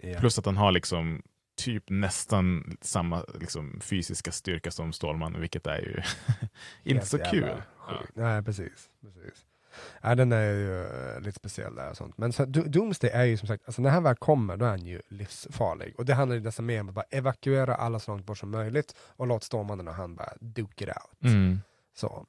ja. 0.03 0.18
Plus 0.20 0.38
att 0.38 0.47
han 0.47 0.57
har 0.57 0.72
liksom 0.72 1.22
typ 1.57 1.84
nästan 1.91 2.76
samma 2.80 3.24
liksom, 3.41 3.80
fysiska 3.80 4.32
styrka 4.32 4.70
som 4.70 4.93
Stålmannen, 4.93 5.41
vilket 5.41 5.66
är 5.66 5.78
ju 5.78 6.03
inte 6.95 7.07
så 7.07 7.18
kul. 7.18 7.49
sjukt. 7.76 8.12
Nej, 8.16 8.43
precis. 8.43 8.91
precis. 9.03 9.45
Ja, 10.03 10.14
den 10.14 10.33
är 10.33 10.43
ju 10.53 10.85
eh, 10.87 11.20
lite 11.20 11.37
speciell 11.37 11.74
där 11.74 11.91
och 11.91 11.97
sånt. 11.97 12.18
Men 12.18 12.33
så, 12.33 12.45
Do- 12.45 12.68
Doomsday 12.68 13.11
är 13.11 13.24
ju 13.24 13.37
som 13.37 13.49
sagt, 13.49 13.62
alltså 13.66 13.83
när 13.83 13.91
han 13.91 14.03
väl 14.03 14.16
kommer 14.16 14.57
då 14.57 14.64
är 14.64 14.70
han 14.70 14.87
ju 14.87 15.03
livsfarlig. 15.09 15.95
Och 15.99 16.05
det 16.05 16.14
handlar 16.14 16.37
ju 16.37 16.43
nästan 16.43 16.66
mer 16.66 16.81
om 16.81 16.89
att 16.89 16.95
bara 16.95 17.05
evakuera 17.11 17.74
alla 17.74 17.99
så 17.99 18.11
långt 18.11 18.26
bort 18.26 18.39
som 18.39 18.51
möjligt 18.51 18.95
och 19.01 19.26
låt 19.26 19.45
Stålmannen 19.45 19.89
och 19.89 19.95
han 19.95 20.14
bara 20.14 20.33
duke 20.41 20.85
it 20.85 20.89
out. 20.91 21.33
Mm. 21.33 21.61
Så. 21.97 22.26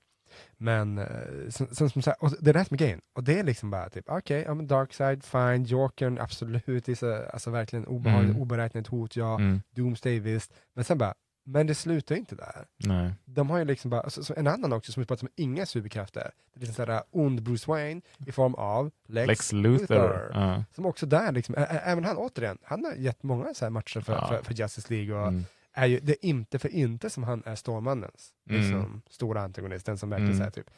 Men 0.58 0.98
eh, 0.98 1.06
sen, 1.50 1.76
sen, 1.76 1.90
som 1.90 2.02
sagt, 2.02 2.22
och 2.24 2.32
det 2.40 2.50
är 2.50 2.54
det 2.54 2.66
som 2.66 2.76
är 2.76 2.78
grejen. 2.78 3.02
Och 3.16 3.24
det 3.24 3.40
är 3.40 3.44
liksom 3.44 3.72
bara 3.72 3.90
typ, 3.90 4.06
okej, 4.08 4.44
ja 4.48 4.54
men 4.54 4.68
Darkseid, 4.68 5.24
fine, 5.24 5.64
Jokern, 5.64 6.20
absolut, 6.20 6.98
så, 7.00 7.24
alltså 7.34 7.52
verkligen 7.52 7.86
obehagligt, 7.86 8.30
Mm. 8.30 8.42
oberäkneligt 8.42 8.90
hot, 8.90 9.16
ja. 9.16 9.36
Mm. 9.36 9.62
Doomsday 9.76 10.20
visst. 10.20 10.54
Men 10.74 10.84
sen 10.84 10.98
bara, 10.98 11.14
men 11.44 11.68
det 11.68 11.76
slutar 11.76 12.16
ju 12.16 12.20
inte 12.20 12.36
där. 12.36 12.66
Nej. 12.78 13.14
De 13.26 13.50
har 13.50 13.58
ju 13.58 13.66
liksom 13.66 13.90
bara, 13.92 14.02
alltså, 14.02 14.24
så 14.24 14.34
en 14.38 14.48
annan 14.48 14.74
också 14.74 14.92
som 14.92 15.02
är 15.10 15.16
som 15.16 15.30
inga 15.36 15.66
superkrafter. 15.66 16.32
Det 16.54 16.58
är 16.58 16.60
liksom 16.60 16.76
sådär 16.86 17.04
ond 17.12 17.42
Bruce 17.44 17.72
Wayne 17.72 18.02
i 18.28 18.32
form 18.32 18.56
av 18.56 18.92
Lex, 19.08 19.28
Lex 19.28 19.52
Luthor. 19.52 20.32
Ja. 20.34 20.64
Som 20.76 20.86
också 20.86 21.06
där, 21.06 21.32
liksom, 21.32 21.56
även 21.58 22.04
han 22.06 22.18
återigen, 22.18 22.58
han 22.64 22.86
har 22.86 22.94
gett 22.94 23.24
många 23.24 23.54
så 23.54 23.66
här 23.66 23.70
matcher 23.70 24.02
för, 24.02 24.14
Ja. 24.14 24.28
för, 24.28 24.44
för 24.44 24.54
Justice 24.54 24.94
League 24.94 25.16
och 25.16 25.28
Mm. 25.28 25.44
Är 25.74 25.86
ju, 25.86 26.00
det 26.00 26.12
är 26.12 26.26
inte 26.30 26.60
för 26.60 26.70
inte 26.70 27.10
som 27.10 27.24
han 27.24 27.44
är 27.46 27.56
Stålmannens 27.56 28.34
Mm. 28.50 28.62
liksom, 28.62 29.02
stora 29.10 29.42
antagonist, 29.42 29.86
den 29.86 29.98
som 29.98 30.10
verkligen 30.10 30.36
Mm. 30.36 30.52
typ, 30.52 30.70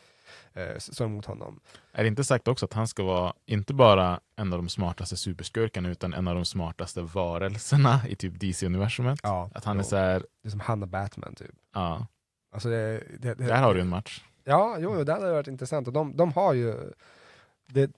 eh, 0.54 0.78
står 0.78 1.06
emot 1.06 1.26
honom. 1.26 1.60
Är 1.92 2.04
det 2.04 2.08
inte 2.08 2.24
sagt 2.24 2.48
också 2.48 2.66
att 2.66 2.74
han 2.74 2.88
ska 2.88 3.04
vara 3.04 3.34
inte 3.46 3.74
bara 3.74 4.20
en 4.36 4.54
av 4.54 4.60
de 4.60 4.70
smartaste 4.70 5.18
superskurkarna 5.18 5.90
utan 5.90 6.14
en 6.14 6.28
av 6.28 6.36
de 6.36 6.46
smartaste 6.46 7.02
varelserna 7.02 8.02
i 8.08 8.16
typ 8.16 8.34
DC-universumet? 8.40 9.20
Ja, 9.24 9.50
Att 9.54 9.66
han 9.66 9.80
är 9.80 9.84
så 9.84 9.96
här, 9.96 10.20
Det 10.42 10.48
är 10.48 10.52
som 10.52 10.60
han 10.60 10.82
och 10.84 10.88
Batman 10.90 11.36
typ. 11.36 11.52
ja, 11.74 12.08
Alltså 12.52 12.70
det, 12.70 13.04
det, 13.20 13.34
det, 13.34 13.46
där 13.46 13.62
har 13.62 13.74
du 13.76 13.82
en 13.82 13.90
match. 13.90 14.24
Ja, 14.44 14.78
jo, 14.80 14.96
jo, 14.98 15.04
det 15.04 15.14
hade 15.14 15.32
varit 15.32 15.48
intressant. 15.48 15.88
Och 15.88 15.94
de, 15.94 16.16
de 16.18 16.32
har 16.34 16.54
ju... 16.54 16.76
Det, 17.66 17.92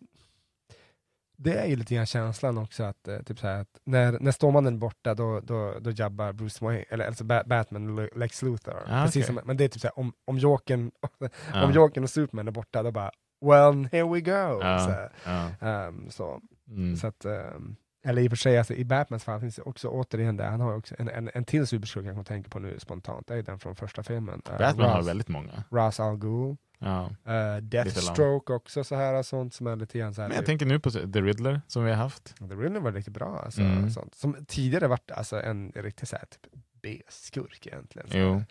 det 1.38 1.54
är 1.58 1.66
ju 1.66 1.76
lite 1.76 1.96
grann 1.96 2.06
känslan 2.06 2.58
också 2.58 2.84
att, 2.84 3.08
eh, 3.08 3.20
typ 3.20 3.40
så 3.40 3.48
att 3.48 3.68
när, 3.84 4.20
när 4.20 4.32
Stålmannen 4.32 4.74
är 4.74 4.78
borta 4.78 5.14
då, 5.14 5.40
då, 5.40 5.80
då 5.80 5.92
jabbar 5.92 6.34
Bruce 6.34 6.66
Wayne, 6.66 6.84
eller 6.90 7.06
alltså 7.08 7.24
Ba- 7.24 7.44
Batman, 7.46 7.96
Le- 7.96 8.10
Lex 8.16 8.42
Luthor. 8.42 8.74
Ja, 8.88 9.04
Precis 9.06 9.26
okej. 9.26 9.36
som, 9.36 9.48
men 9.48 9.58
det 9.58 9.64
är 9.64 9.68
typ 9.68 9.82
så 9.82 9.88
här, 9.88 10.00
om, 10.00 10.14
om 10.26 10.38
Jokern 10.38 10.92
om 11.64 11.72
Jokern 11.72 12.04
och 12.04 12.10
Superman 12.10 12.48
är 12.48 12.52
borta, 12.52 12.84
då 12.84 12.92
bara 12.92 13.12
well, 13.46 13.88
here 13.92 14.14
we 14.14 14.22
go. 14.22 14.60
Ja, 14.62 14.80
Så. 14.80 15.30
Ehm, 15.66 16.10
så, 16.10 16.42
Mm. 16.68 16.96
så 16.96 17.08
att, 17.08 17.26
ehm, 17.26 17.76
eller 18.06 18.22
i 18.22 18.28
och 18.28 18.32
för 18.32 18.38
sig, 18.38 18.58
alltså, 18.58 18.74
i 18.74 18.86
Batmans 18.86 19.24
fall 19.24 19.40
finns 19.40 19.56
det 19.56 19.62
också 19.62 19.88
återigen 19.88 20.38
där, 20.38 20.48
han 20.50 20.60
har 20.62 20.76
också 20.76 20.96
en, 21.00 21.10
en, 21.10 21.30
en 21.34 21.46
till 21.46 21.68
superskurk 21.68 22.06
jag 22.06 22.16
kan 22.16 22.26
tänka 22.26 22.50
på 22.50 22.60
nu 22.60 22.80
spontant, 22.80 23.28
det 23.28 23.36
är 23.36 23.44
den 23.44 23.60
från 23.60 23.76
första 23.76 24.04
filmen. 24.04 24.42
Batman 24.46 24.90
har 24.90 25.02
Ra's- 25.02 25.06
väldigt 25.06 25.28
många. 25.28 25.64
Ra's 25.70 26.02
al 26.02 26.18
Ghul. 26.18 26.56
Ja. 26.80 27.10
Uh, 27.28 27.62
Deathstroke 27.62 28.54
också, 28.54 28.84
så 28.84 28.96
här, 28.96 29.24
sånt 29.24 29.54
som 29.54 29.68
är 29.68 29.76
lite 29.76 30.00
grann 30.00 30.14
så 30.14 30.22
här. 30.22 30.28
Men 30.30 30.36
jag 30.36 30.46
tänker 30.46 30.66
nu 30.66 30.80
på 30.80 30.92
The 30.92 31.00
Riddler 31.22 31.62
som 31.68 31.84
vi 31.84 31.90
har 31.92 31.98
haft. 31.98 32.36
The 32.38 32.44
Riddler 32.56 32.80
var 32.80 32.92
riktigt 32.92 33.14
bra, 33.14 33.42
alltså, 33.46 33.62
Mm. 33.62 33.90
sånt. 33.92 34.16
som 34.16 34.46
tidigare 34.48 34.88
varit 34.88 35.12
alltså, 35.12 35.42
en 35.42 35.72
riktig 35.76 36.08
så 36.08 36.16
här, 36.16 36.26
typ, 36.26 36.52
B-skurk 36.82 37.68
egentligen. 37.68 38.08
så 38.10 38.18
Jo. 38.18 38.44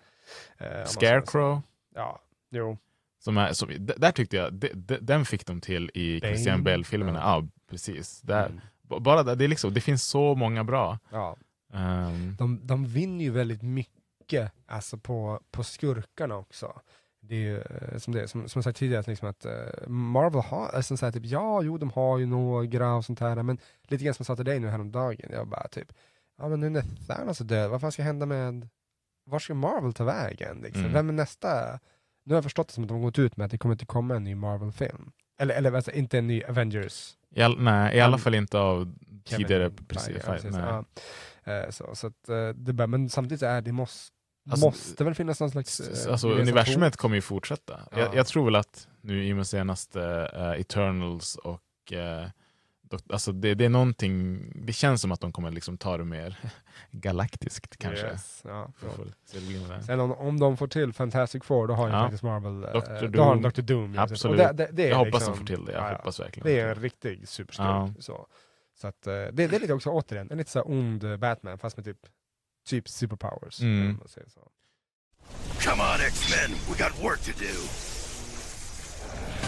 ska 0.59 1.01
Scarecrow. 1.01 1.63
Ja, 1.95 2.21
jo. 2.51 2.79
Som 3.19 3.37
är, 3.39 3.53
som, 3.53 3.69
där 3.79 4.13
tyckte 4.13 4.37
jag, 4.37 4.55
d- 4.55 4.71
d- 4.75 4.99
den 5.01 5.25
fick 5.25 5.47
de 5.47 5.61
till 5.61 5.91
i 5.95 6.21
Bane. 6.21 6.33
Christian 6.33 6.65
Bale-filmerna. 6.65 7.19
Ja. 7.19 7.41
Ja. 7.43 7.49
precis. 7.71 8.21
Där. 8.21 8.47
Mm. 8.47 8.61
Bara 8.89 9.23
där, 9.23 9.37
det, 9.37 9.45
är 9.45 9.49
liksom, 9.49 9.75
det 9.75 9.81
finns 9.81 10.05
så 10.05 10.35
många 10.35 10.65
bra. 10.65 10.99
Ja. 11.11 11.37
Ehm, 11.73 12.37
De, 12.39 12.67
de 12.67 12.87
vinner 12.87 13.25
ju 13.25 13.31
väldigt 13.31 13.63
mycket 13.63 14.53
alltså, 14.67 14.99
på, 14.99 15.41
på 15.51 15.65
skurkarna 15.65 16.37
också. 16.37 16.81
Det 17.21 17.35
är 17.35 17.39
ju, 17.39 17.59
eh, 17.59 17.99
som, 17.99 18.15
det, 18.15 18.29
som, 18.29 18.49
som 18.49 18.59
jag 18.59 18.65
sagt 18.65 18.79
tidigare, 18.79 19.01
att 19.01 19.07
liksom 19.07 19.29
att 19.29 19.45
eh, 19.45 19.89
Marvel 19.89 20.41
har, 20.43 20.69
alltså, 20.69 20.97
så 20.97 21.07
här, 21.07 21.13
typ, 21.13 21.27
ja, 21.27 21.63
jo, 21.63 21.79
de 21.79 21.91
har 21.91 22.19
ju 22.19 22.27
några 22.27 22.95
och 22.95 23.05
sånt 23.05 23.21
här, 23.21 23.43
men 23.43 23.59
lite 23.89 24.05
grann 24.05 24.15
som 24.15 24.23
jag 24.23 24.27
sa 24.27 24.37
till 24.37 24.45
dig 24.45 24.61
nu 24.61 24.69
häromdagen, 24.69 25.31
jag 25.33 25.49
bara 25.49 25.69
typ, 25.69 25.93
ja 26.39 26.49
men 26.49 26.61
nu 26.61 26.69
när 26.69 26.85
Thanos 27.07 27.41
är 27.41 27.45
död, 27.45 27.71
vad 27.71 27.81
fan 27.81 27.93
ska 27.93 28.03
hända 28.03 28.27
med, 28.27 28.69
var 29.27 29.39
ska 29.39 29.55
Marvel 29.55 29.93
ta 29.93 30.05
vägen? 30.05 30.61
Liksom? 30.63 30.81
Mm. 30.81 30.93
Vem 30.93 31.09
är 31.09 31.13
nästa? 31.13 31.79
Nu 32.25 32.35
har 32.35 32.37
jag 32.37 32.45
förstått 32.45 32.69
det 32.69 32.75
som 32.75 32.85
att 32.85 32.89
de 32.89 32.95
har 32.95 33.05
gått 33.05 33.19
ut 33.19 33.37
med 33.37 33.45
att 33.45 33.51
det 33.51 33.59
kommer 33.59 33.75
inte 33.75 33.87
komma 33.87 34.17
en 34.17 34.25
ny 34.25 34.35
Marvel-film. 34.35 35.13
Eller, 35.39 35.55
eller 35.55 35.73
alltså, 35.73 35.91
inte 35.91 36.19
en 36.19 36.27
ny 36.27 36.43
Avengers. 36.43 37.17
I, 37.37 37.43
all, 37.43 37.61
nej, 37.61 37.97
I 37.97 38.01
alla 38.01 38.19
fall 38.19 38.35
inte 38.35 38.59
av 38.59 38.95
Kevin 39.25 39.47
tidigare 39.47 39.71
precis, 39.89 40.17
ja, 40.27 40.33
precis, 40.33 40.57
ja. 40.57 40.85
Eh, 41.53 41.71
Så, 41.71 41.95
så 41.95 42.07
att, 42.07 42.29
eh, 42.29 42.49
det 42.49 42.73
bara, 42.73 42.87
men 42.87 43.09
samtidigt 43.11 43.43
är 43.43 43.61
det 43.63 43.73
måste, 43.73 44.11
Alltså, 44.51 44.67
måste 44.67 45.05
väl 45.05 45.15
finnas 45.15 45.41
någon 45.41 45.51
slags... 45.51 45.81
Eh, 45.81 46.13
Alltså 46.13 46.29
universumet 46.29 46.97
kommer 46.97 47.15
ju 47.17 47.21
fortsätta. 47.23 47.81
Ja. 47.91 47.99
Jag, 47.99 48.15
jag 48.15 48.27
tror 48.27 48.45
väl 48.45 48.57
att 48.57 48.89
nu 49.01 49.25
i 49.27 49.33
och 49.33 49.37
med 49.37 49.47
senaste 49.47 50.31
eh, 50.35 50.61
Eternals 50.61 51.37
och 51.37 51.93
Alltså 53.09 53.33
det, 53.33 53.55
det 53.55 53.65
är 53.65 53.69
någonting, 53.69 54.43
det 54.67 54.73
känns 54.73 55.01
som 55.01 55.13
att 55.13 55.21
de 55.21 55.33
kommer 55.33 55.51
liksom 55.51 55.79
ta 55.79 55.97
det 55.97 56.05
mer 56.05 56.37
galaktiskt 56.91 57.77
kanske. 57.77 58.07
Yes, 58.07 58.43
ja. 58.45 58.73
Sen 59.87 60.01
om, 60.01 60.13
om 60.13 60.41
de 60.41 60.57
får 60.57 60.67
till 60.67 60.93
Fantastic 60.93 61.45
Four, 61.45 61.67
då 61.69 61.75
har 61.75 61.87
ju 61.89 61.93
Ja. 61.95 62.03
faktiskt 62.03 62.23
Marvel... 62.23 62.65
eh, 62.65 62.71
Dr. 62.71 63.07
Då 63.09 63.23
har 63.23 63.35
de. 63.37 63.43
Dr. 63.51 63.63
Doom. 63.63 63.95
Och 63.95 64.03
Absolut. 64.03 64.39
det, 64.39 64.53
det, 64.53 64.69
det 64.73 64.85
är 64.85 64.89
jag 64.91 64.97
hoppas 64.97 65.13
liksom, 65.15 65.33
de 65.33 65.39
får 65.39 65.47
till 65.47 65.65
det, 65.65 65.73
jag 65.73 65.83
ja, 65.93 65.97
hoppas 65.97 66.21
verkligen. 66.21 66.47
Det 66.47 66.61
är 66.61 66.69
en 66.69 66.75
riktig 66.75 67.29
superskurk. 67.29 67.67
Ja. 67.67 67.93
Så, 67.99 68.27
så 68.81 68.87
att, 68.89 69.07
eh, 69.07 69.13
det, 69.13 69.31
det 69.33 69.45
är 69.57 69.61
lite 69.61 69.73
också 69.75 69.91
återigen, 69.91 70.31
en 70.31 70.39
lite 70.39 70.51
så 70.51 70.63
ond 70.63 71.05
eh, 71.05 71.17
Batman, 71.17 71.59
fast 71.59 71.77
med 71.77 71.85
typ, 71.87 71.99
typ 72.69 72.89
superpowers. 72.89 73.61
Mm. 73.61 73.91
om 73.91 73.97
man 73.99 74.09
säger 74.09 74.29
så. 74.29 74.41
Come 75.69 75.83
on, 75.83 76.01
X-Men. 76.07 76.51
We 76.69 76.85
got 76.85 77.03
work 77.05 77.21
to 77.21 77.33
do. 77.39 77.55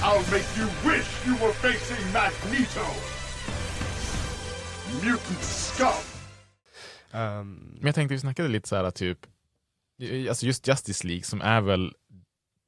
I'll 0.02 0.22
make 0.30 0.46
you 0.58 0.66
wish 0.84 1.26
you 1.26 1.34
were 1.42 1.52
facing 1.52 2.12
Magneto! 2.12 2.86
Mutant 4.94 5.42
scum! 5.42 5.86
Ehm, 7.12 7.54
Men 7.74 7.86
jag 7.86 7.94
tänkte 7.94 8.14
vi 8.14 8.20
snackade 8.20 8.48
lite 8.48 8.68
så 8.68 8.76
här 8.76 8.90
typ, 8.90 9.26
alltså 10.28 10.46
just 10.46 10.68
Justice 10.68 11.06
League 11.06 11.22
som 11.24 11.40
är 11.40 11.60
väl 11.60 11.94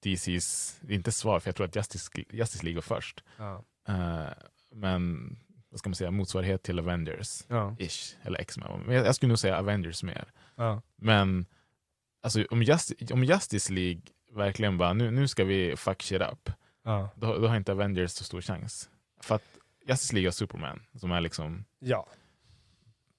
DCs, 0.02 0.80
inte 0.88 1.12
svar 1.12 1.40
för 1.40 1.48
jag 1.48 1.56
tror 1.56 1.66
att 1.66 1.76
Justice, 1.76 2.10
Justice 2.30 2.64
League 2.64 2.76
var 2.76 2.82
först. 2.82 3.24
Ja. 3.36 3.64
Eh, 3.88 4.32
men 4.74 5.36
vad 5.70 5.78
ska 5.78 5.88
man 5.88 5.94
säga, 5.94 6.10
motsvarighet 6.10 6.62
till 6.62 6.78
Avengers. 6.78 7.44
Ja. 7.48 7.76
Ish, 7.78 8.16
eller 8.22 8.38
X-Men. 8.40 8.80
Men 8.80 8.94
jag, 8.94 9.06
jag 9.06 9.14
skulle 9.14 9.28
nog 9.28 9.38
säga 9.38 9.58
Avengers 9.58 10.02
mer. 10.02 10.24
Ja. 10.56 10.82
Men 10.96 11.46
alltså, 12.22 12.44
om, 12.50 12.62
Justice, 12.62 13.14
om 13.14 13.24
Justice 13.24 13.72
League 13.72 14.00
verkligen 14.32 14.78
bara, 14.78 14.92
nu, 14.92 15.10
nu 15.10 15.28
ska 15.28 15.44
vi 15.44 15.76
fuck 15.76 16.02
shit 16.02 16.22
up. 16.22 16.50
Ja. 16.84 17.10
Då, 17.16 17.38
då 17.38 17.48
har 17.48 17.56
inte 17.56 17.72
Avengers 17.72 18.10
så 18.10 18.24
stor 18.24 18.40
chans. 18.40 18.90
För 19.20 19.34
att 19.34 19.57
Justice 19.89 20.14
League 20.14 20.26
har 20.26 20.32
Superman 20.32 20.82
som 20.95 21.12
är 21.12 21.20
liksom 21.20 21.64
Ja. 21.78 22.07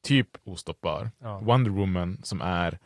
typ 0.04 0.28
ostoppbar. 0.44 1.12
Ja. 1.20 1.40
Wonder 1.40 1.72
Woman 1.72 2.18
som 2.24 2.42
är 2.42 2.80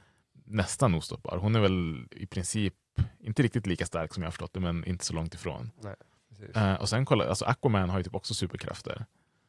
nästan 0.46 0.94
ostoppbar. 0.96 1.38
Hon 1.38 1.56
är 1.56 1.60
väl 1.60 2.08
i 2.12 2.26
princip 2.26 2.74
inte 3.20 3.44
riktigt 3.44 3.68
lika 3.68 3.86
stark 3.86 4.14
som 4.14 4.24
jag 4.24 4.28
har 4.28 4.32
förstått 4.32 4.54
det, 4.54 4.60
men 4.60 4.86
inte 4.86 5.06
så 5.06 5.14
långt 5.14 5.34
ifrån. 5.34 5.72
Nej. 5.82 5.96
Eh, 6.56 6.74
och 6.74 6.90
sen 6.90 7.06
kolla, 7.06 7.30
alltså 7.30 7.46
Aquaman 7.46 7.90
har 7.90 7.98
ju 7.98 8.04
typ 8.04 8.16
också 8.16 8.34
superkrafter. 8.34 9.06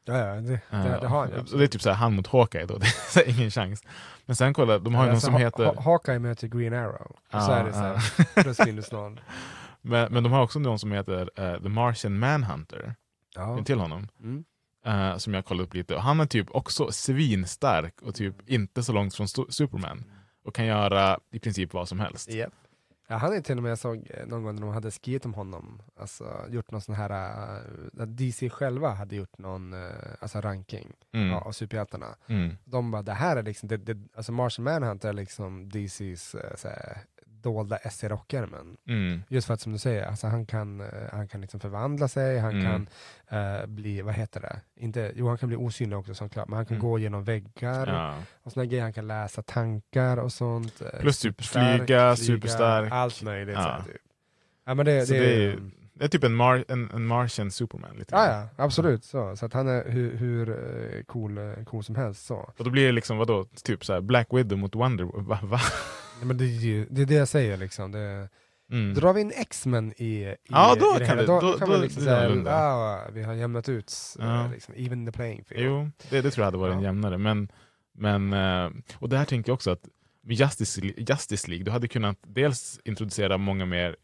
Ja, 0.07 0.18
ja, 0.18 0.35
det, 0.35 0.41
det, 0.41 0.61
Eh, 0.70 1.01
det 1.01 1.07
har 1.09 1.26
han 1.26 1.41
och 1.53 1.59
det 1.59 1.64
är 1.64 1.66
typ 1.66 1.82
så 1.82 1.89
här, 1.91 1.97
han 1.97 2.14
mot 2.14 2.26
Hawkeye 2.26 2.66
då, 2.66 2.78
det 3.14 3.20
är 3.20 3.28
ingen 3.39 3.51
chans. 3.51 3.82
Men 4.26 4.37
sen 4.37 4.55
kolla, 4.55 4.78
de 4.78 4.95
har 4.95 5.03
ju 5.03 5.07
någon 5.07 5.14
Alltså, 5.14 5.26
som 5.30 5.37
heter... 5.37 5.64
Ha- 5.64 5.80
Hawkeye 5.80 6.18
möter 6.18 6.49
Green 6.49 6.74
Arrow. 6.74 7.07
Och 7.32 7.43
så 7.43 7.51
Ja, 7.51 7.57
är 7.57 7.64
det 7.64 7.72
så 7.72 7.78
här, 7.78 8.03
ja. 8.37 8.43
plus 8.43 8.59
minus 8.66 8.93
noll. 8.93 9.20
men, 9.80 10.12
men 10.12 10.22
de 10.22 10.32
har 10.32 10.43
också 10.43 10.59
någon 10.59 10.78
som 10.78 10.93
heter 10.93 11.30
eh, 11.37 11.62
The 11.62 11.68
Martian 11.68 12.18
Manhunter. 12.18 12.95
Ja. 13.35 13.64
Till 13.64 13.80
honom. 13.80 14.09
Mm. 14.20 14.45
Eh, 14.87 15.16
som 15.16 15.35
jag 15.35 15.45
kollat 15.45 15.64
upp 15.66 15.74
lite. 15.74 15.95
Och 15.95 16.03
han 16.03 16.20
är 16.20 16.26
typ 16.26 16.47
också 16.51 16.93
svinstark 16.93 18.03
och 18.03 18.14
typ 18.14 18.49
inte 18.51 18.82
så 18.82 18.93
långt 18.93 19.14
från 19.14 19.28
Superman. 19.28 20.05
Och 20.45 20.55
kan 20.55 20.66
göra 20.66 21.18
i 21.30 21.39
princip 21.39 21.72
vad 21.72 21.89
som 21.89 22.01
helst. 22.01 22.30
Japp. 22.32 22.53
Ja, 23.09 23.16
han 23.16 23.32
är 23.32 23.41
till 23.41 23.57
och 23.57 23.62
med, 23.62 23.70
jag 23.70 23.78
såg 23.78 24.11
eh, 24.11 24.26
någon 24.26 24.43
gång 24.43 24.55
när 24.55 24.62
de 24.62 24.70
hade 24.70 24.91
skrivit 24.91 25.24
om 25.24 25.35
honom, 25.35 25.82
alltså 25.97 26.24
gjort 26.49 26.70
någon 26.70 26.80
sån 26.80 26.95
här, 26.95 27.11
uh, 27.11 28.03
att 28.03 28.16
DC 28.16 28.51
själva 28.51 28.91
hade 28.91 29.16
gjort 29.16 29.39
någon 29.39 29.74
uh, 29.74 29.91
alltså 30.20 30.41
ranking 30.41 30.93
Mm. 31.12 31.28
ja, 31.30 31.41
av 31.41 31.53
superhjältarna. 31.53 32.07
Mm. 32.26 32.57
De 32.64 32.91
bara, 32.91 33.03
det 33.03 33.12
här 33.12 33.37
är 33.37 33.43
liksom, 33.43 33.68
det, 33.68 33.76
det, 33.76 33.99
alltså 34.16 34.32
Martian 34.32 34.64
Manhunt 34.64 35.05
är 35.05 35.12
liksom 35.12 35.68
DCs 35.68 36.35
uh, 36.35 36.41
såhär, 36.57 36.99
dolda 37.45 37.78
SE-rockärmen. 37.90 38.76
Mm. 38.88 39.22
Just 39.28 39.47
för 39.47 39.55
att 39.55 39.61
som 39.61 39.72
du 39.72 39.78
säger, 39.78 40.07
alltså 40.07 40.26
han 40.26 40.47
kan, 40.47 40.80
eh, 40.80 40.86
han 41.12 41.28
kan 41.28 41.40
liksom 41.40 41.61
förvandla 41.61 42.09
sig, 42.09 42.38
han 42.38 42.61
Mm. 42.61 42.64
kan 42.64 42.88
eh, 43.61 43.66
bli, 43.66 44.03
vad 44.03 44.14
heter 44.14 44.40
det? 44.40 44.61
Inte, 44.76 45.12
jo 45.14 45.28
han 45.28 45.38
kan 45.38 45.49
bli 45.49 45.57
osynlig 45.59 45.99
också 45.99 46.14
såklart, 46.14 46.49
men 46.49 46.57
han 46.57 46.66
kan 46.66 46.76
Mm. 46.76 46.88
gå 46.88 46.99
genom 46.99 47.24
väggar 47.24 47.86
Ja. 47.86 48.14
och 48.42 48.53
såna 48.53 48.66
grejer, 48.66 48.82
han 48.82 48.92
kan 48.92 49.07
läsa 49.07 49.42
tankar 49.42 50.16
och 50.16 50.32
sånt. 50.32 50.80
eh, 50.82 51.01
Plus 51.01 51.18
typ 51.20 51.30
superstark, 51.34 51.78
flyga, 51.86 52.16
superstark. 52.16 52.92
Allt 52.92 53.22
möjligt. 53.22 53.55
Ja. 53.59 53.78
Så 53.84 53.92
typ. 53.92 54.01
ja, 54.66 54.74
men 54.74 54.86
det, 54.86 55.07
Så 55.07 55.12
det, 55.12 55.18
det 55.20 55.45
är, 55.45 55.59
det 55.97 56.05
är 56.05 56.09
typ 56.09 56.24
en, 56.24 56.34
mar 56.34 56.64
en, 56.68 56.90
en 56.95 57.07
Martian 57.07 57.51
Superman. 57.51 57.97
Lite 57.97 58.14
Ja, 58.14 58.26
ja, 58.57 58.64
absolut. 58.64 59.05
Så, 59.05 59.36
så 59.36 59.47
att 59.47 59.53
han 59.53 59.68
är 59.68 59.84
hur, 59.90 60.16
hur 60.16 61.03
cool, 61.03 61.40
cool 61.66 61.84
som 61.84 61.95
helst. 61.97 62.26
Så. 62.26 62.36
Och 62.59 62.64
då 62.64 62.70
blir 62.70 62.86
det 62.86 62.92
liksom, 62.92 63.18
vadå, 63.18 63.45
typ 63.64 63.84
så 63.84 63.92
här 63.92 64.01
Black 64.01 64.26
Widow 64.30 64.59
mot 64.59 64.74
Wonder 64.74 65.05
Va? 65.14 65.38
va? 65.42 65.61
Men 66.25 66.37
det, 66.39 66.45
är 66.45 66.49
ju- 66.49 66.87
det 66.91 67.03
är 67.03 67.07
det 67.07 67.14
jag 67.14 67.29
säger 67.29 67.57
liksom. 67.57 67.93
Det, 67.93 68.29
Mm. 68.70 68.95
Drar 68.95 69.12
vi 69.12 69.20
in 69.20 69.33
X-Men 69.37 69.93
i, 69.97 70.05
i, 70.05 70.37
Ja, 70.49 70.77
då 70.81 70.97
i 70.97 70.99
det 70.99 71.07
kan 71.07 71.18
hela, 71.18 71.27
då, 71.41 71.41
då- 71.41 71.59
kan 71.59 71.68
då- 71.68 71.72
man 71.75 71.83
liksom 71.83 72.03
säga, 72.03 72.45
ah, 72.55 73.01
vi 73.12 73.22
har 73.22 73.35
jämnat 73.35 73.68
ut, 73.68 73.93
eh, 74.20 74.27
Ja. 74.27 74.49
liksom, 74.53 74.75
even 74.77 75.07
the 75.07 75.12
playing 75.12 75.45
field. 75.45 75.62
Jo, 75.64 75.91
det, 76.11 76.20
det 76.20 76.31
tror 76.31 76.43
jag 76.43 76.45
hade 76.47 76.59
varit 76.59 76.75
en 76.75 76.83
jämnare. 76.83 77.18
Men, 77.18 77.49
men, 77.95 78.33
eh, 78.33 78.70
och 78.99 79.09
det 79.09 79.18
här 79.18 79.25
tänker 79.25 79.51
jag 79.51 79.55
också 79.55 79.70
att 79.70 79.89
Justice, 80.27 80.81
Justice 80.97 81.49
League, 81.51 81.64
du 81.64 81.70
hade 81.70 81.89
kunnat 81.89 82.16
dels 82.27 82.81
introducera 82.85 83.39
många 83.39 83.66
mer 83.66 83.97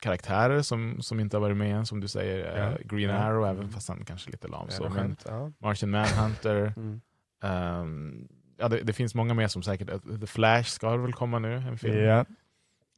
karaktärer 0.00 0.62
som, 0.62 0.96
som 1.02 1.20
inte 1.20 1.36
har 1.36 1.40
varit 1.40 1.56
med 1.56 1.76
än, 1.76 1.86
som 1.86 2.00
du 2.00 2.08
säger, 2.08 2.56
eh, 2.56 2.62
Ja. 2.62 2.78
Green 2.84 3.10
Ja. 3.10 3.16
Arrow, 3.16 3.44
även 3.46 3.58
Mm. 3.58 3.70
fast 3.72 3.88
han 3.88 4.04
kanske 4.04 4.30
är 4.30 4.32
lite 4.32 4.48
lam. 4.48 4.66
Ja, 4.70 4.76
Så, 4.76 4.88
men 4.88 5.16
ja. 5.24 5.52
Martian 5.58 5.90
Manhunter, 5.90 6.72
Mm. 6.76 7.00
ehm, 7.42 8.28
ja, 8.56 8.68
det, 8.68 8.82
det 8.82 8.92
finns 8.92 9.14
många 9.14 9.34
mer 9.34 9.48
som 9.48 9.62
säkert, 9.62 9.90
eh, 9.90 10.18
The 10.20 10.26
Flash 10.26 10.70
ska 10.70 10.96
väl 10.96 11.12
komma 11.12 11.38
nu, 11.38 11.54
en 11.56 11.78
film. 11.78 11.98
Ja. 11.98 12.24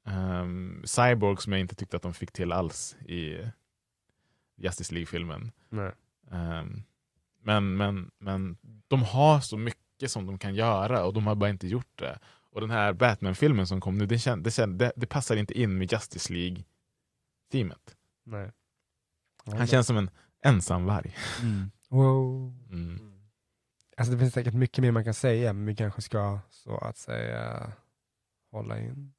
Ehm, 0.06 0.82
Cyborg 0.84 1.36
som 1.36 1.52
jag 1.52 1.60
inte 1.60 1.74
tyckte 1.74 1.96
att 1.96 2.02
de 2.02 2.14
fick 2.14 2.32
till 2.32 2.52
alls 2.52 2.96
i 3.06 3.38
Justice 4.56 4.94
League-filmen. 4.94 5.50
Ehm, 6.30 6.82
men, 7.42 7.76
men, 7.76 8.10
men 8.18 8.56
de 8.88 9.02
har 9.02 9.40
så 9.40 9.56
mycket 9.56 10.10
som 10.10 10.26
de 10.26 10.38
kan 10.38 10.54
göra 10.54 11.04
och 11.04 11.14
de 11.14 11.26
har 11.26 11.34
bara 11.34 11.50
inte 11.50 11.68
gjort 11.68 11.98
det. 11.98 12.18
Och 12.50 12.60
den 12.60 12.70
här 12.70 12.92
Batman-filmen 12.92 13.66
som 13.66 13.80
kom 13.80 13.98
nu, 13.98 14.06
det, 14.06 14.18
kän, 14.18 14.42
det, 14.42 14.50
kän, 14.50 14.78
det, 14.78 14.92
det 14.96 15.06
passar 15.06 15.36
inte 15.36 15.58
in 15.60 15.78
med 15.78 15.92
Justice 15.92 16.32
League-teamet. 16.32 17.96
Nej. 18.24 18.50
Han 19.44 19.66
känns 19.66 19.86
som 19.86 19.96
en 19.96 20.10
ensam 20.44 20.84
varg. 20.84 21.16
Wow. 21.88 22.54
Mm. 22.70 23.17
Alltså 23.98 24.12
det 24.12 24.18
finns 24.18 24.34
säkert 24.34 24.54
mycket 24.54 24.82
mer 24.82 24.90
man 24.90 25.04
kan 25.04 25.14
säga, 25.14 25.52
men 25.52 25.66
vi 25.66 25.76
kanske 25.76 26.02
ska 26.02 26.38
så 26.50 26.76
att 26.78 26.96
säga 26.96 27.72
hålla 28.50 28.80
in. 28.80 29.12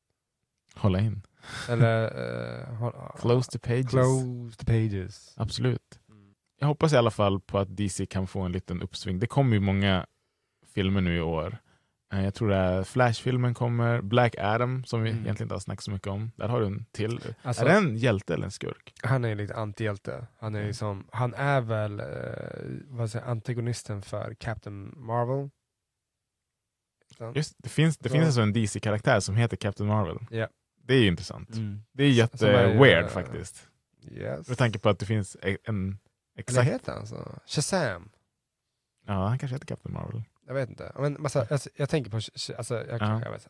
Hålla 0.76 1.00
in. 1.00 1.22
Eller 1.70 2.04
uh, 2.70 2.74
hålla, 2.74 3.16
Close 3.20 3.52
the 3.52 3.60
pages. 3.60 3.90
Close 3.90 4.58
the 4.58 4.66
pages. 4.66 5.34
Absolut. 5.38 6.00
Jag 6.60 6.68
hoppas 6.68 6.94
i 6.94 6.98
alla 6.98 7.12
fall 7.12 7.40
på 7.40 7.60
att 7.60 7.78
DC 7.78 8.06
kan 8.06 8.28
få 8.28 8.42
en 8.42 8.52
liten 8.52 8.82
uppsving. 8.82 9.20
Det 9.20 9.28
kommer 9.28 9.54
ju 9.54 9.60
många 9.60 10.06
filmer 10.74 11.02
nu 11.02 11.18
i 11.18 11.22
år. 11.22 11.58
Eh, 12.14 12.24
Jag 12.24 12.34
tror 12.34 12.50
det 12.50 12.56
är 12.56 12.84
Flash-filmen 12.84 13.54
kommer, 13.54 14.02
Black 14.02 14.36
Adam 14.38 14.84
som 14.84 15.02
vi 15.02 15.10
Mm. 15.10 15.24
egentligen 15.24 15.46
inte 15.46 15.56
har 15.56 15.60
snackat 15.60 15.84
så 15.84 15.92
mycket 15.92 16.08
om. 16.08 16.32
Där 16.36 16.48
har 16.48 16.60
du 16.60 16.66
en 16.66 16.86
till. 16.92 17.20
Alltså- 17.42 17.64
är 17.64 17.70
det 17.70 17.74
en 17.76 17.98
hjälte 17.98 18.34
eller 18.34 18.46
en 18.46 18.52
skurk? 18.52 18.94
Han 19.04 19.26
är 19.26 19.36
lite 19.36 19.56
antihjälte. 19.56 20.28
Han 20.40 20.56
är, 20.56 20.66
liksom, 20.66 21.08
han 21.12 21.34
är 21.34 21.62
väl 21.62 22.00
eh, 22.00 22.06
vad 22.88 23.12
säger, 23.12 23.26
antagonisten 23.26 24.02
för 24.02 24.34
Captain 24.34 24.94
Marvel. 24.96 25.50
Just, 27.36 27.56
det 27.58 27.70
finns, 27.70 27.98
det 27.98 28.10
finns 28.10 28.26
alltså 28.26 28.42
en 28.42 28.54
DC-karaktär 28.54 29.20
som 29.20 29.36
heter 29.36 29.58
Captain 29.58 29.88
Marvel. 29.90 30.18
Ja. 30.30 30.48
Det 30.84 30.94
är 30.94 31.00
ju 31.02 31.08
intressant. 31.08 31.56
Mm. 31.56 31.82
Det 31.92 32.04
är 32.04 32.10
jätte-weird 32.12 33.04
eh, 33.04 33.10
faktiskt. 33.10 33.68
Yes. 34.12 34.48
Med 34.50 34.58
tanke 34.58 34.80
på 34.80 34.90
att 34.90 35.00
det 35.00 35.06
finns 35.06 35.38
e- 35.42 35.58
en 35.64 35.88
Eller 35.88 35.98
exakt... 36.36 36.70
heter 36.70 36.92
han 36.94 37.08
så? 37.08 37.40
Shazam? 37.46 38.10
Ja, 39.06 39.28
han 39.28 39.40
kanske 39.40 39.56
heter 39.56 39.68
Captain 39.68 39.94
Marvel. 39.94 40.24
Jag 40.50 40.54
vet 40.56 40.70
inte. 40.70 40.92
Men, 41.00 41.16
massa, 41.20 41.48
jag, 41.50 41.60
jag 41.76 41.90
tänker 41.90 42.12
på, 42.12 42.16
alltså, 42.58 42.76
jag, 42.90 43.02
Ja. 43.02 43.22
jag, 43.24 43.32
vet, 43.32 43.48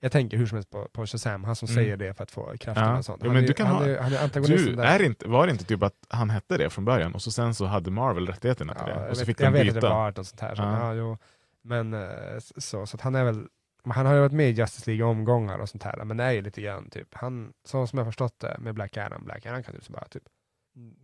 jag 0.00 0.12
tänker 0.12 0.36
hur 0.36 0.46
som 0.46 0.56
helst 0.56 0.70
på, 0.70 0.88
på 0.92 1.06
Shazam, 1.06 1.44
han 1.44 1.56
som 1.56 1.66
Mm. 1.68 1.74
säger 1.74 1.96
det 1.96 2.14
för 2.14 2.22
att 2.22 2.30
få 2.30 2.44
krafterna 2.60 2.90
Ja. 2.90 2.98
och 2.98 3.04
sånt. 3.04 3.22
Han 3.22 3.32
men 3.34 3.44
är, 3.44 3.46
du 3.46 3.52
kan 3.54 3.66
han, 3.66 3.76
ha- 3.76 3.86
är, 3.86 3.98
han 4.00 4.12
är 4.12 4.22
antagonisten 4.22 4.66
Du, 4.70 4.76
där. 4.76 4.84
är 4.84 5.02
inte, 5.02 5.28
var 5.28 5.46
det 5.46 5.52
inte 5.52 5.64
typ 5.64 5.82
att 5.82 5.94
han 6.08 6.30
hette 6.30 6.56
det 6.58 6.70
från 6.70 6.84
början 6.84 7.14
och 7.14 7.22
så 7.22 7.30
sen 7.30 7.54
så 7.54 7.64
hade 7.66 7.90
Marvel 7.90 8.26
rättigheterna 8.26 8.74
till 8.74 8.84
Ja, 8.88 9.00
det? 9.00 9.08
Och 9.10 9.16
så 9.16 9.20
vet, 9.20 9.26
fick 9.26 9.40
jag 9.40 9.52
de 9.52 9.58
vet 9.58 9.74
byta? 9.74 9.76
att 9.78 9.82
det 9.82 9.88
var 9.88 10.06
något 10.16 10.26
sånt 10.26 10.40
här. 10.40 10.54
Så, 10.54 10.62
Ja. 10.62 10.78
ja. 10.80 10.94
jo. 10.94 11.18
Men 11.62 11.94
eh, 11.94 12.38
så, 12.56 12.86
så 12.86 12.96
att 12.96 13.00
han 13.00 13.14
är 13.14 13.24
väl, 13.24 13.46
han 13.84 14.06
har 14.06 14.14
ju 14.14 14.20
varit 14.20 14.32
med 14.32 14.48
i 14.50 14.52
Justice 14.52 14.90
League 14.90 15.04
omgångar 15.06 15.58
och 15.58 15.68
sånt 15.68 15.82
här, 15.82 16.04
men 16.04 16.16
det 16.16 16.24
är 16.24 16.32
ju 16.32 16.42
lite 16.42 16.60
grann 16.62 16.90
typ, 16.90 17.08
han, 17.14 17.52
så 17.64 17.86
som 17.86 17.98
jag 17.98 18.06
förstått 18.08 18.40
det 18.40 18.56
med 18.58 18.74
Black 18.74 18.96
Adam, 18.96 19.24
Black 19.24 19.46
Adam 19.46 19.62
kan 19.62 19.74
typ 19.74 19.84
så 19.84 19.92
bara 19.92 20.08
typ, 20.08 20.22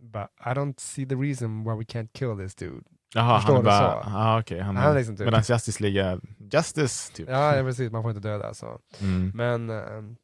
bara, 0.01 0.25
I 0.39 0.49
don't 0.49 0.73
see 0.79 1.05
the 1.05 1.15
reason 1.15 1.63
why 1.63 1.69
we 1.71 1.83
can't 1.83 2.09
kill 2.13 2.37
this 2.37 2.55
dude. 2.55 2.83
Jaha, 3.15 3.39
Förstår 3.39 3.53
han 3.53 3.61
är 3.61 3.65
bara... 3.65 4.03
så? 4.03 4.09
Han 4.09 4.75
Han 4.75 4.77
är 4.77 4.89
är 4.91 4.95
liksom 4.95 5.17
typ- 5.17 5.25
Medan 5.25 5.41
Justice 5.45 5.83
League 5.83 6.19
Justice, 6.53 7.13
typ. 7.13 7.29
Ja, 7.29 7.55
ja 7.55 7.63
precis, 7.63 7.91
man 7.91 8.01
får 8.03 8.11
inte 8.11 8.27
döda 8.27 8.53
så. 8.53 8.79
Mm. 8.99 9.31
Men 9.35 9.69
eh, 9.69 10.15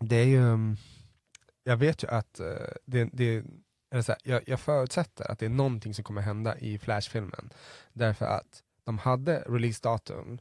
det 0.00 0.16
är 0.16 0.24
ju, 0.24 0.48
mm, 0.48 0.76
jag 1.64 1.76
vet 1.76 2.02
ju 2.04 2.08
att 2.08 2.40
eh, 2.40 2.46
det, 2.86 3.04
det 3.12 3.44
eller 3.92 4.02
så 4.02 4.12
här, 4.12 4.20
jag, 4.24 4.42
jag 4.46 4.60
förutsätter 4.60 5.30
att 5.30 5.38
det 5.38 5.46
är 5.46 5.50
någonting 5.50 5.94
som 5.94 6.04
kommer 6.04 6.22
hända 6.22 6.58
i 6.58 6.78
Flash-filmen. 6.78 7.50
Därför 7.92 8.26
att 8.26 8.62
de 8.84 8.98
hade 8.98 9.44
releasedatum, 9.48 10.38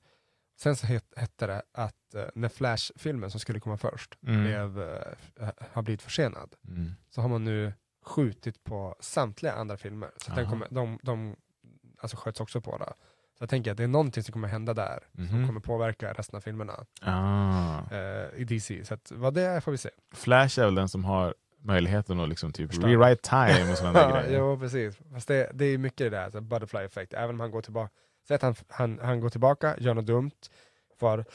sen 0.61 0.75
så 0.75 0.85
het, 0.87 1.05
hette 1.15 1.47
det 1.47 1.61
att 1.73 2.15
eh, 2.15 2.23
när 2.35 2.49
Flash-filmen 2.49 3.31
som 3.31 3.39
skulle 3.39 3.59
komma 3.59 3.77
först 3.77 4.17
Mm. 4.27 4.43
blev, 4.43 4.81
eh, 5.39 5.49
har 5.71 5.81
blivit 5.81 6.01
försenad, 6.01 6.55
Mm. 6.67 6.91
så 7.09 7.21
har 7.21 7.29
man 7.29 7.43
nu 7.43 7.73
skjutit 8.05 8.63
på 8.63 8.95
samtliga 8.99 9.53
andra 9.53 9.77
filmer. 9.77 10.11
Så 10.17 10.31
den 10.31 10.49
kommer, 10.49 10.67
de, 10.71 10.99
de 11.03 11.35
alltså 12.03 12.17
sköts 12.17 12.39
också 12.41 12.61
på 12.61 12.77
det. 12.77 12.93
Så 13.37 13.43
jag 13.43 13.49
tänker 13.49 13.71
att 13.71 13.77
det 13.77 13.83
är 13.83 13.87
någonting 13.87 14.23
som 14.23 14.33
kommer 14.33 14.47
hända 14.47 14.73
där, 14.73 14.99
som 15.15 15.23
Mhm. 15.23 15.47
kommer 15.47 15.59
påverka 15.59 16.13
resten 16.13 16.37
av 16.37 16.41
filmerna 16.41 16.73
Ah. 17.01 17.79
eh, 17.95 18.29
i 18.41 18.43
DC. 18.43 18.85
Så 18.85 18.93
att, 18.93 19.11
vad 19.15 19.33
det 19.33 19.41
är 19.41 19.59
får 19.59 19.71
vi 19.71 19.77
se. 19.77 19.89
Flash 20.13 20.59
är 20.59 20.65
väl 20.65 20.75
den 20.75 20.89
som 20.89 21.05
har 21.05 21.33
möjligheten 21.61 22.19
att 22.19 22.29
liksom 22.29 22.51
typ 22.51 22.69
Förstår. 22.69 22.87
rewrite 22.87 23.29
time 23.29 23.71
och 23.71 23.77
sådana 23.77 23.99
ja, 24.01 24.21
grejer. 24.21 24.39
Jo, 24.39 24.59
precis. 24.59 24.97
Fast 25.13 25.27
det, 25.27 25.51
det 25.53 25.65
är 25.65 25.77
mycket 25.77 25.97
det 25.97 26.09
där, 26.09 26.23
alltså 26.23 26.41
butterfly 26.41 26.79
effect. 26.79 27.13
Även 27.13 27.29
om 27.29 27.39
han 27.39 27.51
går 27.51 27.61
tillbaka, 27.61 27.89
säg 28.27 28.35
att 28.35 28.41
han, 28.41 28.55
han, 28.67 28.99
han 29.03 29.19
går 29.19 29.29
tillbaka, 29.29 29.75
gör 29.79 29.93
något 29.93 30.05
dumt, 30.05 30.31
får, 30.99 31.25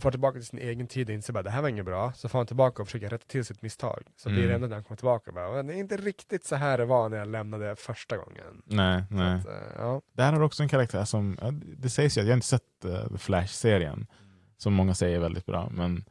får 0.00 0.10
tillbaka 0.10 0.38
till 0.38 0.46
sin 0.46 0.58
egen 0.58 0.86
tid 0.86 1.08
och 1.08 1.14
inser 1.14 1.32
bara 1.32 1.42
det 1.42 1.50
här 1.50 1.62
var 1.62 1.68
inget 1.68 1.84
bra, 1.84 2.12
så 2.12 2.28
får 2.28 2.38
han 2.38 2.46
tillbaka 2.46 2.82
och 2.82 2.88
försöker 2.88 3.08
rätta 3.08 3.24
till 3.26 3.44
sitt 3.44 3.62
misstag. 3.62 4.02
Så 4.16 4.28
blir 4.28 4.38
det 4.38 4.44
Mm. 4.44 4.54
ändå 4.54 4.66
när 4.66 4.74
han 4.76 4.84
kommer 4.84 4.96
tillbaka, 4.96 5.32
bara, 5.32 5.50
"Men 5.52 5.66
det 5.66 5.74
är 5.74 5.76
inte 5.76 5.96
riktigt 5.96 6.44
så 6.44 6.56
här 6.56 6.78
det 6.78 6.84
var 6.84 7.08
när 7.08 7.16
jag 7.16 7.28
lämnade 7.28 7.76
första 7.76 8.16
gången. 8.16 8.62
Nej, 8.64 9.04
nej. 9.10 9.34
Att, 9.34 9.46
eh, 9.46 9.52
ja. 9.78 10.02
Där 10.12 10.32
har 10.32 10.38
du 10.38 10.44
också 10.44 10.62
en 10.62 10.68
karaktär 10.68 11.04
som, 11.04 11.38
det 11.78 11.90
sägs 11.90 12.16
ju 12.18 12.20
att 12.20 12.26
jag 12.26 12.32
har 12.32 12.36
inte 12.36 12.46
sett 12.46 12.62
uh, 12.84 13.08
The 13.08 13.18
Flash-serien, 13.18 14.06
som 14.56 14.72
många 14.74 14.94
säger 14.94 15.16
är 15.16 15.20
väldigt 15.20 15.46
bra, 15.46 15.68
men 15.74 16.04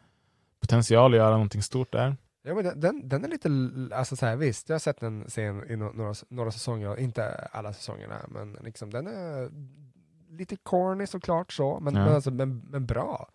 potential 0.62 1.14
att 1.14 1.18
göra 1.18 1.32
någonting 1.32 1.64
stort 1.64 1.92
där. 1.92 2.18
Ja, 2.44 2.54
men 2.56 2.80
den, 2.80 3.10
den, 3.10 3.24
är 3.26 3.28
lite, 3.30 3.50
alltså 3.96 4.16
så 4.16 4.26
här, 4.26 4.36
visst, 4.36 4.70
jag 4.70 4.74
har 4.74 4.80
sett 4.80 5.00
den 5.00 5.24
scen 5.28 5.72
i 5.72 5.76
några, 5.76 6.14
några 6.30 6.52
säsonger, 6.52 7.00
inte 7.00 7.30
alla 7.52 7.74
säsongerna, 7.74 8.16
men 8.28 8.54
liksom 8.64 8.90
den 8.90 9.08
är 9.08 9.50
lite 10.38 10.56
corny 10.56 11.08
såklart 11.08 11.54
så, 11.54 11.80
men, 11.80 11.96
Ja. 11.96 12.06
men, 12.06 12.16
alltså, 12.16 12.32
men, 12.32 12.60
men 12.70 12.86
bra. 12.86 13.30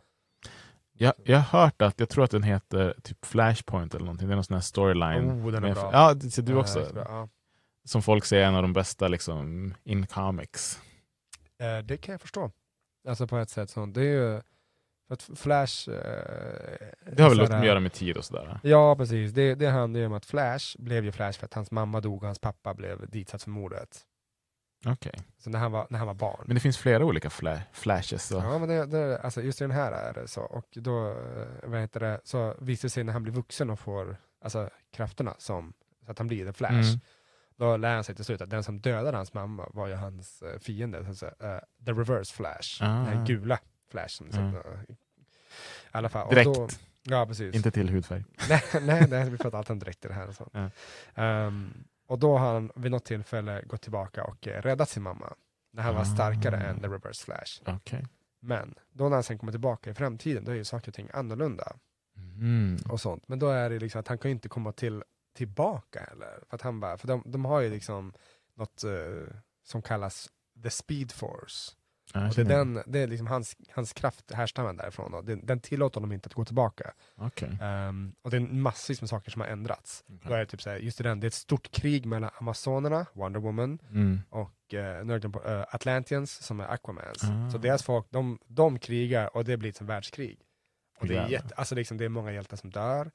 Jag, 0.99 1.13
jag 1.25 1.39
har 1.39 1.61
hört 1.61 1.83
att, 1.83 2.01
jag 2.01 2.09
tror 2.09 2.25
att 2.25 2.31
den 2.31 2.43
heter 2.43 2.95
typ 3.03 3.25
Flashpoint 3.27 3.95
eller 3.95 4.05
någonting, 4.05 4.29
det 4.29 4.35
är 4.35 4.37
någon 4.37 4.45
sån 4.45 4.55
här 4.55 4.61
storyline. 4.61 5.31
Oh, 5.31 5.47
den 5.53 5.55
är 5.55 5.61
med- 5.61 5.75
bra. 5.75 5.91
Ja, 5.93 6.15
det 6.15 6.31
ser 6.31 6.43
du 6.43 6.53
Ja, 6.53 6.59
också. 6.59 6.79
är 6.89 6.93
bra, 6.93 7.05
ja. 7.09 7.29
Som 7.85 8.03
folk 8.03 8.25
säger 8.25 8.43
är 8.45 8.49
en 8.49 8.55
av 8.55 8.63
de 8.63 8.73
bästa 8.73 9.09
liksom, 9.09 9.75
in 9.85 10.07
comics. 10.07 10.81
Eh, 11.61 11.79
det 11.85 11.97
kan 11.97 12.13
jag 12.13 12.21
förstå. 12.21 12.51
Alltså 13.09 13.27
på 13.27 13.37
ett 13.39 13.51
sätt 13.51 13.71
så, 13.71 13.87
det 13.87 14.01
är 14.01 14.05
ju, 14.05 14.41
för 15.09 15.15
att 15.15 15.39
Flash... 15.39 15.91
Eh, 15.91 15.97
Det 17.13 17.23
har 17.23 17.29
väl 17.31 17.39
något 17.39 17.51
att 17.51 17.67
göra 17.67 17.81
med 17.81 17.93
tid 17.93 18.17
och 18.17 18.25
sådär. 18.25 18.61
Ja, 18.63 18.97
precis. 18.97 19.33
Det, 19.33 19.55
det 19.55 19.67
handlar 19.71 20.01
ju 20.01 20.07
om 20.07 20.13
att 20.13 20.27
Flash 20.27 20.77
blev 20.79 21.05
ju 21.05 21.13
Flash 21.13 21.39
för 21.39 21.45
att 21.47 21.55
hans 21.55 21.71
mamma 21.71 22.01
dog 22.01 22.23
och 22.23 22.27
hans 22.27 22.39
pappa 22.39 22.75
blev 22.75 23.11
ditsatt 23.11 23.43
för 23.43 23.51
mordet. 23.51 24.01
Okej. 24.87 25.13
Så 25.39 25.51
när 25.51 25.59
han 25.59 25.73
var, 25.73 25.87
när 25.91 25.99
han 25.99 26.07
var 26.07 26.15
barn. 26.15 26.45
Men 26.47 26.55
det 26.55 26.61
finns 26.61 26.79
flera 26.79 27.05
olika 27.05 27.31
fla 27.31 27.61
flashes. 27.73 28.27
Så. 28.27 28.35
Ja, 28.35 28.59
men 28.59 28.69
det, 28.69 28.87
det, 28.87 29.21
alltså 29.21 29.43
just 29.43 29.61
i 29.61 29.65
den 29.65 29.71
här 29.71 29.93
är 29.93 30.13
det 30.13 30.29
så. 30.29 30.41
Och 30.43 30.67
då, 30.73 31.09
eh, 31.11 31.47
vad 31.71 31.81
heter 31.81 32.01
det, 32.01 32.21
så 32.25 32.55
visar 32.61 32.87
det 32.89 32.91
sig 32.91 33.05
när 33.05 33.13
han 33.13 33.23
blir 33.23 33.33
vuxen 33.33 33.71
och 33.71 33.79
får 33.81 34.17
alltså, 34.43 34.71
krafterna 34.93 35.35
som, 35.39 35.73
så 36.05 36.11
att 36.11 36.19
han 36.19 36.27
blir 36.29 36.47
The 36.47 36.53
Flash. 36.53 36.73
Mm. 36.89 37.01
Då 37.57 37.77
lär 37.77 37.95
han 37.95 38.05
sig 38.05 38.15
till 38.15 38.25
slut 38.25 38.41
att 38.41 38.51
den 38.51 38.65
som 38.65 38.81
dödade 38.81 39.17
hans 39.17 39.35
mamma 39.35 39.69
var 39.73 39.87
ju 39.87 39.95
hans 39.95 40.43
eh, 40.43 40.59
fiende, 40.59 41.05
så 41.05 41.11
att 41.11 41.19
säga, 41.19 41.55
eh, 41.55 41.85
the 41.87 41.93
reverse 41.93 42.35
Flash. 42.35 42.83
Ah. 42.83 43.05
Den 43.05 43.25
gula 43.25 43.59
Flash. 43.91 44.09
Som 44.09 44.27
Mm. 44.27 44.53
så, 44.53 44.59
I 44.93 44.97
alla 45.91 46.09
fall. 46.09 46.31
Direkt. 46.31 46.47
Och 46.49 46.55
då, 46.55 46.69
ja, 47.03 47.27
precis. 47.27 47.55
Inte 47.55 47.71
till 47.71 47.89
hudfärg. 47.89 48.25
nej, 48.49 48.63
nej, 48.83 49.07
nej, 49.09 49.31
vi 49.31 49.39
pratar 49.39 49.59
alltid 49.59 49.71
om 49.73 49.79
det 49.79 50.13
här. 50.13 50.29
Och, 50.29 50.35
sånt. 50.35 50.51
Ja. 50.53 50.71
Ehm, 51.23 51.85
och 52.07 52.19
då 52.19 52.39
har 52.39 52.53
han 52.55 52.71
vid 52.75 52.91
något 52.91 53.05
tillfälle 53.05 53.63
gått 53.67 53.83
tillbaka 53.83 54.25
och 54.25 54.49
eh, 54.49 54.63
räddat 54.63 54.89
sin 54.89 55.03
mamma. 55.03 55.35
När 55.73 55.83
han 55.83 55.95
var 55.95 56.03
Ah. 56.03 56.05
starkare 56.05 56.57
än 56.57 56.81
the 56.81 56.87
reverse 56.89 57.25
Flash. 57.25 57.63
Okej. 57.67 58.07
Men 58.41 58.75
då 58.93 59.05
när 59.05 59.17
han 59.17 59.23
sen 59.23 59.39
kommer 59.39 59.53
tillbaka 59.53 59.91
i 59.91 59.95
framtiden, 59.95 60.45
då 60.45 60.53
är 60.53 60.57
ju 60.57 60.65
saker 60.65 60.89
och 60.91 60.95
ting 60.95 61.09
annorlunda. 61.13 61.77
Mm. 62.17 62.77
och 62.89 63.01
sånt. 63.01 63.29
Men 63.29 63.39
då 63.39 63.49
är 63.49 63.71
det 63.71 63.79
liksom 63.79 64.01
att 64.01 64.09
han 64.09 64.19
kan 64.19 64.29
ju 64.31 64.33
inte 64.35 64.49
komma 64.49 64.73
till, 64.73 65.03
tillbaka 65.37 66.01
heller. 66.09 66.39
För, 66.49 66.57
att 66.57 66.63
han 66.63 66.81
bara, 66.81 66.99
för 66.99 67.09
de, 67.09 67.23
de 67.27 67.45
har 67.45 67.61
ju 67.61 67.71
liksom 67.71 68.13
något 68.55 68.85
eh, 68.85 69.35
som 69.65 69.83
kallas 69.83 70.31
the 70.63 70.71
speed 70.71 71.13
force. 71.13 71.73
Ja, 72.15 72.21
det 72.35 72.41
är, 72.41 72.45
den, 72.45 72.83
det 72.87 72.99
är 72.99 73.07
liksom 73.07 73.27
hans, 73.27 73.57
hans 73.71 73.93
kraft 73.93 74.33
härstammar 74.33 74.73
därifrån 74.73 75.15
och 75.15 75.25
den, 75.25 75.47
den 75.47 75.61
tillåter 75.61 76.01
honom 76.01 76.13
inte 76.13 76.27
att 76.27 76.35
gå 76.35 76.45
tillbaka. 76.45 76.93
Okej. 77.17 77.59
Ehm, 77.63 78.15
och 78.23 78.31
det 78.31 78.37
är 78.37 78.41
massvis 78.41 79.01
med 79.01 79.11
saker 79.11 79.31
som 79.31 79.41
har 79.41 79.49
ändrats. 79.49 80.05
Okej. 80.07 80.21
Då 80.29 80.35
är 80.35 80.39
det 80.39 80.47
typ 80.47 80.63
såhär, 80.63 80.77
just 80.77 80.99
det, 80.99 81.05
den, 81.05 81.21
det 81.21 81.25
är 81.25 81.29
ett 81.29 81.35
stort 81.35 81.71
krig 81.71 82.07
mellan 82.07 82.31
Amazonerna, 82.39 83.07
Wonder 83.13 83.41
Woman, 83.41 83.79
Mm. 83.91 84.21
och 84.31 84.51
nu 85.05 85.05
glömt 85.21 85.27
bort, 85.27 85.47
eh, 85.47 85.61
Atlanteans 85.71 86.43
som 86.43 86.61
är 86.61 86.65
Aquamans. 86.65 87.25
Ah. 87.25 87.51
Så 87.51 87.59
deras 87.59 87.83
folk, 87.83 88.07
de, 88.11 88.39
de 88.47 88.79
krigar 88.79 89.37
och 89.37 89.45
det 89.45 89.57
blir 89.57 89.71
ett 89.71 89.81
världskrig. 89.81 90.41
Och 91.01 91.07
det 91.07 91.17
är, 91.17 91.29
jätte, 91.29 91.55
alltså 91.55 91.75
liksom, 91.75 91.97
det 91.97 92.05
är 92.05 92.09
många 92.09 92.33
hjältar 92.33 92.57
som 92.57 92.71
dör. 92.71 93.11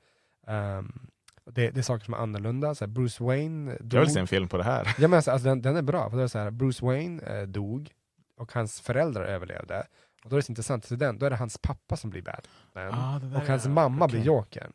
Och 1.45 1.53
det, 1.53 1.69
det 1.71 1.79
är 1.79 1.81
saker 1.81 2.05
som 2.05 2.13
är 2.13 2.17
annorlunda. 2.17 2.75
Så 2.75 2.87
Bruce 2.87 3.23
Wayne 3.23 3.77
dog. 3.79 3.93
Jag 3.93 3.99
vill 4.05 4.13
se 4.13 4.19
en 4.19 4.27
film 4.27 4.47
på 4.47 4.57
det 4.57 4.63
här. 4.63 4.95
Ja, 4.99 5.07
men 5.07 5.13
alltså, 5.13 5.31
alltså, 5.31 5.47
den, 5.47 5.61
den 5.61 5.75
är 5.75 5.81
bra. 5.81 6.09
För 6.09 6.17
då 6.17 6.17
är 6.17 6.21
det 6.23 6.29
så 6.29 6.39
här, 6.39 6.51
Bruce 6.51 6.85
Wayne 6.85 7.23
eh, 7.23 7.47
dog 7.47 7.91
och 8.39 8.53
hans 8.53 8.81
föräldrar 8.81 9.23
överlevde. 9.23 9.87
Och 10.23 10.29
då 10.29 10.35
är 10.35 10.37
det 10.39 10.43
så 10.43 10.51
intressant, 10.51 10.85
så 10.85 10.95
den, 10.95 11.19
då 11.19 11.25
är 11.25 11.29
det 11.29 11.35
hans 11.35 11.57
pappa 11.57 11.97
som 11.97 12.09
blir 12.09 12.21
Batman. 12.21 12.93
Ah, 12.93 13.15
och 13.37 13.47
hans 13.47 13.65
är- 13.65 13.69
mamma 13.69 14.05
okej. 14.05 14.17
blir 14.19 14.25
Jokern. 14.27 14.71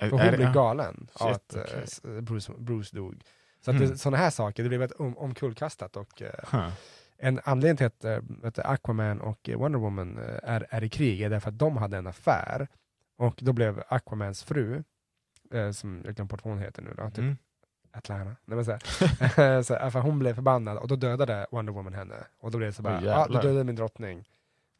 För 0.00 0.10
hon 0.10 0.36
blir 0.36 0.52
galen 0.52 1.08
av 1.12 1.28
att 1.32 1.54
eh, 1.56 1.62
okej. 1.62 1.80
s- 1.84 2.02
Bruce, 2.02 2.52
Bruce 2.58 2.96
dog. 2.96 3.22
Så 3.64 3.70
att 3.70 3.76
Mm. 3.76 3.96
sådana 3.96 4.16
här 4.16 4.30
saker, 4.30 4.62
det 4.62 4.68
blir 4.68 4.78
väldigt 4.78 5.00
om, 5.00 5.18
omkullkastat. 5.18 5.96
Och, 5.96 6.22
eh, 6.22 6.30
Huh. 6.52 6.70
en 7.18 7.40
anledning 7.44 7.76
till 7.76 7.86
att 7.86 8.04
eh, 8.04 8.18
du, 8.42 8.62
Aquaman 8.64 9.20
och 9.20 9.48
eh, 9.48 9.58
Wonder 9.58 9.78
Woman 9.78 10.18
eh, 10.18 10.38
är, 10.42 10.66
är 10.70 10.84
i 10.84 10.88
krig 10.88 11.22
är 11.22 11.30
därför 11.30 11.48
att 11.48 11.58
de 11.58 11.76
hade 11.76 11.96
en 11.96 12.06
affär. 12.06 12.68
Och 13.18 13.38
då 13.42 13.52
blev 13.52 13.82
Aquamans 13.88 14.44
fru, 14.44 14.84
eh, 15.52 15.70
som 15.70 16.02
jag 16.04 16.14
glömde 16.14 16.30
bort 16.30 16.44
vad 16.44 16.54
hon 16.54 16.62
heter 16.62 16.82
nu 16.82 16.94
då, 16.96 17.08
typ 17.10 17.18
Mm. 17.18 17.36
Atlanta. 17.96 18.36
Nej, 18.44 18.56
men 18.56 18.64
så 18.64 18.70
här, 18.70 19.62
så 19.62 19.74
här, 19.74 19.90
för 19.90 20.00
hon 20.00 20.18
blev 20.18 20.34
förbannad 20.34 20.78
och 20.78 20.88
då 20.88 20.96
dödade 20.96 21.46
Wonder 21.50 21.72
Woman 21.72 21.94
henne. 21.94 22.14
Och 22.40 22.50
då 22.50 22.58
blev 22.58 22.70
det 22.70 22.74
så 22.74 22.82
bara, 22.82 23.02
ja 23.02 23.14
ah, 23.16 23.20
jävlar. 23.20 23.42
dödade 23.42 23.64
min 23.64 23.76
drottning. 23.76 24.28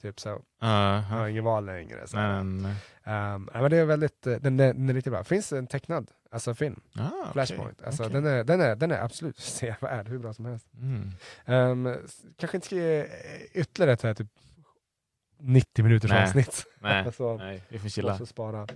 Typ 0.02 0.20
så, 0.20 0.43
Aha. 0.60 0.94
jag 0.94 1.02
har 1.02 1.28
ingen 1.28 1.44
val 1.44 1.66
längre. 1.66 2.06
Så. 2.06 2.16
Nej, 2.16 2.44
nej, 2.44 2.74
nej. 3.05 3.34
Um, 3.34 3.51
men 3.52 3.70
det 3.70 3.76
är 3.76 3.84
väldigt, 3.84 4.26
eh, 4.26 4.36
den 4.36 4.60
är, 4.60 4.74
den 4.74 4.88
är 4.88 4.94
riktigt 4.94 5.12
bra. 5.12 5.24
Finns 5.24 5.52
en 5.52 5.66
tecknad 5.66 6.10
alltså 6.30 6.55
film, 6.55 6.80
Ah, 6.94 7.32
Flashpoint. 7.32 7.82
Alltså, 7.82 8.02
okej. 8.02 8.14
den, 8.14 8.26
är, 8.26 8.44
den, 8.44 8.60
är, 8.60 8.76
den 8.76 8.90
är 8.90 9.02
absolut 9.02 9.38
sevärd, 9.38 10.09
hur 10.09 10.18
bra 10.18 10.32
som 10.32 10.44
helst. 10.44 10.66
Mm. 10.74 11.10
Um, 11.86 11.98
kanske 12.36 12.56
inte 12.56 12.66
ska 12.66 12.76
ge 12.76 13.01
eh, 13.01 13.06
ytterligare 13.52 13.93
ett 13.93 14.01
så 14.01 14.06
här, 14.06 14.14
typ 14.14 14.28
90 15.38 15.84
minuters 15.84 16.10
Nej. 16.10 16.22
avsnitt. 16.22 16.64
Nej, 16.80 17.02
Alltså, 17.06 17.36
nej, 17.36 17.62
vi 17.68 17.78
får 17.78 17.88
chilla. 17.88 18.26
Spara. 18.26 18.66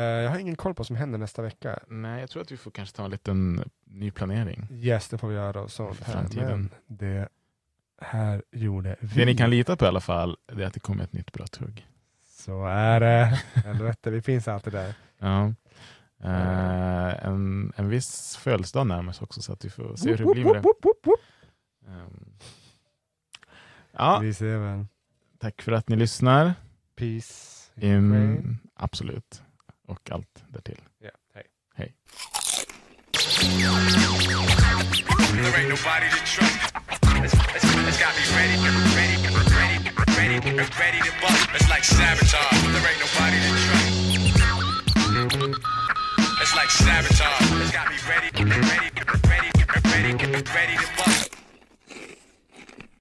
Jag 0.00 0.30
har 0.30 0.38
ingen 0.38 0.56
koll 0.56 0.74
på 0.74 0.80
vad 0.80 0.86
som 0.86 0.96
händer 0.96 1.18
nästa 1.18 1.42
vecka. 1.42 1.78
Nej, 1.88 2.20
jag 2.20 2.30
tror 2.30 2.42
att 2.42 2.52
vi 2.52 2.56
får 2.56 2.70
kanske 2.70 2.96
ta 2.96 3.04
en 3.04 3.10
liten 3.10 3.70
ny 3.84 4.10
planering. 4.10 4.68
Yes, 4.70 5.08
det 5.08 5.18
får 5.18 5.28
vi 5.28 5.34
göra 5.34 5.60
och 5.62 5.70
sånt 5.70 6.00
här. 6.02 6.12
framtiden. 6.12 6.46
Men 6.48 6.70
det 6.98 7.28
här 8.00 8.42
gjorde 8.52 8.96
vi. 9.00 9.06
Det 9.20 9.24
ni 9.26 9.36
kan 9.36 9.50
lita 9.50 9.76
på 9.76 9.84
i 9.84 9.88
alla 9.88 10.00
fall, 10.00 10.36
det 10.46 10.62
är 10.62 10.66
att 10.66 10.74
det 10.74 10.80
kommer 10.80 11.04
ett 11.04 11.12
nytt 11.12 11.32
bra 11.32 11.46
tugg. 11.46 11.86
Så 12.28 12.66
är 12.66 13.00
det. 13.00 13.40
Helvete, 13.54 14.10
vi 14.10 14.22
finns 14.22 14.48
alltid 14.48 14.72
där. 14.72 14.94
Ja. 15.18 15.52
Eh, 16.24 17.24
en, 17.26 17.72
en 17.76 17.88
viss 17.88 18.36
födelsedag 18.36 18.86
närmar 18.86 19.12
sig 19.12 19.24
också 19.24 19.42
så 19.42 19.52
att 19.52 19.64
vi 19.64 19.70
får 19.70 19.96
se 19.96 20.10
hur 20.10 20.16
det 20.16 20.24
blir 20.32 20.44
med 20.44 20.62
det. 20.62 20.68
Ehm, 21.88 22.32
Ja, 23.92 24.18
Vi 24.22 24.34
ser 24.34 24.58
väl. 24.58 24.86
tack 25.38 25.62
för 25.62 25.72
att 25.72 25.88
ni 25.88 25.96
lyssnar. 25.96 26.54
Peace. 26.96 27.70
Mm, 27.76 28.58
absolut 28.74 29.42
och 29.86 30.10
allt 30.10 30.44
därtill. 30.48 30.80
Yeah. 31.00 31.14
Hej. 31.34 31.46
Hej. 31.74 31.94
It's 46.44 46.54
like 46.54 46.70
sabotage. 46.70 47.40
It's 47.62 47.70
got 47.72 47.88
me 47.88 47.96
ready, 48.08 48.28
ready, 48.44 48.90
ready, 49.30 49.50
ready, 49.92 50.42
ready 50.52 50.76
to 50.76 50.86
bust. 50.96 51.13